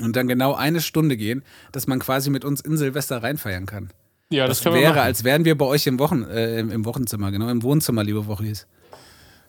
und 0.00 0.16
dann 0.16 0.26
genau 0.26 0.54
eine 0.54 0.80
Stunde 0.80 1.18
gehen, 1.18 1.42
dass 1.72 1.86
man 1.86 1.98
quasi 1.98 2.30
mit 2.30 2.44
uns 2.46 2.62
in 2.62 2.78
Silvester 2.78 3.22
reinfeiern 3.22 3.66
kann. 3.66 3.90
Ja, 4.30 4.46
Das 4.46 4.64
wäre, 4.64 5.02
als 5.02 5.22
wären 5.22 5.44
wir 5.44 5.56
bei 5.58 5.66
euch 5.66 5.86
im, 5.86 5.98
Wochen, 5.98 6.22
äh, 6.24 6.58
im 6.58 6.70
im 6.70 6.86
Wochenzimmer, 6.86 7.30
genau, 7.30 7.50
im 7.50 7.62
Wohnzimmer, 7.62 8.02
liebe 8.04 8.26
Wochis. 8.26 8.66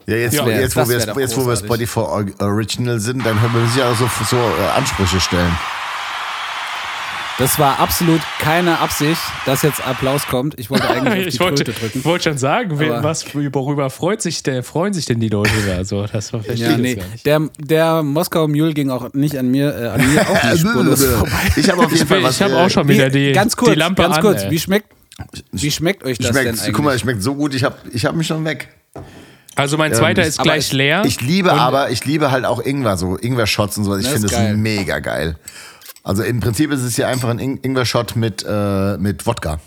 Ja, 0.05 0.17
jetzt, 0.17 0.33
Ja, 0.33 0.45
wo- 0.45 0.49
jetzt, 0.49 0.75
wo 0.75 0.81
das 0.81 0.89
wir, 0.89 0.97
jetzt, 1.23 1.37
wo 1.37 1.47
wir. 1.47 1.55
Spotify 1.55 1.99
Or- 2.01 2.25
Original 2.39 2.99
sind, 2.99 3.25
dann 3.25 3.39
können 3.39 3.53
wir 3.55 3.61
uns 3.61 3.75
ja 3.77 3.89
auch 3.89 3.95
so, 3.95 4.07
so 4.29 4.35
äh, 4.35 4.67
Ansprüche 4.75 5.19
stellen. 5.21 5.57
Das 7.37 7.59
war 7.59 7.79
absolut 7.79 8.21
keine 8.39 8.79
Absicht, 8.79 9.19
dass 9.45 9.61
jetzt 9.61 9.85
Applaus 9.85 10.25
kommt. 10.27 10.57
Ich 10.57 10.69
wollte 10.69 10.87
eigentlich 10.89 11.07
auf 11.07 11.13
die 11.23 11.27
ich 11.27 11.39
wollte, 11.41 11.63
Tröte 11.65 11.79
drücken. 11.79 12.05
wollte 12.05 12.29
schon 12.29 12.37
sagen, 12.37 12.79
wer, 12.79 12.93
Aber- 12.99 13.09
was, 13.09 13.25
worüber 13.35 13.89
freut 13.89 14.21
sich 14.21 14.41
der, 14.43 14.63
freuen 14.63 14.93
sich 14.93 15.05
denn 15.05 15.19
die 15.19 15.27
Leute 15.27 15.51
da? 15.67 15.83
So, 15.83 16.05
das 16.07 16.31
ich 16.47 16.59
Ja, 16.59 16.77
nee, 16.77 16.95
gar 16.95 17.05
nicht. 17.07 17.25
der, 17.25 17.41
der 17.59 18.03
Moskauer 18.03 18.47
Mule 18.47 18.73
ging 18.73 18.89
auch 18.89 19.11
nicht 19.13 19.37
an 19.37 19.49
mir, 19.51 19.75
äh, 19.77 19.87
an 19.87 20.13
mir 20.13 20.21
auch 20.29 20.43
nicht 20.51 20.59
spurlos 20.59 21.03
vorbei. 21.03 21.31
Ich 21.57 21.69
habe 21.69 21.83
auf 21.83 21.91
jeden 21.91 22.03
Ich, 22.03 22.07
Fall 22.09 22.23
was. 22.23 22.35
ich 22.37 22.41
habe 22.41 22.55
auch 22.57 22.69
schon 22.69 22.87
wieder 22.87 23.09
die, 23.09 23.33
ganz 23.33 23.57
kurz, 23.57 23.71
die 23.73 23.79
Lampe 23.79 24.03
ganz 24.03 24.15
an. 24.15 24.21
kurz, 24.21 24.43
ey. 24.43 24.51
wie 24.51 24.59
schmeckt, 24.59 24.87
wie 25.51 25.71
schmeckt 25.71 26.03
euch 26.05 26.17
das 26.17 26.27
denn 26.27 26.35
Schmeckt, 26.43 26.59
eigentlich? 26.59 26.73
guck 26.73 26.85
mal, 26.85 26.97
schmeckt 26.97 27.21
so 27.21 27.35
gut, 27.35 27.53
ich 27.53 27.65
habe 27.65 27.75
ich 27.91 28.05
hab 28.05 28.15
mich 28.15 28.27
schon 28.27 28.45
weg. 28.45 28.69
Also 29.57 29.77
mein 29.77 29.93
zweiter 29.93 30.23
ist 30.23 30.39
aber 30.39 30.51
gleich 30.51 30.67
ich- 30.67 30.73
leer. 30.73 31.03
Ich 31.05 31.19
liebe 31.21 31.51
aber, 31.51 31.89
ich 31.89 32.05
liebe 32.05 32.31
halt 32.31 32.45
auch 32.45 32.61
Ingwer, 32.65 32.95
so 32.97 33.17
Ingwer-Shots 33.17 33.77
und 33.77 33.83
so. 33.83 33.95
Ich 33.97 34.03
finde 34.05 34.15
ist 34.15 34.23
das 34.25 34.31
geil. 34.31 34.55
mega 34.57 34.99
geil. 34.99 35.35
Also 36.05 36.21
im 36.23 36.39
Prinzip 36.39 36.71
ist 36.71 36.83
es 36.83 36.95
ja 36.97 37.07
einfach 37.07 37.29
ein 37.29 37.39
Ing- 37.39 37.59
Ingwer-Shot 37.63 38.15
mit, 38.15 38.45
äh, 38.47 38.97
mit 38.97 39.25
Wodka. 39.25 39.59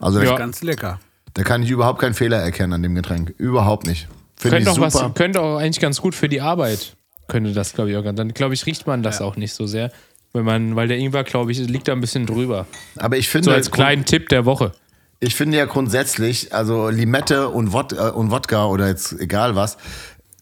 Also 0.00 0.20
Ja. 0.22 0.36
Ganz 0.36 0.62
lecker. 0.62 0.98
da 1.34 1.42
kann 1.42 1.62
ich 1.62 1.70
überhaupt 1.70 2.00
keinen 2.00 2.14
Fehler 2.14 2.38
erkennen 2.38 2.72
an 2.72 2.82
dem 2.82 2.94
Getränk. 2.94 3.34
Überhaupt 3.36 3.86
nicht. 3.86 4.08
Finde 4.38 4.58
ich 4.58 4.64
könnte 4.64 4.80
auch, 4.80 4.90
super. 4.90 5.04
was, 5.08 5.14
könnte 5.14 5.40
auch 5.42 5.58
eigentlich 5.58 5.80
ganz 5.80 6.00
gut 6.00 6.14
für 6.14 6.28
die 6.30 6.40
Arbeit. 6.40 6.96
Könnte 7.28 7.52
das, 7.52 7.74
glaube 7.74 7.90
ich, 7.90 7.96
auch 7.98 8.02
ganz. 8.04 8.16
Dann, 8.16 8.32
glaube 8.32 8.54
ich, 8.54 8.64
riecht 8.66 8.86
man 8.86 9.02
das 9.02 9.20
auch 9.20 9.36
nicht 9.36 9.52
so 9.52 9.66
sehr. 9.66 9.90
Wenn 10.32 10.44
man, 10.44 10.74
weil 10.76 10.88
der 10.88 10.96
Ingwer, 10.98 11.24
glaube 11.24 11.52
ich, 11.52 11.58
liegt 11.58 11.88
da 11.88 11.92
ein 11.92 12.00
bisschen 12.00 12.24
drüber. 12.26 12.66
Aber 12.96 13.16
ich 13.18 13.28
finde, 13.28 13.46
So 13.46 13.50
als 13.52 13.70
kleinen 13.70 14.04
Tipp 14.06 14.28
der 14.30 14.44
Woche. 14.46 14.72
ich 15.20 15.34
finde 15.34 15.58
ja 15.58 15.64
grundsätzlich, 15.66 16.54
also 16.54 16.88
Limette 16.88 17.48
und, 17.48 17.72
Wod 17.72 17.92
äh, 17.92 17.96
und 18.10 18.30
Wodka 18.30 18.66
oder 18.66 18.86
jetzt 18.88 19.12
egal 19.20 19.54
was, 19.56 19.76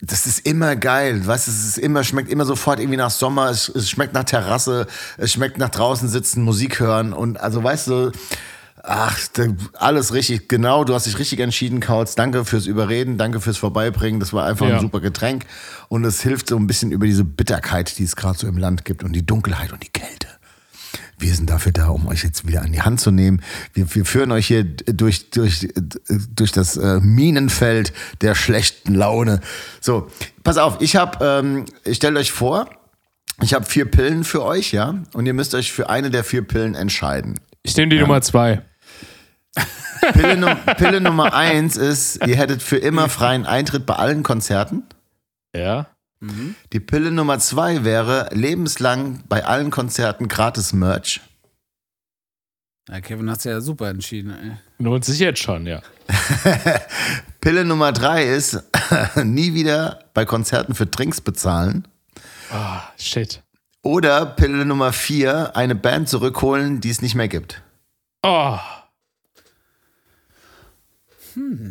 das 0.07 0.27
ist 0.27 0.47
immer 0.47 0.77
geil. 0.77 1.27
Weißt, 1.27 1.47
du, 1.47 1.51
es 1.51 1.65
ist 1.67 1.79
immer, 1.79 2.05
schmeckt 2.05 2.31
immer 2.31 2.45
sofort 2.45 2.79
irgendwie 2.81 2.97
nach 2.97 3.11
Sommer, 3.11 3.51
es, 3.51 3.69
es 3.69 3.89
schmeckt 3.91 4.13
nach 4.15 4.25
Terrasse, 4.25 4.87
es 5.19 5.33
schmeckt 5.33 5.59
nach 5.59 5.71
draußen 5.71 6.09
sitzen, 6.09 6.43
Musik 6.43 6.81
hören 6.81 7.13
und 7.13 7.39
also 7.41 7.63
weißt 7.63 7.89
du, 7.89 8.13
ach, 8.83 9.19
alles 9.75 10.13
richtig, 10.13 10.49
genau, 10.49 10.85
du 10.85 10.95
hast 10.95 11.07
dich 11.07 11.19
richtig 11.19 11.41
entschieden, 11.41 11.81
Kautz. 11.81 12.15
Danke 12.15 12.45
fürs 12.45 12.67
Überreden, 12.67 13.17
danke 13.19 13.41
fürs 13.41 13.57
Vorbeibringen. 13.57 14.21
Das 14.21 14.33
war 14.33 14.45
einfach 14.47 14.69
Ja. 14.69 14.77
ein 14.77 14.81
super 14.81 15.01
Getränk 15.01 15.47
und 15.89 16.05
es 16.05 16.21
hilft 16.21 16.49
so 16.49 16.57
ein 16.57 16.67
bisschen 16.67 16.93
über 16.93 17.07
diese 17.07 17.25
Bitterkeit, 17.25 17.97
die 17.99 18.05
es 18.05 18.15
gerade 18.17 18.39
so 18.39 18.47
im 18.47 18.59
Land 18.59 18.85
gibt 18.85 19.03
und 19.03 19.13
die 19.13 19.25
Dunkelheit 19.25 19.73
und 19.73 19.83
die 19.83 19.89
Kälte. 19.91 20.29
Wir 21.25 21.35
sind 21.35 21.49
dafür 21.49 21.73
da, 21.73 21.89
um 21.89 22.07
euch 22.07 22.23
jetzt 22.23 22.47
wieder 22.47 22.61
an 22.61 22.73
die 22.73 22.83
Hand 22.83 23.01
zu 23.01 23.11
nehmen. 23.11 23.41
Wir, 23.73 23.93
wir 23.95 24.05
führen 24.05 24.31
euch 24.31 24.47
hier 24.47 24.63
durch, 24.63 25.31
durch, 25.31 25.67
durch 26.37 26.53
das 26.53 26.77
äh, 26.77 27.01
Minenfeld 27.01 27.95
der 28.21 28.35
schlechten 28.35 28.95
Laune. 28.95 29.41
So, 29.81 30.11
pass 30.43 30.59
auf, 30.59 30.83
ich 30.83 30.97
habe, 30.97 31.25
ähm, 31.25 31.65
ich 31.83 31.97
stelle 31.97 32.21
euch 32.21 32.31
vor, 32.31 32.69
ich 33.41 33.55
habe 33.55 33.65
vier 33.65 33.87
Pillen 33.87 34.25
für 34.25 34.45
euch, 34.45 34.73
ja, 34.73 34.97
und 35.15 35.25
ihr 35.25 35.33
müsst 35.33 35.55
euch 35.55 35.73
für 35.73 35.89
eine 35.89 36.11
der 36.11 36.25
vier 36.25 36.43
Pillen 36.43 36.75
entscheiden. 36.75 37.41
Ich 37.63 37.75
nehme 37.75 37.89
die 37.89 38.01
Nummer 38.01 38.21
zwei. 38.21 38.61
Pille, 40.13 40.37
Num 40.37 40.55
Pille 40.77 41.01
Nummer 41.01 41.33
eins 41.33 41.79
ist, 41.79 42.27
ihr 42.27 42.37
hättet 42.37 42.63
für 42.63 42.77
immer 42.77 43.09
freien 43.09 43.47
Eintritt 43.47 43.87
bei 43.87 43.95
allen 43.95 44.25
Konzerten. 44.25 44.83
Ja. 45.57 45.87
Die 46.73 46.81
Pille 46.81 47.11
Nummer 47.11 47.39
zwei 47.39 47.85
wäre 47.85 48.29
lebenslang 48.33 49.25
bei 49.29 49.45
allen 49.45 49.71
Konzerten 49.71 50.29
gratis 50.29 50.73
Merch. 50.73 51.21
Ja, 52.89 53.01
Kevin 53.01 53.31
hat 53.31 53.39
es 53.39 53.45
ja 53.45 53.61
super 53.61 53.89
entschieden. 53.89 54.31
Ey. 54.31 54.57
Lohnt 54.79 55.05
sich 55.05 55.19
jetzt 55.19 55.41
schon, 55.41 55.67
ja. 55.67 55.81
Pille 57.41 57.65
Nummer 57.65 57.93
drei 57.93 58.25
ist, 58.25 58.63
nie 59.25 59.55
wieder 59.55 60.05
bei 60.13 60.25
Konzerten 60.25 60.75
für 60.75 60.87
Drinks 60.87 61.21
bezahlen. 61.21 61.89
Ah, 62.51 62.83
shit. 62.99 63.43
Oder 63.83 64.27
Pille 64.27 64.65
Nummer 64.65 64.93
vier, 64.93 65.57
eine 65.57 65.75
Band 65.75 66.09
zurückholen, 66.09 66.81
die 66.81 66.91
es 66.91 67.03
nicht 67.03 67.15
mehr 67.15 67.29
gibt. 67.29 67.63
Oh. 68.23 68.59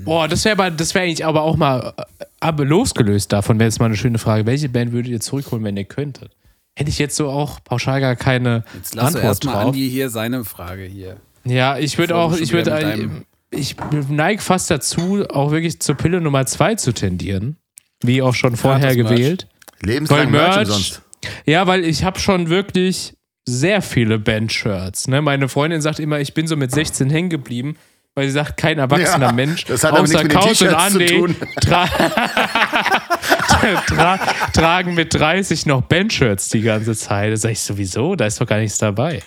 Boah, 0.03 0.27
das 0.27 0.45
wäre 0.45 0.53
aber, 0.53 0.71
das 0.71 0.93
wäre 0.93 1.05
eigentlich 1.05 1.25
aber 1.25 1.41
auch 1.43 1.55
mal 1.55 1.93
äh, 1.97 2.25
aber 2.39 2.65
losgelöst 2.65 3.31
davon, 3.31 3.59
wäre 3.59 3.69
jetzt 3.69 3.79
mal 3.79 3.85
eine 3.85 3.95
schöne 3.95 4.17
Frage. 4.17 4.45
Welche 4.45 4.69
Band 4.69 4.91
würdet 4.91 5.11
ihr 5.11 5.19
zurückholen, 5.19 5.63
wenn 5.63 5.77
ihr 5.77 5.85
könntet? 5.85 6.31
Hätte 6.75 6.89
ich 6.89 6.99
jetzt 6.99 7.15
so 7.15 7.29
auch 7.29 7.63
pauschal 7.63 8.01
gar 8.01 8.15
keine 8.15 8.63
Jetzt 8.73 8.95
lass 8.95 9.07
Antwort 9.07 9.23
erstmal 9.23 9.55
drauf. 9.55 9.65
Andi 9.67 9.89
hier 9.89 10.09
seine 10.09 10.43
Frage 10.43 10.83
hier. 10.83 11.17
Ja, 11.45 11.77
ich 11.77 11.97
würde 11.97 12.15
auch, 12.15 12.35
ich 12.35 12.51
würde, 12.51 13.23
ich 13.51 13.75
neige 14.09 14.41
fast 14.41 14.71
dazu, 14.71 15.25
auch 15.29 15.51
wirklich 15.51 15.79
zur 15.79 15.95
Pille 15.95 16.19
Nummer 16.19 16.45
zwei 16.45 16.75
zu 16.75 16.93
tendieren. 16.93 17.57
Wie 18.01 18.21
auch 18.21 18.33
schon 18.33 18.57
vorher 18.57 18.95
gewählt. 18.95 19.47
Lebenslang 19.81 20.31
Merch, 20.31 20.55
Merch, 20.55 20.67
umsonst. 20.67 21.01
ja, 21.45 21.67
weil 21.67 21.85
ich 21.85 22.03
habe 22.03 22.19
schon 22.19 22.49
wirklich 22.49 23.15
sehr 23.45 23.81
viele 23.81 24.19
Band-Shirts. 24.19 25.07
Ne? 25.07 25.21
Meine 25.21 25.49
Freundin 25.49 25.81
sagt 25.81 25.99
immer, 25.99 26.19
ich 26.19 26.33
bin 26.33 26.47
so 26.47 26.55
mit 26.55 26.71
16 26.71 27.09
hängen 27.09 27.29
geblieben, 27.29 27.75
weil 28.15 28.25
sie 28.27 28.33
sagt, 28.33 28.57
kein 28.57 28.79
erwachsener 28.79 29.27
Ja, 29.27 29.31
Mensch, 29.31 29.65
das 29.65 29.83
hat 29.83 29.93
außer 29.93 30.27
Kauz 30.27 30.61
und 30.61 31.07
tun. 31.07 31.35
tra 31.61 31.87
tra 33.87 34.17
tragen 34.53 34.93
mit 34.93 35.13
30 35.13 35.65
noch 35.65 35.81
Band-Shirts 35.83 36.49
die 36.49 36.61
ganze 36.61 36.95
Zeit. 36.95 37.31
Da 37.31 37.37
sag 37.37 37.51
ich 37.51 37.59
sowieso, 37.61 38.15
da 38.15 38.25
ist 38.25 38.39
doch 38.39 38.47
gar 38.47 38.59
nichts 38.59 38.77
dabei. 38.77 39.21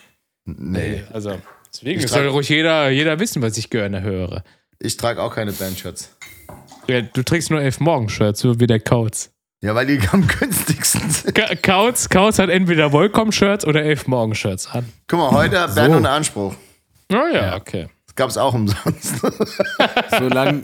Nee, 0.45 1.03
Also, 1.13 1.39
deswegen 1.73 2.01
Ich 2.01 2.09
soll 2.09 2.29
ruhig 2.29 2.49
jeder, 2.49 2.91
jeder 2.91 3.19
wissen, 3.19 3.43
was 3.43 3.57
ich 3.59 3.71
gerne 3.71 4.03
höre. 4.03 4.45
ich 4.79 4.97
trage 4.97 5.21
auch 5.23 5.35
keine 5.35 5.53
Bandshirts. 5.53 6.13
Ja, 6.87 7.01
du 7.03 7.23
trägst 7.25 7.51
nur 7.51 7.61
elf 7.61 7.81
Morgenshirts, 7.81 8.41
so 8.41 8.61
wie 8.61 8.69
der 8.69 8.79
Kauz. 8.79 9.31
Ja, 9.63 9.75
weil 9.75 9.87
die 9.87 9.99
am 10.13 10.25
günstigsten 10.29 11.11
sind. 11.11 11.35
Ka- 11.35 11.57
Kauz, 11.61 12.09
Kauz 12.09 12.39
hat 12.39 12.51
entweder 12.51 12.93
Volcom-Shirts 12.93 13.67
oder 13.67 13.83
elf 13.83 14.07
Morgenshirts 14.07 14.69
an. 14.69 14.87
Guck 15.09 15.19
mal, 15.19 15.31
heute 15.33 15.67
Band 15.75 15.95
und 15.97 16.07
Anspruch. 16.07 16.55
Oh 17.13 17.17
ja, 17.33 17.57
okay. 17.57 17.89
Gab 18.17 18.31
es 18.31 18.39
auch 18.39 18.55
umsonst. 18.55 19.15
Solange 20.11 20.63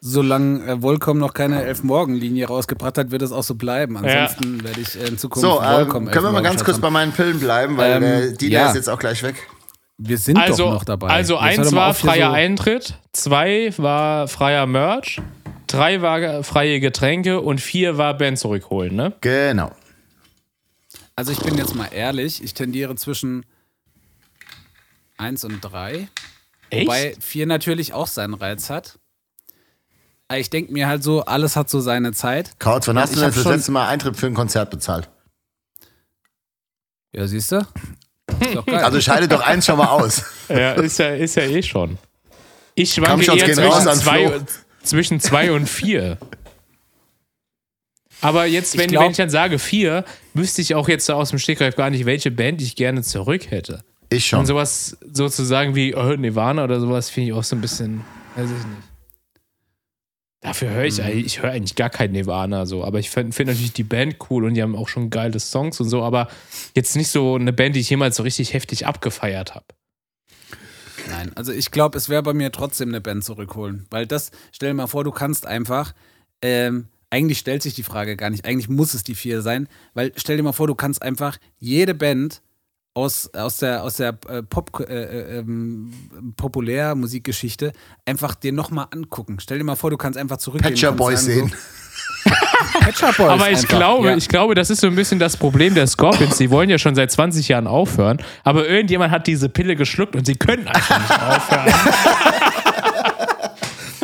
solang, 0.00 0.60
äh, 0.68 0.82
Volcom 0.82 1.16
noch 1.18 1.32
keine 1.32 1.64
Elfmorgen-Linie 1.64 2.46
rausgebracht 2.46 2.98
hat, 2.98 3.10
wird 3.10 3.22
es 3.22 3.32
auch 3.32 3.42
so 3.42 3.54
bleiben. 3.54 3.96
Ansonsten 3.96 4.62
werde 4.62 4.80
ich 4.82 5.00
äh, 5.00 5.06
in 5.06 5.16
Zukunft 5.16 5.48
So, 5.48 5.62
ähm, 5.62 5.66
Volcom 5.72 6.10
können 6.10 6.26
wir 6.26 6.32
mal 6.32 6.42
ganz 6.42 6.62
kurz 6.62 6.78
bei 6.78 6.90
meinen 6.90 7.12
Pillen 7.12 7.40
bleiben, 7.40 7.76
weil 7.78 8.02
Ähm, 8.02 8.02
äh, 8.02 8.36
die 8.36 8.48
ja. 8.50 8.68
ist 8.68 8.74
jetzt 8.76 8.88
auch 8.90 8.98
gleich 8.98 9.22
weg. 9.22 9.48
Wir 9.96 10.18
sind 10.18 10.36
Also, 10.36 10.64
doch 10.64 10.72
noch 10.74 10.84
dabei. 10.84 11.08
also 11.08 11.34
Jetzt 11.34 11.42
eins 11.60 11.72
war 11.72 11.94
freier 11.94 12.28
so- 12.28 12.32
Eintritt, 12.34 12.98
zwei 13.12 13.72
war 13.78 14.28
freier 14.28 14.66
Merch, 14.66 15.22
drei 15.68 16.02
war 16.02 16.42
freie 16.42 16.80
Getränke 16.80 17.40
und 17.40 17.60
vier 17.62 17.96
war 17.96 18.12
Band 18.14 18.38
zurückholen, 18.38 18.94
ne? 18.94 19.14
Genau. 19.22 19.70
Also 21.16 21.32
ich 21.32 21.38
bin 21.38 21.56
jetzt 21.56 21.74
mal 21.76 21.88
ehrlich, 21.92 22.42
ich 22.44 22.52
tendiere 22.54 22.96
zwischen 22.96 23.46
1 25.16 25.44
und 25.44 25.60
3. 25.60 26.08
Echt? 26.74 26.86
Wobei 26.86 27.16
4 27.20 27.46
natürlich 27.46 27.92
auch 27.92 28.06
seinen 28.06 28.34
Reiz 28.34 28.70
hat. 28.70 28.98
Aber 30.28 30.38
ich 30.38 30.50
denke 30.50 30.72
mir 30.72 30.88
halt 30.88 31.02
so, 31.02 31.24
alles 31.24 31.54
hat 31.56 31.68
so 31.70 31.80
seine 31.80 32.12
Zeit. 32.12 32.58
Kautz, 32.58 32.88
wann 32.88 32.96
Ja, 32.96 33.02
hast 33.02 33.10
du 33.14 33.16
ich 33.20 33.20
denn 33.24 33.34
das 33.34 33.44
letzte 33.44 33.72
Mal 33.72 33.88
Eintritt 33.88 34.16
für 34.16 34.26
ein 34.26 34.34
Konzert 34.34 34.70
bezahlt? 34.70 35.08
Ja, 37.12 37.26
siehst 37.26 37.52
du? 37.52 37.66
Also 38.66 39.00
scheide 39.00 39.28
doch 39.28 39.40
eins 39.42 39.66
schon 39.66 39.76
mal 39.78 39.88
aus. 39.88 40.22
ja, 40.48 40.72
ist 40.72 40.98
ja, 40.98 41.08
ist 41.14 41.36
ja 41.36 41.42
eh 41.44 41.62
schon. 41.62 41.98
Ich 42.74 42.92
schwanke 42.94 43.24
eher 43.36 43.52
zwischen 43.54 43.92
zwei, 43.94 44.40
zwischen 44.82 45.20
zwei 45.20 45.52
und 45.52 45.68
vier. 45.68 46.18
Aber 48.20 48.46
jetzt, 48.46 48.74
Ich 48.74 48.80
wenn, 48.80 48.88
glaub- 48.90 49.04
wenn 49.04 49.10
ich 49.10 49.16
dann 49.18 49.30
sage 49.30 49.58
vier, 49.58 50.04
wüsste 50.32 50.62
ich 50.62 50.74
auch 50.74 50.88
jetzt 50.88 51.10
aus 51.10 51.30
dem 51.30 51.38
Stegreif 51.38 51.76
gar 51.76 51.90
nicht, 51.90 52.06
welche 52.06 52.30
Band 52.30 52.62
ich 52.62 52.74
gerne 52.74 53.02
zurück 53.02 53.50
hätte. 53.50 53.84
Ich 54.10 54.32
Und 54.32 54.38
schon. 54.40 54.46
sowas 54.46 54.96
sozusagen 55.12 55.74
wie 55.74 55.94
oh, 55.94 56.14
Nirvana 56.16 56.64
oder 56.64 56.80
sowas 56.80 57.10
finde 57.10 57.30
ich 57.30 57.36
auch 57.36 57.44
so 57.44 57.56
ein 57.56 57.60
bisschen, 57.60 58.04
weiß 58.36 58.50
ich 58.50 58.66
nicht. 58.66 58.88
Dafür 60.40 60.70
höre 60.70 60.84
ich 60.84 61.02
eigentlich, 61.02 61.24
ich 61.24 61.42
höre 61.42 61.52
eigentlich 61.52 61.74
gar 61.74 61.88
kein 61.88 62.12
Nirvana 62.12 62.66
so, 62.66 62.84
aber 62.84 62.98
ich 62.98 63.08
finde 63.08 63.32
find 63.32 63.48
natürlich 63.48 63.72
die 63.72 63.82
Band 63.82 64.16
cool 64.28 64.44
und 64.44 64.52
die 64.52 64.62
haben 64.62 64.76
auch 64.76 64.88
schon 64.88 65.08
geile 65.08 65.40
Songs 65.40 65.80
und 65.80 65.88
so, 65.88 66.02
aber 66.02 66.28
jetzt 66.76 66.96
nicht 66.96 67.08
so 67.08 67.36
eine 67.36 67.54
Band, 67.54 67.74
die 67.76 67.80
ich 67.80 67.88
jemals 67.88 68.16
so 68.16 68.22
richtig 68.24 68.52
heftig 68.52 68.86
abgefeiert 68.86 69.54
habe. 69.54 69.64
Nein, 71.08 71.32
also 71.34 71.50
ich 71.52 71.70
glaube, 71.70 71.96
es 71.96 72.08
wäre 72.10 72.22
bei 72.22 72.34
mir 72.34 72.52
trotzdem 72.52 72.90
eine 72.90 73.00
Band 73.00 73.24
zurückholen. 73.24 73.86
Weil 73.90 74.06
das, 74.06 74.30
stell 74.52 74.70
dir 74.70 74.74
mal 74.74 74.86
vor, 74.86 75.04
du 75.04 75.12
kannst 75.12 75.46
einfach, 75.46 75.94
ähm, 76.42 76.88
eigentlich 77.10 77.38
stellt 77.38 77.62
sich 77.62 77.74
die 77.74 77.82
Frage 77.82 78.16
gar 78.16 78.30
nicht, 78.30 78.44
eigentlich 78.44 78.68
muss 78.68 78.92
es 78.92 79.02
die 79.02 79.14
vier 79.14 79.40
sein, 79.40 79.68
weil 79.94 80.12
stell 80.16 80.36
dir 80.36 80.42
mal 80.42 80.52
vor, 80.52 80.66
du 80.66 80.74
kannst 80.74 81.02
einfach 81.02 81.38
jede 81.58 81.94
Band 81.94 82.42
aus, 82.94 83.28
aus 83.34 83.58
der, 83.58 83.82
aus 83.82 83.96
der 83.96 84.16
äh, 84.28 84.42
Pop, 84.42 84.80
äh, 84.80 84.84
äh, 84.84 85.38
ähm, 85.38 85.92
Populärmusikgeschichte 86.36 87.72
einfach 88.06 88.34
dir 88.36 88.52
nochmal 88.52 88.86
angucken. 88.92 89.38
Stell 89.40 89.58
dir 89.58 89.64
mal 89.64 89.76
vor, 89.76 89.90
du 89.90 89.96
kannst 89.96 90.18
einfach 90.18 90.36
zurückgehen. 90.38 90.88
Und 90.88 90.96
Boys 90.96 91.24
sagen, 91.24 91.48
sehen. 91.48 91.54
So, 92.74 93.06
Shop 93.06 93.16
Boys 93.16 93.28
Aber 93.28 93.50
ich 93.50 93.58
einfach. 93.58 93.68
glaube, 93.68 94.08
ja. 94.08 94.16
ich 94.16 94.28
glaube, 94.28 94.54
das 94.54 94.70
ist 94.70 94.80
so 94.80 94.86
ein 94.86 94.96
bisschen 94.96 95.18
das 95.18 95.36
Problem 95.36 95.74
der 95.74 95.86
Scorpions. 95.86 96.38
Die 96.38 96.50
wollen 96.50 96.70
ja 96.70 96.78
schon 96.78 96.94
seit 96.94 97.10
20 97.10 97.48
Jahren 97.48 97.66
aufhören, 97.66 98.18
aber 98.42 98.66
irgendjemand 98.68 99.10
hat 99.12 99.26
diese 99.26 99.48
Pille 99.48 99.76
geschluckt 99.76 100.16
und 100.16 100.26
sie 100.26 100.34
können 100.34 100.66
einfach 100.66 100.98
nicht 100.98 101.20
aufhören. 101.20 101.74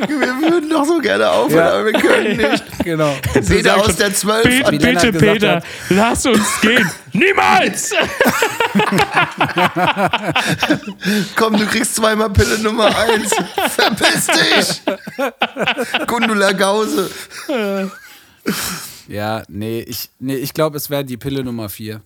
Wir 0.09 0.19
würden 0.51 0.69
doch 0.71 0.85
so 0.85 0.99
gerne 0.99 1.31
aufhören, 1.31 1.67
Ja. 1.67 1.73
aber 1.73 1.85
wir 1.87 1.93
können 1.93 2.37
nicht. 2.51 2.65
Genau. 2.85 3.15
Peter 3.33 3.77
aus 3.77 3.87
schon, 3.87 3.97
der 3.97 4.15
12 4.15 4.43
Bitte, 4.43 4.71
bitte, 4.79 5.13
Peter, 5.13 5.57
hat. 5.57 5.65
lass 5.91 6.27
uns 6.27 6.61
gehen. 6.61 6.91
Niemals! 7.13 7.93
Komm, 11.37 11.57
du 11.57 11.67
kriegst 11.67 11.95
zweimal 11.97 12.31
Pille 12.31 12.59
Nummer 12.59 12.87
1. 12.97 13.35
Verpiss 13.75 14.27
dich. 14.27 14.83
Gundula 16.07 16.53
Gause. 16.53 17.11
Ja, 19.09 19.43
nee, 19.49 19.81
ich, 19.81 20.09
nee, 20.19 20.37
ich 20.37 20.53
glaube, 20.55 20.77
es 20.77 20.89
wäre 20.91 21.05
die 21.05 21.17
Pille 21.17 21.43
Nummer 21.45 21.69
4. 21.69 22.01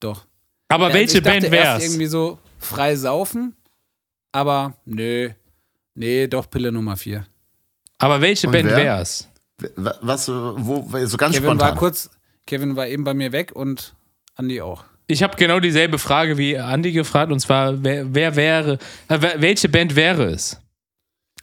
Doch. 0.00 0.24
Aber 0.68 0.88
Ja, 0.88 0.94
welche 0.94 1.18
ich 1.18 1.22
dachte 1.24 1.40
Band 1.40 1.54
erst 1.54 1.80
wär's? 1.80 1.84
irgendwie 1.84 2.06
so 2.06 2.38
frei 2.58 2.96
saufen, 2.96 3.54
aber 4.32 4.74
nö. 4.84 5.30
Nee, 5.94 6.26
doch 6.28 6.48
Pille 6.48 6.70
Nummer 6.72 6.96
4. 6.96 7.26
Aber 8.00 8.20
welche 8.20 8.48
Und 8.48 8.52
Band 8.52 8.68
wer? 8.70 8.76
wär's? 8.76 9.28
Was, 9.76 10.28
wo, 10.28 10.88
so 11.04 11.16
ganz 11.16 11.34
Kevin 11.36 11.48
war 11.48 11.54
spontan. 11.56 11.76
kurz, 11.76 12.10
Kevin 12.46 12.76
war 12.76 12.86
eben 12.88 13.04
bei 13.04 13.14
mir 13.14 13.30
weg 13.32 13.52
und 13.54 13.94
Andi 14.36 14.60
auch. 14.62 14.84
Ich 15.06 15.22
habe 15.22 15.36
genau 15.36 15.60
dieselbe 15.60 15.98
Frage 15.98 16.38
wie 16.38 16.56
Andi 16.58 16.92
gefragt 16.92 17.30
und 17.30 17.40
zwar, 17.40 17.82
wer, 17.84 18.14
wer 18.14 18.36
wäre, 18.36 18.78
äh, 19.08 19.18
welche 19.36 19.68
Band 19.68 19.96
wäre 19.96 20.24
es? 20.24 20.58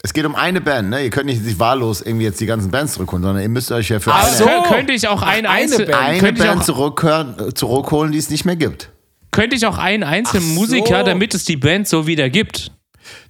Es 0.04 0.14
geht 0.14 0.26
um 0.26 0.36
eine 0.36 0.62
Band, 0.62 0.90
ne? 0.90 1.04
Ihr 1.04 1.10
könnt 1.10 1.26
nicht 1.26 1.44
sich 1.44 1.60
wahllos 1.60 2.02
irgendwie 2.02 2.26
jetzt 2.26 2.40
die 2.40 2.46
ganzen 2.46 2.72
Bands 2.72 2.94
zurückholen, 2.94 3.24
sondern 3.24 3.42
ihr 3.44 3.50
müsst 3.50 3.72
euch 3.72 3.90
ja 3.90 4.00
für 4.00 4.14
Ach 4.14 4.26
eine, 4.28 4.36
so. 4.36 4.48
könnte 4.74 4.94
ich 4.94 5.08
auch 5.08 5.22
ein 5.22 5.46
eine 5.46 5.50
Einzel 5.50 5.86
Band. 5.86 5.98
eine 6.02 6.20
könnte, 6.20 6.42
ich 6.42 6.48
Band 6.48 6.62
auch, 6.62 6.66
zurückhören, 6.66 7.36
äh, 7.50 7.54
zurückholen, 7.54 8.12
die 8.12 8.18
es 8.20 8.30
nicht 8.30 8.46
mehr 8.46 8.56
gibt. 8.56 8.90
könnte 9.32 9.56
ich 9.56 9.66
auch 9.66 9.78
einen 9.78 10.04
einzelnen 10.04 10.48
so. 10.50 10.54
Musiker, 10.54 11.04
damit 11.04 11.36
es 11.36 11.46
die 11.46 11.58
Band 11.58 11.88
so 11.88 12.08
wieder 12.08 12.30
gibt? 12.30 12.72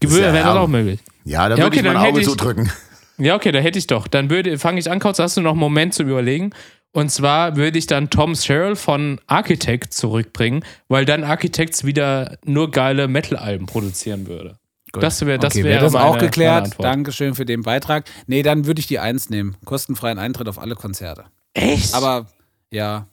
Wäre 0.01 0.27
ja- 0.27 0.33
wäre 0.33 0.45
das 0.45 0.55
auch 0.57 0.67
möglich. 0.67 0.99
Ja, 1.25 1.49
da 1.49 1.55
Ja, 1.55 1.63
würde 1.63 1.77
okay, 1.77 1.87
ich 1.87 1.93
mein 1.93 1.97
Auge 1.97 2.19
ich- 2.21 2.25
zudrücken. 2.27 2.71
Ja, 3.19 3.35
okay, 3.35 3.51
da 3.51 3.59
hätte 3.59 3.79
ich 3.79 3.87
doch. 3.87 4.07
Dann 4.07 4.29
würde, 4.29 4.59
fange 4.59 4.79
ich 4.79 4.89
an, 4.89 4.99
kurz 4.99 5.19
hast 5.19 5.37
du 5.37 5.41
noch 5.41 5.51
einen 5.51 5.59
Moment 5.59 5.93
zum 5.93 6.07
Überlegen. 6.07 6.51
Und 6.91 7.11
zwar 7.11 7.55
würde 7.55 7.77
ich 7.77 7.87
dann 7.87 8.09
Tom 8.09 8.35
Sherrill 8.35 8.75
von 8.75 9.19
Architect 9.27 9.93
zurückbringen, 9.93 10.63
weil 10.87 11.05
dann 11.05 11.23
Architects 11.23 11.83
wieder 11.83 12.37
nur 12.45 12.71
geile 12.71 13.07
Metal-Alben 13.07 13.65
produzieren 13.65 14.27
würde. 14.27 14.57
Das 14.93 15.25
wäre 15.25 15.37
das 15.37 15.53
okay, 15.53 15.63
wäre 15.63 15.83
das 15.83 15.95
auch 15.95 16.17
geklärt. 16.17 16.75
Dankeschön 16.79 17.35
für 17.35 17.45
den 17.45 17.61
Beitrag. 17.61 18.05
Nee, 18.25 18.41
dann 18.41 18.65
würde 18.65 18.79
ich 18.79 18.87
die 18.87 18.99
1 18.99 19.29
nehmen. 19.29 19.57
Kostenfreien 19.65 20.17
Eintritt 20.17 20.47
auf 20.47 20.57
alle 20.57 20.75
Konzerte. 20.75 21.25
Echt? 21.53 21.93
Aber 21.93 22.27
ja, 22.71 23.07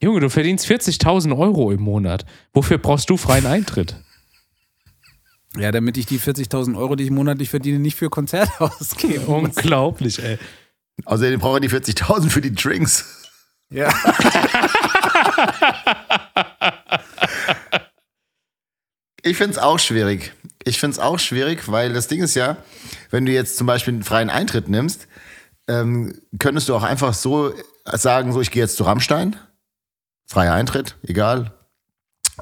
Junge, 0.00 0.20
du 0.20 0.30
verdienst 0.30 0.66
40.000 0.66 1.36
Euro 1.36 1.72
im 1.72 1.82
Monat. 1.82 2.24
Wofür 2.52 2.78
brauchst 2.78 3.10
du 3.10 3.16
freien 3.16 3.46
Eintritt? 3.46 3.96
Ja, 5.56 5.72
damit 5.72 5.96
ich 5.96 6.06
die 6.06 6.18
40.000 6.18 6.76
Euro, 6.76 6.96
die 6.96 7.04
ich 7.04 7.10
monatlich 7.10 7.50
verdiene, 7.50 7.78
nicht 7.78 7.96
für 7.96 8.10
Konzerte 8.10 8.52
ausgebe. 8.60 9.26
Unglaublich, 9.26 10.22
ey. 10.22 10.38
Außerdem 11.04 11.40
braucht 11.40 11.62
er 11.62 11.68
die 11.68 11.70
40.000 11.70 12.28
für 12.28 12.40
die 12.40 12.54
Drinks. 12.54 13.04
Ja. 13.70 13.92
Ich 19.22 19.36
finde 19.36 19.52
es 19.52 19.58
auch 19.58 19.78
schwierig. 19.78 20.32
Ich 20.64 20.80
finde 20.80 20.94
es 20.94 20.98
auch 20.98 21.18
schwierig, 21.18 21.70
weil 21.70 21.92
das 21.92 22.08
Ding 22.08 22.22
ist 22.22 22.34
ja, 22.34 22.56
wenn 23.10 23.26
du 23.26 23.32
jetzt 23.32 23.56
zum 23.56 23.66
Beispiel 23.66 23.94
einen 23.94 24.02
freien 24.02 24.30
Eintritt 24.30 24.68
nimmst, 24.68 25.06
ähm, 25.68 26.18
könntest 26.38 26.68
du 26.68 26.74
auch 26.74 26.82
einfach 26.82 27.14
so 27.14 27.52
sagen, 27.84 28.32
so 28.32 28.40
ich 28.40 28.50
gehe 28.50 28.62
jetzt 28.62 28.76
zu 28.76 28.84
Rammstein. 28.84 29.36
Freier 30.26 30.54
Eintritt, 30.54 30.96
egal. 31.02 31.57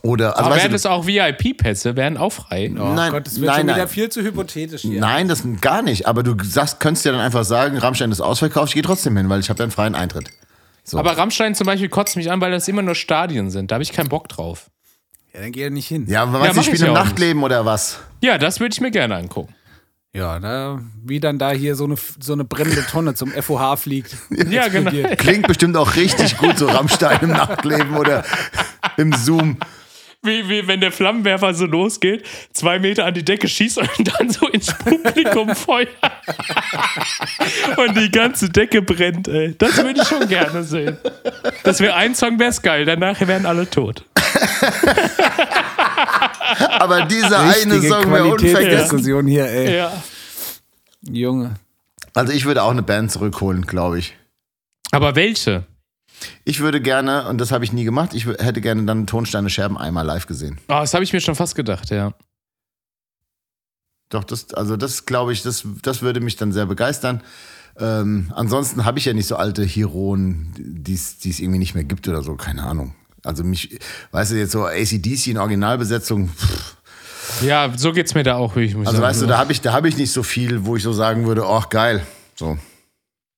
Oder, 0.02 0.36
also 0.36 0.50
Aber 0.50 0.56
wären 0.56 0.72
das 0.72 0.86
auch 0.86 1.06
VIP-Pässe, 1.06 1.96
wären 1.96 2.16
auch 2.16 2.32
frei. 2.32 2.70
Oh 2.78 2.92
Nein, 2.94 3.12
Gott, 3.12 3.26
das 3.26 3.36
wird 3.36 3.46
nein, 3.46 3.56
schon 3.60 3.66
wieder 3.68 3.76
nein. 3.78 3.88
viel 3.88 4.08
zu 4.08 4.22
hypothetisch 4.22 4.82
hier. 4.82 5.00
Nein, 5.00 5.28
das 5.28 5.42
gar 5.60 5.82
nicht. 5.82 6.06
Aber 6.06 6.22
du 6.22 6.34
sagst, 6.44 6.80
könntest 6.80 7.06
ja 7.06 7.12
dann 7.12 7.20
einfach 7.20 7.44
sagen, 7.44 7.78
Rammstein 7.78 8.12
ist 8.12 8.20
ausverkauft, 8.20 8.68
ich 8.68 8.74
gehe 8.74 8.82
trotzdem 8.82 9.16
hin, 9.16 9.28
weil 9.28 9.40
ich 9.40 9.48
habe 9.48 9.58
ja 9.58 9.64
einen 9.64 9.72
freien 9.72 9.94
Eintritt. 9.94 10.30
So. 10.84 10.98
Aber 10.98 11.16
Rammstein 11.18 11.54
zum 11.54 11.66
Beispiel 11.66 11.88
kotzt 11.88 12.16
mich 12.16 12.30
an, 12.30 12.40
weil 12.40 12.52
das 12.52 12.68
immer 12.68 12.82
nur 12.82 12.94
Stadien 12.94 13.50
sind. 13.50 13.70
Da 13.70 13.74
habe 13.76 13.82
ich 13.82 13.92
keinen 13.92 14.08
Bock 14.08 14.28
drauf. 14.28 14.70
Ja, 15.34 15.40
dann 15.40 15.52
geh 15.52 15.62
ja 15.62 15.70
nicht 15.70 15.88
hin. 15.88 16.06
ja, 16.08 16.22
aber 16.22 16.44
Ja, 16.44 16.50
du, 16.50 16.56
mach 16.56 16.62
ich 16.62 16.66
spiele 16.68 16.88
im 16.88 16.94
ja 16.94 17.04
Nachtleben 17.04 17.42
oder 17.42 17.64
was? 17.64 17.98
Ja, 18.22 18.38
das 18.38 18.60
würde 18.60 18.72
ich 18.72 18.80
mir 18.80 18.90
gerne 18.90 19.16
angucken. 19.16 19.54
Ja, 20.14 20.38
da, 20.38 20.80
wie 21.04 21.20
dann 21.20 21.38
da 21.38 21.50
hier 21.50 21.74
so 21.76 21.84
eine, 21.84 21.96
so 22.20 22.32
eine 22.32 22.44
brennende 22.44 22.86
Tonne 22.86 23.14
zum 23.14 23.30
FOH 23.30 23.76
fliegt. 23.76 24.16
Ja, 24.48 24.68
genau. 24.68 24.90
Klingt 25.16 25.46
bestimmt 25.46 25.76
auch 25.76 25.94
richtig 25.96 26.38
gut, 26.38 26.56
so 26.56 26.66
Rammstein 26.66 27.18
im 27.20 27.30
Nachtleben 27.30 27.96
oder 27.96 28.24
im 28.96 29.12
Zoom. 29.12 29.58
Wie, 30.26 30.48
wie 30.48 30.66
wenn 30.66 30.80
der 30.80 30.92
Flammenwerfer 30.92 31.54
so 31.54 31.66
losgeht, 31.66 32.24
zwei 32.52 32.78
Meter 32.78 33.04
an 33.04 33.14
die 33.14 33.24
Decke 33.24 33.48
schießt 33.48 33.78
und 33.78 33.88
dann 34.18 34.30
so 34.30 34.48
ins 34.48 34.72
Publikum 34.74 35.54
feuert. 35.54 35.88
und 37.76 37.96
die 37.96 38.10
ganze 38.10 38.50
Decke 38.50 38.82
brennt, 38.82 39.28
ey. 39.28 39.54
Das 39.56 39.76
würde 39.76 40.00
ich 40.00 40.08
schon 40.08 40.28
gerne 40.28 40.62
sehen. 40.62 40.98
Das 41.62 41.80
wäre 41.80 41.94
ein 41.94 42.14
Song, 42.14 42.38
wär's 42.38 42.60
geil. 42.60 42.84
Danach 42.84 43.20
wären 43.20 43.46
alle 43.46 43.68
tot. 43.68 44.04
Aber 46.78 47.02
dieser 47.02 47.40
eine 47.40 47.50
Richtige 47.50 47.88
Song 47.88 48.12
wäre 48.12 48.24
unvergessen. 48.24 48.54
Qualitätsdiskussion 48.54 49.26
hier, 49.26 49.46
ey. 49.46 49.76
Ja. 49.76 49.92
Junge. 51.02 51.54
Also 52.14 52.32
ich 52.32 52.44
würde 52.44 52.62
auch 52.62 52.70
eine 52.70 52.82
Band 52.82 53.12
zurückholen, 53.12 53.66
glaube 53.66 53.98
ich. 53.98 54.14
Aber 54.90 55.14
welche? 55.16 55.64
Ich 56.44 56.60
würde 56.60 56.80
gerne, 56.80 57.28
und 57.28 57.38
das 57.38 57.52
habe 57.52 57.64
ich 57.64 57.72
nie 57.72 57.84
gemacht, 57.84 58.14
ich 58.14 58.26
hätte 58.26 58.60
gerne 58.60 58.84
dann 58.84 59.06
Tonsteine 59.06 59.50
Scherben 59.50 59.76
einmal 59.76 60.04
live 60.06 60.26
gesehen. 60.26 60.58
Oh, 60.68 60.80
das 60.80 60.94
habe 60.94 61.04
ich 61.04 61.12
mir 61.12 61.20
schon 61.20 61.34
fast 61.34 61.54
gedacht, 61.54 61.90
ja. 61.90 62.14
Doch, 64.08 64.24
das, 64.24 64.54
also 64.54 64.76
das 64.76 65.04
glaube 65.06 65.32
ich, 65.32 65.42
das, 65.42 65.64
das 65.82 66.02
würde 66.02 66.20
mich 66.20 66.36
dann 66.36 66.52
sehr 66.52 66.66
begeistern. 66.66 67.22
Ähm, 67.78 68.32
ansonsten 68.34 68.84
habe 68.84 68.98
ich 68.98 69.04
ja 69.04 69.12
nicht 69.12 69.26
so 69.26 69.36
alte 69.36 69.64
Heroen, 69.64 70.54
die 70.56 70.94
es 70.94 71.16
es 71.24 71.40
irgendwie 71.40 71.58
nicht 71.58 71.74
mehr 71.74 71.84
gibt 71.84 72.08
oder 72.08 72.22
so, 72.22 72.36
keine 72.36 72.62
Ahnung. 72.62 72.94
Also 73.24 73.42
mich, 73.42 73.78
weißt 74.12 74.32
du, 74.32 74.36
jetzt 74.36 74.52
so 74.52 74.64
ACDC 74.64 75.26
in 75.26 75.38
Originalbesetzung, 75.38 76.28
pff, 76.28 76.76
Ja, 77.42 77.70
so 77.76 77.92
geht's 77.92 78.14
mir 78.14 78.22
da 78.22 78.36
auch, 78.36 78.56
wie 78.56 78.62
ich 78.62 78.76
muss 78.76 78.86
also 78.86 78.98
sagen. 79.00 79.10
weißt 79.10 79.22
du, 79.22 79.26
da 79.26 79.38
habe 79.38 79.52
ich, 79.52 79.60
da 79.60 79.72
habe 79.72 79.88
ich 79.88 79.96
nicht 79.96 80.12
so 80.12 80.22
viel, 80.22 80.64
wo 80.64 80.76
ich 80.76 80.82
so 80.84 80.92
sagen 80.92 81.26
würde, 81.26 81.44
ach 81.44 81.68
geil. 81.68 82.06
So. 82.36 82.56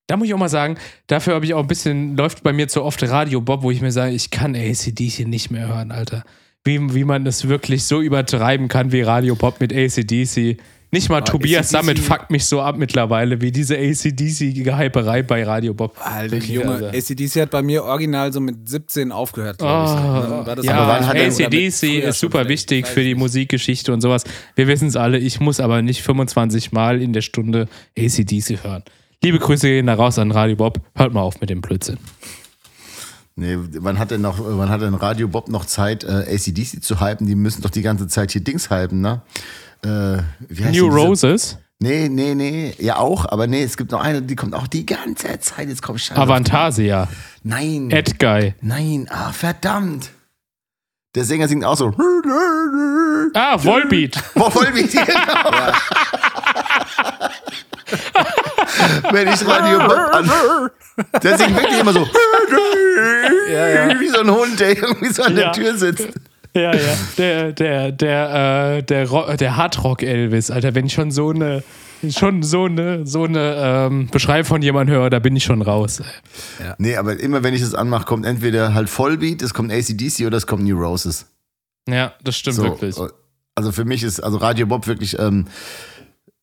Da 0.09 0.17
muss 0.17 0.27
ich 0.27 0.33
auch 0.33 0.39
mal 0.39 0.49
sagen, 0.49 0.75
dafür 1.05 1.35
habe 1.35 1.45
ich 1.45 1.53
auch 1.53 1.61
ein 1.61 1.67
bisschen, 1.67 2.17
läuft 2.17 2.41
bei 2.41 2.51
mir 2.51 2.67
zu 2.67 2.83
oft 2.83 3.03
Radio 3.03 3.41
Bob, 3.41 3.61
wo 3.61 3.69
ich 3.69 3.79
mir 3.79 3.91
sage, 3.91 4.11
ich 4.15 4.31
kann 4.31 4.55
ACDC 4.55 5.27
nicht 5.27 5.51
mehr 5.51 5.67
hören, 5.67 5.91
Alter. 5.91 6.23
Wie, 6.63 6.95
wie 6.95 7.03
man 7.03 7.27
es 7.27 7.47
wirklich 7.47 7.83
so 7.83 8.01
übertreiben 8.01 8.69
kann 8.69 8.91
wie 8.91 9.01
Radio 9.01 9.35
Bob 9.35 9.59
mit 9.61 9.71
ACDC. 9.71 10.57
Nicht 10.91 11.09
mal 11.09 11.21
Tobias 11.21 11.67
AC/DC 11.67 11.69
Sammet 11.71 11.99
fuckt 11.99 12.31
mich 12.31 12.45
so 12.45 12.59
ab 12.59 12.75
mittlerweile, 12.79 13.39
wie 13.41 13.51
diese 13.51 13.77
ACDC-Gehyperei 13.77 15.21
bei 15.21 15.43
Radio 15.43 15.75
Bob. 15.75 15.95
Alter, 16.03 16.37
Junge, 16.37 16.71
also. 16.71 16.85
ACDC 16.87 17.41
hat 17.41 17.51
bei 17.51 17.61
mir 17.61 17.83
original 17.83 18.33
so 18.33 18.39
mit 18.39 18.67
17 18.67 19.11
aufgehört, 19.11 19.59
glaube 19.59 19.83
ich. 19.85 19.91
Oh, 19.91 20.45
War 20.47 20.55
das 20.55 20.65
ja, 20.65 20.73
Aber 20.73 21.15
er- 21.15 21.27
ACDC 21.27 21.99
ist 22.03 22.19
super 22.19 22.47
wichtig 22.47 22.87
für 22.87 23.03
die. 23.03 23.13
Musikgeschichte 23.13 23.93
und 23.93 24.01
sowas. 24.01 24.23
Wir 24.55 24.67
wissen 24.67 24.87
es 24.87 24.95
alle, 24.95 25.19
ich 25.19 25.39
muss 25.39 25.59
aber 25.59 25.83
nicht 25.83 26.01
25 26.01 26.71
Mal 26.71 26.99
in 26.99 27.13
der 27.13 27.21
Stunde 27.21 27.67
ACDC 27.95 28.63
hören. 28.63 28.83
Liebe 29.21 29.37
Grüße 29.37 29.67
gehen 29.67 29.87
da 29.87 29.95
raus 29.95 30.17
an 30.17 30.31
Radio 30.31 30.55
Bob. 30.55 30.79
Hört 30.95 31.13
mal 31.13 31.21
auf 31.21 31.41
mit 31.41 31.49
dem 31.49 31.59
Blödsinn. 31.59 31.97
Nee, 33.35 33.57
wann 33.57 33.99
hat 33.99 34.11
denn 34.11 34.21
noch, 34.21 34.37
wann 34.39 34.69
hat 34.69 34.81
denn 34.81 34.93
Radio 34.93 35.27
Bob 35.27 35.49
noch 35.49 35.65
Zeit, 35.65 36.05
äh, 36.05 36.35
ACDC 36.35 36.81
zu 36.81 37.01
hypen? 37.01 37.27
Die 37.27 37.35
müssen 37.35 37.61
doch 37.61 37.69
die 37.69 37.81
ganze 37.81 38.07
Zeit 38.07 38.31
hier 38.31 38.41
Dings 38.41 38.69
hypen, 38.69 39.01
ne? 39.01 39.21
Äh, 39.83 40.23
wie 40.47 40.63
heißt 40.63 40.77
New 40.77 40.87
Roses, 40.87 41.57
Nee, 41.81 42.09
nee, 42.09 42.35
nee. 42.35 42.73
Ja, 42.79 42.97
auch, 42.97 43.25
aber 43.25 43.47
nee, 43.47 43.63
es 43.63 43.77
gibt 43.77 43.91
noch 43.91 44.01
eine, 44.01 44.21
die 44.21 44.35
kommt 44.35 44.53
auch 44.53 44.67
die 44.67 44.85
ganze 44.85 45.39
Zeit. 45.39 45.69
Jetzt 45.69 45.81
komm 45.81 45.95
ich 45.95 46.03
scheiße. 46.03 46.19
Avantasia, 46.19 47.07
Nein. 47.43 47.89
Edguy. 47.91 48.53
Nein, 48.61 49.07
ah, 49.09 49.31
verdammt. 49.31 50.11
Der 51.15 51.23
Sänger 51.23 51.47
singt 51.47 51.63
auch 51.63 51.77
so. 51.77 51.93
Ah, 53.33 53.57
Volbeat. 53.63 54.15
Die, 54.35 54.97
genau. 54.97 55.71
Wenn 59.11 59.27
ich 59.27 59.45
Radio 59.47 59.79
Bob 59.79 60.09
an. 60.13 60.29
Der 61.23 61.37
singt 61.37 61.55
wirklich 61.55 61.79
immer 61.79 61.93
so. 61.93 62.01
Wie 63.99 64.07
so 64.09 64.19
ein 64.19 64.31
Hund, 64.31 64.59
der 64.59 64.77
irgendwie 64.77 65.09
so 65.13 65.23
an 65.23 65.35
Ja. 65.37 65.43
der 65.43 65.51
Tür 65.53 65.77
sitzt. 65.77 66.07
Ja, 66.55 66.73
ja. 66.75 66.81
Der, 67.17 67.51
der, 67.53 67.91
der, 67.91 68.75
äh, 68.77 68.83
der, 68.83 69.09
Ro- 69.09 69.35
der 69.35 69.55
Hardrock 69.55 70.03
Elvis, 70.03 70.49
Alter, 70.51 70.73
wenn 70.75 70.85
ich 70.87 70.93
schon 70.93 71.11
so 71.11 71.29
eine, 71.29 71.63
schon 72.09 72.41
so 72.43 72.65
eine, 72.65 73.05
so 73.05 73.23
eine 73.25 73.55
ähm, 73.89 74.07
Beschreibung 74.11 74.45
von 74.45 74.61
jemandem 74.61 74.95
höre, 74.95 75.09
da 75.09 75.19
bin 75.19 75.35
ich 75.35 75.43
schon 75.43 75.61
raus. 75.61 75.99
ey. 76.59 76.73
Nee, 76.79 76.95
aber 76.97 77.19
immer 77.19 77.43
wenn 77.43 77.53
ich 77.53 77.61
das 77.61 77.75
anmache, 77.75 78.05
kommt 78.05 78.25
entweder 78.25 78.73
halt 78.73 78.89
Vollbeat, 78.89 79.41
es 79.41 79.53
kommt 79.53 79.71
ACDC 79.71 80.25
oder 80.25 80.37
es 80.37 80.47
kommt 80.47 80.63
New 80.63 80.77
Roses. 80.79 81.27
Ja, 81.87 82.13
das 82.23 82.35
stimmt 82.35 82.55
So, 82.57 82.63
wirklich. 82.63 82.95
Also 83.55 83.71
für 83.71 83.85
mich 83.85 84.03
ist 84.03 84.19
also 84.19 84.37
Radio 84.37 84.65
Bob 84.65 84.87
wirklich, 84.87 85.17
ähm, 85.19 85.45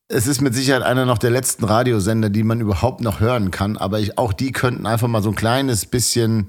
es 0.09 0.27
ist 0.27 0.41
mit 0.41 0.55
Sicherheit 0.55 0.83
einer 0.83 1.05
noch 1.05 1.17
der 1.17 1.31
letzten 1.31 1.65
Radiosender, 1.65 2.29
die 2.29 2.43
man 2.43 2.61
überhaupt 2.61 3.01
noch 3.01 3.19
hören 3.19 3.51
kann. 3.51 3.77
Aber 3.77 3.99
ich, 3.99 4.17
auch 4.17 4.33
die 4.33 4.51
könnten 4.51 4.85
einfach 4.85 5.07
mal 5.07 5.21
so 5.21 5.29
ein 5.29 5.35
kleines 5.35 5.85
bisschen. 5.85 6.47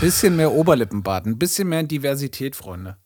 Bisschen 0.00 0.36
mehr 0.36 0.52
Oberlippenbart, 0.52 1.26
ein 1.26 1.38
bisschen 1.38 1.68
mehr 1.68 1.82
Diversität, 1.84 2.56
Freunde. 2.56 2.96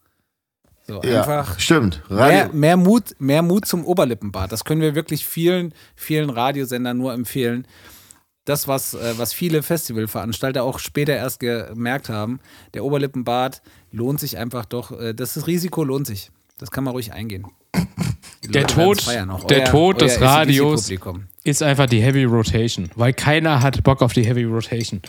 So 0.86 1.02
Ja, 1.02 1.20
einfach 1.20 1.58
stimmt. 1.58 2.02
mehr, 2.10 2.18
Radio, 2.18 2.54
mehr, 2.54 2.76
Mut, 2.76 3.14
mehr 3.18 3.42
Mut 3.42 3.66
zum 3.66 3.84
Oberlippenbart. 3.84 4.50
Das 4.50 4.64
können 4.64 4.80
wir 4.80 4.94
wirklich 4.94 5.26
vielen, 5.26 5.74
vielen 5.94 6.30
Radiosendern 6.30 6.96
nur 6.96 7.12
empfehlen. 7.12 7.66
Das, 8.46 8.66
was, 8.68 8.94
äh, 8.94 9.14
was 9.16 9.32
viele 9.32 9.62
Festivalveranstalter 9.62 10.62
auch 10.62 10.78
später 10.78 11.14
erst 11.14 11.40
gemerkt 11.40 12.08
haben, 12.08 12.40
der 12.74 12.84
Oberlippenbart 12.84 13.62
lohnt 13.90 14.20
sich 14.20 14.36
einfach 14.36 14.64
doch. 14.64 14.92
Äh, 14.92 15.14
das 15.14 15.46
Risiko 15.46 15.84
lohnt 15.84 16.06
sich. 16.06 16.30
Das 16.58 16.70
kann 16.70 16.84
man 16.84 16.92
ruhig 16.92 17.12
eingehen. 17.12 17.46
Der 18.48 18.66
Tod- 18.66 19.04
der 19.50 19.64
Tod 19.64 20.00
des 20.00 20.20
Radios. 20.20 20.90
Ist 21.44 21.62
einfach 21.62 21.86
die 21.86 22.00
Heavy 22.00 22.24
Rotation, 22.24 22.90
weil 22.94 23.12
keiner 23.12 23.62
hat 23.62 23.82
Bock 23.84 24.00
auf 24.02 24.12
die 24.12 24.24
Heavy 24.24 24.44
Rotation. 24.44 25.00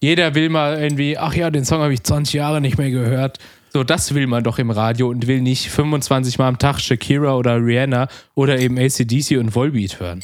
Jeder 0.00 0.34
will 0.34 0.48
mal 0.48 0.80
irgendwie, 0.82 1.16
ach 1.16 1.34
ja, 1.34 1.50
den 1.50 1.64
Song 1.64 1.80
habe 1.80 1.94
ich 1.94 2.02
20 2.02 2.34
Jahre 2.34 2.60
nicht 2.60 2.78
mehr 2.78 2.90
gehört. 2.90 3.38
So, 3.72 3.84
das 3.84 4.14
will 4.14 4.26
man 4.26 4.44
doch 4.44 4.58
im 4.58 4.70
Radio 4.70 5.08
und 5.08 5.26
will 5.26 5.40
nicht 5.40 5.70
25 5.70 6.38
Mal 6.38 6.48
am 6.48 6.58
Tag 6.58 6.80
Shakira 6.80 7.34
oder 7.36 7.56
Rihanna 7.56 8.08
oder 8.34 8.58
eben 8.58 8.78
ACDC 8.78 9.38
und 9.38 9.54
Volbeat 9.54 9.98
hören. 10.00 10.22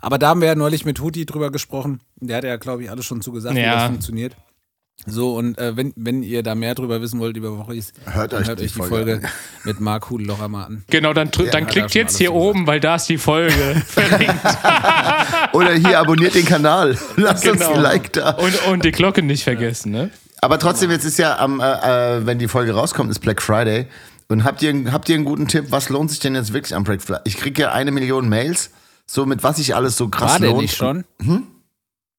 Aber 0.00 0.18
da 0.18 0.28
haben 0.30 0.40
wir 0.40 0.48
ja 0.48 0.54
neulich 0.54 0.84
mit 0.84 1.00
Huti 1.00 1.24
drüber 1.24 1.50
gesprochen. 1.52 2.00
Der 2.20 2.38
hat 2.38 2.44
ja, 2.44 2.56
glaube 2.56 2.82
ich, 2.82 2.90
alles 2.90 3.04
schon 3.06 3.22
zugesagt, 3.22 3.54
wie 3.54 3.60
Ja. 3.60 3.74
das 3.76 3.86
funktioniert. 3.86 4.34
So, 5.04 5.34
und 5.36 5.58
äh, 5.58 5.76
wenn, 5.76 5.92
wenn 5.96 6.22
ihr 6.22 6.44
da 6.44 6.54
mehr 6.54 6.76
drüber 6.76 7.00
wissen 7.00 7.18
wollt, 7.18 7.34
liebe 7.34 7.56
Woche, 7.58 7.74
Hört 8.04 8.32
dann 8.32 8.42
euch 8.42 8.48
hört 8.48 8.60
die 8.60 8.64
euch 8.66 8.72
die 8.72 8.78
Folge 8.78 9.12
Folge 9.14 9.28
mit 9.64 9.80
Marc 9.80 10.08
Hudellocher 10.10 10.46
mal 10.46 10.64
an. 10.64 10.84
Genau, 10.90 11.12
dann, 11.12 11.28
Ja, 11.36 11.44
dann 11.50 11.66
klickt 11.66 11.94
jetzt 11.94 12.18
hier 12.18 12.32
oben, 12.32 12.68
weil 12.68 12.78
da 12.78 12.94
ist 12.94 13.08
die 13.08 13.18
Folge 13.18 13.52
verlinkt. 13.86 14.34
oder 15.52 15.72
hier 15.74 15.98
abonniert 15.98 16.34
den 16.36 16.44
Kanal. 16.44 16.96
Lasst 17.16 17.46
uns 17.48 17.58
Genau. 17.60 17.74
ein 17.74 17.80
Like 17.82 18.12
da. 18.12 18.30
und, 18.30 18.66
und 18.66 18.84
die 18.84 18.92
Glocke 18.92 19.22
nicht 19.22 19.42
vergessen, 19.42 19.90
ne? 19.90 20.10
Aber 20.40 20.58
trotzdem, 20.60 20.90
jetzt 20.90 21.04
ist 21.04 21.18
ja 21.18 21.36
am, 21.38 21.60
äh, 21.60 21.64
äh, 22.18 22.26
wenn 22.26 22.38
die 22.38 22.48
Folge 22.48 22.72
rauskommt, 22.72 23.10
ist 23.10 23.18
Black 23.20 23.42
Friday. 23.42 23.86
Und 24.28 24.44
habt 24.44 24.62
ihr, 24.62 24.92
habt 24.92 25.08
ihr 25.08 25.16
einen 25.16 25.24
guten 25.24 25.46
Tipp? 25.48 25.66
Was 25.70 25.88
lohnt 25.88 26.10
sich 26.10 26.20
denn 26.20 26.34
jetzt 26.36 26.52
wirklich 26.52 26.74
am 26.76 26.84
Black 26.84 27.02
Friday? 27.02 27.22
Ich 27.24 27.36
kriege 27.36 27.62
ja 27.62 27.72
eine 27.72 27.90
Million 27.90 28.28
Mails, 28.28 28.70
so 29.06 29.26
mit 29.26 29.42
was 29.42 29.56
sich 29.56 29.74
alles 29.74 29.96
so 29.96 30.08
krass 30.08 30.32
War 30.34 30.38
der 30.40 30.50
lohnt. 30.50 30.62
nicht 30.62 30.76
schon? 30.76 31.04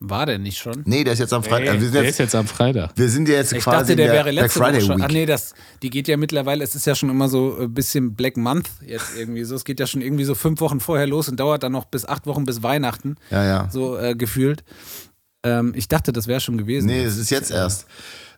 War 0.05 0.25
der 0.25 0.37
nicht 0.37 0.57
schon? 0.57 0.81
Nee, 0.85 1.03
der 1.05 1.13
ist 1.13 1.19
jetzt 1.19 1.31
am 1.31 1.43
Freitag. 1.43 1.75
Ey, 1.75 1.79
wir, 1.79 1.81
sind 1.85 1.93
der 1.95 2.03
jetzt, 2.03 2.11
ist 2.11 2.17
jetzt 2.19 2.35
am 2.35 2.45
Freitag. 2.45 2.91
wir 2.95 3.07
sind 3.09 3.29
ja 3.29 3.35
jetzt 3.35 3.53
Ich 3.53 3.63
quasi 3.63 3.77
dachte, 3.79 3.95
der 3.95 4.05
der 4.07 4.13
wäre 4.15 4.23
Black 4.31 4.35
letzte 4.43 4.59
Woche 4.59 4.65
Friday 4.71 4.81
schon. 4.81 4.97
Week. 4.97 5.05
Ach 5.05 5.11
nee, 5.13 5.25
das, 5.25 5.53
die 5.81 5.89
geht 5.89 6.07
ja 6.09 6.17
mittlerweile, 6.17 6.63
es 6.63 6.75
ist 6.75 6.85
ja 6.85 6.93
schon 6.93 7.09
immer 7.09 7.29
so 7.29 7.57
ein 7.57 7.73
bisschen 7.73 8.13
Black 8.15 8.35
Month 8.35 8.69
jetzt 8.85 9.17
irgendwie 9.17 9.43
so. 9.45 9.55
Es 9.55 9.63
geht 9.63 9.79
ja 9.79 9.87
schon 9.87 10.01
irgendwie 10.01 10.25
so 10.25 10.35
fünf 10.35 10.59
Wochen 10.59 10.79
vorher 10.81 11.07
los 11.07 11.29
und 11.29 11.39
dauert 11.39 11.63
dann 11.63 11.71
noch 11.71 11.85
bis 11.85 12.05
acht 12.05 12.27
Wochen 12.27 12.43
bis 12.43 12.63
Weihnachten, 12.63 13.15
Ja, 13.31 13.43
ja. 13.45 13.69
so 13.71 13.97
äh, 13.97 14.13
gefühlt. 14.13 14.63
Ähm, 15.45 15.73
ich 15.75 15.87
dachte, 15.87 16.11
das 16.11 16.27
wäre 16.27 16.39
schon 16.41 16.57
gewesen. 16.57 16.87
Nee, 16.87 17.03
es 17.03 17.17
ist 17.17 17.29
jetzt 17.29 17.51
erst. 17.51 17.85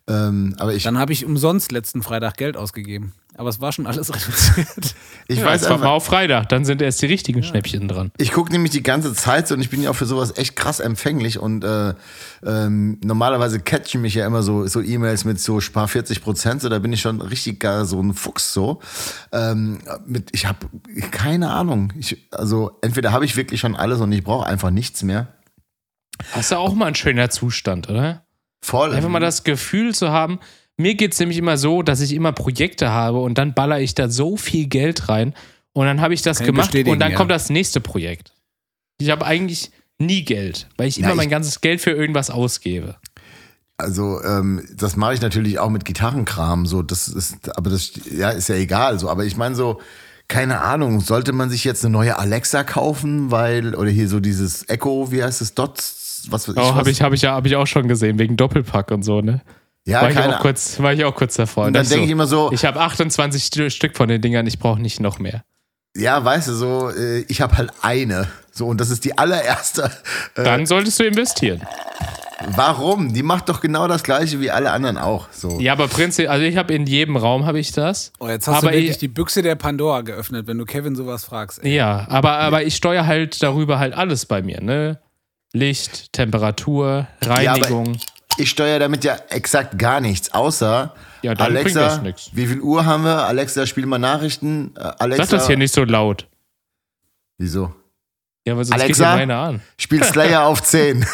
Ähm, 0.07 0.55
aber 0.59 0.73
ich, 0.73 0.83
Dann 0.83 0.99
habe 0.99 1.13
ich 1.13 1.25
umsonst 1.25 1.71
letzten 1.71 2.03
Freitag 2.03 2.37
Geld 2.37 2.57
ausgegeben. 2.57 3.13
Aber 3.37 3.49
es 3.49 3.59
war 3.59 3.71
schon 3.71 3.85
alles 3.85 4.09
reduziert. 4.15 4.95
ich 5.27 5.39
Ja, 5.39 5.45
weiß 5.45 5.63
warten 5.63 5.71
wir 5.71 5.75
einfach, 5.75 5.89
auf 5.89 6.05
Freitag, 6.05 6.47
dann 6.49 6.63
sind 6.63 6.81
erst 6.81 7.01
die 7.01 7.07
richtigen 7.07 7.43
Schnäppchen 7.43 7.87
dran. 7.87 8.11
ich 8.17 8.31
gucke 8.31 8.51
nämlich 8.51 8.71
die 8.71 8.83
ganze 8.83 9.13
Zeit 9.13 9.47
so 9.47 9.55
und 9.55 9.61
ich 9.61 9.69
bin 9.69 9.81
ja 9.81 9.89
auch 9.89 9.95
für 9.95 10.05
sowas 10.05 10.37
echt 10.37 10.55
krass 10.55 10.79
empfänglich 10.79 11.39
und 11.39 11.63
äh, 11.63 11.95
ähm, 12.45 12.99
normalerweise 13.03 13.59
catchen 13.59 14.01
mich 14.01 14.13
ja 14.13 14.25
immer 14.25 14.41
so 14.41 14.67
so 14.67 14.79
E-Mails 14.79 15.25
mit 15.25 15.41
so 15.41 15.59
spar 15.59 15.87
40 15.87 16.21
Prozent, 16.21 16.61
so 16.61 16.69
da 16.69 16.79
bin 16.79 16.93
ich 16.93 17.01
schon 17.01 17.19
richtig 17.19 17.59
gar 17.59 17.85
so 17.85 18.01
ein 18.01 18.13
Fuchs 18.13 18.53
so. 18.53 18.79
Ähm, 19.33 19.79
mit, 20.05 20.29
ich 20.31 20.45
habe 20.45 20.67
keine 21.11 21.51
Ahnung. 21.51 21.91
Ich, 21.99 22.29
also 22.31 22.77
entweder 22.81 23.11
habe 23.11 23.25
ich 23.25 23.35
wirklich 23.35 23.59
schon 23.59 23.75
alles 23.75 23.99
und 23.99 24.11
ich 24.13 24.23
brauche 24.23 24.45
einfach 24.45 24.69
nichts 24.69 25.03
mehr. 25.03 25.27
Das 26.33 26.45
ist 26.45 26.51
ja 26.51 26.59
auch 26.59 26.73
mal 26.73 26.85
ein 26.85 26.95
schöner 26.95 27.29
Zustand, 27.29 27.89
oder? 27.89 28.24
Voll. 28.61 28.93
Einfach 28.93 29.09
mal 29.09 29.19
das 29.19 29.43
Gefühl 29.43 29.93
zu 29.93 30.09
haben, 30.09 30.39
mir 30.77 30.95
geht 30.95 31.13
es 31.13 31.19
nämlich 31.19 31.37
immer 31.37 31.57
so, 31.57 31.81
dass 31.83 32.01
ich 32.01 32.13
immer 32.13 32.31
Projekte 32.31 32.89
habe 32.89 33.19
und 33.19 33.37
dann 33.37 33.53
baller 33.53 33.79
ich 33.79 33.95
da 33.95 34.09
so 34.09 34.37
viel 34.37 34.67
Geld 34.67 35.07
rein 35.09 35.33
und 35.73 35.85
dann 35.85 36.01
habe 36.01 36.13
ich 36.13 36.21
das 36.21 36.39
Kann 36.39 36.47
gemacht 36.47 36.75
und 36.75 36.99
dann 36.99 37.11
ja. 37.11 37.17
kommt 37.17 37.31
das 37.31 37.49
nächste 37.49 37.79
Projekt. 37.81 38.33
Ich 38.99 39.09
habe 39.09 39.25
eigentlich 39.25 39.71
nie 39.99 40.23
Geld, 40.23 40.67
weil 40.77 40.87
ich 40.87 40.97
Ja, 40.97 41.03
immer 41.03 41.11
ich- 41.11 41.17
mein 41.17 41.29
ganzes 41.29 41.61
Geld 41.61 41.79
für 41.81 41.91
irgendwas 41.91 42.29
ausgebe. 42.29 42.95
Also 43.77 44.23
ähm, 44.23 44.65
das 44.73 44.95
mache 44.95 45.13
ich 45.15 45.21
natürlich 45.21 45.59
auch 45.59 45.69
mit 45.69 45.83
Gitarrenkram, 45.83 46.65
so 46.65 46.81
das 46.81 47.09
ist, 47.09 47.57
aber 47.57 47.69
das 47.69 47.91
ja 48.09 48.29
ist 48.29 48.47
ja 48.47 48.55
egal, 48.55 48.97
so. 48.99 49.09
Aber 49.09 49.25
ich 49.25 49.35
meine 49.35 49.53
so, 49.55 49.81
keine 50.29 50.61
Ahnung, 50.61 51.01
sollte 51.01 51.33
man 51.33 51.49
sich 51.49 51.65
jetzt 51.65 51.83
eine 51.83 51.91
neue 51.91 52.17
Alexa 52.17 52.63
kaufen, 52.63 53.31
weil 53.31 53.75
oder 53.75 53.89
hier 53.89 54.07
so 54.07 54.21
dieses 54.21 54.67
Echo, 54.69 55.11
wie 55.11 55.21
heißt 55.23 55.41
es, 55.41 55.55
Dots, 55.55 56.04
was 56.31 56.47
weiß 56.47 56.55
ich, 56.55 56.61
Oh, 56.61 56.75
habe 56.75 56.89
ich, 56.89 57.01
hab 57.01 57.13
ich, 57.13 57.21
ja- 57.23 57.33
hab 57.33 57.45
ich 57.45 57.55
auch 57.55 57.67
schon 57.67 57.87
gesehen, 57.87 58.19
wegen 58.19 58.37
Doppelpack 58.37 58.91
und 58.91 59.03
so, 59.03 59.21
ne? 59.21 59.41
ja 59.85 60.01
war, 60.01 60.09
ich 60.09 60.15
keine 60.15 60.37
auch 60.37 60.41
kurz, 60.41 60.79
war 60.79 60.93
ich 60.93 61.03
auch 61.05 61.13
kurz 61.15 61.35
davor. 61.35 61.65
Und 61.65 61.73
dann 61.73 61.87
denke 61.87 62.05
ich 62.05 62.11
immer 62.11 62.25
so, 62.27 62.51
ich 62.51 62.65
habe 62.65 62.79
28 62.79 63.43
St- 63.43 63.69
Stück 63.69 63.95
von 63.95 64.07
den 64.09 64.21
Dingern, 64.21 64.47
ich 64.47 64.57
brauche 64.59 64.81
nicht 64.81 64.99
noch 64.99 65.19
mehr. 65.19 65.43
ja, 65.95 66.23
weißt 66.25 66.47
du 66.47 66.53
so, 66.53 66.89
äh, 66.89 67.19
ich 67.27 67.41
habe 67.41 67.57
halt 67.57 67.71
eine, 67.81 68.27
so 68.51 68.65
und 68.67 68.81
das 68.81 68.89
ist 68.89 69.05
die 69.05 69.17
allererste. 69.17 69.91
Äh, 70.35 70.43
Dann 70.43 70.65
solltest 70.65 70.99
du 70.99 71.03
investieren. 71.05 71.61
warum? 72.47 73.13
Die 73.13 73.23
macht 73.23 73.49
doch 73.49 73.61
genau 73.61 73.87
das 73.87 74.03
gleiche 74.03 74.39
wie 74.41 74.51
alle 74.51 74.71
anderen 74.71 74.97
auch, 74.97 75.27
so. 75.31 75.59
Ja, 75.59 75.73
aber 75.73 75.87
prinzipiell, 75.87 76.29
also 76.31 76.43
ich 76.45 76.57
habe 76.57 76.73
in 76.73 76.85
jedem 76.85 77.15
Raum 77.17 77.45
habe 77.45 77.59
ich 77.59 77.71
das. 77.71 78.11
Oh, 78.19 78.27
jetzt 78.27 78.47
hast 78.47 78.57
aber 78.57 78.67
du 78.69 78.73
wirklich 78.73 78.91
ich, 78.91 78.97
die 78.97 79.07
Büchse 79.07 79.41
der 79.41 79.55
Pandora 79.55 80.01
geöffnet, 80.01 80.47
wenn 80.47 80.57
du 80.57 80.65
Kevin 80.65 80.95
sowas 80.95 81.23
fragst. 81.25 81.63
Ey. 81.63 81.75
Ja, 81.75 82.05
aber, 82.09 82.33
aber 82.39 82.63
ich 82.63 82.75
steuere 82.75 83.05
halt 83.07 83.41
darüber 83.41 83.79
halt 83.79 83.93
alles 83.93 84.25
bei 84.25 84.41
mir, 84.41 84.61
ne? 84.61 84.99
Licht, 85.55 86.11
Temperatur, 86.11 87.07
Reinigung. 87.23 87.97
Ich 88.37 88.49
steuere 88.49 88.79
damit 88.79 89.05
ja 89.05 89.15
exakt 89.29 89.79
gar 89.79 90.01
nichts, 90.01 90.33
außer 90.33 90.93
Ja, 91.21 91.31
Alexa, 91.33 92.03
wie 92.33 92.45
viel 92.47 92.59
Uhr 92.59 92.85
haben 92.85 93.05
wir? 93.05 93.25
Alexa, 93.25 93.65
spiel 93.65 93.85
mal 93.85 93.97
Nachrichten. 93.97 94.73
Äh, 94.75 94.91
Alexa, 94.99 95.23
Sag 95.25 95.37
das 95.37 95.47
hier 95.47 95.55
nicht 95.57 95.73
so 95.73 95.85
laut. 95.85 96.27
Wieso? 97.37 97.73
Ja, 98.45 98.57
weil 98.57 98.65
sonst 98.65 98.81
Alexa? 98.81 99.03
geht 99.03 99.11
ja 99.11 99.15
meine 99.15 99.37
an. 99.37 99.61
Spiel 99.79 100.03
Slayer 100.03 100.43
auf 100.45 100.61
10. 100.61 101.05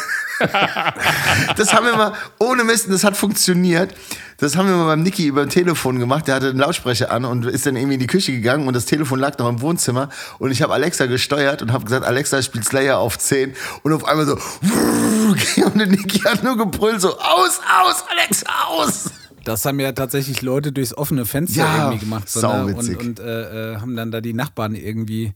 das 1.56 1.72
haben 1.72 1.86
wir 1.86 1.96
mal, 1.96 2.12
ohne 2.38 2.64
Mist, 2.64 2.86
das 2.90 3.04
hat 3.04 3.16
funktioniert. 3.16 3.94
Das 4.38 4.56
haben 4.56 4.68
wir 4.68 4.74
mal 4.74 4.86
beim 4.86 5.02
Niki 5.02 5.26
über 5.26 5.44
dem 5.44 5.50
Telefon 5.50 5.98
gemacht. 5.98 6.26
Der 6.26 6.34
hatte 6.34 6.48
einen 6.48 6.58
Lautsprecher 6.58 7.12
an 7.12 7.24
und 7.24 7.46
ist 7.46 7.64
dann 7.64 7.76
irgendwie 7.76 7.94
in 7.94 8.00
die 8.00 8.08
Küche 8.08 8.32
gegangen 8.32 8.66
und 8.66 8.74
das 8.74 8.86
Telefon 8.86 9.20
lag 9.20 9.38
noch 9.38 9.48
im 9.48 9.60
Wohnzimmer. 9.60 10.08
Und 10.38 10.50
ich 10.50 10.62
habe 10.62 10.72
Alexa 10.72 11.06
gesteuert 11.06 11.62
und 11.62 11.72
habe 11.72 11.84
gesagt, 11.84 12.04
Alexa 12.04 12.42
spielt 12.42 12.64
Slayer 12.64 12.98
auf 12.98 13.18
10. 13.18 13.54
Und 13.84 13.92
auf 13.92 14.04
einmal 14.04 14.26
so, 14.26 14.32
und 15.64 15.78
der 15.78 15.86
Niki 15.86 16.18
hat 16.20 16.42
nur 16.42 16.56
gebrüllt, 16.56 17.00
so, 17.00 17.16
aus, 17.18 17.60
aus, 17.84 18.04
Alexa, 18.10 18.46
aus. 18.66 19.10
Das 19.44 19.64
haben 19.64 19.80
ja 19.80 19.92
tatsächlich 19.92 20.42
Leute 20.42 20.72
durchs 20.72 20.96
offene 20.96 21.24
Fenster 21.24 21.62
Ja, 21.62 21.84
irgendwie 21.84 22.04
gemacht. 22.04 22.28
So, 22.28 22.40
ne? 22.40 22.74
Und, 22.76 22.96
und 22.96 23.20
äh, 23.20 23.74
äh, 23.74 23.76
haben 23.76 23.96
dann 23.96 24.10
da 24.10 24.20
die 24.20 24.34
Nachbarn 24.34 24.74
irgendwie 24.74 25.34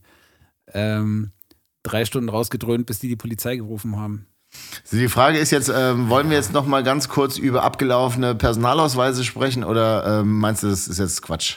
ähm, 0.73 1.33
drei 1.83 2.05
Stunden 2.05 2.29
rausgedröhnt, 2.29 2.87
bis 2.87 2.99
die 2.99 3.09
die 3.09 3.17
Polizei 3.17 3.57
gerufen 3.57 3.97
haben. 3.97 4.27
So, 4.85 4.97
die 4.97 5.09
Frage 5.09 5.39
ist 5.39 5.51
jetzt, 5.51 5.69
ähm, 5.75 6.09
wollen 6.09 6.31
wir 6.31 6.37
jetzt 6.37 6.53
noch 6.53 6.67
mal 6.67 6.83
ganz 6.85 7.09
kurz 7.09 7.39
über 7.39 7.65
abgelaufene 7.65 8.35
Personalausweise 8.35 9.25
sprechen 9.25 9.65
oder 9.65 10.21
ähm, 10.21 10.39
meinst 10.39 10.63
du, 10.63 10.69
das 10.69 10.87
ist 10.87 10.99
jetzt 10.99 11.23
Quatsch? 11.23 11.57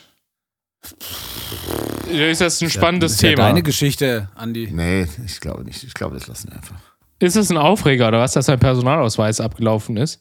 Ist 2.10 2.42
das 2.42 2.62
ein 2.62 2.70
spannendes 2.70 3.12
das 3.12 3.18
ist 3.18 3.22
ja 3.22 3.30
Thema? 3.32 3.44
deine 3.44 3.64
Geschichte, 3.64 4.30
Andi. 4.36 4.70
Nee, 4.72 5.08
ich 5.26 5.40
glaube 5.40 5.64
nicht. 5.64 5.84
Ich 5.84 5.94
glaube, 5.94 6.16
das 6.16 6.28
lassen 6.28 6.50
wir 6.50 6.56
einfach. 6.56 6.76
ist 7.20 7.36
es 7.36 7.50
ein 7.52 7.58
Aufreger 7.58 8.08
oder 8.08 8.20
was, 8.20 8.34
dass 8.34 8.50
ein 8.50 8.60
Personalausweis 8.60 9.42
abgelaufen 9.42 9.98
ist? 9.98 10.20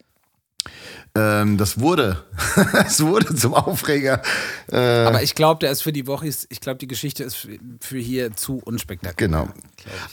Ähm, 1.15 1.57
das 1.59 1.81
wurde. 1.81 2.23
Es 2.87 3.05
wurde 3.05 3.35
zum 3.35 3.55
Aufreger. 3.55 4.23
Äh, 4.71 4.77
Aber 4.77 5.23
ich 5.23 5.35
glaube, 5.35 5.61
der 5.61 5.71
ist 5.71 5.83
für 5.83 5.93
die 5.93 6.07
Woche, 6.07 6.27
ich 6.27 6.61
glaube, 6.61 6.79
die 6.79 6.87
Geschichte 6.87 7.25
ist 7.25 7.35
für, 7.37 7.59
für 7.81 7.99
hier 7.99 8.35
zu 8.37 8.61
unspektakulär. 8.65 9.15
genau. 9.17 9.49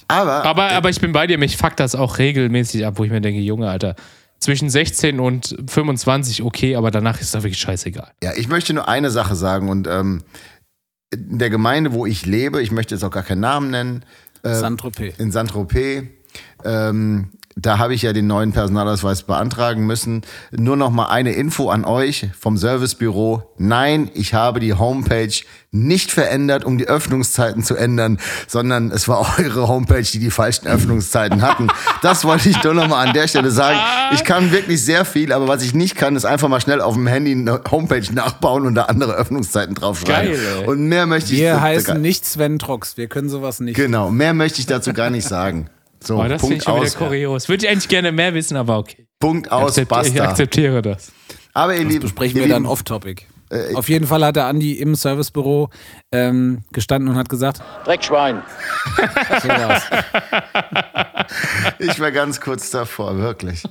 Aber, 0.08 0.44
Aber, 0.46 0.72
aber 0.72 0.90
ich 0.90 1.00
bin 1.02 1.12
bei 1.12 1.28
dir, 1.28 1.38
mich 1.38 1.58
fuckt 1.58 1.80
das 1.80 1.96
auch 1.96 2.18
regelmäßig 2.18 2.86
ab, 2.86 2.94
wo 2.98 3.04
ich 3.04 3.12
mir 3.12 3.22
denke, 3.22 3.42
Junge, 3.42 3.70
Alter, 3.70 3.96
zwischen 4.40 4.70
16 4.70 5.20
und 5.20 5.56
25 5.68 6.44
okay, 6.44 6.76
aber 6.76 6.92
danach 6.92 7.20
ist 7.22 7.34
das 7.34 7.44
wirklich 7.44 7.60
scheißegal. 7.60 8.12
ja, 8.24 8.34
ich 8.36 8.48
möchte 8.48 8.74
nur 8.74 8.88
eine 8.88 9.10
Sache 9.10 9.36
sagen 9.36 9.70
und 9.70 9.88
ähm, 9.88 10.24
in 11.12 11.40
der 11.40 11.50
Gemeinde, 11.50 11.94
wo 11.94 12.06
ich 12.06 12.26
lebe, 12.26 12.62
ich 12.62 12.72
möchte 12.72 12.96
jetzt 12.96 13.04
auch 13.04 13.12
gar 13.12 13.24
keinen 13.24 13.40
Namen 13.42 13.70
nennen, 13.72 14.06
Saint-Tropez. 14.44 15.18
in 15.18 15.32
Saint-Tropez, 15.32 16.04
ähm, 16.64 17.30
da 17.58 17.78
habe 17.78 17.94
ich 17.94 18.02
ja 18.02 18.12
den 18.12 18.28
neuen 18.28 18.52
Personalausweis 18.52 19.24
beantragen 19.24 19.86
müssen. 19.86 20.24
Nur 20.52 20.76
noch 20.76 20.90
mal 20.90 21.06
eine 21.06 21.32
Info 21.32 21.70
an 21.70 21.86
euch 21.86 22.28
vom 22.38 22.58
Servicebüro. 22.58 23.44
Nein, 23.58 24.12
ich 24.14 24.34
habe 24.34 24.60
die 24.60 24.74
Homepage 24.74 25.32
nicht 25.72 26.12
verändert, 26.12 26.66
um 26.66 26.78
die 26.78 26.88
Öffnungszeiten 26.88 27.64
zu 27.64 27.76
ändern, 27.76 28.20
sondern 28.48 28.92
es 28.92 29.08
war 29.08 29.40
eure 29.40 29.70
Homepage, 29.70 30.04
die 30.04 30.20
die 30.20 30.32
falschen 30.32 30.68
Öffnungszeiten 30.68 31.42
hatten. 31.42 31.68
Das 32.02 32.26
wollte 32.26 32.50
ich 32.50 32.62
nur 32.62 32.74
noch 32.74 32.90
mal 32.90 33.08
an 33.08 33.14
der 33.14 33.30
Stelle 33.30 33.52
sagen. 33.52 33.80
Ich 34.14 34.26
kann 34.26 34.52
wirklich 34.52 34.84
sehr 34.84 35.06
viel, 35.06 35.32
aber 35.32 35.48
was 35.48 35.64
ich 35.64 35.74
nicht 35.74 35.96
kann, 35.96 36.18
ist 36.18 36.26
einfach 36.26 36.50
mal 36.50 36.60
schnell 36.60 36.82
auf 36.82 36.96
dem 36.96 37.08
Handy 37.08 37.32
eine 37.32 37.62
Homepage 37.72 38.14
nachbauen 38.14 38.66
und 38.66 38.76
da 38.76 38.84
andere 38.84 39.14
Öffnungszeiten 39.14 39.76
draufschreiben. 39.76 40.34
Geil, 40.34 40.40
ey. 40.62 40.68
und 40.68 40.88
mehr 40.88 41.06
möchte 41.06 41.34
ich 41.34 41.40
Wir 41.40 41.62
heißen 41.62 42.02
nicht 42.02 42.26
Sven 42.26 42.60
Trox. 42.60 42.98
Wir 42.98 43.08
können 43.08 43.30
sowas 43.30 43.62
nicht. 43.62 43.78
Genau, 43.78 44.12
mehr 44.12 44.34
möchte 44.34 44.60
ich 44.60 44.66
dazu 44.66 44.92
gar 44.92 45.10
nicht 45.10 45.26
sagen. 45.26 45.70
So, 46.06 46.22
Oh, 46.22 46.28
das 46.28 46.42
finde 46.42 46.56
ich 46.58 46.60
Punkt 46.64 46.64
schon 46.64 46.76
wieder 46.76 46.86
aus. 46.86 46.98
kurios. 46.98 47.50
Würde 47.50 47.66
ich 47.66 47.72
eigentlich 47.72 47.90
gerne 47.90 48.12
mehr 48.12 48.34
wissen, 48.34 48.58
aber 48.58 48.78
okay. 48.78 49.08
Punkt 49.20 49.52
aus, 49.52 49.78
ich 49.78 49.88
basta. 49.88 50.24
akzeptiere 50.30 50.82
das. 50.82 51.12
Aber 51.54 51.74
ihr 51.76 51.86
Lieben, 51.86 52.02
Besprechen 52.02 52.38
ihr 52.38 52.44
wir 52.44 52.50
dann 52.50 52.64
Lieben, 52.64 52.72
off-topic. 52.72 53.24
Auf 53.76 53.88
jeden 53.90 54.08
Fall 54.08 54.26
hat 54.26 54.36
der 54.36 54.46
Andi 54.48 54.74
im 54.74 54.96
Servicebüro 54.96 55.70
ähm, 56.12 56.64
gestanden 56.74 57.10
und 57.10 57.16
hat 57.16 57.30
gesagt, 57.30 57.62
Dreckschwein. 57.86 58.42
Ich 61.80 62.00
war 62.00 62.12
ganz 62.12 62.42
kurz 62.42 62.70
davor, 62.72 63.18
wirklich. 63.18 63.64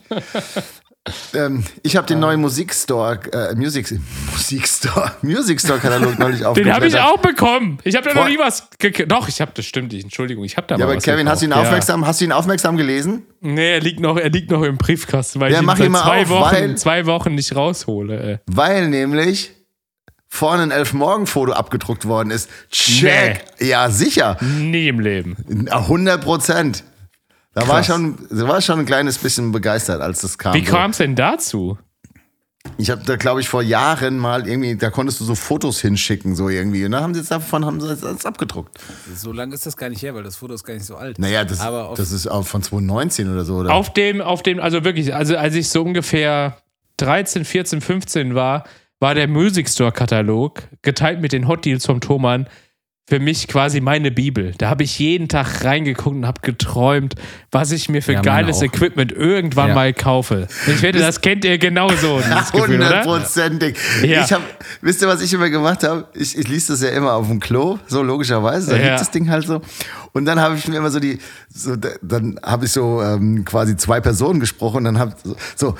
Ähm, 1.34 1.64
ich 1.82 1.96
habe 1.96 2.06
den 2.06 2.18
neuen 2.18 2.40
Musikstore, 2.40 3.20
äh, 3.32 3.54
Music, 3.54 3.86
Musikstore, 4.32 5.12
Musikstore-Katalog 5.22 6.18
neulich 6.18 6.40
Den 6.54 6.72
habe 6.72 6.86
ich 6.86 6.98
auch 6.98 7.18
bekommen. 7.18 7.78
Ich 7.84 7.94
habe 7.94 8.08
da 8.08 8.14
noch 8.14 8.28
nie 8.28 8.38
was. 8.38 8.68
Doch, 9.06 9.28
ich 9.28 9.40
habe 9.40 9.52
das 9.54 9.66
stimmt. 9.66 9.92
Ich, 9.92 10.02
Entschuldigung, 10.04 10.44
ich 10.44 10.56
habe 10.56 10.66
da 10.66 10.76
Ja, 10.76 10.78
mal 10.78 10.84
aber 10.92 10.96
was 10.96 11.04
Kevin, 11.04 11.28
hast 11.28 11.42
du 11.42 11.46
ihn 11.46 11.52
aufmerksam, 11.52 12.06
hast 12.06 12.20
du 12.20 12.24
ihn 12.24 12.32
aufmerksam 12.32 12.76
gelesen? 12.78 13.22
Ja. 13.42 13.50
Nee, 13.50 13.70
er 13.74 13.80
liegt 13.80 14.00
noch, 14.00 14.16
er 14.16 14.30
liegt 14.30 14.50
noch 14.50 14.62
im 14.62 14.78
Briefkasten, 14.78 15.40
weil 15.40 15.52
Ja, 15.52 15.58
ich 15.58 15.62
ihn 15.62 15.66
mach 15.66 15.76
seit 15.76 15.86
ihn 15.86 15.92
mal 15.92 16.02
zwei, 16.02 16.22
auf, 16.22 16.28
Wochen, 16.30 16.54
weil- 16.54 16.74
zwei 16.78 17.06
Wochen 17.06 17.34
nicht 17.34 17.54
raushole. 17.54 18.22
Ey. 18.22 18.38
Weil 18.46 18.88
nämlich 18.88 19.50
vorne 20.26 20.62
ein 20.64 20.70
Elfmorgen-Foto 20.70 21.52
abgedruckt 21.52 22.06
worden 22.06 22.30
ist. 22.30 22.48
Check! 22.70 23.44
Ja, 23.60 23.90
sicher. 23.90 24.38
Nie 24.40 24.88
im 24.88 25.00
Leben. 25.00 25.36
100 25.70 26.22
Prozent. 26.24 26.82
Da 27.54 27.68
war 27.68 27.76
Krass. 27.76 27.86
schon, 27.86 28.16
da 28.30 28.48
war 28.48 28.60
schon 28.60 28.80
ein 28.80 28.86
kleines 28.86 29.18
bisschen 29.18 29.52
begeistert, 29.52 30.00
als 30.02 30.20
das 30.20 30.38
kam. 30.38 30.54
Wie 30.54 30.64
So. 30.64 30.72
kam 30.72 30.90
es 30.90 30.98
denn 30.98 31.14
dazu? 31.14 31.78
Ich 32.78 32.90
habe 32.90 33.02
da, 33.04 33.16
glaube 33.16 33.40
ich, 33.42 33.48
vor 33.48 33.62
Jahren 33.62 34.18
mal 34.18 34.48
irgendwie, 34.48 34.74
da 34.74 34.88
konntest 34.90 35.20
du 35.20 35.24
so 35.24 35.34
Fotos 35.34 35.80
hinschicken, 35.80 36.34
so 36.34 36.48
irgendwie. 36.48 36.84
Und 36.84 36.92
dann 36.92 37.02
haben 37.02 37.14
sie 37.14 37.20
jetzt 37.20 37.30
davon 37.30 37.64
haben 37.64 37.78
sie 37.80 37.88
alles 37.88 38.24
abgedruckt. 38.24 38.78
So 39.14 39.32
lange 39.32 39.54
ist 39.54 39.66
das 39.66 39.76
gar 39.76 39.90
nicht 39.90 40.02
her, 40.02 40.14
weil 40.14 40.22
das 40.22 40.36
Foto 40.36 40.54
ist 40.54 40.64
gar 40.64 40.74
nicht 40.74 40.86
so 40.86 40.96
alt. 40.96 41.18
Naja, 41.18 41.44
das, 41.44 41.60
Aber 41.60 41.90
auf, 41.90 41.98
das 41.98 42.10
ist 42.10 42.26
auch 42.26 42.44
von 42.46 42.62
2019 42.62 43.30
oder 43.32 43.44
so. 43.44 43.56
Oder? 43.56 43.72
Auf 43.74 43.92
dem, 43.92 44.20
auf 44.22 44.42
dem, 44.42 44.58
also 44.60 44.82
wirklich, 44.82 45.14
also 45.14 45.36
als 45.36 45.54
ich 45.54 45.68
so 45.68 45.82
ungefähr 45.82 46.56
13, 46.96 47.44
14, 47.44 47.80
15 47.82 48.34
war, 48.34 48.64
war 48.98 49.14
der 49.14 49.28
Music 49.28 49.68
Store 49.68 49.92
Katalog 49.92 50.62
geteilt 50.82 51.20
mit 51.20 51.32
den 51.32 51.46
Hot 51.46 51.64
Deals 51.66 51.84
vom 51.84 52.00
Thomann 52.00 52.48
für 53.06 53.20
mich 53.20 53.48
quasi 53.48 53.80
meine 53.82 54.10
Bibel. 54.10 54.54
Da 54.56 54.70
habe 54.70 54.82
ich 54.82 54.98
jeden 54.98 55.28
Tag 55.28 55.62
reingeguckt 55.62 56.16
und 56.16 56.26
habe 56.26 56.40
geträumt, 56.40 57.14
was 57.50 57.70
ich 57.70 57.90
mir 57.90 58.00
für 58.02 58.14
Ja, 58.14 58.22
geiles. 58.22 58.62
Equipment 58.62 59.12
irgendwann 59.12 59.68
Ja. 59.68 59.74
mal 59.74 59.92
kaufe. 59.92 60.48
Ich 60.66 60.80
wette, 60.80 61.00
das 61.00 61.20
kennt 61.20 61.44
ihr 61.44 61.58
genauso? 61.58 62.20
Hundertprozentig. 62.54 63.76
Ja. 64.02 64.24
Ich 64.24 64.32
hab, 64.32 64.40
wisst 64.80 65.02
ihr, 65.02 65.08
was 65.08 65.20
ich 65.20 65.32
immer 65.34 65.50
gemacht 65.50 65.82
habe? 65.84 66.06
Ich, 66.14 66.36
ich 66.38 66.48
liest 66.48 66.70
das 66.70 66.80
ja 66.82 66.88
immer 66.90 67.12
auf 67.12 67.28
dem 67.28 67.40
Klo, 67.40 67.78
so 67.86 68.02
logischerweise. 68.02 68.70
Da 68.70 68.76
Ja. 68.76 68.88
liegt 68.88 69.00
das 69.00 69.10
Ding 69.10 69.28
halt 69.30 69.46
so. 69.46 69.60
Und 70.12 70.24
dann 70.24 70.40
habe 70.40 70.56
ich 70.56 70.66
mir 70.68 70.76
immer 70.76 70.90
so 70.90 71.00
die, 71.00 71.18
so, 71.52 71.76
da- 71.76 71.90
dann 72.02 72.38
habe 72.42 72.64
ich 72.64 72.72
so 72.72 73.02
ähm, 73.02 73.44
quasi 73.44 73.76
zwei 73.76 74.00
Personen 74.00 74.40
gesprochen. 74.40 74.78
Und 74.78 74.84
dann 74.84 74.98
habe 74.98 75.14
so, 75.22 75.36
so, 75.56 75.74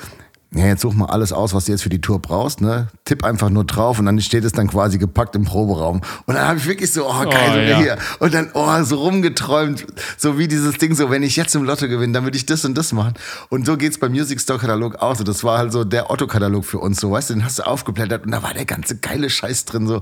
ja, 0.55 0.67
jetzt 0.67 0.81
such 0.81 0.93
mal 0.93 1.07
alles 1.07 1.33
aus, 1.33 1.53
was 1.53 1.65
du 1.65 1.73
jetzt 1.73 1.81
für 1.81 1.89
die 1.89 1.99
Tour 1.99 2.19
brauchst, 2.19 2.61
ne? 2.61 2.87
Tipp 3.03 3.25
einfach 3.25 3.49
nur 3.49 3.65
drauf 3.65 3.99
und 3.99 4.05
dann 4.05 4.19
steht 4.21 4.45
es 4.45 4.53
dann 4.53 4.67
quasi 4.67 4.97
gepackt 4.97 5.35
im 5.35 5.43
Proberaum. 5.43 5.99
Und 6.25 6.35
dann 6.35 6.47
habe 6.47 6.57
ich 6.59 6.65
wirklich 6.65 6.93
so, 6.93 7.05
oh 7.07 7.23
geil, 7.29 7.33
Oh, 7.45 7.57
und 7.59 7.67
ja. 7.67 7.77
hier. 7.77 7.97
Und 8.19 8.33
dann, 8.33 8.49
oh, 8.53 8.83
so 8.83 8.95
rumgeträumt, 8.97 9.85
so 10.17 10.37
wie 10.39 10.47
dieses 10.47 10.77
Ding, 10.77 10.95
so, 10.95 11.09
wenn 11.09 11.23
ich 11.23 11.35
jetzt 11.35 11.55
im 11.55 11.63
Lotto 11.63 11.89
gewinne, 11.89 12.13
dann 12.13 12.23
würde 12.23 12.37
ich 12.37 12.45
das 12.45 12.63
und 12.63 12.77
das 12.77 12.93
machen. 12.93 13.15
Und 13.49 13.65
so 13.65 13.75
geht's 13.75 13.97
beim 13.99 14.13
Music 14.13 14.39
Store 14.39 14.57
Katalog 14.57 14.95
auch 15.01 15.15
so. 15.15 15.25
Das 15.25 15.43
war 15.43 15.57
halt 15.57 15.73
so 15.73 15.83
der 15.83 16.09
Otto-Katalog 16.09 16.63
für 16.63 16.79
uns, 16.79 17.01
so, 17.01 17.11
weißt 17.11 17.31
du, 17.31 17.33
den 17.33 17.43
hast 17.43 17.59
du 17.59 17.63
aufgeblättert 17.63 18.25
und 18.25 18.31
da 18.31 18.41
war 18.41 18.53
der 18.53 18.65
ganze 18.65 18.97
geile 18.97 19.29
Scheiß 19.29 19.65
drin, 19.65 19.87
so. 19.87 20.01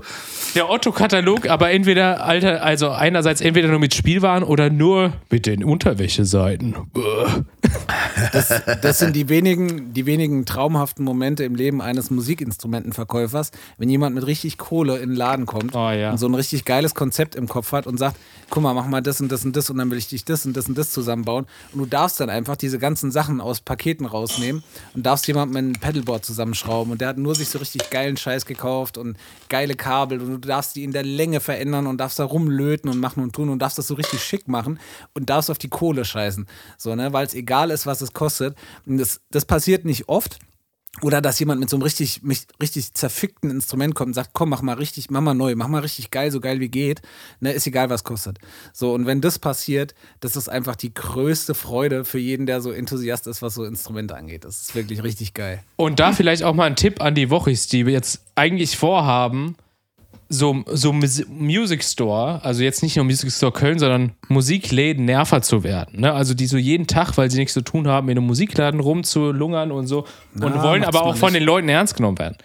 Der 0.54 0.70
Otto-Katalog, 0.70 1.48
aber 1.48 1.72
entweder, 1.72 2.24
Alter, 2.24 2.62
also 2.62 2.90
einerseits 2.90 3.40
entweder 3.40 3.68
nur 3.68 3.80
mit 3.80 3.94
Spielwaren 3.94 4.44
oder 4.44 4.70
nur 4.70 5.12
mit 5.30 5.46
den 5.46 5.64
Unterwäscheseiten. 5.64 6.76
Uah. 6.94 7.44
das 8.82 8.98
sind 8.98 9.16
die 9.16 9.28
wenigen, 9.28 9.92
die 9.92 10.06
wenigen 10.06 10.43
traumhaften 10.46 11.04
Momente 11.04 11.44
im 11.44 11.54
Leben 11.54 11.80
eines 11.82 12.10
Musikinstrumentenverkäufers, 12.10 13.50
wenn 13.78 13.88
jemand 13.88 14.14
mit 14.14 14.26
richtig 14.26 14.58
Kohle 14.58 14.98
in 14.98 15.10
den 15.10 15.16
Laden 15.16 15.46
kommt 15.46 15.74
Oh, 15.74 15.90
ja. 15.90 16.10
und 16.12 16.18
so 16.18 16.26
ein 16.26 16.34
richtig 16.34 16.64
geiles 16.64 16.94
Konzept 16.94 17.34
im 17.34 17.48
Kopf 17.48 17.72
hat 17.72 17.86
und 17.86 17.98
sagt, 17.98 18.16
guck 18.50 18.62
mal, 18.62 18.74
mach 18.74 18.86
mal 18.86 19.00
das 19.02 19.20
und 19.20 19.30
das 19.30 19.44
und 19.44 19.56
das 19.56 19.70
und 19.70 19.78
dann 19.78 19.90
will 19.90 19.98
ich 19.98 20.08
dich 20.08 20.24
das 20.24 20.46
und 20.46 20.56
das 20.56 20.68
und 20.68 20.76
das 20.78 20.90
zusammenbauen. 20.90 21.46
Und 21.72 21.80
du 21.80 21.86
darfst 21.86 22.20
dann 22.20 22.30
einfach 22.30 22.56
diese 22.56 22.78
ganzen 22.78 23.10
Sachen 23.10 23.40
aus 23.40 23.60
Paketen 23.60 24.06
rausnehmen 24.06 24.62
und 24.94 25.04
darfst 25.04 25.26
jemandem 25.26 25.56
ein 25.56 25.72
Pedalboard 25.74 26.24
zusammenschrauben 26.24 26.92
und 26.92 27.00
der 27.00 27.08
hat 27.08 27.18
nur 27.18 27.34
sich 27.34 27.48
so 27.48 27.58
richtig 27.58 27.90
geilen 27.90 28.16
Scheiß 28.16 28.46
gekauft 28.46 28.98
und 28.98 29.16
geile 29.48 29.74
Kabel 29.74 30.20
und 30.20 30.30
du 30.42 30.48
darfst 30.48 30.76
die 30.76 30.84
in 30.84 30.92
der 30.92 31.02
Länge 31.04 31.40
verändern 31.40 31.86
und 31.86 31.98
darfst 31.98 32.18
da 32.18 32.24
rumlöten 32.24 32.90
und 32.90 32.98
machen 33.00 33.22
und 33.22 33.34
tun 33.34 33.48
und 33.48 33.58
darfst 33.60 33.78
das 33.78 33.86
so 33.86 33.94
richtig 33.94 34.22
schick 34.22 34.48
machen 34.48 34.78
und 35.14 35.30
darfst 35.30 35.50
auf 35.50 35.58
die 35.58 35.68
Kohle 35.68 36.04
scheißen. 36.04 36.46
So, 36.78 36.94
ne, 36.94 37.12
weil 37.12 37.26
es 37.26 37.34
egal 37.34 37.70
ist, 37.70 37.86
was 37.86 38.00
es 38.00 38.12
kostet. 38.12 38.56
Und 38.86 38.98
das, 38.98 39.20
das 39.30 39.44
passiert 39.44 39.84
nicht 39.84 40.08
oft. 40.08 40.33
Oder 41.02 41.20
dass 41.20 41.40
jemand 41.40 41.60
mit 41.60 41.68
so 41.68 41.76
einem 41.76 41.82
richtig, 41.82 42.20
richtig 42.62 42.94
zerfickten 42.94 43.50
Instrument 43.50 43.94
kommt 43.94 44.08
und 44.08 44.14
sagt, 44.14 44.30
komm, 44.32 44.50
mach 44.50 44.62
mal 44.62 44.74
richtig, 44.74 45.10
mach 45.10 45.20
mal 45.20 45.34
neu, 45.34 45.54
mach 45.56 45.66
mal 45.66 45.80
richtig 45.80 46.10
geil, 46.10 46.30
so 46.30 46.40
geil 46.40 46.60
wie 46.60 46.68
geht. 46.68 47.02
Ne, 47.40 47.52
ist 47.52 47.66
egal, 47.66 47.90
was 47.90 48.04
kostet. 48.04 48.38
So, 48.72 48.94
und 48.94 49.04
wenn 49.06 49.20
das 49.20 49.38
passiert, 49.38 49.94
das 50.20 50.36
ist 50.36 50.48
einfach 50.48 50.76
die 50.76 50.94
größte 50.94 51.54
Freude 51.54 52.04
für 52.04 52.18
jeden, 52.18 52.46
der 52.46 52.60
so 52.60 52.70
Enthusiast 52.70 53.26
ist, 53.26 53.42
was 53.42 53.54
so 53.54 53.64
Instrumente 53.64 54.14
angeht. 54.14 54.44
Das 54.44 54.60
ist 54.60 54.74
wirklich 54.74 55.02
richtig 55.02 55.34
geil. 55.34 55.62
Und 55.76 55.98
da 55.98 56.12
vielleicht 56.12 56.44
auch 56.44 56.54
mal 56.54 56.66
ein 56.66 56.76
Tipp 56.76 57.00
an 57.00 57.14
die 57.14 57.28
Wochis, 57.28 57.66
die 57.66 57.80
jetzt 57.80 58.20
eigentlich 58.36 58.76
vorhaben, 58.76 59.56
so, 60.28 60.64
so 60.72 60.92
Mus- 60.92 61.26
Music 61.28 61.82
Store, 61.84 62.42
also 62.44 62.62
jetzt 62.62 62.82
nicht 62.82 62.96
nur 62.96 63.04
Music 63.04 63.30
Store 63.30 63.52
Köln, 63.52 63.78
sondern 63.78 64.12
Musikläden 64.28 65.04
Nerver 65.04 65.42
zu 65.42 65.62
werden. 65.62 66.00
Ne? 66.00 66.12
Also 66.12 66.34
die 66.34 66.46
so 66.46 66.56
jeden 66.56 66.86
Tag, 66.86 67.16
weil 67.16 67.30
sie 67.30 67.38
nichts 67.38 67.54
zu 67.54 67.60
tun 67.62 67.86
haben, 67.88 68.08
in 68.08 68.18
einem 68.18 68.26
Musikladen 68.26 68.80
rumzulungern 68.80 69.70
und 69.72 69.86
so 69.86 70.00
und 70.00 70.06
Na, 70.40 70.62
wollen 70.62 70.80
macht's 70.82 70.96
aber 70.96 71.06
auch 71.06 71.16
von 71.16 71.32
den 71.34 71.42
Leuten 71.42 71.68
ernst 71.68 71.96
genommen 71.96 72.18
werden. 72.18 72.36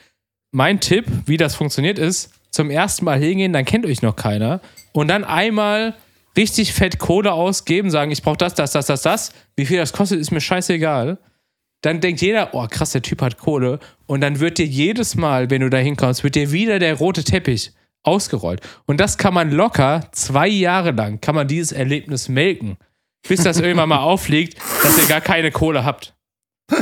Mein 0.52 0.80
Tipp, 0.80 1.06
wie 1.26 1.38
das 1.38 1.56
funktioniert, 1.56 2.00
ist, 2.00 2.32
zum 2.52 2.70
ersten 2.72 3.06
Mal 3.06 3.20
hingehen, 3.20 3.54
dann 3.54 3.66
kennt 3.66 3.86
euch 3.86 4.02
noch 4.02 4.16
keiner 4.16 4.62
und 4.92 5.08
dann 5.08 5.24
einmal 5.24 5.94
richtig 6.38 6.74
fett 6.74 7.00
Kohle 7.00 7.34
ausgeben, 7.34 7.92
sagen, 7.92 8.12
ich 8.12 8.24
brauche 8.24 8.38
das, 8.38 8.54
das, 8.56 8.72
das, 8.72 8.88
das, 8.88 9.02
das. 9.04 9.32
Wie 9.56 9.66
viel 9.66 9.78
das 9.78 9.94
kostet, 9.94 10.20
ist 10.20 10.32
mir 10.32 10.42
scheißegal 10.42 11.18
dann 11.82 12.02
denkt 12.02 12.22
jeder, 12.22 12.54
oh 12.54 12.68
krass, 12.70 12.92
der 12.92 13.02
Typ 13.02 13.22
hat 13.22 13.38
Kohle. 13.38 13.80
Und 14.06 14.22
dann 14.22 14.40
wird 14.40 14.58
dir 14.58 14.66
jedes 14.66 15.16
Mal, 15.16 15.50
wenn 15.50 15.62
du 15.62 15.70
da 15.70 15.78
hinkommst, 15.78 16.24
wird 16.24 16.36
dir 16.36 16.52
wieder 16.52 16.80
der 16.80 16.96
rote 16.96 17.24
Teppich 17.24 17.72
ausgerollt. 18.04 18.62
Und 18.86 19.00
das 19.00 19.18
kann 19.18 19.34
man 19.34 19.52
locker 19.52 20.08
zwei 20.12 20.48
Jahre 20.48 20.92
lang, 20.92 21.22
kann 21.22 21.36
man 21.36 21.48
dieses 21.48 21.72
Erlebnis 21.72 22.28
melken. 22.30 22.78
Bis 23.28 23.44
das 23.44 23.60
irgendwann 23.60 23.90
mal 23.90 24.00
aufliegt, 24.00 24.58
dass 24.84 24.98
ihr 24.98 25.06
gar 25.08 25.22
keine 25.22 25.52
Kohle 25.52 25.84
habt. 25.86 26.14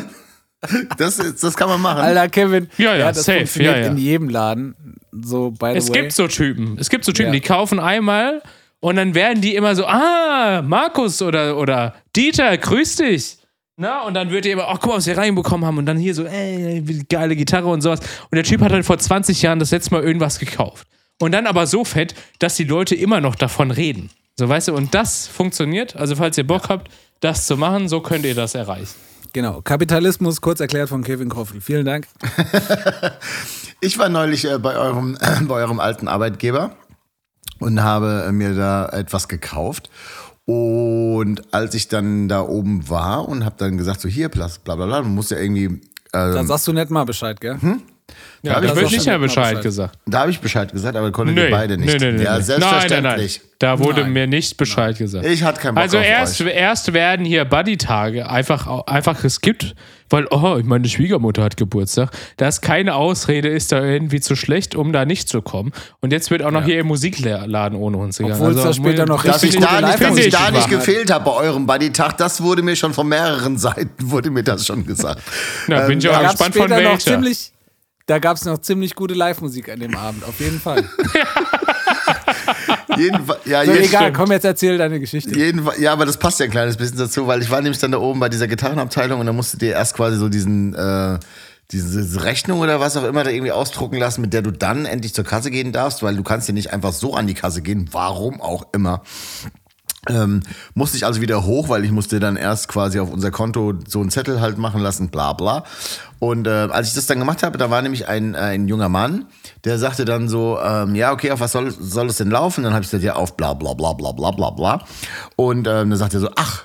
Das, 0.97 1.19
ist- 1.19 1.43
das 1.43 1.55
kann 1.55 1.69
man 1.69 1.79
machen. 1.79 1.99
Alter, 2.01 2.29
Kevin, 2.29 2.67
Ja, 2.77 2.95
ja, 2.95 3.09
das 3.11 3.25
safe, 3.25 3.37
funktioniert 3.39 3.75
ja, 3.77 3.81
ja. 3.83 3.87
in 3.91 3.97
jedem 3.97 4.27
Laden. 4.29 4.75
So, 5.11 5.51
by 5.51 5.71
the 5.73 5.77
Es 5.77 5.89
way. 5.89 6.01
gibt 6.01 6.13
so 6.13 6.27
Typen. 6.27 6.77
Es 6.79 6.89
gibt 6.89 7.05
so 7.05 7.11
Typen, 7.11 7.27
Ja. 7.27 7.39
die 7.39 7.41
kaufen 7.47 7.79
einmal 7.79 8.41
und 8.79 8.95
dann 8.95 9.13
werden 9.13 9.39
die 9.41 9.55
immer 9.55 9.75
so, 9.75 9.85
ah, 9.85 10.63
Markus 10.65 11.21
oder, 11.21 11.57
oder 11.57 11.93
Dieter, 12.15 12.57
grüß 12.57 12.95
dich. 12.97 13.37
Na, 13.79 14.01
und 14.01 14.15
dann 14.15 14.31
wird 14.31 14.45
ihr 14.45 14.53
immer, 14.53 14.67
ach, 14.67 14.79
guck 14.79 14.91
mal, 14.91 14.97
was 14.97 15.05
wir 15.05 15.17
reinbekommen 15.17 15.65
haben. 15.65 15.77
Und 15.77 15.85
dann 15.85 15.97
hier 15.97 16.15
so, 16.15 16.25
ey, 16.25 16.81
wie 16.83 17.03
geile 17.03 17.35
Gitarre 17.35 17.67
und 17.67 17.81
sowas. 17.81 17.99
Und 17.99 18.35
der 18.35 18.43
Typ 18.43 18.61
hat 18.61 18.71
dann 18.71 18.83
vor 18.83 18.97
20 18.97 19.41
Jahren 19.41 19.59
das 19.59 19.71
letzte 19.71 19.93
Mal 19.93 20.03
irgendwas 20.03 20.39
gekauft. 20.39 20.87
Und 21.19 21.31
dann 21.31 21.45
aber 21.45 21.67
so 21.67 21.85
fett, 21.85 22.15
dass 22.39 22.55
die 22.55 22.63
Leute 22.63 22.95
immer 22.95 23.21
noch 23.21 23.35
davon 23.35 23.69
reden. 23.69 24.09
So, 24.35 24.49
weißt 24.49 24.69
du, 24.69 24.75
und 24.75 24.93
das 24.95 25.27
funktioniert. 25.27 25.95
Also, 25.95 26.15
falls 26.15 26.37
ihr 26.37 26.45
Bock 26.47 26.69
habt, 26.69 26.91
das 27.19 27.45
zu 27.45 27.55
machen, 27.55 27.87
so 27.87 28.01
könnt 28.01 28.25
ihr 28.25 28.35
das 28.35 28.55
erreichen. 28.55 28.95
Genau. 29.33 29.61
Kapitalismus, 29.61 30.41
kurz 30.41 30.59
erklärt 30.59 30.89
von 30.89 31.03
Kevin 31.03 31.29
Kroffel. 31.29 31.61
Vielen 31.61 31.85
Dank. 31.85 32.07
Ich 33.79 33.99
war 33.99 34.09
neulich 34.09 34.45
äh, 34.45 34.57
bei, 34.57 34.75
eurem, 34.75 35.17
bei 35.47 35.55
eurem 35.55 35.79
alten 35.79 36.07
Arbeitgeber 36.07 36.71
und 37.59 37.83
habe 37.83 38.25
äh, 38.27 38.31
mir 38.31 38.55
da 38.55 38.89
etwas 38.89 39.27
gekauft. 39.27 39.89
Und 40.49 41.53
als 41.53 41.73
ich 41.73 41.89
dann 41.89 42.29
da 42.29 42.41
oben 42.41 42.87
war 42.87 43.27
und 43.27 43.43
habe 43.43 43.55
dann 43.57 43.77
gesagt, 43.77 43.99
so 43.99 44.07
hier, 44.07 44.29
bla 44.29 44.49
bla 44.63 44.75
bla, 44.75 45.01
man 45.01 45.13
muss 45.13 45.29
ja 45.29 45.37
irgendwie. 45.37 45.81
Da 46.13 46.39
Ähm, 46.39 46.47
sagst 46.47 46.65
du 46.67 46.71
nicht 46.73 46.89
mal 46.89 47.03
Bescheid, 47.03 47.41
gell? 47.41 47.57
Ja, 47.61 47.77
da 48.43 48.61
ich 48.61 48.75
wird 48.75 48.85
doch 48.85 48.91
nicht 48.91 49.05
mehr 49.05 49.19
Bescheid 49.19 49.49
Bescheid. 49.49 49.63
gesagt. 49.63 49.97
Da 50.05 50.19
habe 50.19 50.31
ich 50.31 50.39
Bescheid 50.39 50.71
gesagt, 50.71 50.95
aber 50.95 51.11
konntet 51.11 51.35
Nö, 51.35 51.45
ihr 51.45 51.51
beide 51.51 51.77
nicht. 51.77 51.99
nö, 51.99 52.23
ja, 52.23 52.37
nö. 52.37 52.41
selbstverständlich. 52.43 52.91
Nein, 52.91 53.03
nein, 53.03 53.17
nein. 53.19 53.29
Da 53.59 53.79
wurde 53.79 54.01
Nein. 54.01 54.13
mir 54.13 54.27
nicht 54.27 54.55
Bescheid 54.57 54.97
gesagt. 54.99 55.25
Ich 55.25 55.41
hatte 55.41 55.59
keinen 55.59 55.73
Bock 55.75 55.81
Also 55.83 55.97
auf 55.97 56.05
erst, 56.05 56.39
euch. 56.41 56.53
erst 56.55 56.93
werden 56.93 57.25
hier 57.25 57.43
Buddy-Tage 57.43 58.29
einfach, 58.29 58.67
einfach 58.85 59.19
geskippt, 59.19 59.73
weil, 60.11 60.27
oh, 60.29 60.59
meine 60.63 60.87
Schwiegermutter 60.87 61.41
hat 61.43 61.57
Geburtstag. 61.57 62.11
Das 62.37 62.61
keine 62.61 62.93
Ausrede 62.93 63.49
ist 63.49 63.71
da 63.71 63.83
irgendwie 63.83 64.19
zu 64.21 64.35
schlecht, 64.35 64.75
um 64.75 64.93
da 64.93 65.05
nicht 65.05 65.27
zu 65.27 65.41
kommen. 65.41 65.71
Und 66.01 66.13
jetzt 66.13 66.29
wird 66.29 66.43
auch 66.43 66.51
noch 66.51 66.63
hier 66.65 66.79
im 66.79 66.85
Musikladen 66.87 67.75
ohne 67.75 67.97
uns 67.97 68.19
gegangen. 68.19 68.35
Obwohl 68.39 68.51
es 68.55 68.61
da 68.63 68.73
später 68.73 69.05
noch 69.07 69.23
Dass 69.23 69.41
richtig 69.41 69.55
ich 69.55 69.65
gute 69.67 69.81
da 69.81 69.87
nicht, 69.87 70.01
dass 70.03 70.17
ich 70.17 70.29
da 70.29 70.51
nicht 70.51 70.69
gefehlt 70.69 71.11
habe 71.11 71.25
bei 71.25 71.31
eurem 71.31 71.65
Buddy-Tag, 71.65 72.15
das 72.19 72.39
wurde 72.43 72.61
mir 72.61 72.75
schon 72.75 72.93
von 72.93 73.07
mehreren 73.07 73.57
Seiten, 73.57 73.89
wurde 73.99 74.29
mir 74.29 74.43
das 74.43 74.67
schon 74.67 74.85
gesagt. 74.85 75.21
Na, 75.65 75.87
bin 75.87 75.97
ich 75.97 76.05
Ähm, 76.05 76.11
auch 76.11 76.21
gespannt 76.29 76.55
von 76.55 76.69
noch 76.69 76.77
welcher. 76.77 76.99
ziemlich, 76.99 77.51
da 78.07 78.19
gab 78.19 78.37
es 78.37 78.45
noch 78.45 78.57
ziemlich 78.59 78.95
gute 78.95 79.13
Live-Musik 79.13 79.69
an 79.69 79.79
dem 79.79 79.95
Abend, 79.95 80.23
auf 80.23 80.39
jeden 80.39 80.59
Fall. 80.59 80.83
Jedenfalls, 82.97 83.39
ja, 83.45 83.65
So, 83.65 83.71
egal, 83.71 84.01
stimmt. 84.03 84.17
komm, 84.17 84.31
jetzt 84.31 84.45
erzähl 84.45 84.77
deine 84.77 84.99
Geschichte. 84.99 85.37
Jedenfalls, 85.37 85.79
ja, 85.79 85.93
aber 85.93 86.05
das 86.05 86.17
passt 86.17 86.39
ja 86.39 86.45
ein 86.45 86.51
kleines 86.51 86.77
bisschen 86.77 86.97
dazu, 86.97 87.27
weil 87.27 87.41
ich 87.41 87.51
war 87.51 87.61
nämlich 87.61 87.79
dann 87.79 87.91
da 87.91 87.99
oben 87.99 88.19
bei 88.19 88.29
dieser 88.29 88.47
Gitarrenabteilung 88.47 89.19
und 89.19 89.25
dann 89.25 89.35
musst 89.35 89.53
du 89.53 89.57
dir 89.57 89.73
erst 89.73 89.95
quasi 89.95 90.17
so 90.17 90.29
diesen, 90.29 90.73
äh, 90.73 91.19
diese 91.71 92.23
Rechnung 92.23 92.61
oder 92.61 92.79
was 92.79 92.95
auch 92.95 93.03
immer 93.03 93.23
da 93.23 93.29
irgendwie 93.29 93.51
ausdrucken 93.51 93.97
lassen, 93.97 94.21
mit 94.21 94.33
der 94.33 94.41
du 94.41 94.51
dann 94.51 94.85
endlich 94.85 95.13
zur 95.13 95.25
Kasse 95.25 95.51
gehen 95.51 95.73
darfst, 95.73 96.01
weil 96.01 96.15
du 96.15 96.23
kannst 96.23 96.47
ja 96.47 96.53
nicht 96.53 96.71
einfach 96.71 96.93
so 96.93 97.13
an 97.13 97.27
die 97.27 97.33
Kasse 97.33 97.61
gehen, 97.61 97.89
warum 97.91 98.41
auch 98.41 98.67
immer. 98.71 99.03
Ähm, 100.09 100.39
musste 100.73 100.95
ich 100.95 101.05
also 101.05 101.19
wieder 101.19 101.45
hoch, 101.45 101.67
weil 101.67 101.83
ich 101.83 101.91
musste 101.91 102.21
dann 102.21 102.37
erst 102.37 102.69
quasi 102.69 102.99
auf 102.99 103.11
unser 103.11 103.31
Konto 103.31 103.73
so 103.85 103.99
einen 103.99 104.09
Zettel 104.09 104.39
halt 104.39 104.57
machen 104.57 104.81
lassen, 104.81 105.09
bla 105.09 105.33
bla. 105.33 105.65
Und 106.19 106.47
äh, 106.47 106.49
als 106.49 106.89
ich 106.89 106.93
das 106.95 107.05
dann 107.05 107.19
gemacht 107.19 107.43
habe, 107.43 107.57
da 107.57 107.69
war 107.69 107.81
nämlich 107.81 108.07
ein, 108.07 108.33
äh, 108.33 108.37
ein 108.37 108.67
junger 108.67 108.89
Mann, 108.89 109.25
der 109.65 109.77
sagte 109.77 110.05
dann 110.05 110.27
so, 110.29 110.59
ähm, 110.59 110.95
ja, 110.95 111.11
okay, 111.11 111.31
auf 111.31 111.39
was 111.39 111.51
soll, 111.51 111.71
soll 111.71 112.07
es 112.07 112.17
denn 112.17 112.31
laufen? 112.31 112.63
Dann 112.63 112.73
habe 112.73 112.83
ich 112.83 112.89
gesagt, 112.89 113.03
ja, 113.03 113.15
auf 113.15 113.37
bla 113.37 113.53
bla 113.53 113.73
bla 113.73 113.93
bla 113.93 114.11
bla 114.11 114.31
bla 114.31 114.49
bla. 114.49 114.85
Und 115.35 115.67
ähm, 115.67 115.89
dann 115.89 115.95
sagt 115.95 116.13
er 116.13 116.19
so, 116.19 116.29
ach, 116.35 116.63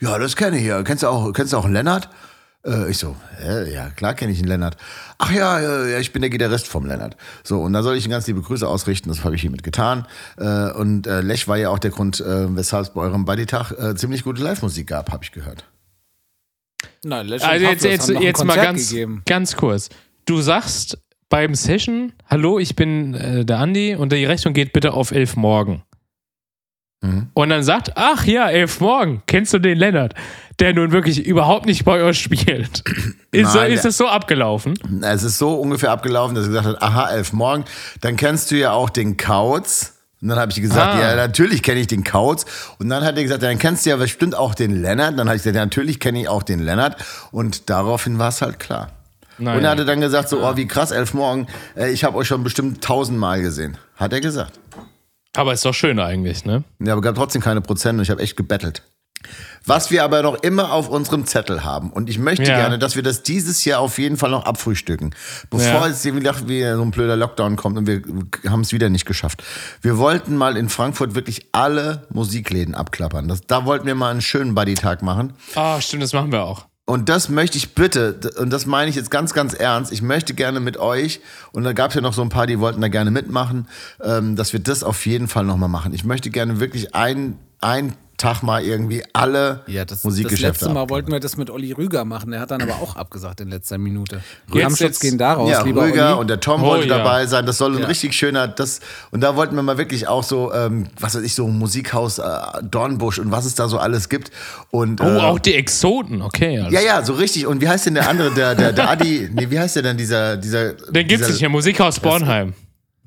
ja, 0.00 0.18
das 0.18 0.36
kenne 0.36 0.58
ich 0.58 0.64
ja. 0.64 0.82
Kennst 0.82 1.02
du 1.02 1.08
auch, 1.08 1.32
kennst 1.32 1.52
du 1.52 1.56
auch 1.56 1.64
einen 1.64 1.74
Lennart? 1.74 2.08
Äh, 2.66 2.90
ich 2.90 2.98
so, 2.98 3.16
hä? 3.38 3.72
ja, 3.72 3.90
klar 3.90 4.14
kenne 4.14 4.32
ich 4.32 4.38
einen 4.38 4.48
Lennart. 4.48 4.76
Ach 5.18 5.30
ja, 5.30 5.86
ja, 5.86 5.98
ich 5.98 6.12
bin 6.12 6.22
der 6.22 6.30
Gitarrist 6.30 6.66
vom 6.66 6.86
Lennart. 6.86 7.16
So, 7.44 7.60
und 7.60 7.72
da 7.72 7.82
soll 7.82 7.96
ich 7.96 8.04
ihm 8.04 8.10
ganz 8.10 8.26
liebe 8.26 8.42
Grüße 8.42 8.66
ausrichten, 8.66 9.08
das 9.08 9.24
habe 9.24 9.34
ich 9.34 9.40
hiermit 9.40 9.62
getan. 9.62 10.06
Äh, 10.36 10.72
und 10.72 11.06
äh, 11.06 11.20
Lech 11.20 11.48
war 11.48 11.56
ja 11.56 11.70
auch 11.70 11.78
der 11.78 11.90
Grund, 11.90 12.20
äh, 12.20 12.54
weshalb 12.54 12.86
es 12.86 12.92
bei 12.92 13.00
eurem 13.00 13.24
Buddy-Tag 13.24 13.72
äh, 13.72 13.94
ziemlich 13.94 14.24
gute 14.24 14.42
Live-Musik 14.42 14.88
gab, 14.88 15.12
habe 15.12 15.24
ich 15.24 15.32
gehört. 15.32 15.64
Nein, 17.06 17.28
Legend 17.28 17.48
Also 17.50 17.66
jetzt, 17.66 17.84
jetzt, 17.84 18.08
jetzt 18.08 18.44
mal 18.44 18.56
ganz, 18.56 18.90
gegeben. 18.90 19.22
ganz 19.26 19.56
kurz. 19.56 19.88
Du 20.24 20.40
sagst 20.40 20.98
beim 21.28 21.54
Session, 21.54 22.12
hallo, 22.28 22.58
ich 22.58 22.74
bin 22.74 23.14
äh, 23.14 23.44
der 23.44 23.58
Andi 23.58 23.94
und 23.94 24.12
die 24.12 24.24
Rechnung 24.24 24.54
geht 24.54 24.72
bitte 24.72 24.92
auf 24.92 25.12
11 25.12 25.36
morgen. 25.36 25.82
Mhm. 27.02 27.28
Und 27.32 27.48
dann 27.50 27.62
sagt, 27.62 27.92
ach 27.94 28.24
ja, 28.24 28.48
11 28.48 28.80
morgen, 28.80 29.22
kennst 29.26 29.52
du 29.54 29.58
den 29.60 29.78
Lennart, 29.78 30.14
der 30.58 30.74
nun 30.74 30.90
wirklich 30.90 31.24
überhaupt 31.24 31.66
nicht 31.66 31.84
bei 31.84 32.02
euch 32.02 32.18
spielt? 32.18 32.82
Ist, 33.30 33.54
Nein, 33.54 33.70
ist 33.70 33.84
das 33.84 33.96
so 33.96 34.08
abgelaufen? 34.08 34.74
Es 35.02 35.22
ist 35.22 35.38
so 35.38 35.54
ungefähr 35.54 35.92
abgelaufen, 35.92 36.34
dass 36.34 36.46
er 36.46 36.48
gesagt 36.48 36.66
hat, 36.66 36.82
aha, 36.82 37.10
elf 37.10 37.32
morgen, 37.32 37.64
dann 38.00 38.16
kennst 38.16 38.50
du 38.50 38.56
ja 38.56 38.72
auch 38.72 38.90
den 38.90 39.16
Kauz. 39.16 39.95
Und 40.22 40.28
dann 40.28 40.38
habe 40.38 40.50
ich 40.50 40.60
gesagt, 40.60 40.94
Ah. 40.94 41.00
ja, 41.00 41.14
natürlich 41.16 41.62
kenne 41.62 41.80
ich 41.80 41.86
den 41.88 42.02
Kauz. 42.04 42.46
Und 42.78 42.88
dann 42.88 43.04
hat 43.04 43.16
er 43.16 43.22
gesagt, 43.22 43.42
dann 43.42 43.58
kennst 43.58 43.84
du 43.84 43.90
ja 43.90 43.96
bestimmt 43.96 44.34
auch 44.34 44.54
den 44.54 44.80
Lennart. 44.80 45.18
Dann 45.18 45.28
habe 45.28 45.36
ich 45.36 45.42
gesagt, 45.42 45.56
ja, 45.56 45.64
natürlich 45.64 46.00
kenne 46.00 46.20
ich 46.22 46.28
auch 46.28 46.42
den 46.42 46.60
Lennart. 46.60 46.96
Und 47.32 47.68
daraufhin 47.68 48.18
war 48.18 48.28
es 48.30 48.40
halt 48.40 48.58
klar. 48.58 48.92
Nein. 49.38 49.58
Und 49.58 49.64
er 49.64 49.70
hatte 49.72 49.84
dann 49.84 50.00
gesagt, 50.00 50.30
so, 50.30 50.42
oh, 50.42 50.56
wie 50.56 50.66
krass, 50.66 50.90
elf 50.90 51.12
morgen, 51.12 51.46
äh, 51.76 51.90
ich 51.90 52.04
habe 52.04 52.16
euch 52.16 52.26
schon 52.28 52.42
bestimmt 52.42 52.82
tausendmal 52.82 53.42
gesehen. 53.42 53.76
Hat 53.96 54.12
er 54.14 54.22
gesagt. 54.22 54.58
Aber 55.36 55.52
ist 55.52 55.66
doch 55.66 55.74
schön 55.74 56.00
eigentlich, 56.00 56.46
ne? 56.46 56.64
Ja, 56.78 56.94
aber 56.94 57.02
gab 57.02 57.14
trotzdem 57.16 57.42
keine 57.42 57.60
Prozent 57.60 57.98
und 57.98 58.02
ich 58.02 58.10
habe 58.10 58.22
echt 58.22 58.38
gebettelt. 58.38 58.82
Was 59.64 59.90
wir 59.90 60.04
aber 60.04 60.22
noch 60.22 60.34
immer 60.42 60.72
auf 60.72 60.88
unserem 60.88 61.26
Zettel 61.26 61.64
haben. 61.64 61.90
Und 61.90 62.08
ich 62.08 62.18
möchte 62.18 62.44
Ja. 62.44 62.56
gerne, 62.56 62.78
dass 62.78 62.94
wir 62.94 63.02
das 63.02 63.22
dieses 63.24 63.64
Jahr 63.64 63.80
auf 63.80 63.98
jeden 63.98 64.16
Fall 64.16 64.30
noch 64.30 64.44
abfrühstücken. 64.46 65.14
Bevor 65.50 65.66
Ja. 65.80 65.86
es 65.88 66.04
wieder 66.04 66.34
wie 66.48 66.62
so 66.62 66.82
ein 66.82 66.92
blöder 66.92 67.16
Lockdown 67.16 67.56
kommt 67.56 67.76
und 67.76 67.86
wir 67.88 68.02
haben 68.48 68.60
es 68.60 68.72
wieder 68.72 68.88
nicht 68.88 69.06
geschafft. 69.06 69.42
Wir 69.82 69.98
wollten 69.98 70.36
mal 70.36 70.56
in 70.56 70.68
Frankfurt 70.68 71.14
wirklich 71.16 71.48
alle 71.52 72.06
Musikläden 72.10 72.74
abklappern. 72.76 73.26
Das, 73.26 73.40
da 73.46 73.64
wollten 73.64 73.86
wir 73.86 73.96
mal 73.96 74.10
einen 74.12 74.20
schönen 74.22 74.54
Buddy-Tag 74.54 75.02
machen. 75.02 75.32
Ah, 75.56 75.80
stimmt, 75.80 76.04
das 76.04 76.12
machen 76.12 76.30
wir 76.30 76.44
auch. 76.44 76.66
Und 76.88 77.08
das 77.08 77.28
möchte 77.28 77.58
ich 77.58 77.74
bitte, 77.74 78.20
und 78.38 78.50
das 78.50 78.64
meine 78.64 78.88
ich 78.88 78.94
jetzt 78.94 79.10
ganz, 79.10 79.34
ganz 79.34 79.54
ernst, 79.54 79.90
ich 79.90 80.02
möchte 80.02 80.34
gerne 80.34 80.60
mit 80.60 80.76
euch, 80.76 81.18
und 81.50 81.64
da 81.64 81.72
gab 81.72 81.88
es 81.90 81.96
ja 81.96 82.00
noch 82.00 82.12
so 82.14 82.22
ein 82.22 82.28
paar, 82.28 82.46
die 82.46 82.60
wollten 82.60 82.80
da 82.80 82.86
gerne 82.86 83.10
mitmachen, 83.10 83.66
ähm, 84.00 84.36
dass 84.36 84.52
wir 84.52 84.60
das 84.60 84.84
auf 84.84 85.04
jeden 85.04 85.26
Fall 85.26 85.42
nochmal 85.42 85.68
machen. 85.68 85.92
Ich 85.92 86.04
möchte 86.04 86.30
gerne 86.30 86.60
wirklich 86.60 86.94
ein, 86.94 87.40
ein 87.60 87.94
Tag 88.16 88.42
mal 88.42 88.62
irgendwie 88.64 89.02
alle 89.12 89.60
Ja, 89.66 89.84
das, 89.84 89.98
das 89.98 90.04
Musikgeschäfte 90.04 90.46
letzte 90.64 90.68
Mal 90.70 90.88
wollten 90.88 91.12
wir 91.12 91.20
das 91.20 91.36
mit 91.36 91.50
Olli 91.50 91.72
Rüger 91.72 92.04
machen. 92.04 92.30
Der 92.30 92.40
hat 92.40 92.50
dann 92.50 92.62
aber 92.62 92.74
auch 92.76 92.96
abgesagt 92.96 93.40
in 93.40 93.48
letzter 93.48 93.78
Minute. 93.78 94.22
Jetzt- 94.52 95.00
gehen 95.00 95.18
da 95.18 95.34
raus, 95.34 95.50
Ja, 95.50 95.62
lieber 95.62 95.82
Rüger 95.84 96.10
Olli. 96.12 96.20
und 96.20 96.28
der 96.28 96.40
Tom 96.40 96.62
Oh, 96.62 96.66
wollte 96.66 96.88
ja. 96.88 96.98
dabei 96.98 97.26
sein. 97.26 97.44
Das 97.46 97.58
soll 97.58 97.74
ein 97.76 97.82
Ja. 97.82 97.86
richtig 97.86 98.14
schöner, 98.14 98.48
das, 98.48 98.80
und 99.10 99.20
da 99.20 99.36
wollten 99.36 99.54
wir 99.54 99.62
mal 99.62 99.76
wirklich 99.78 100.08
auch 100.08 100.22
so, 100.22 100.52
ähm, 100.54 100.88
was 100.98 101.14
weiß 101.14 101.22
ich, 101.22 101.34
so 101.34 101.46
ein 101.46 101.58
Musikhaus, 101.58 102.18
äh, 102.18 102.22
Dornbusch 102.62 103.18
und 103.18 103.30
was 103.30 103.44
es 103.44 103.54
da 103.54 103.68
so 103.68 103.78
alles 103.78 104.08
gibt. 104.08 104.30
Und, 104.70 105.00
Oh, 105.00 105.04
äh, 105.04 105.18
auch 105.18 105.38
die 105.38 105.54
Exoten, 105.54 106.22
okay. 106.22 106.60
alles 106.60 106.72
ja, 106.72 106.80
ja, 106.80 107.04
so 107.04 107.12
richtig. 107.14 107.46
Und 107.46 107.60
wie 107.60 107.68
heißt 107.68 107.86
denn 107.86 107.94
der 107.94 108.08
andere, 108.08 108.32
der, 108.32 108.54
der, 108.54 108.72
der 108.72 108.88
Adi, 108.90 109.28
nee, 109.34 109.50
wie 109.50 109.58
heißt 109.58 109.76
der 109.76 109.82
denn, 109.82 109.96
dieser, 109.96 110.36
dieser. 110.36 110.72
Den 110.72 111.06
gibt's 111.06 111.18
dieser, 111.26 111.30
nicht 111.32 111.40
mehr. 111.42 111.50
Musikhaus 111.50 112.00
Bornheim. 112.00 112.54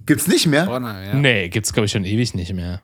Gibt's 0.05 0.27
nicht 0.27 0.47
mehr? 0.47 0.65
Bornheim, 0.65 1.05
ja. 1.07 1.13
Nee, 1.15 1.49
gibt's, 1.49 1.73
glaube 1.73 1.85
ich, 1.85 1.91
schon 1.91 2.03
ewig 2.05 2.33
nicht 2.33 2.53
mehr. 2.53 2.81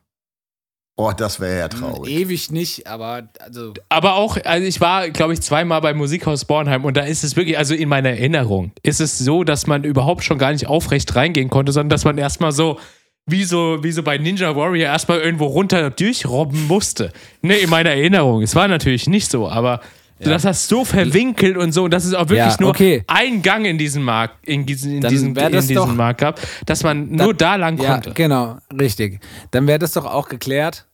Oh, 0.98 1.12
das 1.14 1.40
wäre 1.40 1.58
ja 1.58 1.68
traurig. 1.68 2.10
Ewig 2.10 2.50
nicht, 2.50 2.86
aber 2.86 3.28
also 3.40 3.74
Aber 3.90 4.14
auch, 4.14 4.38
also 4.44 4.66
ich 4.66 4.80
war, 4.80 5.10
glaube 5.10 5.34
ich, 5.34 5.42
zweimal 5.42 5.82
beim 5.82 5.98
Musikhaus 5.98 6.46
Bornheim 6.46 6.86
und 6.86 6.96
da 6.96 7.02
ist 7.02 7.22
es 7.22 7.36
wirklich, 7.36 7.58
also 7.58 7.74
in 7.74 7.90
meiner 7.90 8.08
Erinnerung, 8.10 8.72
ist 8.82 9.00
es 9.00 9.18
so, 9.18 9.44
dass 9.44 9.66
man 9.66 9.84
überhaupt 9.84 10.24
schon 10.24 10.38
gar 10.38 10.52
nicht 10.52 10.68
aufrecht 10.68 11.14
reingehen 11.14 11.50
konnte, 11.50 11.72
sondern 11.72 11.90
dass 11.90 12.06
man 12.06 12.16
erstmal 12.16 12.52
so, 12.52 12.78
wie 13.26 13.44
so, 13.44 13.82
wie 13.82 13.92
so 13.92 14.02
bei 14.02 14.16
Ninja 14.16 14.56
Warrior, 14.56 14.86
erstmal 14.86 15.20
irgendwo 15.20 15.46
runter 15.46 15.90
durchrobben 15.90 16.66
musste. 16.66 17.12
Ne, 17.42 17.56
in 17.56 17.68
meiner 17.68 17.90
Erinnerung. 17.90 18.40
Es 18.40 18.54
war 18.54 18.66
natürlich 18.66 19.06
nicht 19.06 19.30
so, 19.30 19.48
aber 19.50 19.80
das 20.20 20.44
hast 20.44 20.68
so 20.68 20.84
verwinkelt 20.84 21.56
und 21.56 21.72
so, 21.72 21.84
und 21.84 21.90
das 21.92 22.04
ist 22.04 22.14
auch 22.14 22.28
wirklich 22.28 22.38
Ja, 22.38 22.56
nur 22.60 22.70
okay. 22.70 23.04
ein 23.06 23.42
Gang 23.42 23.66
in 23.66 23.78
diesen 23.78 24.02
Markt, 24.02 24.46
in 24.46 24.64
diesen, 24.66 24.94
in 24.94 25.00
Dann 25.00 25.10
diesen, 25.10 25.28
in 25.28 25.34
das 25.52 25.66
diesen 25.66 25.76
doch- 25.76 25.94
Markt 25.94 26.20
gab, 26.20 26.40
dass 26.66 26.82
man 26.82 27.10
nur 27.10 27.34
da 27.34 27.56
lang 27.56 27.78
ja, 27.78 27.92
konnte. 27.94 28.12
genau, 28.14 28.58
richtig. 28.78 29.20
Dann 29.50 29.66
wäre 29.66 29.78
das 29.78 29.92
doch 29.92 30.04
auch 30.06 30.28
geklärt. 30.28 30.86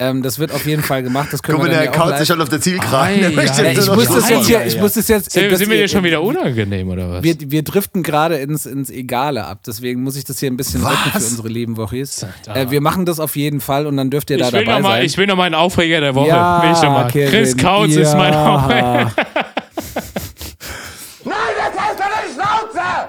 Ähm, 0.00 0.22
das 0.22 0.38
wird 0.38 0.50
auf 0.50 0.64
jeden 0.64 0.82
Fall 0.82 1.02
gemacht. 1.02 1.28
Das 1.30 1.42
können 1.42 1.58
Guck 1.58 1.66
mal, 1.66 1.70
wir 1.70 1.76
dann 1.76 1.92
der 1.92 1.92
ja 1.92 2.06
kaut 2.06 2.18
sich 2.18 2.26
schon 2.26 2.40
auf 2.40 2.48
der 2.48 2.58
ei, 2.58 3.16
jetzt 3.16 3.78
ich 3.78 3.86
nur 3.86 3.96
muss 3.96 4.08
das 4.08 4.30
jetzt 4.30 4.46
hier, 4.46 4.60
ja, 4.60 4.66
ich 4.66 4.74
ja. 4.74 4.80
muss 4.80 4.94
das 4.94 5.08
jetzt. 5.08 5.30
Sind, 5.30 5.52
das 5.52 5.58
sind 5.58 5.68
wir 5.68 5.76
hier- 5.76 5.84
dir 5.84 5.88
schon 5.88 6.04
wieder 6.04 6.22
unangenehm 6.22 6.88
oder 6.88 7.10
was? 7.10 7.22
Wir, 7.22 7.36
wir 7.38 7.62
driften 7.62 8.02
gerade 8.02 8.36
ins, 8.36 8.64
ins 8.64 8.88
Egale 8.88 9.44
ab, 9.44 9.60
deswegen 9.66 10.02
muss 10.02 10.16
ich 10.16 10.24
das 10.24 10.40
hier 10.40 10.50
ein 10.50 10.56
bisschen 10.56 10.82
Was? 10.82 10.92
retten 10.92 11.10
für 11.20 11.26
unsere 11.26 11.48
lieben 11.48 11.76
Wochis. 11.76 12.24
Äh, 12.46 12.70
wir 12.70 12.80
machen 12.80 13.04
das 13.04 13.20
auf 13.20 13.36
jeden 13.36 13.60
Fall 13.60 13.86
und 13.86 13.98
dann 13.98 14.08
dürft 14.08 14.30
ihr 14.30 14.38
da 14.38 14.46
ich, 14.46 14.52
dabei 14.52 14.80
mal, 14.80 14.92
sein. 14.92 15.04
ich 15.04 15.18
will 15.18 15.26
noch 15.26 15.36
mal 15.36 15.44
einen 15.44 15.54
Aufreger 15.54 16.00
der 16.00 16.14
Woche. 16.14 16.28
ja, 16.28 16.62
will 16.62 16.72
ich 16.72 16.82
noch 16.82 16.92
mal. 16.92 17.08
Kevin, 17.08 17.28
Chris 17.28 17.56
Kautz 17.58 17.94
ja. 17.94 18.00
ist 18.00 18.14
mein 18.16 18.34
Aufreger. 18.34 19.12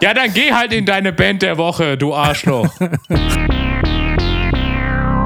Ja, 0.01 0.15
dann 0.15 0.34
geh 0.34 0.51
halt 0.51 0.73
in 0.73 0.88
deine 0.88 1.13
Band 1.13 1.43
der 1.43 1.57
Woche, 1.59 1.95
du 1.95 2.13
Arschloch. 2.15 2.68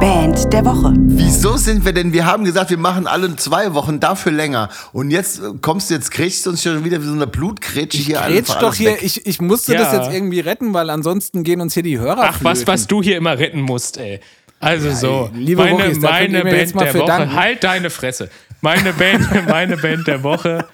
Band 0.10 0.54
der 0.54 0.64
Woche. 0.64 0.94
Wieso 1.00 1.58
sind 1.58 1.84
wir 1.84 1.92
denn, 1.92 2.14
wir 2.14 2.28
haben 2.28 2.46
gesagt, 2.46 2.70
wir 2.70 2.78
machen 2.78 3.08
alle 3.08 3.36
zwei 3.38 3.74
Wochen, 3.74 4.00
dafür 4.00 4.32
länger. 4.32 4.70
Und 4.94 5.10
jetzt 5.10 5.40
äh, 5.40 5.54
kommst 5.62 5.90
du, 5.90 5.96
jetzt 5.96 6.12
kriegst 6.12 6.46
du 6.46 6.52
uns 6.52 6.62
schon 6.62 6.86
wieder 6.86 7.02
wie 7.02 7.08
so 7.08 7.14
eine 7.14 7.26
Blutkretsche 7.26 7.98
hier 7.98 8.18
Rätsch 8.22 8.52
alles 8.52 8.58
doch 8.60 8.76
hier, 8.76 8.92
weg. 8.92 9.00
ich, 9.02 9.26
ich 9.26 9.42
musste 9.42 9.74
Ja. 9.74 9.80
das 9.80 9.94
jetzt 9.94 10.14
irgendwie 10.14 10.42
retten, 10.42 10.76
weil 10.76 10.92
ansonsten 10.92 11.44
gehen 11.44 11.60
uns 11.60 11.74
hier 11.74 11.82
die 11.82 11.98
Hörer 11.98 12.20
Ach, 12.20 12.38
was, 12.44 12.60
flöten. 12.60 12.68
was 12.68 12.86
du 12.86 13.02
hier 13.02 13.18
immer 13.18 13.40
retten 13.40 13.62
musst, 13.62 13.98
ey. 13.98 14.20
Also 14.60 14.92
so, 14.92 15.32
liebe 15.34 15.64
meine, 15.64 15.76
könnt 15.90 16.02
meine 16.04 16.38
jetzt 16.52 16.74
Band 16.74 16.76
mal 16.76 16.84
der 16.86 16.94
Woche, 17.02 17.08
danken. 17.08 17.36
halt 17.36 17.64
deine 17.64 17.90
Fresse. 17.90 18.30
Meine 18.62 18.94
Band, 18.94 19.28
meine 19.50 19.76
Band 19.76 20.06
der 20.06 20.22
Woche 20.22 20.68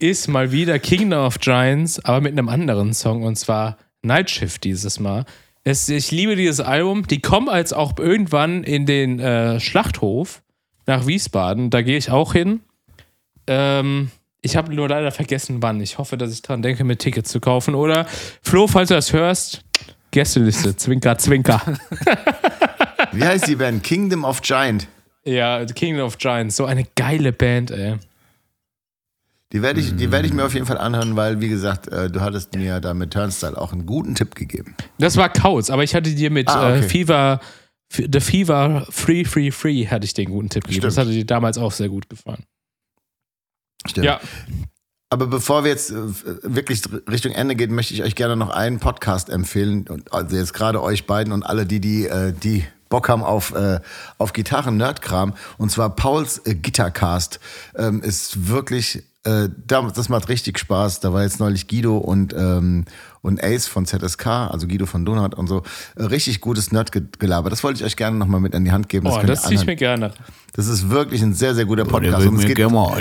ist 0.00 0.26
mal 0.26 0.50
wieder 0.50 0.80
Kingdom 0.80 1.24
of 1.24 1.38
Giants, 1.38 2.04
aber 2.04 2.20
mit 2.20 2.32
einem 2.32 2.48
anderen 2.48 2.94
Song 2.94 3.22
und 3.22 3.36
zwar 3.38 3.76
Night 4.02 4.28
Shift 4.28 4.64
dieses 4.64 4.98
Mal. 4.98 5.24
Es, 5.64 5.88
ich 5.88 6.10
liebe 6.10 6.34
dieses 6.36 6.60
Album. 6.60 7.06
Die 7.06 7.20
kommen 7.20 7.48
als 7.48 7.72
auch 7.72 7.96
irgendwann 7.98 8.64
in 8.64 8.86
den 8.86 9.20
äh, 9.20 9.60
Schlachthof 9.60 10.42
nach 10.86 11.06
Wiesbaden. 11.06 11.70
Da 11.70 11.82
gehe 11.82 11.96
ich 11.96 12.10
auch 12.10 12.32
hin. 12.32 12.60
Ähm, 13.46 14.10
ich 14.40 14.56
habe 14.56 14.74
nur 14.74 14.88
leider 14.88 15.12
vergessen, 15.12 15.62
wann. 15.62 15.80
Ich 15.80 15.98
hoffe, 15.98 16.16
dass 16.18 16.32
ich 16.32 16.42
dran 16.42 16.62
denke, 16.62 16.82
mir 16.82 16.96
Tickets 16.96 17.30
zu 17.30 17.38
kaufen. 17.38 17.76
Oder 17.76 18.06
Flo, 18.42 18.66
falls 18.66 18.88
du 18.88 18.94
das 18.94 19.12
hörst, 19.12 19.62
Gästeliste, 20.10 20.76
Zwinker, 20.76 21.16
Zwinker. 21.16 21.62
Wie 23.12 23.24
heißt 23.24 23.46
die 23.46 23.56
Band? 23.56 23.84
Kingdom 23.84 24.24
of 24.24 24.42
Giant. 24.42 24.88
Ja, 25.24 25.64
Kingdom 25.64 26.06
of 26.06 26.18
Giants, 26.18 26.56
so 26.56 26.64
eine 26.64 26.84
geile 26.96 27.32
Band, 27.32 27.70
ey. 27.70 27.98
Die 29.52 29.60
werde 29.62 29.80
ich, 29.80 29.94
die 29.96 30.10
werde 30.10 30.26
ich 30.26 30.32
mir 30.32 30.44
auf 30.46 30.54
jeden 30.54 30.64
Fall 30.66 30.78
anhören, 30.78 31.14
weil, 31.14 31.40
wie 31.40 31.48
gesagt, 31.48 31.88
äh, 31.88 32.10
du 32.10 32.20
hattest 32.22 32.54
mir 32.54 32.80
da 32.80 32.94
mit 32.94 33.12
Turnstile 33.12 33.56
auch 33.58 33.72
einen 33.72 33.84
guten 33.84 34.14
Tipp 34.14 34.34
gegeben. 34.34 34.74
Das 34.98 35.16
war 35.18 35.28
Kauz, 35.28 35.68
aber 35.68 35.84
ich 35.84 35.94
hatte 35.94 36.14
dir 36.14 36.30
mit 36.30 36.48
Ah, 36.48 36.70
okay. 36.70 36.78
äh, 36.78 36.82
Fever, 36.82 37.40
The 37.94 38.20
Fever 38.20 38.86
Free, 38.88 39.24
Free, 39.26 39.50
Free, 39.50 39.86
hatte 39.88 40.06
ich 40.06 40.14
den 40.14 40.30
guten 40.30 40.48
Tipp 40.48 40.64
gegeben. 40.64 40.82
Das 40.82 40.94
Stimmt. 40.94 41.06
hatte 41.08 41.16
dir 41.16 41.26
damals 41.26 41.58
auch 41.58 41.72
sehr 41.72 41.90
gut 41.90 42.08
gefallen. 42.08 42.44
Stimmt. 43.86 44.06
Ja, 44.06 44.20
Aber 45.10 45.26
bevor 45.26 45.64
wir 45.64 45.70
jetzt 45.70 45.90
äh, 45.90 45.94
wirklich 46.42 46.82
Richtung 47.10 47.32
Ende 47.32 47.54
gehen, 47.54 47.74
möchte 47.74 47.92
ich 47.92 48.02
euch 48.02 48.14
gerne 48.14 48.36
noch 48.36 48.48
einen 48.48 48.78
Podcast 48.78 49.28
empfehlen. 49.28 49.86
Und 49.88 50.10
Also 50.14 50.36
jetzt 50.36 50.54
gerade 50.54 50.82
euch 50.82 51.06
beiden 51.06 51.32
und 51.34 51.42
alle, 51.42 51.66
die, 51.66 51.80
die, 51.80 52.06
äh, 52.06 52.32
die 52.32 52.64
Bock 52.88 53.10
haben 53.10 53.22
auf, 53.22 53.54
äh, 53.54 53.80
auf 54.16 54.32
Gitarren-Nerdkram. 54.32 55.34
Und 55.58 55.70
zwar 55.70 55.94
Pauls 55.94 56.38
äh, 56.46 56.54
Gittercast 56.54 57.40
ähm, 57.76 58.00
ist 58.02 58.48
wirklich, 58.48 59.02
äh, 59.24 59.48
da- 59.66 59.90
das 59.94 60.08
macht 60.08 60.28
richtig 60.28 60.58
Spaß. 60.58 61.00
Da 61.00 61.12
war 61.12 61.22
jetzt 61.22 61.38
neulich 61.40 61.68
Guido 61.68 61.96
und, 61.98 62.34
ähm, 62.36 62.84
und 63.20 63.42
Ace 63.42 63.66
von 63.68 63.86
ZSK, 63.86 64.26
also 64.26 64.66
Guido 64.66 64.86
von 64.86 65.04
Donut 65.04 65.34
und 65.34 65.46
so. 65.46 65.62
Äh, 65.96 66.04
richtig 66.04 66.40
gutes 66.40 66.72
Nerdgelaber. 66.72 67.48
Das 67.50 67.62
wollte 67.62 67.80
ich 67.80 67.84
euch 67.84 67.96
gerne 67.96 68.16
nochmal 68.16 68.40
mit 68.40 68.54
an 68.54 68.64
die 68.64 68.72
Hand 68.72 68.88
geben. 68.88 69.06
oh, 69.06 69.16
könnt 69.16 69.28
das 69.28 69.42
ziehe 69.42 69.54
ich 69.60 69.66
mir 69.66 69.76
gerne. 69.76 70.12
das 70.54 70.66
ist 70.66 70.90
wirklich 70.90 71.22
ein 71.22 71.34
sehr, 71.34 71.54
sehr 71.54 71.64
guter 71.66 71.84
Podcast. 71.84 72.26
Und 72.26 72.36
es 72.38 72.46
geht, 72.46 72.58
mal 72.58 72.96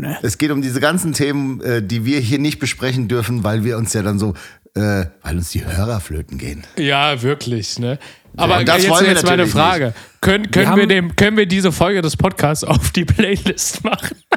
ne? 0.00 0.18
es 0.22 0.36
geht 0.38 0.50
um 0.50 0.60
diese 0.60 0.80
ganzen 0.80 1.12
Themen, 1.14 1.60
äh, 1.62 1.82
die 1.82 2.04
wir 2.04 2.20
hier 2.20 2.38
nicht 2.38 2.58
besprechen 2.58 3.08
dürfen, 3.08 3.42
weil 3.44 3.64
wir 3.64 3.78
uns 3.78 3.92
ja 3.94 4.02
dann 4.02 4.18
so, 4.18 4.34
äh, 4.76 5.06
weil 5.22 5.36
uns 5.36 5.50
die 5.50 5.64
Hörer 5.64 6.00
flöten 6.00 6.38
gehen. 6.38 6.64
Ja, 6.76 7.22
wirklich, 7.22 7.78
ne? 7.78 7.98
Aber 8.36 8.62
das 8.64 8.84
jetzt, 8.84 9.00
wir 9.00 9.08
jetzt 9.08 9.24
meine 9.24 9.46
Frage. 9.46 9.94
Können, 10.20 10.50
können, 10.50 10.66
wir 10.76 10.82
haben- 10.82 10.88
dem, 10.88 11.16
können 11.16 11.38
wir 11.38 11.46
diese 11.46 11.72
Folge 11.72 12.02
des 12.02 12.16
Podcasts 12.16 12.62
auf 12.64 12.90
die 12.90 13.06
Playlist 13.06 13.82
machen? 13.82 14.16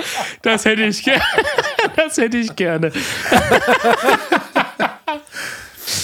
das 0.42 0.64
hätte 0.64 0.82
ich 0.84 1.02
gerne. 1.02 1.22
Das 1.96 2.16
hätte 2.16 2.38
ich 2.38 2.56
gerne. 2.56 2.92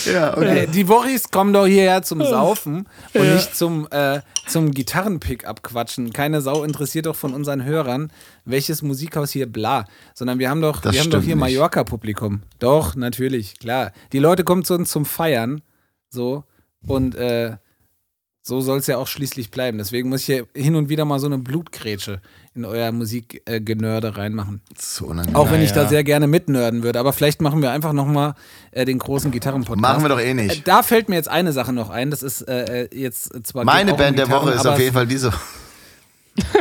Ja, 0.06 0.34
Äh, 0.36 0.66
die 0.66 0.88
Worris 0.88 1.30
kommen 1.30 1.52
doch 1.52 1.66
hierher 1.66 2.02
zum 2.02 2.22
Saufen 2.22 2.88
und 3.14 3.34
nicht 3.34 3.54
zum, 3.54 3.86
äh, 3.90 4.20
zum 4.46 4.70
Gitarrenpick 4.70 5.46
abquatschen. 5.46 6.12
Keine 6.12 6.40
Sau 6.40 6.64
interessiert 6.64 7.06
doch 7.06 7.16
von 7.16 7.34
unseren 7.34 7.64
Hörern, 7.64 8.12
welches 8.44 8.82
Musikhaus 8.82 9.30
hier 9.30 9.50
bla. 9.50 9.84
Sondern 10.14 10.38
wir 10.38 10.50
haben 10.50 10.60
doch, 10.60 10.80
Das 10.80 10.94
wir 10.94 11.00
haben 11.00 11.10
doch 11.10 11.22
hier. 11.22 11.36
Mallorca-Publikum. 11.36 12.42
Doch, 12.58 12.94
natürlich, 12.94 13.58
klar. 13.58 13.92
Die 14.12 14.18
Leute 14.18 14.44
kommen 14.44 14.64
zu 14.64 14.74
uns 14.74 14.90
zum 14.90 15.04
Feiern. 15.04 15.62
So. 16.08 16.44
Und 16.86 17.14
äh, 17.16 17.56
so 18.42 18.60
soll 18.60 18.78
es 18.78 18.86
ja 18.86 18.96
auch 18.96 19.08
schließlich 19.08 19.50
bleiben. 19.50 19.78
Deswegen 19.78 20.08
muss 20.08 20.20
ich 20.20 20.26
hier 20.26 20.46
hin 20.54 20.76
und 20.76 20.88
wieder 20.88 21.04
mal 21.04 21.18
so 21.18 21.26
eine 21.26 21.38
Blutgrätsche 21.38 22.20
in 22.56 22.64
euer 22.64 22.90
Musikgenörde 22.92 24.16
reinmachen. 24.16 24.60
So 24.78 25.06
unangenehm. 25.06 25.36
Auch 25.36 25.50
wenn 25.50 25.62
ich 25.62 25.72
da 25.72 25.86
sehr 25.86 26.02
gerne 26.04 26.26
mitnörden 26.26 26.82
würde. 26.82 26.98
Aber 26.98 27.12
vielleicht 27.12 27.40
machen 27.40 27.62
wir 27.62 27.70
einfach 27.70 27.92
nochmal 27.92 28.34
äh, 28.72 28.84
den 28.84 28.98
großen 28.98 29.30
Gitarrenpodcast. 29.30 29.80
Machen 29.80 30.02
wir 30.02 30.08
doch 30.08 30.20
eh 30.20 30.30
Äh, 30.30 30.34
nicht. 30.34 30.66
Da 30.66 30.82
fällt 30.82 31.08
mir 31.08 31.16
jetzt 31.16 31.28
eine 31.28 31.52
Sache 31.52 31.72
noch 31.72 31.90
ein. 31.90 32.10
Das 32.10 32.22
ist 32.22 32.42
äh, 32.42 32.84
äh, 32.84 32.88
jetzt 32.98 33.46
zwar. 33.46 33.64
Meine 33.64 33.92
um 33.92 33.98
Band 33.98 34.18
der 34.18 34.28
Woche 34.30 34.50
ist 34.52 34.66
auf 34.66 34.78
jeden 34.78 34.92
Fall 34.94 35.06
diese. 35.06 35.32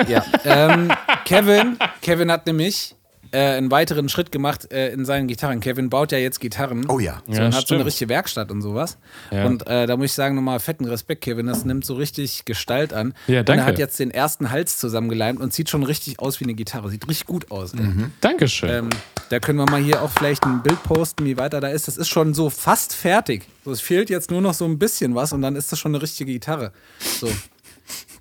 Ja. 0.07 0.23
ähm, 0.45 0.89
Kevin, 1.25 1.77
Kevin 2.01 2.31
hat 2.31 2.45
nämlich 2.45 2.95
äh, 3.35 3.57
einen 3.57 3.69
weiteren 3.71 4.07
Schritt 4.09 4.31
gemacht 4.31 4.71
äh, 4.71 4.89
in 4.93 5.03
seinen 5.05 5.27
Gitarren. 5.27 5.59
Kevin 5.59 5.89
baut 5.89 6.11
ja 6.11 6.17
jetzt 6.17 6.39
Gitarren. 6.39 6.85
Oh 6.89 6.99
ja. 6.99 7.21
So, 7.27 7.33
Ja, 7.33 7.45
und 7.45 7.45
hat 7.45 7.51
so 7.51 7.57
eine 7.57 7.63
stimmt. 7.65 7.85
richtige 7.85 8.09
Werkstatt 8.09 8.49
und 8.51 8.61
sowas. 8.61 8.97
Ja. 9.31 9.45
Und 9.45 9.67
äh, 9.67 9.85
da 9.85 9.97
muss 9.97 10.05
ich 10.05 10.13
sagen, 10.13 10.35
nochmal 10.35 10.59
fetten 10.59 10.85
Respekt, 10.85 11.21
Kevin. 11.23 11.47
Das 11.47 11.65
nimmt 11.65 11.85
so 11.85 11.95
richtig 11.95 12.45
Gestalt 12.45 12.93
an. 12.93 13.13
Ja, 13.27 13.39
Und 13.41 13.49
danke. 13.49 13.63
er 13.63 13.67
hat 13.67 13.77
jetzt 13.79 13.99
den 13.99 14.11
ersten 14.11 14.49
Hals 14.51 14.77
zusammengeleimt 14.77 15.39
und 15.41 15.53
sieht 15.53 15.69
schon 15.69 15.83
richtig 15.83 16.19
aus 16.19 16.39
wie 16.39 16.45
eine 16.45 16.53
Gitarre. 16.53 16.89
Sieht 16.89 17.07
richtig 17.09 17.27
gut 17.27 17.51
aus. 17.51 17.73
ey. 17.73 17.81
Dankeschön. 18.21 18.69
Ähm, 18.69 18.89
da 19.29 19.39
können 19.39 19.57
wir 19.59 19.65
mal 19.69 19.81
hier 19.81 20.01
auch 20.01 20.11
vielleicht 20.11 20.43
ein 20.45 20.63
Bild 20.63 20.81
posten, 20.83 21.25
wie 21.25 21.37
weiter 21.37 21.59
da 21.59 21.67
ist. 21.67 21.87
Das 21.87 21.97
ist 21.97 22.07
schon 22.07 22.33
so 22.33 22.49
fast 22.49 22.93
fertig. 22.95 23.43
So, 23.65 23.71
es 23.71 23.81
fehlt 23.81 24.09
jetzt 24.09 24.31
nur 24.31 24.41
noch 24.41 24.53
so 24.53 24.65
ein 24.65 24.79
bisschen 24.79 25.15
was 25.15 25.33
und 25.33 25.41
dann 25.41 25.55
ist 25.55 25.71
das 25.71 25.79
schon 25.79 25.93
eine 25.93 26.01
richtige 26.01 26.31
Gitarre. 26.31 26.71
So, 27.19 27.27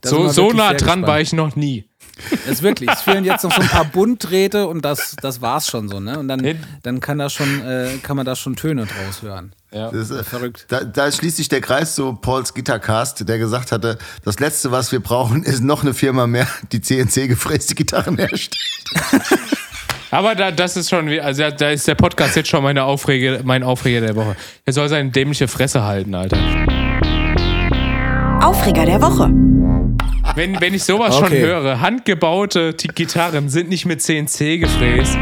Da 0.00 0.10
so 0.10 0.28
so 0.28 0.52
nah 0.52 0.72
dran 0.74 1.02
war 1.06 1.18
gespannt. 1.18 1.22
ich 1.22 1.32
noch 1.34 1.56
nie. 1.56 1.84
Ist 2.48 2.62
wirklich. 2.62 2.88
Es 2.90 3.02
fehlen 3.02 3.24
jetzt 3.24 3.42
noch 3.42 3.52
so 3.52 3.60
ein 3.60 3.68
paar 3.68 3.84
Buntdrähte 3.84 4.66
und 4.68 4.84
das, 4.84 5.16
das 5.20 5.40
war's 5.40 5.66
schon 5.68 5.88
so, 5.88 5.98
ne? 6.00 6.18
Und 6.18 6.28
dann, 6.28 6.58
dann 6.82 7.00
kann, 7.00 7.18
da 7.18 7.28
schon, 7.28 7.60
äh, 7.66 7.98
kann 8.02 8.16
man 8.16 8.24
da 8.24 8.36
schon 8.36 8.54
Töne 8.56 8.86
draus 8.86 9.22
hören. 9.22 9.52
Ja. 9.72 9.90
Das 9.90 10.10
ist, 10.10 10.10
äh, 10.12 10.22
Verrückt. 10.22 10.66
Da, 10.68 10.84
da 10.84 11.10
schließt 11.10 11.36
sich 11.38 11.48
der 11.48 11.60
Kreis 11.60 11.96
zu 11.96 12.12
Pauls 12.14 12.54
Gitarcast, 12.54 13.28
der 13.28 13.38
gesagt 13.38 13.72
hatte, 13.72 13.98
das 14.24 14.38
Letzte, 14.38 14.70
was 14.70 14.92
wir 14.92 15.00
brauchen, 15.00 15.42
ist 15.42 15.60
noch 15.62 15.82
eine 15.82 15.92
Firma 15.94 16.26
mehr, 16.28 16.46
die 16.70 16.80
CNC-gefräste 16.80 17.74
Gitarren 17.74 18.16
herstellt. 18.16 18.56
Aber 20.12 20.36
da, 20.36 20.52
das 20.52 20.76
ist 20.76 20.90
schon, 20.90 21.08
wie- 21.08 21.20
also 21.20 21.42
da- 21.42 21.50
da 21.50 21.70
ist 21.70 21.88
der 21.88 21.96
Podcast 21.96 22.36
jetzt 22.36 22.48
schon 22.48 22.62
meine 22.62 22.84
Aufreger, 22.84 23.40
mein 23.42 23.64
Aufreger 23.64 24.00
der 24.00 24.14
Woche. 24.14 24.36
Er 24.64 24.72
soll 24.72 24.88
seine 24.88 25.10
dämliche 25.10 25.48
Fresse 25.48 25.82
halten, 25.82 26.14
Alter. 26.14 26.36
Aufreger 28.40 28.86
der 28.86 29.02
Woche. 29.02 29.30
Wenn, 30.34 30.60
wenn 30.60 30.74
ich 30.74 30.82
sowas 30.82 31.14
schon 31.14 31.26
Okay. 31.26 31.42
höre, 31.42 31.80
handgebaute 31.80 32.72
Gitarren 32.74 33.48
sind 33.48 33.68
nicht 33.68 33.86
mit 33.86 34.02
CNC 34.02 34.58
gefräst. 34.58 35.14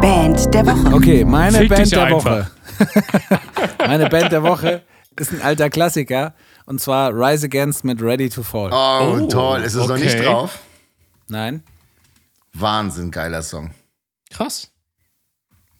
Band 0.00 0.54
der 0.54 0.64
Woche. 0.66 0.94
Okay, 0.94 1.24
meine 1.26 1.58
Fick 1.58 1.68
Band 1.68 1.92
der 1.92 2.04
einfach. 2.04 2.24
Woche. 2.24 2.50
meine 3.86 4.08
Band 4.08 4.32
der 4.32 4.42
Woche 4.42 4.82
ist 5.18 5.32
ein 5.32 5.42
alter 5.42 5.68
Klassiker 5.68 6.32
und 6.64 6.80
zwar 6.80 7.12
Rise 7.12 7.46
Against 7.46 7.84
mit 7.84 8.00
Ready 8.00 8.30
to 8.30 8.42
Fall. 8.42 8.70
Oh, 8.72 9.18
Oh, 9.20 9.26
toll. 9.26 9.60
Ist 9.60 9.74
es 9.74 9.86
noch 9.86 9.98
nicht 9.98 10.14
okay. 10.14 10.24
drauf? 10.24 10.58
Nein? 11.28 11.62
Wahnsinn, 12.54 13.10
geiler 13.10 13.42
Song. 13.42 13.72
Krass. 14.30 14.70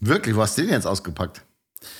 Wirklich, 0.00 0.36
wo 0.36 0.42
hast 0.42 0.58
du 0.58 0.62
den 0.62 0.72
jetzt 0.72 0.86
ausgepackt? 0.86 1.42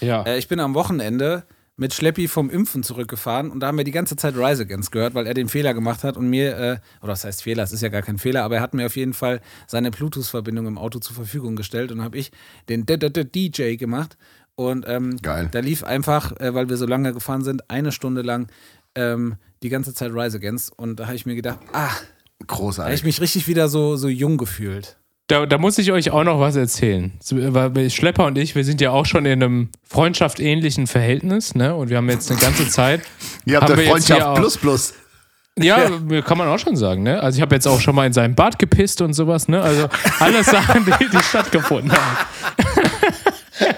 Ja. 0.01 0.23
Äh, 0.25 0.37
ich 0.39 0.47
bin 0.47 0.61
am 0.61 0.75
Wochenende 0.75 1.45
mit 1.81 1.95
Schleppi 1.95 2.29
vom 2.29 2.51
Impfen 2.51 2.83
zurückgefahren 2.83 3.51
und 3.51 3.61
da 3.61 3.69
haben 3.69 3.79
wir 3.79 3.85
die 3.85 3.91
ganze 3.91 4.15
Zeit 4.15 4.37
Rise 4.37 4.63
Against 4.63 4.93
gehört, 4.93 5.15
weil 5.15 5.27
er 5.27 5.33
den 5.33 5.49
Fehler 5.49 5.73
gemacht 5.73 6.05
hat 6.05 6.19
und 6.19 6.29
mir, 6.29 6.57
äh, 6.59 6.79
oder 7.01 7.13
was 7.13 7.25
heißt 7.25 7.43
Fehler, 7.43 7.63
es 7.63 7.73
ist 7.73 7.81
ja 7.81 7.89
gar 7.89 8.03
kein 8.03 8.19
Fehler, 8.19 8.45
aber 8.45 8.57
er 8.57 8.61
hat 8.61 8.75
mir 8.75 8.85
auf 8.85 8.97
jeden 8.97 9.15
Fall 9.15 9.41
seine 9.67 9.91
Bluetooth-Verbindung 9.91 10.67
im 10.67 10.77
Auto 10.77 10.99
zur 10.99 11.17
Verfügung 11.17 11.57
gestellt 11.57 11.91
und 11.91 12.03
habe 12.03 12.19
ich 12.19 12.33
den 12.69 12.85
DJ 12.85 13.77
gemacht 13.77 14.19
und 14.57 14.85
ähm, 14.87 15.17
da 15.23 15.61
lief 15.61 15.83
einfach, 15.83 16.39
äh, 16.39 16.55
weil 16.55 16.69
wir 16.69 16.77
so 16.77 16.85
lange 16.85 17.15
gefahren 17.15 17.45
sind, 17.45 17.71
eine 17.71 17.93
Stunde 17.93 18.21
lang 18.21 18.49
ähm, 18.95 19.37
die 19.63 19.71
ganze 19.71 19.95
Zeit 19.95 20.13
Rise 20.13 20.37
Against 20.37 20.79
und 20.79 21.01
da 21.01 21.07
habe 21.07 21.17
ich 21.17 21.25
mir 21.25 21.35
gedacht, 21.35 21.61
ah, 21.73 21.89
da 21.89 21.89
habe 21.89 21.95
ich 22.43 22.47
Großartig. 22.47 23.05
mich 23.05 23.21
richtig 23.23 23.49
wieder 23.49 23.71
so, 23.71 23.97
so 23.97 24.09
jung 24.09 24.37
gefühlt. 24.37 25.00
Da, 25.31 25.47
da 25.47 25.59
muss 25.59 25.79
ich 25.79 25.93
euch 25.93 26.11
auch 26.11 26.25
noch 26.25 26.41
was 26.41 26.57
erzählen. 26.57 27.13
Schlepper 27.89 28.27
und 28.27 28.37
ich, 28.37 28.57
wir 28.57 28.65
sind 28.65 28.81
ja 28.81 28.91
auch 28.91 29.07
schon 29.07 29.27
in 29.27 29.41
einem 29.41 29.69
freundschaftsähnlichen 29.89 30.89
Verhältnis, 30.89 31.55
ne? 31.55 31.73
Und 31.77 31.89
wir 31.89 31.99
haben 31.99 32.11
jetzt 32.11 32.33
eine 32.33 32.41
ganze 32.41 32.69
Zeit. 32.69 33.03
Ihr 33.45 33.55
habt 33.57 33.67
haben 33.71 33.75
eine 33.75 33.83
wir 33.83 33.89
jetzt 33.95 34.07
hier 34.09 34.17
Freundschaft 34.17 34.33
auch- 34.33 34.41
plus 34.41 34.59
plus. 34.59 34.95
Ja, 35.57 35.89
kann 36.23 36.37
man 36.39 36.49
auch 36.49 36.59
schon 36.59 36.75
sagen, 36.75 37.03
ne? 37.05 37.23
Also 37.23 37.37
ich 37.37 37.43
habe 37.43 37.55
jetzt 37.55 37.69
auch 37.69 37.81
schon 37.81 37.95
mal 37.95 38.07
in 38.07 38.13
seinem 38.13 38.35
Bad 38.35 38.59
gepisst 38.59 39.03
und 39.03 39.13
sowas, 39.13 39.47
ne? 39.47 39.63
Also 39.63 39.89
alles 40.19 40.47
Sachen, 40.47 40.85
die, 40.87 41.09
die 41.09 41.23
stattgefunden 41.23 41.93
haben. 41.93 42.17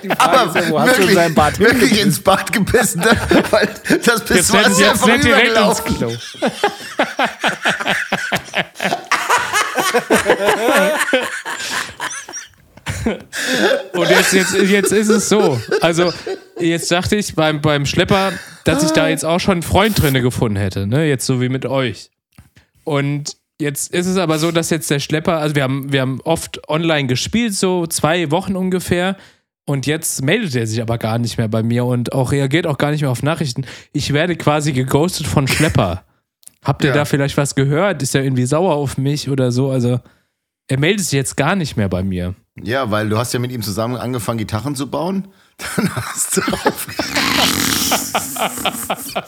Ist 0.03 0.21
ja, 0.21 0.71
wo 0.71 0.81
hast 0.81 0.97
du 0.99 1.03
in 1.03 1.15
seinem 1.15 1.35
Bad 1.35 1.59
wirklich 1.59 2.01
ins 2.01 2.21
Bad 2.21 2.51
gebissen, 2.53 3.01
ne? 3.01 3.17
weil 3.51 3.69
das 3.89 4.07
Jetzt 4.07 4.27
Pissoir 4.29 4.61
wird 4.61 4.71
ist 4.71 4.79
jetzt 4.81 4.91
einfach 4.93 5.07
wird 5.09 5.25
direkt 5.25 5.57
ins. 5.59 5.85
Klo. 5.85 6.13
Und 13.95 14.09
jetzt, 14.11 14.33
jetzt, 14.33 14.55
jetzt 14.55 14.93
ist 14.93 15.09
es 15.09 15.29
so. 15.29 15.61
Also, 15.81 16.13
jetzt 16.59 16.91
dachte 16.91 17.17
ich 17.17 17.35
beim, 17.35 17.61
beim 17.61 17.87
Schlepper, 17.87 18.33
dass 18.65 18.85
ich 18.85 18.91
da 18.93 19.09
jetzt 19.09 19.25
auch 19.25 19.41
schon 19.41 19.53
einen 19.53 19.63
Freund 19.63 20.01
drinne 20.01 20.23
gefunden 20.23 20.57
hätte, 20.57 20.87
ne? 20.87 21.07
Jetzt 21.07 21.27
so 21.27 21.41
wie 21.41 21.49
mit 21.49 21.67
euch. 21.67 22.11
Und 22.85 23.37
jetzt 23.61 23.93
ist 23.93 24.07
es 24.07 24.17
aber 24.17 24.39
so, 24.39 24.51
dass 24.51 24.71
jetzt 24.71 24.91
der 24.91 25.01
Schlepper, 25.01 25.39
also 25.39 25.55
wir 25.55 25.63
haben, 25.63 25.93
wir 25.93 26.01
haben 26.01 26.21
oft 26.23 26.69
online 26.69 27.09
gespielt, 27.09 27.55
so 27.55 27.87
zwei 27.87 28.31
Wochen 28.31 28.57
ungefähr. 28.57 29.17
Und 29.65 29.87
jetzt 29.87 30.23
meldet 30.23 30.55
er 30.57 30.67
sich 30.67 30.83
aber 30.83 30.99
gar 30.99 31.19
nicht 31.19 31.39
mehr 31.39 31.47
bei 31.49 31.63
mir 31.63 31.85
und 31.85 32.13
auch 32.13 32.33
reagiert 32.33 32.67
auch 32.67 32.79
gar 32.79 32.91
nicht 32.91 33.03
mehr 33.03 33.11
auf 33.11 33.23
Nachrichten. 33.23 33.65
Ich 33.93 34.13
werde 34.13 34.35
quasi 34.37 34.73
geghostet 34.73 35.27
von 35.27 35.47
Schlepper. 35.47 36.05
Habt 36.65 36.85
ihr 36.85 36.91
Ja. 36.91 36.95
da 36.97 37.05
vielleicht 37.05 37.37
was 37.37 37.55
gehört? 37.55 38.03
Ist 38.03 38.15
er 38.15 38.23
irgendwie 38.23 38.47
sauer 38.47 38.75
auf 38.75 38.97
mich 38.99 39.29
oder 39.29 39.51
so? 39.53 39.71
Also, 39.71 40.01
er 40.69 40.79
meldet 40.79 41.05
sich 41.05 41.13
jetzt 41.13 41.37
gar 41.37 41.57
nicht 41.57 41.77
mehr 41.77 41.89
bei 41.89 42.03
mir. 42.03 42.35
Ja, 42.63 42.91
weil 42.91 43.09
du 43.09 43.19
hast 43.19 43.33
ja 43.33 43.39
mit 43.41 43.51
ihm 43.51 43.63
zusammen 43.63 43.97
angefangen, 43.97 44.39
Gitarren 44.39 44.77
zu 44.77 44.89
bauen. 44.91 45.29
Dann 45.77 45.95
hast 45.95 46.37
du 46.37 46.41
auf. 46.43 46.87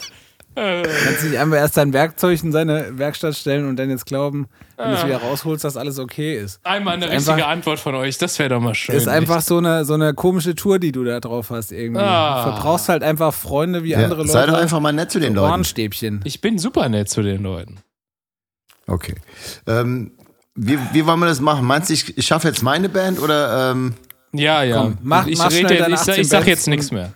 Kannst 0.55 1.23
nicht 1.23 1.37
einfach 1.37 1.57
erst 1.57 1.75
dein 1.77 1.91
Werkzeug 1.93 2.41
in 2.43 2.51
seine 2.51 2.97
Werkstatt 2.97 3.35
stellen 3.35 3.67
und 3.67 3.75
dann 3.77 3.89
jetzt 3.89 4.05
glauben, 4.05 4.47
wenn 4.77 4.89
du 4.89 4.95
es 4.95 5.05
wieder 5.05 5.17
rausholst, 5.17 5.63
dass 5.63 5.75
alles 5.77 5.99
okay 5.99 6.37
ist. 6.37 6.59
Einmal 6.65 6.95
eine 6.95 7.05
Ist 7.07 7.11
richtige 7.13 7.33
einfach- 7.35 7.47
Antwort 7.49 7.79
von 7.79 7.95
euch, 7.95 8.17
das 8.17 8.39
wäre 8.39 8.49
doch 8.49 8.61
mal 8.61 8.73
schön. 8.73 8.95
Ist 8.95 9.07
einfach 9.07 9.41
so 9.41 9.57
eine, 9.57 9.83
so 9.85 9.93
eine 9.95 10.13
komische 10.13 10.55
Tour, 10.55 10.79
die 10.79 10.91
du 10.91 11.03
da 11.03 11.19
drauf 11.19 11.49
hast 11.49 11.71
irgendwie. 11.71 12.01
Ah. 12.01 12.45
Du 12.45 12.51
verbrauchst 12.51 12.87
halt 12.89 13.03
einfach 13.03 13.33
Freunde 13.33 13.83
wie 13.83 13.89
Ja, 13.91 13.99
andere 13.99 14.21
Leute. 14.21 14.31
sei 14.31 14.45
doch 14.45 14.53
einfach 14.55 14.79
mal 14.79 14.93
nett 14.93 15.11
zu 15.11 15.19
den 15.19 15.33
Leuten. 15.35 15.49
Ohrenstäbchen. 15.51 16.21
Ich 16.23 16.39
bin 16.41 16.57
super 16.57 16.87
nett 16.89 17.09
zu 17.09 17.21
den 17.21 17.43
Leuten. 17.43 17.77
Okay. 18.87 19.15
Ähm, 19.67 20.11
wie, 20.55 20.77
wie 20.93 21.05
wollen 21.05 21.19
wir 21.19 21.25
das 21.27 21.41
machen? 21.41 21.65
Meinst 21.65 21.89
du, 21.89 21.93
ich, 21.93 22.17
ich 22.17 22.25
schaffe 22.27 22.47
jetzt 22.47 22.63
meine 22.63 22.87
Band 22.87 23.19
oder? 23.19 23.71
Ähm, 23.71 23.93
Ja, 24.31 24.63
ja. 24.63 24.77
Komm, 24.83 24.97
mach- 25.01 25.27
ich 25.27 25.37
mach 25.37 25.51
rede, 25.51 25.67
schnell 25.67 25.77
deine 25.79 25.93
ich, 25.95 25.99
sag- 25.99 26.09
18 26.09 26.21
ich 26.21 26.29
sag 26.29 26.47
jetzt 26.47 26.67
nichts 26.67 26.91
mehr. 26.91 27.11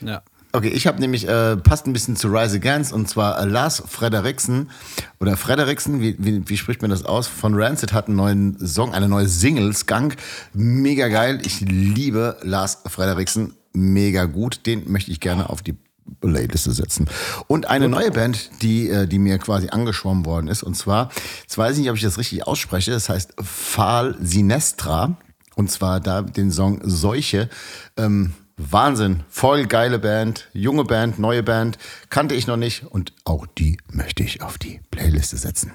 Ja. 0.00 0.22
Okay, 0.54 0.68
ich 0.68 0.86
habe 0.86 1.00
nämlich, 1.00 1.28
äh, 1.28 1.56
passt 1.56 1.86
ein 1.86 1.92
bisschen 1.92 2.16
zu 2.16 2.28
Rise 2.28 2.56
Against 2.56 2.92
und 2.92 3.08
zwar 3.08 3.40
äh, 3.40 3.44
Lars 3.44 3.82
Frederiksen 3.86 4.70
oder 5.18 5.36
Frederiksen, 5.36 6.00
wie, 6.00 6.16
wie, 6.18 6.48
wie 6.48 6.56
spricht 6.56 6.80
man 6.80 6.90
das 6.90 7.04
aus? 7.04 7.26
Von 7.26 7.54
Rancid 7.54 7.92
hat 7.92 8.06
einen 8.06 8.16
neuen 8.16 8.66
Song, 8.66 8.94
eine 8.94 9.08
neue 9.08 9.26
Single, 9.26 9.74
Skunk. 9.74 10.16
Mega 10.52 11.08
geil. 11.08 11.40
Ich 11.44 11.60
liebe 11.60 12.36
Lars 12.42 12.78
Frederiksen. 12.86 13.54
Mega 13.72 14.26
gut. 14.26 14.66
Den 14.66 14.90
möchte 14.90 15.10
ich 15.10 15.20
gerne 15.20 15.50
auf 15.50 15.62
die 15.62 15.74
Playliste 16.20 16.72
setzen. 16.72 17.08
Und 17.48 17.66
eine 17.66 17.88
neue 17.88 18.10
Band, 18.12 18.62
die, 18.62 18.88
äh, 18.88 19.06
die 19.08 19.18
mir 19.18 19.38
quasi 19.38 19.68
angeschwommen 19.70 20.24
worden 20.24 20.48
ist. 20.48 20.62
Und 20.62 20.76
zwar, 20.76 21.10
jetzt 21.42 21.58
weiß 21.58 21.74
ich 21.74 21.80
nicht, 21.80 21.90
ob 21.90 21.96
ich 21.96 22.02
das 22.02 22.18
richtig 22.18 22.46
ausspreche, 22.46 22.92
das 22.92 23.08
heißt 23.08 23.34
Fal 23.42 24.16
Sinestra. 24.20 25.16
Und 25.56 25.70
zwar 25.70 26.00
da 26.00 26.22
den 26.22 26.50
Song 26.50 26.80
Seuche. 26.84 27.48
Ähm, 27.96 28.34
Wahnsinn, 28.56 29.24
voll 29.28 29.66
geile 29.66 29.98
Band, 29.98 30.48
junge 30.52 30.84
Band, 30.84 31.18
neue 31.18 31.42
Band, 31.42 31.76
kannte 32.08 32.34
ich 32.34 32.46
noch 32.46 32.56
nicht 32.56 32.84
und 32.84 33.12
auch 33.24 33.46
die 33.58 33.78
möchte 33.90 34.22
ich 34.22 34.42
auf 34.42 34.58
die 34.58 34.80
Playliste 34.90 35.36
setzen. 35.36 35.72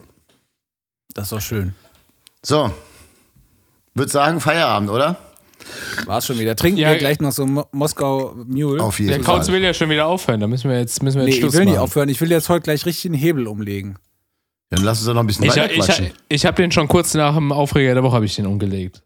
Das 1.13 1.25
ist 1.25 1.31
doch 1.33 1.41
schön. 1.41 1.75
So, 2.41 2.71
würde 3.93 4.11
sagen 4.11 4.39
Feierabend, 4.39 4.89
oder? 4.89 5.17
War's 6.05 6.25
schon 6.25 6.39
wieder. 6.39 6.55
Trinken 6.55 6.79
Ja, 6.79 6.91
wir 6.91 6.97
gleich 6.97 7.19
noch 7.19 7.33
so 7.33 7.45
Mo 7.45 7.67
Moskau 7.73 8.33
Mule. 8.47 8.81
Auf 8.81 8.99
jeden 8.99 9.09
Der. 9.11 9.19
Kauz 9.19 9.49
will 9.49 9.61
ja 9.61 9.73
schon 9.73 9.89
wieder 9.89 10.07
aufhören, 10.07 10.39
da 10.39 10.47
müssen 10.47 10.69
wir 10.69 10.79
jetzt, 10.79 11.03
müssen 11.03 11.17
wir 11.19 11.23
jetzt 11.27 11.31
Nee, 11.31 11.35
ich 11.35 11.41
Schluss 11.41 11.53
will 11.55 11.65
nicht 11.65 11.77
aufhören. 11.79 12.07
Ich 12.07 12.21
will 12.21 12.31
jetzt 12.31 12.47
heute 12.47 12.61
gleich 12.63 12.85
richtig 12.85 13.11
einen 13.11 13.19
Hebel 13.19 13.45
umlegen. 13.47 13.97
Dann 14.69 14.83
lass 14.83 14.99
uns 14.99 15.07
doch 15.07 15.13
noch 15.15 15.21
ein 15.21 15.27
bisschen 15.27 15.45
Ich, 15.45 15.51
weiter 15.51 15.69
ich, 15.71 15.79
quatschen. 15.79 16.05
ich, 16.05 16.13
ich 16.29 16.45
habe 16.45 16.55
den 16.61 16.71
schon 16.71 16.87
kurz 16.87 17.13
nach 17.13 17.35
dem 17.35 17.51
Aufreger 17.51 17.93
der 17.93 18.03
Woche 18.03 18.15
habe 18.15 18.25
ich 18.25 18.35
den 18.35 18.45
umgelegt. 18.45 19.03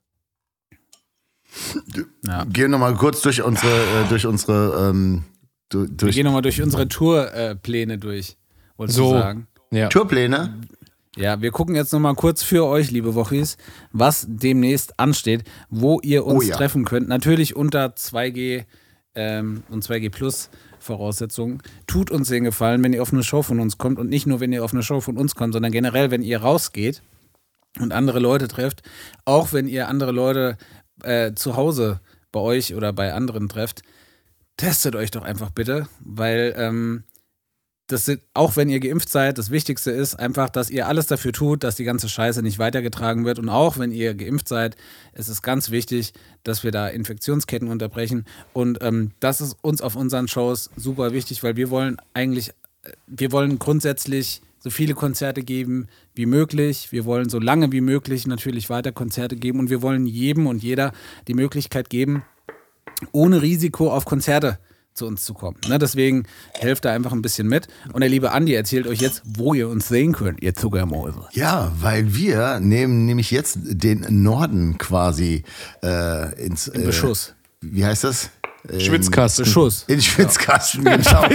Ja. 2.25 2.45
Gehen 2.45 2.71
noch 2.71 2.79
mal 2.79 2.93
kurz 2.95 3.21
durch 3.21 3.41
unsere, 3.41 3.71
äh, 3.71 4.07
durch 4.09 4.25
unsere, 4.25 4.89
ähm, 4.89 5.23
du- 5.69 5.81
Wir 5.83 5.87
durch 5.89 6.15
gehen 6.15 6.25
nochmal 6.25 6.41
durch 6.41 6.61
unsere 6.61 6.87
Tourpläne 6.87 7.97
durch. 7.97 8.37
Wolltest 8.77 8.97
So. 8.97 9.13
du 9.13 9.19
sagen? 9.19 9.47
Ja. 9.71 9.87
Tourpläne. 9.89 10.59
Ja, 11.15 11.41
wir 11.41 11.51
gucken 11.51 11.75
jetzt 11.75 11.93
nochmal 11.93 12.15
kurz 12.15 12.41
für 12.41 12.65
euch, 12.65 12.89
liebe 12.89 13.13
Wochis, 13.13 13.57
was 13.91 14.25
demnächst 14.27 14.99
ansteht, 14.99 15.43
wo 15.69 15.99
ihr 16.01 16.25
uns 16.25 16.45
Oh 16.45 16.47
ja. 16.47 16.55
treffen 16.55 16.85
könnt. 16.85 17.07
Natürlich 17.07 17.55
unter 17.55 17.95
2G 17.95 18.65
ähm, 19.15 19.61
und 19.69 19.83
2G 19.83 20.09
Plus 20.09 20.49
Voraussetzungen. 20.79 21.61
Tut 21.85 22.09
uns 22.09 22.29
den 22.29 22.43
Gefallen, 22.45 22.83
wenn 22.83 22.93
ihr 22.93 23.01
auf 23.03 23.13
eine 23.13 23.23
Show 23.23 23.43
von 23.43 23.59
uns 23.59 23.77
kommt 23.77 23.99
und 23.99 24.09
nicht 24.09 24.25
nur, 24.25 24.39
wenn 24.39 24.51
ihr 24.51 24.63
auf 24.63 24.73
eine 24.73 24.81
Show 24.81 25.01
von 25.01 25.17
uns 25.17 25.35
kommt, 25.35 25.53
sondern 25.53 25.71
generell, 25.71 26.09
wenn 26.09 26.23
ihr 26.23 26.41
rausgeht 26.41 27.03
und 27.79 27.93
andere 27.93 28.19
Leute 28.19 28.47
trefft, 28.47 28.81
auch 29.23 29.53
wenn 29.53 29.67
ihr 29.67 29.87
andere 29.89 30.11
Leute 30.11 30.57
äh, 31.03 31.33
zu 31.35 31.55
Hause 31.55 31.99
bei 32.31 32.39
euch 32.39 32.75
oder 32.75 32.93
bei 32.93 33.13
anderen 33.13 33.49
trefft, 33.49 33.83
testet 34.57 34.95
euch 34.95 35.11
doch 35.11 35.23
einfach 35.23 35.51
bitte, 35.51 35.87
weil 35.99 36.53
ähm, 36.57 37.03
das 37.87 38.05
sind, 38.05 38.21
auch 38.33 38.55
wenn 38.55 38.69
ihr 38.69 38.79
geimpft 38.79 39.09
seid, 39.09 39.37
das 39.37 39.51
Wichtigste 39.51 39.91
ist 39.91 40.15
einfach, 40.15 40.49
dass 40.49 40.69
ihr 40.69 40.87
alles 40.87 41.07
dafür 41.07 41.33
tut, 41.33 41.63
dass 41.63 41.75
die 41.75 41.83
ganze 41.83 42.07
Scheiße 42.07 42.41
nicht 42.41 42.57
weitergetragen 42.57 43.25
wird. 43.25 43.39
Und 43.39 43.49
auch 43.49 43.77
wenn 43.77 43.91
ihr 43.91 44.13
geimpft 44.13 44.47
seid, 44.47 44.77
ist 45.13 45.27
es 45.27 45.41
ganz 45.41 45.69
wichtig, 45.69 46.13
dass 46.43 46.63
wir 46.63 46.71
da 46.71 46.87
Infektionsketten 46.87 47.67
unterbrechen. 47.67 48.25
Und 48.53 48.81
ähm, 48.81 49.11
das 49.19 49.41
ist 49.41 49.57
uns 49.61 49.81
auf 49.81 49.95
unseren 49.95 50.27
Shows 50.27 50.69
super 50.77 51.11
wichtig, 51.11 51.43
weil 51.43 51.57
wir 51.57 51.69
wollen 51.69 51.97
eigentlich, 52.13 52.49
äh, 52.83 52.91
wir 53.07 53.31
wollen 53.33 53.59
grundsätzlich 53.59 54.41
so 54.63 54.69
viele 54.69 54.93
Konzerte 54.93 55.43
geben 55.43 55.87
wie 56.15 56.25
möglich. 56.25 56.91
Wir 56.91 57.03
wollen 57.03 57.27
so 57.27 57.37
lange 57.37 57.73
wie 57.73 57.81
möglich 57.81 58.25
natürlich 58.27 58.69
weiter 58.69 58.93
Konzerte 58.93 59.35
geben. 59.35 59.59
Und 59.59 59.69
wir 59.69 59.81
wollen 59.81 60.05
jedem 60.05 60.47
und 60.47 60.63
jeder 60.63 60.93
die 61.27 61.33
Möglichkeit 61.33 61.89
geben, 61.89 62.23
ohne 63.11 63.41
Risiko 63.41 63.91
auf 63.91 64.05
Konzerte 64.05 64.57
zu 64.93 65.05
uns 65.05 65.25
zu 65.25 65.33
kommen. 65.33 65.57
Ne, 65.67 65.79
deswegen 65.79 66.23
helft 66.53 66.85
da 66.85 66.93
einfach 66.93 67.11
ein 67.11 67.21
bisschen 67.21 67.47
mit. 67.47 67.67
Und 67.91 68.01
der 68.01 68.09
liebe 68.09 68.31
Andi 68.31 68.53
erzählt 68.53 68.87
euch 68.87 69.01
jetzt, 69.01 69.23
wo 69.25 69.53
ihr 69.53 69.67
uns 69.67 69.89
sehen 69.89 70.13
könnt, 70.13 70.41
ihr 70.41 70.53
Zuckermäuse. 70.53 71.27
Ja, 71.33 71.73
weil 71.81 72.15
wir 72.15 72.61
nehmen 72.61 73.05
nämlich 73.05 73.31
jetzt 73.31 73.57
den 73.63 74.05
Norden 74.23 74.77
quasi 74.77 75.43
äh, 75.83 76.41
ins 76.41 76.69
äh, 76.69 76.79
Beschuss. 76.85 77.33
Wie 77.59 77.83
heißt 77.83 78.05
das? 78.05 78.29
Ähm, 78.69 78.79
Schwitzkasten. 78.79 79.45
Beschuss. 79.45 79.83
In 79.87 80.01
Schwitzkasten, 80.01 80.83
genau. 80.83 81.25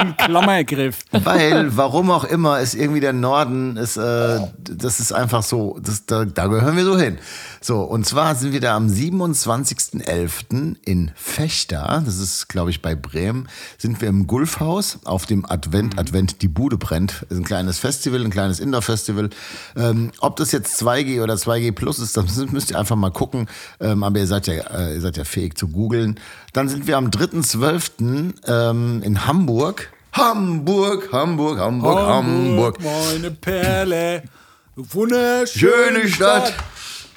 Im 0.00 0.16
Klammergriff. 0.16 0.98
Weil, 1.10 1.76
warum 1.76 2.10
auch 2.10 2.24
immer, 2.24 2.60
ist 2.60 2.74
irgendwie 2.74 3.00
der 3.00 3.12
Norden, 3.12 3.76
ist, 3.76 3.96
äh, 3.96 4.40
das 4.58 5.00
ist 5.00 5.12
einfach 5.12 5.42
so, 5.42 5.78
das, 5.82 6.04
da, 6.06 6.24
da 6.24 6.46
gehören 6.46 6.76
wir 6.76 6.84
so 6.84 6.98
hin. 6.98 7.18
So, 7.62 7.82
und 7.82 8.06
zwar 8.06 8.36
sind 8.36 8.54
wir 8.54 8.60
da 8.60 8.74
am 8.74 8.86
27.11. 8.86 10.76
in 10.86 11.10
Fechter, 11.14 12.02
das 12.06 12.16
ist, 12.18 12.48
glaube 12.48 12.70
ich, 12.70 12.80
bei 12.80 12.94
Bremen, 12.94 13.48
sind 13.76 14.00
wir 14.00 14.08
im 14.08 14.26
Gulfhaus 14.26 14.98
auf 15.04 15.26
dem 15.26 15.44
Advent, 15.44 15.98
Advent, 15.98 16.40
die 16.40 16.48
Bude 16.48 16.78
brennt. 16.78 17.26
Ist 17.28 17.36
ein 17.36 17.44
kleines 17.44 17.78
Festival, 17.78 18.24
ein 18.24 18.30
kleines 18.30 18.60
Indoor-Festival. 18.60 19.28
Ähm, 19.76 20.10
ob 20.20 20.36
das 20.36 20.52
jetzt 20.52 20.80
2G 20.82 21.22
oder 21.22 21.34
2G 21.34 21.72
Plus 21.72 21.98
ist, 21.98 22.16
das 22.16 22.34
müsst 22.50 22.70
ihr 22.70 22.78
einfach 22.78 22.96
mal 22.96 23.10
gucken. 23.10 23.46
Ähm, 23.78 24.04
aber 24.04 24.20
ihr 24.20 24.26
seid 24.26 24.46
ja, 24.46 24.54
äh, 24.54 24.94
ihr 24.94 25.00
seid 25.02 25.18
ja 25.18 25.24
fähig 25.24 25.58
zu 25.58 25.68
googeln. 25.68 26.18
Dann 26.54 26.70
sind 26.70 26.86
wir 26.86 26.96
am 26.96 27.10
3.12. 27.10 28.32
Ähm, 28.46 29.02
in 29.02 29.26
Hamburg. 29.26 29.92
Hamburg, 30.12 31.12
Hamburg, 31.12 31.58
Hamburg, 31.58 31.98
Hamburg. 31.98 32.78
meine 32.82 33.30
Perle. 33.32 34.22
Wunderschöne 34.76 35.46
Schöne 35.46 36.08
Stadt. 36.08 36.54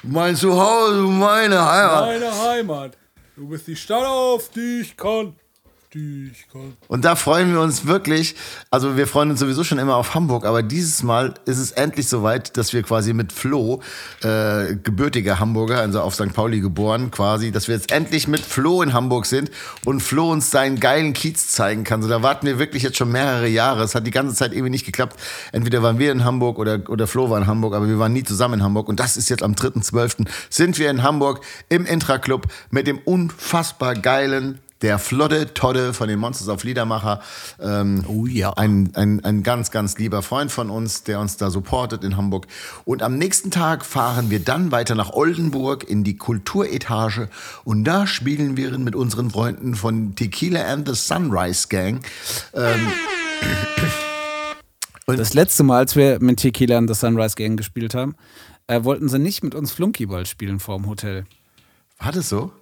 Mein 0.06 0.36
Zuhause, 0.36 0.96
meine 0.96 1.64
Heimat. 1.64 2.06
Meine 2.06 2.42
Heimat. 2.48 2.98
Du 3.36 3.48
bist 3.48 3.66
die 3.66 3.76
Stadt, 3.76 4.04
auf 4.04 4.50
die 4.50 4.80
ich 4.82 4.96
kann. 4.96 5.34
Und 6.88 7.04
da 7.04 7.16
freuen 7.16 7.52
wir 7.52 7.60
uns 7.60 7.86
wirklich. 7.86 8.34
Also 8.70 8.96
wir 8.96 9.06
freuen 9.06 9.30
uns 9.30 9.40
sowieso 9.40 9.64
schon 9.64 9.78
immer 9.78 9.96
auf 9.96 10.14
Hamburg, 10.14 10.44
aber 10.44 10.62
dieses 10.62 11.02
Mal 11.02 11.34
ist 11.46 11.58
es 11.58 11.70
endlich 11.72 12.08
soweit, 12.08 12.56
dass 12.56 12.72
wir 12.72 12.82
quasi 12.82 13.12
mit 13.12 13.32
Flo, 13.32 13.80
äh, 14.22 14.74
gebürtiger 14.74 15.38
Hamburger, 15.38 15.78
also 15.78 16.00
auf 16.00 16.14
St. 16.14 16.32
Pauli 16.32 16.60
geboren 16.60 17.10
quasi, 17.10 17.52
dass 17.52 17.68
wir 17.68 17.74
jetzt 17.74 17.92
endlich 17.92 18.28
mit 18.28 18.40
Flo 18.40 18.82
in 18.82 18.92
Hamburg 18.92 19.26
sind 19.26 19.50
und 19.84 20.00
Flo 20.00 20.30
uns 20.30 20.50
seinen 20.50 20.80
geilen 20.80 21.12
Kiez 21.12 21.48
zeigen 21.48 21.84
kann. 21.84 22.02
So, 22.02 22.08
da 22.08 22.22
warten 22.22 22.46
wir 22.46 22.58
wirklich 22.58 22.82
jetzt 22.82 22.96
schon 22.96 23.12
mehrere 23.12 23.48
Jahre. 23.48 23.82
Es 23.84 23.94
hat 23.94 24.06
die 24.06 24.10
ganze 24.10 24.34
Zeit 24.34 24.52
irgendwie 24.52 24.70
nicht 24.70 24.86
geklappt. 24.86 25.16
Entweder 25.52 25.82
waren 25.82 25.98
wir 25.98 26.10
in 26.10 26.24
Hamburg 26.24 26.58
oder, 26.58 26.80
oder 26.88 27.06
Flo 27.06 27.30
war 27.30 27.38
in 27.38 27.46
Hamburg, 27.46 27.74
aber 27.74 27.88
wir 27.88 27.98
waren 27.98 28.12
nie 28.12 28.24
zusammen 28.24 28.54
in 28.54 28.62
Hamburg. 28.62 28.88
Und 28.88 29.00
das 29.00 29.16
ist 29.16 29.28
jetzt 29.28 29.42
am 29.42 29.52
3.12. 29.52 30.26
sind 30.50 30.78
wir 30.78 30.90
in 30.90 31.02
Hamburg 31.02 31.40
im 31.68 31.86
Intra-Club 31.86 32.48
mit 32.70 32.86
dem 32.86 32.98
unfassbar 32.98 33.94
geilen 33.94 34.60
der 34.84 34.98
Flodde 34.98 35.54
Todde 35.54 35.94
von 35.94 36.08
den 36.08 36.18
Monsters 36.18 36.50
of 36.50 36.62
Liedermacher. 36.62 37.22
Ähm, 37.58 38.04
Oh 38.06 38.26
ja. 38.26 38.52
Ein, 38.52 38.90
ein, 38.92 39.24
ein 39.24 39.42
ganz, 39.42 39.70
ganz 39.70 39.96
lieber 39.96 40.20
Freund 40.20 40.52
von 40.52 40.68
uns, 40.68 41.04
der 41.04 41.20
uns 41.20 41.38
da 41.38 41.48
supportet 41.48 42.04
in 42.04 42.18
Hamburg. 42.18 42.46
Und 42.84 43.02
am 43.02 43.16
nächsten 43.16 43.50
Tag 43.50 43.86
fahren 43.86 44.28
wir 44.28 44.40
dann 44.40 44.72
weiter 44.72 44.94
nach 44.94 45.14
Oldenburg 45.14 45.88
in 45.88 46.04
die 46.04 46.18
Kulturetage. 46.18 47.30
Und 47.64 47.84
da 47.84 48.06
spielen 48.06 48.58
wir 48.58 48.76
mit 48.76 48.94
unseren 48.94 49.30
Freunden 49.30 49.74
von 49.74 50.16
Tequila 50.16 50.62
and 50.66 50.86
the 50.86 50.94
Sunrise 50.94 51.68
Gang. 51.68 52.04
Ähm, 52.52 52.86
Das 55.06 55.34
letzte 55.34 55.64
Mal, 55.64 55.78
als 55.80 55.96
wir 55.96 56.18
mit 56.20 56.40
Tequila 56.40 56.78
und 56.78 56.88
The 56.88 56.94
Sunrise 56.94 57.36
Gang 57.36 57.58
gespielt 57.58 57.94
haben, 57.94 58.16
äh, 58.66 58.84
wollten 58.84 59.10
sie 59.10 59.18
nicht 59.18 59.44
mit 59.44 59.54
uns 59.54 59.70
Flunkyball 59.70 60.24
spielen 60.24 60.60
vorm 60.60 60.86
Hotel. 60.86 61.26
war 61.98 62.10
das 62.10 62.30
so? 62.30 62.52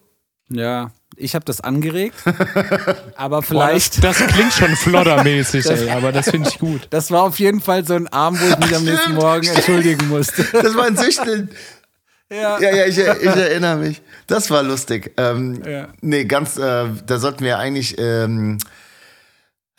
Ja, 0.49 0.90
ich 1.16 1.34
habe 1.34 1.44
das 1.44 1.60
angeregt, 1.60 2.14
aber 3.16 3.40
Boah, 3.43 3.68
das, 3.72 3.89
vielleicht. 3.98 4.05
das 4.05 4.16
klingt 4.18 4.52
schon 4.52 4.74
floddermäßig, 4.76 5.66
ey, 5.70 5.90
aber 5.90 6.12
das 6.12 6.30
finde 6.30 6.48
ich 6.48 6.59
gut. 6.59 6.86
Das 6.90 7.10
war 7.10 7.22
auf 7.22 7.39
jeden 7.39 7.60
Fall 7.60 7.84
so 7.86 7.94
ein 7.94 8.09
Abend, 8.09 8.40
wo 8.43 8.47
ich 8.47 8.59
mich 8.59 8.76
am 8.76 8.84
nächsten 8.84 9.14
Morgen 9.14 9.47
entschuldigen 9.47 10.09
musste. 10.09 10.44
Das 10.52 10.74
war 10.76 10.86
ein 10.86 10.97
Süchteln. 10.97 11.51
Ja. 12.30 12.59
Ja, 12.60 12.74
ja, 12.74 12.86
ich, 12.86 12.97
ich 12.98 13.05
erinnere 13.26 13.76
mich. 13.76 14.01
Das 14.26 14.51
war 14.51 14.62
lustig. 14.62 15.12
Ähm, 15.18 15.62
Ja. 15.66 15.89
Nee, 16.01 16.24
ganz, 16.24 16.56
äh, 16.56 16.86
da 17.06 17.18
sollten 17.18 17.44
wir 17.44 17.59
eigentlich, 17.59 17.97
ähm, 17.98 18.59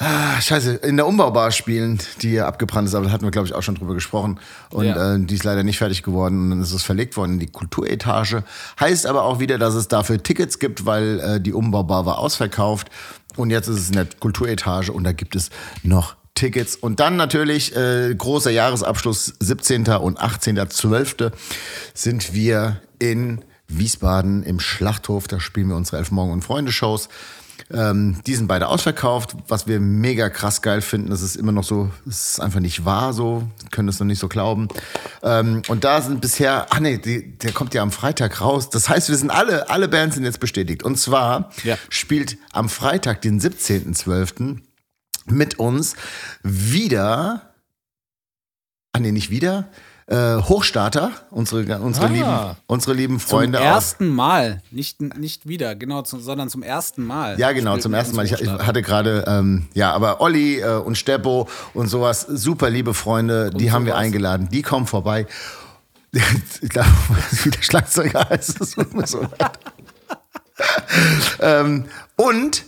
Ah, 0.05 0.41
scheiße, 0.41 0.73
in 0.75 0.97
der 0.97 1.07
Umbaubar 1.07 1.51
spielen, 1.51 1.99
die 2.21 2.29
hier 2.31 2.45
abgebrannt 2.47 2.87
ist, 2.89 2.95
aber 2.95 3.05
da 3.05 3.11
hatten 3.11 3.23
wir, 3.23 3.31
glaube 3.31 3.47
ich, 3.47 3.53
auch 3.55 3.63
schon 3.63 3.75
drüber 3.75 3.93
gesprochen. 3.93 4.39
Und 4.69 4.85
Ja. 4.85 5.15
äh, 5.15 5.19
die 5.19 5.35
ist 5.35 5.43
leider 5.45 5.63
nicht 5.63 5.77
fertig 5.77 6.03
geworden 6.03 6.41
und 6.43 6.49
dann 6.49 6.61
ist 6.61 6.73
es 6.73 6.83
verlegt 6.83 7.15
worden 7.15 7.33
in 7.33 7.39
die 7.39 7.47
Kulturetage. 7.47 8.43
Heißt 8.79 9.05
aber 9.05 9.23
auch 9.23 9.39
wieder, 9.39 9.57
dass 9.57 9.75
es 9.75 9.87
dafür 9.87 10.21
Tickets 10.21 10.59
gibt, 10.59 10.85
weil 10.85 11.19
äh, 11.21 11.39
die 11.41 11.53
Umbaubar 11.53 12.05
war 12.05 12.17
ausverkauft. 12.19 12.89
Und 13.37 13.49
jetzt 13.49 13.67
ist 13.67 13.79
es 13.79 13.87
in 13.87 13.93
der 13.95 14.07
Kulturetage 14.19 14.91
und 14.91 15.05
da 15.05 15.13
gibt 15.13 15.35
es 15.35 15.49
noch 15.83 16.15
Tickets. 16.35 16.75
Und 16.75 16.99
dann 16.99 17.15
natürlich 17.15 17.75
äh, 17.75 18.13
großer 18.13 18.51
Jahresabschluss, 18.51 19.33
17. 19.39 19.87
und 19.87 20.19
18.12. 20.19 21.31
sind 21.93 22.33
wir 22.33 22.81
in 22.99 23.41
Wiesbaden 23.67 24.43
im 24.43 24.59
Schlachthof. 24.59 25.27
Da 25.27 25.39
spielen 25.39 25.69
wir 25.69 25.75
unsere 25.75 25.97
Elf 25.97 26.11
Morgen 26.11 26.31
und 26.31 26.43
Freunde 26.43 26.71
Shows. 26.71 27.07
Ähm, 27.73 28.17
die 28.27 28.35
sind 28.35 28.47
beide 28.47 28.67
ausverkauft, 28.67 29.35
was 29.47 29.65
wir 29.67 29.79
mega 29.79 30.29
krass 30.29 30.61
geil 30.61 30.81
finden. 30.81 31.09
Das 31.09 31.21
ist 31.23 31.35
immer 31.35 31.51
noch 31.51 31.63
so, 31.63 31.89
es 32.07 32.33
ist 32.33 32.39
einfach 32.39 32.59
nicht 32.59 32.85
wahr 32.85 33.13
so, 33.13 33.47
können 33.71 33.87
das 33.87 33.99
noch 33.99 34.05
nicht 34.05 34.19
so 34.19 34.27
glauben. 34.27 34.67
Ähm, 35.23 35.63
und 35.67 35.83
da 35.83 35.99
sind 36.01 36.21
bisher, 36.21 36.67
ach 36.69 36.79
nee, 36.79 36.97
die, 36.99 37.37
der 37.39 37.51
kommt 37.51 37.73
ja 37.73 37.81
am 37.81 37.91
Freitag 37.91 38.41
raus. 38.41 38.69
Das 38.69 38.89
heißt, 38.89 39.09
wir 39.09 39.17
sind 39.17 39.31
alle, 39.31 39.69
alle 39.69 39.87
Bands 39.87 40.15
sind 40.15 40.23
jetzt 40.23 40.39
bestätigt. 40.39 40.83
Und 40.83 40.97
zwar 40.97 41.49
Ja. 41.63 41.77
spielt 41.89 42.37
am 42.51 42.69
Freitag, 42.69 43.21
den 43.21 43.41
17.12. 43.41 44.59
mit 45.25 45.57
uns 45.57 45.95
wieder, 46.43 47.53
ah 48.91 48.99
nee, 48.99 49.11
nicht 49.11 49.29
wieder, 49.31 49.67
äh, 50.07 50.37
Hochstarter, 50.37 51.11
unsere, 51.31 51.79
unsere, 51.79 52.05
Ah. 52.05 52.09
lieben, 52.09 52.57
unsere 52.67 52.93
lieben 52.93 53.19
Zum 53.19 53.29
Freunde 53.29 53.59
aus 53.59 53.65
ersten 53.65 54.09
Mal, 54.09 54.61
nicht, 54.71 55.01
nicht 55.01 55.47
wieder, 55.47 55.75
genau, 55.75 56.01
zu, 56.01 56.19
sondern 56.19 56.49
zum 56.49 56.63
ersten 56.63 57.05
Mal. 57.05 57.39
Ja, 57.39 57.51
genau, 57.51 57.77
zum 57.77 57.93
ersten 57.93 58.15
Mal. 58.15 58.25
Ich, 58.25 58.33
ich 58.33 58.49
hatte 58.49 58.81
gerade, 58.81 59.23
ähm, 59.27 59.67
ja, 59.73 59.91
aber 59.93 60.19
Olli 60.21 60.59
äh, 60.59 60.75
und 60.77 60.97
Steppo 60.97 61.47
und 61.73 61.87
sowas, 61.87 62.21
super 62.21 62.69
liebe 62.69 62.93
Freunde, 62.93 63.49
die 63.51 63.71
haben 63.71 63.85
wir 63.85 63.93
sowas. 63.93 64.03
eingeladen, 64.05 64.49
die 64.51 64.61
kommen 64.61 64.87
vorbei. 64.87 65.25
Ich 66.61 66.69
glaube, 66.69 66.89
wie 67.43 67.49
der 67.49 67.61
Schlagzeuger 67.63 68.29
heißt, 68.29 68.77
mir 68.93 69.07
so 69.07 69.27
ähm, 71.39 71.85
und 72.15 72.63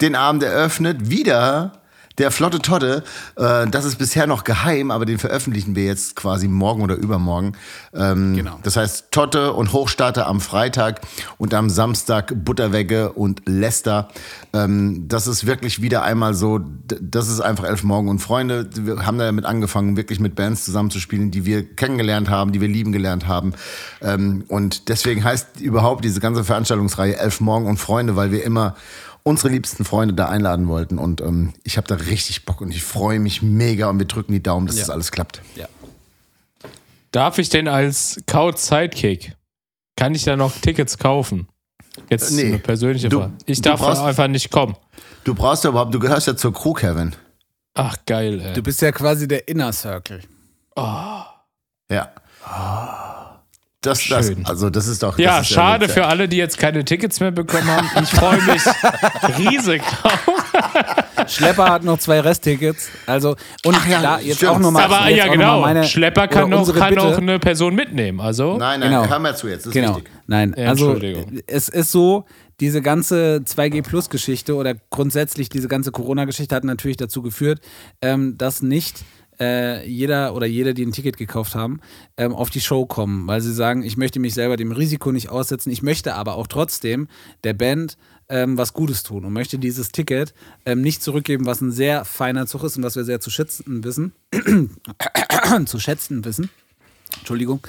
den 0.00 0.14
Abend 0.14 0.42
eröffnet 0.42 1.10
wieder 1.10 1.79
der 2.20 2.30
Flotte 2.30 2.60
Todde. 2.60 3.02
Äh, 3.36 3.66
das 3.68 3.84
ist 3.84 3.96
bisher 3.96 4.26
noch 4.26 4.44
geheim, 4.44 4.90
aber 4.90 5.06
den 5.06 5.18
veröffentlichen 5.18 5.74
wir 5.74 5.84
jetzt 5.84 6.14
quasi 6.14 6.46
morgen 6.46 6.82
oder 6.82 6.94
übermorgen. 6.94 7.54
Ähm, 7.92 8.36
Genau. 8.36 8.58
Das 8.62 8.76
heißt 8.76 9.10
Totte 9.10 9.52
und 9.54 9.72
Hochstarter 9.72 10.26
am 10.26 10.40
Freitag 10.40 11.00
und 11.38 11.54
am 11.54 11.70
Samstag 11.70 12.32
Butterwegge 12.44 13.12
und 13.12 13.42
Lester. 13.46 14.08
Ähm, 14.52 15.08
das 15.08 15.26
ist 15.26 15.46
wirklich 15.46 15.80
wieder 15.82 16.02
einmal 16.02 16.34
so, 16.34 16.60
das 17.00 17.28
ist 17.28 17.40
einfach 17.40 17.64
Elf 17.64 17.82
Morgen 17.82 18.08
und 18.08 18.18
Freunde. 18.18 18.68
Wir 18.74 19.06
haben 19.06 19.18
damit 19.18 19.46
angefangen, 19.46 19.96
wirklich 19.96 20.20
mit 20.20 20.34
Bands 20.34 20.64
zusammenzuspielen, 20.64 21.30
die 21.30 21.46
wir 21.46 21.74
kennengelernt 21.74 22.28
haben, 22.28 22.52
die 22.52 22.60
wir 22.60 22.68
lieben 22.68 22.92
gelernt 22.92 23.26
haben. 23.26 23.54
Ähm, 24.02 24.44
und 24.48 24.88
deswegen 24.88 25.24
heißt 25.24 25.60
überhaupt 25.60 26.04
diese 26.04 26.20
ganze 26.20 26.44
Veranstaltungsreihe 26.44 27.16
Elf 27.16 27.40
Morgen 27.40 27.66
und 27.66 27.78
Freunde, 27.78 28.16
weil 28.16 28.30
wir 28.30 28.44
immer 28.44 28.74
unsere 29.22 29.48
liebsten 29.50 29.84
Freunde 29.84 30.14
da 30.14 30.28
einladen 30.28 30.68
wollten. 30.68 30.98
Und 30.98 31.20
ähm, 31.20 31.52
ich 31.64 31.76
habe 31.76 31.86
da 31.86 31.94
richtig 31.96 32.44
Bock 32.44 32.60
und 32.60 32.70
ich 32.70 32.82
freue 32.82 33.18
mich 33.20 33.42
mega 33.42 33.88
und 33.88 33.98
wir 33.98 34.06
drücken 34.06 34.32
die 34.32 34.42
Daumen, 34.42 34.66
dass 34.66 34.76
das 34.76 34.90
alles 34.90 35.10
klappt. 35.12 35.42
Ja. 35.56 35.68
Darf 37.12 37.38
ich 37.38 37.48
denn 37.48 37.66
als 37.68 38.20
Couch 38.26 38.56
Sidekick, 38.58 39.34
kann 39.96 40.14
ich 40.14 40.24
da 40.24 40.36
noch 40.36 40.52
Tickets 40.60 40.96
kaufen? 40.98 41.48
Jetzt 42.08 42.30
Äh, 42.32 42.34
nee. 42.34 42.46
eine 42.46 42.58
persönliche 42.58 43.08
Du- 43.08 43.18
Frage. 43.20 43.32
Ich 43.46 43.60
darf 43.60 43.80
brauchst- 43.80 44.00
einfach 44.02 44.28
nicht 44.28 44.50
kommen. 44.50 44.76
Du 45.24 45.34
brauchst 45.34 45.64
ja 45.64 45.70
überhaupt, 45.70 45.92
du 45.92 45.98
gehörst 45.98 46.26
ja 46.28 46.36
zur 46.36 46.52
Crew, 46.54 46.72
Kevin. 46.72 47.14
Ach, 47.74 47.96
geil, 48.06 48.40
ey. 48.40 48.52
Du 48.54 48.62
bist 48.62 48.80
ja 48.80 48.90
quasi 48.92 49.26
der 49.28 49.46
Inner 49.48 49.72
Circle. 49.72 50.20
Ja. 50.78 52.10
Das, 53.82 54.06
das, 54.08 54.26
Schön. 54.26 54.44
also 54.44 54.68
das 54.68 54.86
ist 54.86 55.02
doch. 55.02 55.18
ja, 55.18 55.38
ist 55.40 55.48
schade 55.48 55.82
wirklich- 55.88 55.94
für 55.94 56.06
alle, 56.06 56.28
die 56.28 56.36
jetzt 56.36 56.58
keine 56.58 56.84
Tickets 56.84 57.18
mehr 57.18 57.30
bekommen 57.30 57.66
haben. 57.66 57.88
Ich 58.02 58.10
freue 58.10 58.36
mich 58.42 58.62
riesig 59.38 59.82
drauf. 59.82 60.44
Schlepper 61.28 61.70
hat 61.70 61.84
noch 61.84 61.98
zwei 61.98 62.20
Resttickets. 62.20 62.88
Also, 63.06 63.36
und 63.64 63.74
Ach 63.78 63.86
ja, 63.88 64.02
da 64.02 64.18
jetzt 64.20 64.36
stimmt. 64.36 64.52
auch 64.52 64.58
nochmal. 64.58 64.84
Aber 64.84 65.08
ja, 65.08 65.26
auch 65.26 65.32
genau. 65.32 65.60
meine, 65.62 65.84
Schlepper 65.84 66.28
kann, 66.28 66.50
noch, 66.50 66.66
kann 66.74 66.94
Bitte. 66.94 67.06
noch 67.06 67.16
eine 67.18 67.38
Person 67.38 67.74
mitnehmen. 67.74 68.20
Also, 68.20 68.58
Nein, 68.58 68.80
nein, 68.80 68.90
Genau. 68.90 69.06
hör 69.08 69.18
mal 69.18 69.34
zu 69.34 69.48
jetzt, 69.48 69.64
das 69.64 69.68
ist 69.68 69.72
Genau. 69.80 69.96
wichtig. 69.96 70.12
Nein, 70.26 70.54
Ja, 70.58 70.68
also 70.68 70.90
Entschuldigung. 70.92 71.40
es 71.46 71.68
ist 71.70 71.90
so, 71.90 72.26
diese 72.60 72.82
ganze 72.82 73.42
2G-Plus-Geschichte 73.46 74.54
oder 74.56 74.74
grundsätzlich 74.90 75.48
diese 75.48 75.68
ganze 75.68 75.90
Corona-Geschichte 75.90 76.54
hat 76.54 76.64
natürlich 76.64 76.98
dazu 76.98 77.22
geführt, 77.22 77.60
ähm, 78.02 78.36
dass 78.36 78.60
nicht 78.60 79.04
äh, 79.40 79.86
jeder 79.88 80.34
oder 80.34 80.46
jede, 80.46 80.74
die 80.74 80.84
ein 80.84 80.92
Ticket 80.92 81.16
gekauft 81.16 81.54
haben, 81.54 81.80
ähm, 82.16 82.34
auf 82.34 82.50
die 82.50 82.60
Show 82.60 82.86
kommen, 82.86 83.26
weil 83.26 83.40
sie 83.40 83.54
sagen, 83.54 83.82
ich 83.82 83.96
möchte 83.96 84.20
mich 84.20 84.34
selber 84.34 84.56
dem 84.56 84.72
Risiko 84.72 85.10
nicht 85.12 85.30
aussetzen, 85.30 85.70
ich 85.70 85.82
möchte 85.82 86.14
aber 86.14 86.34
auch 86.34 86.46
trotzdem 86.46 87.08
der 87.42 87.54
Band 87.54 87.96
ähm, 88.28 88.56
was 88.56 88.72
Gutes 88.72 89.02
tun 89.02 89.24
und 89.24 89.32
möchte 89.32 89.58
dieses 89.58 89.90
Ticket 89.90 90.34
ähm, 90.64 90.82
nicht 90.82 91.02
zurückgeben, 91.02 91.46
was 91.46 91.60
ein 91.60 91.72
sehr 91.72 92.04
feiner 92.04 92.46
Zug 92.46 92.62
ist 92.64 92.76
und 92.76 92.84
was 92.84 92.96
wir 92.96 93.04
sehr 93.04 93.20
zu 93.20 93.30
schätzen 93.30 93.82
wissen, 93.82 94.12
zu 95.66 95.78
schätzen 95.80 96.24
wissen. 96.24 96.50
Entschuldigung. 97.18 97.60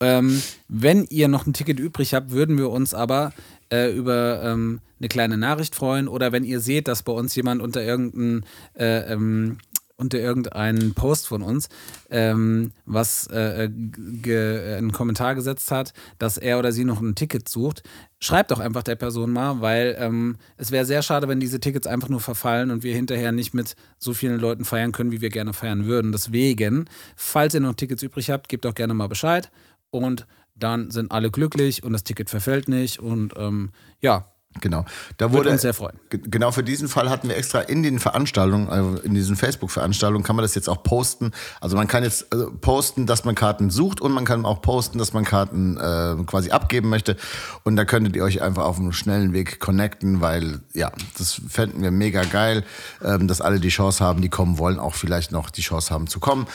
Ähm, 0.00 0.40
wenn 0.68 1.04
ihr 1.10 1.26
noch 1.26 1.46
ein 1.46 1.52
Ticket 1.52 1.80
übrig 1.80 2.14
habt, 2.14 2.30
würden 2.30 2.56
wir 2.56 2.70
uns 2.70 2.94
aber 2.94 3.32
äh, 3.70 3.92
über 3.92 4.42
ähm, 4.44 4.80
eine 5.00 5.08
kleine 5.08 5.36
Nachricht 5.36 5.74
freuen 5.74 6.08
oder 6.08 6.32
wenn 6.32 6.44
ihr 6.44 6.60
seht, 6.60 6.88
dass 6.88 7.02
bei 7.02 7.12
uns 7.12 7.34
jemand 7.34 7.62
unter 7.62 7.82
irgendein 7.82 8.44
äh, 8.78 9.12
ähm, 9.12 9.58
unter 9.98 10.18
irgendeinen 10.18 10.94
Post 10.94 11.26
von 11.26 11.42
uns 11.42 11.68
ähm, 12.08 12.72
was 12.86 13.26
äh, 13.26 13.68
ge, 13.68 14.76
einen 14.76 14.92
Kommentar 14.92 15.34
gesetzt 15.34 15.70
hat, 15.72 15.92
dass 16.18 16.38
er 16.38 16.58
oder 16.58 16.70
sie 16.70 16.84
noch 16.84 17.00
ein 17.00 17.16
Ticket 17.16 17.48
sucht, 17.48 17.82
schreibt 18.20 18.52
doch 18.52 18.60
einfach 18.60 18.84
der 18.84 18.94
Person 18.94 19.32
mal, 19.32 19.60
weil 19.60 19.96
ähm, 19.98 20.36
es 20.56 20.70
wäre 20.70 20.86
sehr 20.86 21.02
schade, 21.02 21.26
wenn 21.26 21.40
diese 21.40 21.58
Tickets 21.58 21.88
einfach 21.88 22.08
nur 22.08 22.20
verfallen 22.20 22.70
und 22.70 22.84
wir 22.84 22.94
hinterher 22.94 23.32
nicht 23.32 23.54
mit 23.54 23.74
so 23.98 24.14
vielen 24.14 24.38
Leuten 24.38 24.64
feiern 24.64 24.92
können, 24.92 25.10
wie 25.10 25.20
wir 25.20 25.30
gerne 25.30 25.52
feiern 25.52 25.86
würden. 25.86 26.12
Deswegen, 26.12 26.88
falls 27.16 27.54
ihr 27.54 27.60
noch 27.60 27.74
Tickets 27.74 28.02
übrig 28.02 28.30
habt, 28.30 28.48
gebt 28.48 28.64
doch 28.64 28.74
gerne 28.74 28.94
mal 28.94 29.08
Bescheid 29.08 29.50
und 29.90 30.26
dann 30.54 30.92
sind 30.92 31.10
alle 31.10 31.30
glücklich 31.30 31.82
und 31.82 31.92
das 31.92 32.04
Ticket 32.04 32.30
verfällt 32.30 32.68
nicht 32.68 33.00
und 33.00 33.34
ähm, 33.36 33.70
ja, 34.00 34.32
Genau. 34.60 34.84
Da 35.16 35.26
würde 35.26 35.38
wurde 35.38 35.50
uns 35.50 35.62
sehr 35.62 35.74
freuen. 35.74 35.96
Genau 36.10 36.50
für 36.50 36.62
diesen 36.62 36.88
Fall 36.88 37.10
hatten 37.10 37.28
wir 37.28 37.36
extra 37.36 37.60
in 37.60 37.82
den 37.82 37.98
Veranstaltungen, 37.98 38.68
also 38.68 38.96
in 39.00 39.14
diesen 39.14 39.36
Facebook-Veranstaltungen, 39.36 40.24
kann 40.24 40.36
man 40.36 40.42
das 40.42 40.54
jetzt 40.54 40.68
auch 40.68 40.82
posten. 40.82 41.32
Also 41.60 41.76
man 41.76 41.86
kann 41.86 42.02
jetzt 42.02 42.32
äh, 42.32 42.46
posten, 42.60 43.06
dass 43.06 43.24
man 43.24 43.34
Karten 43.34 43.70
sucht 43.70 44.00
und 44.00 44.12
man 44.12 44.24
kann 44.24 44.44
auch 44.44 44.62
posten, 44.62 44.98
dass 44.98 45.12
man 45.12 45.24
Karten 45.24 45.76
äh, 45.76 46.22
quasi 46.24 46.50
abgeben 46.50 46.88
möchte. 46.88 47.16
Und 47.64 47.76
da 47.76 47.84
könntet 47.84 48.16
ihr 48.16 48.24
euch 48.24 48.42
einfach 48.42 48.64
auf 48.64 48.78
einem 48.78 48.92
schnellen 48.92 49.32
Weg 49.32 49.60
connecten, 49.60 50.20
weil 50.20 50.60
ja, 50.72 50.92
das 51.16 51.40
fänden 51.48 51.82
wir 51.82 51.90
mega 51.90 52.22
geil, 52.24 52.64
ähm, 53.04 53.28
dass 53.28 53.40
alle 53.40 53.60
die 53.60 53.68
Chance 53.68 54.04
haben, 54.04 54.22
die 54.22 54.28
kommen 54.28 54.58
wollen, 54.58 54.78
auch 54.78 54.94
vielleicht 54.94 55.32
noch 55.32 55.50
die 55.50 55.62
Chance 55.62 55.92
haben 55.92 56.06
zu 56.06 56.20
kommen. 56.20 56.46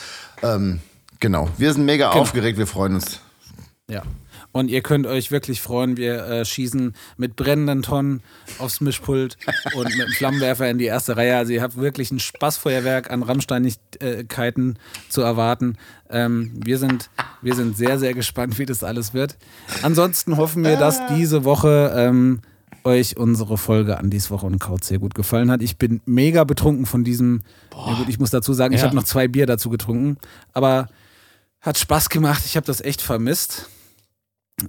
Ähm, 0.42 0.80
genau. 1.20 1.48
Wir 1.58 1.72
sind 1.72 1.84
mega 1.84 2.10
aufgeregt, 2.10 2.58
wir 2.58 2.66
freuen 2.66 2.94
uns. 2.94 3.20
Ja. 3.88 4.02
Und 4.54 4.68
ihr 4.68 4.82
könnt 4.82 5.08
euch 5.08 5.32
wirklich 5.32 5.60
freuen, 5.60 5.96
wir 5.96 6.24
äh, 6.26 6.44
schießen 6.44 6.94
mit 7.16 7.34
brennenden 7.34 7.82
Tonnen 7.82 8.22
aufs 8.60 8.80
Mischpult 8.80 9.36
und 9.74 9.84
mit 9.86 9.94
einem 10.00 10.12
Flammenwerfer 10.12 10.70
in 10.70 10.78
die 10.78 10.84
erste 10.84 11.16
Reihe. 11.16 11.36
Also 11.36 11.52
ihr 11.52 11.60
habt 11.60 11.76
wirklich 11.76 12.12
ein 12.12 12.20
Spaßfeuerwerk 12.20 13.10
an 13.10 13.24
Rammsteinigkeiten 13.24 14.78
zu 15.08 15.22
erwarten. 15.22 15.76
Ähm, 16.08 16.52
wir, 16.64 16.78
sind, 16.78 17.10
wir 17.42 17.56
sind 17.56 17.76
sehr, 17.76 17.98
sehr 17.98 18.14
gespannt, 18.14 18.58
wie 18.60 18.64
das 18.64 18.84
alles 18.84 19.12
wird. 19.12 19.36
Ansonsten 19.82 20.36
hoffen 20.36 20.62
wir, 20.62 20.76
dass 20.76 21.00
diese 21.16 21.44
Woche 21.44 21.92
ähm, 21.96 22.40
euch 22.84 23.16
unsere 23.16 23.58
Folge 23.58 23.98
an 23.98 24.08
dies 24.08 24.30
Woche 24.30 24.46
und 24.46 24.60
Kaut 24.60 24.84
sehr 24.84 25.00
gut 25.00 25.16
gefallen 25.16 25.50
hat. 25.50 25.62
Ich 25.62 25.78
bin 25.78 26.00
mega 26.06 26.44
betrunken 26.44 26.86
von 26.86 27.02
diesem. 27.02 27.42
Ja 27.74 27.94
gut, 27.94 28.08
ich 28.08 28.20
muss 28.20 28.30
dazu 28.30 28.52
sagen, 28.52 28.72
ich 28.72 28.80
Ja. 28.82 28.86
habe 28.86 28.94
noch 28.96 29.02
zwei 29.04 29.26
Bier 29.26 29.46
dazu 29.46 29.68
getrunken. 29.68 30.16
Aber 30.52 30.86
hat 31.60 31.76
Spaß 31.78 32.08
gemacht. 32.08 32.42
Ich 32.46 32.56
habe 32.56 32.66
das 32.66 32.80
echt 32.82 33.02
vermisst. 33.02 33.68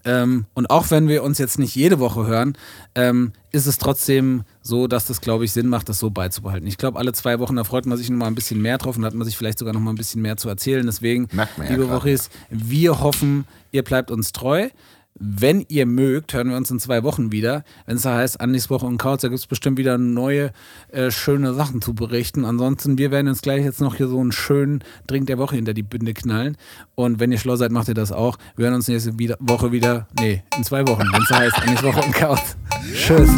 Ähm, 0.03 0.45
und 0.55 0.69
auch 0.69 0.89
wenn 0.89 1.07
wir 1.07 1.23
uns 1.23 1.37
jetzt 1.37 1.59
nicht 1.59 1.75
jede 1.75 1.99
Woche 1.99 2.25
hören, 2.25 2.57
ähm, 2.95 3.33
ist 3.51 3.67
es 3.67 3.77
trotzdem 3.77 4.43
so, 4.61 4.87
dass 4.87 5.05
das, 5.05 5.21
glaube 5.21 5.45
ich, 5.45 5.51
Sinn 5.51 5.67
macht, 5.67 5.89
das 5.89 5.99
so 5.99 6.09
beizubehalten. 6.09 6.67
Ich 6.67 6.77
glaube, 6.77 6.97
alle 6.97 7.13
zwei 7.13 7.39
Wochen, 7.39 7.55
da 7.55 7.63
freut 7.63 7.85
man 7.85 7.97
sich 7.97 8.09
noch 8.09 8.17
mal 8.17 8.25
ein 8.27 8.35
bisschen 8.35 8.61
mehr 8.61 8.79
drauf 8.79 8.97
und 8.97 9.05
hat 9.05 9.13
man 9.13 9.25
sich 9.25 9.37
vielleicht 9.37 9.59
sogar 9.59 9.73
noch 9.73 9.81
mal 9.81 9.91
ein 9.91 9.97
bisschen 9.97 10.21
mehr 10.23 10.37
zu 10.37 10.49
erzählen. 10.49 10.85
Deswegen, 10.85 11.27
ja 11.33 11.47
liebe. 11.69 11.89
Wochis, 11.89 12.29
wir 12.49 12.99
hoffen, 12.99 13.45
ihr 13.71 13.83
bleibt 13.83 14.09
uns 14.09 14.31
treu. 14.31 14.69
Wenn 15.17 15.65
ihr 15.69 15.85
mögt, 15.85 16.33
hören 16.33 16.49
wir 16.49 16.57
uns 16.57 16.69
in 16.71 16.79
zwei 16.79 17.03
Wochen 17.03 17.31
wieder. 17.31 17.63
Wenn 17.85 17.95
es 17.95 18.01
da 18.01 18.17
heißt, 18.17 18.41
Andis 18.41 18.69
Woche 18.69 18.85
und 18.85 18.97
Kauz, 18.97 19.21
da 19.21 19.29
gibt 19.29 19.39
es 19.39 19.47
bestimmt 19.47 19.77
wieder 19.77 19.97
neue, 19.97 20.51
äh, 20.91 21.09
schöne 21.09 21.53
Sachen 21.53 21.81
zu 21.81 21.93
berichten. 21.93 22.43
Ansonsten, 22.43 22.97
wir 22.97 23.11
werden 23.11 23.29
uns 23.29 23.41
gleich 23.41 23.63
jetzt 23.63 23.79
noch 23.79 23.95
hier 23.95 24.09
so 24.09 24.19
einen 24.19 24.33
schönen 24.33 24.83
Drink 25.07 25.27
der 25.27 25.37
Woche 25.37 25.55
hinter 25.55 25.73
die 25.73 25.83
Bünde 25.83 26.13
knallen. 26.13 26.57
Und 26.95 27.21
wenn 27.21 27.31
ihr 27.31 27.37
schlau 27.37 27.55
seid, 27.55 27.71
macht 27.71 27.87
ihr 27.87 27.93
das 27.93 28.11
auch. 28.11 28.37
Wir 28.57 28.65
hören 28.65 28.75
uns 28.75 28.89
nächste 28.89 29.17
wieder, 29.17 29.37
Woche 29.39 29.71
wieder, 29.71 30.07
nee, 30.19 30.43
in 30.57 30.65
zwei 30.65 30.85
Wochen, 30.85 31.07
wenn 31.09 31.21
es 31.21 31.29
da 31.29 31.39
heißt, 31.39 31.59
Andis 31.59 31.81
Woche 31.81 32.01
und 32.01 32.13
Kauz. 32.13 32.57
Tschüss. 32.93 33.29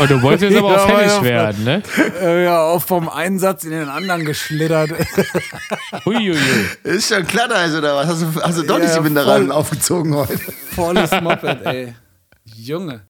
Oh, 0.00 0.06
du 0.06 0.22
wolltest 0.22 0.56
aber 0.56 0.68
Ja, 0.72 0.76
auch 0.76 0.86
fertig 0.86 1.22
werden, 1.22 1.64
ne? 1.64 1.82
Äh, 2.20 2.44
ja, 2.44 2.60
auch 2.62 2.82
vom 2.82 3.08
Einsatz 3.08 3.64
in 3.64 3.70
den 3.70 3.88
anderen 3.88 4.24
geschlittert. 4.24 4.90
Huiuiui. 6.04 6.36
Ist 6.84 7.12
schon 7.12 7.26
Klatteis 7.26 7.74
oder 7.74 7.96
was? 7.96 8.08
Hast 8.08 8.22
du, 8.22 8.42
hast 8.42 8.58
du 8.58 8.62
doch 8.64 8.78
nicht 8.78 8.88
Ja, 8.90 8.98
die 8.98 9.04
Winterraden 9.04 9.46
voll. 9.48 9.56
aufgezogen 9.56 10.14
heute? 10.14 10.38
Volles 10.74 11.10
Moped, 11.22 11.64
ey. 11.66 11.94
Junge. 12.44 13.00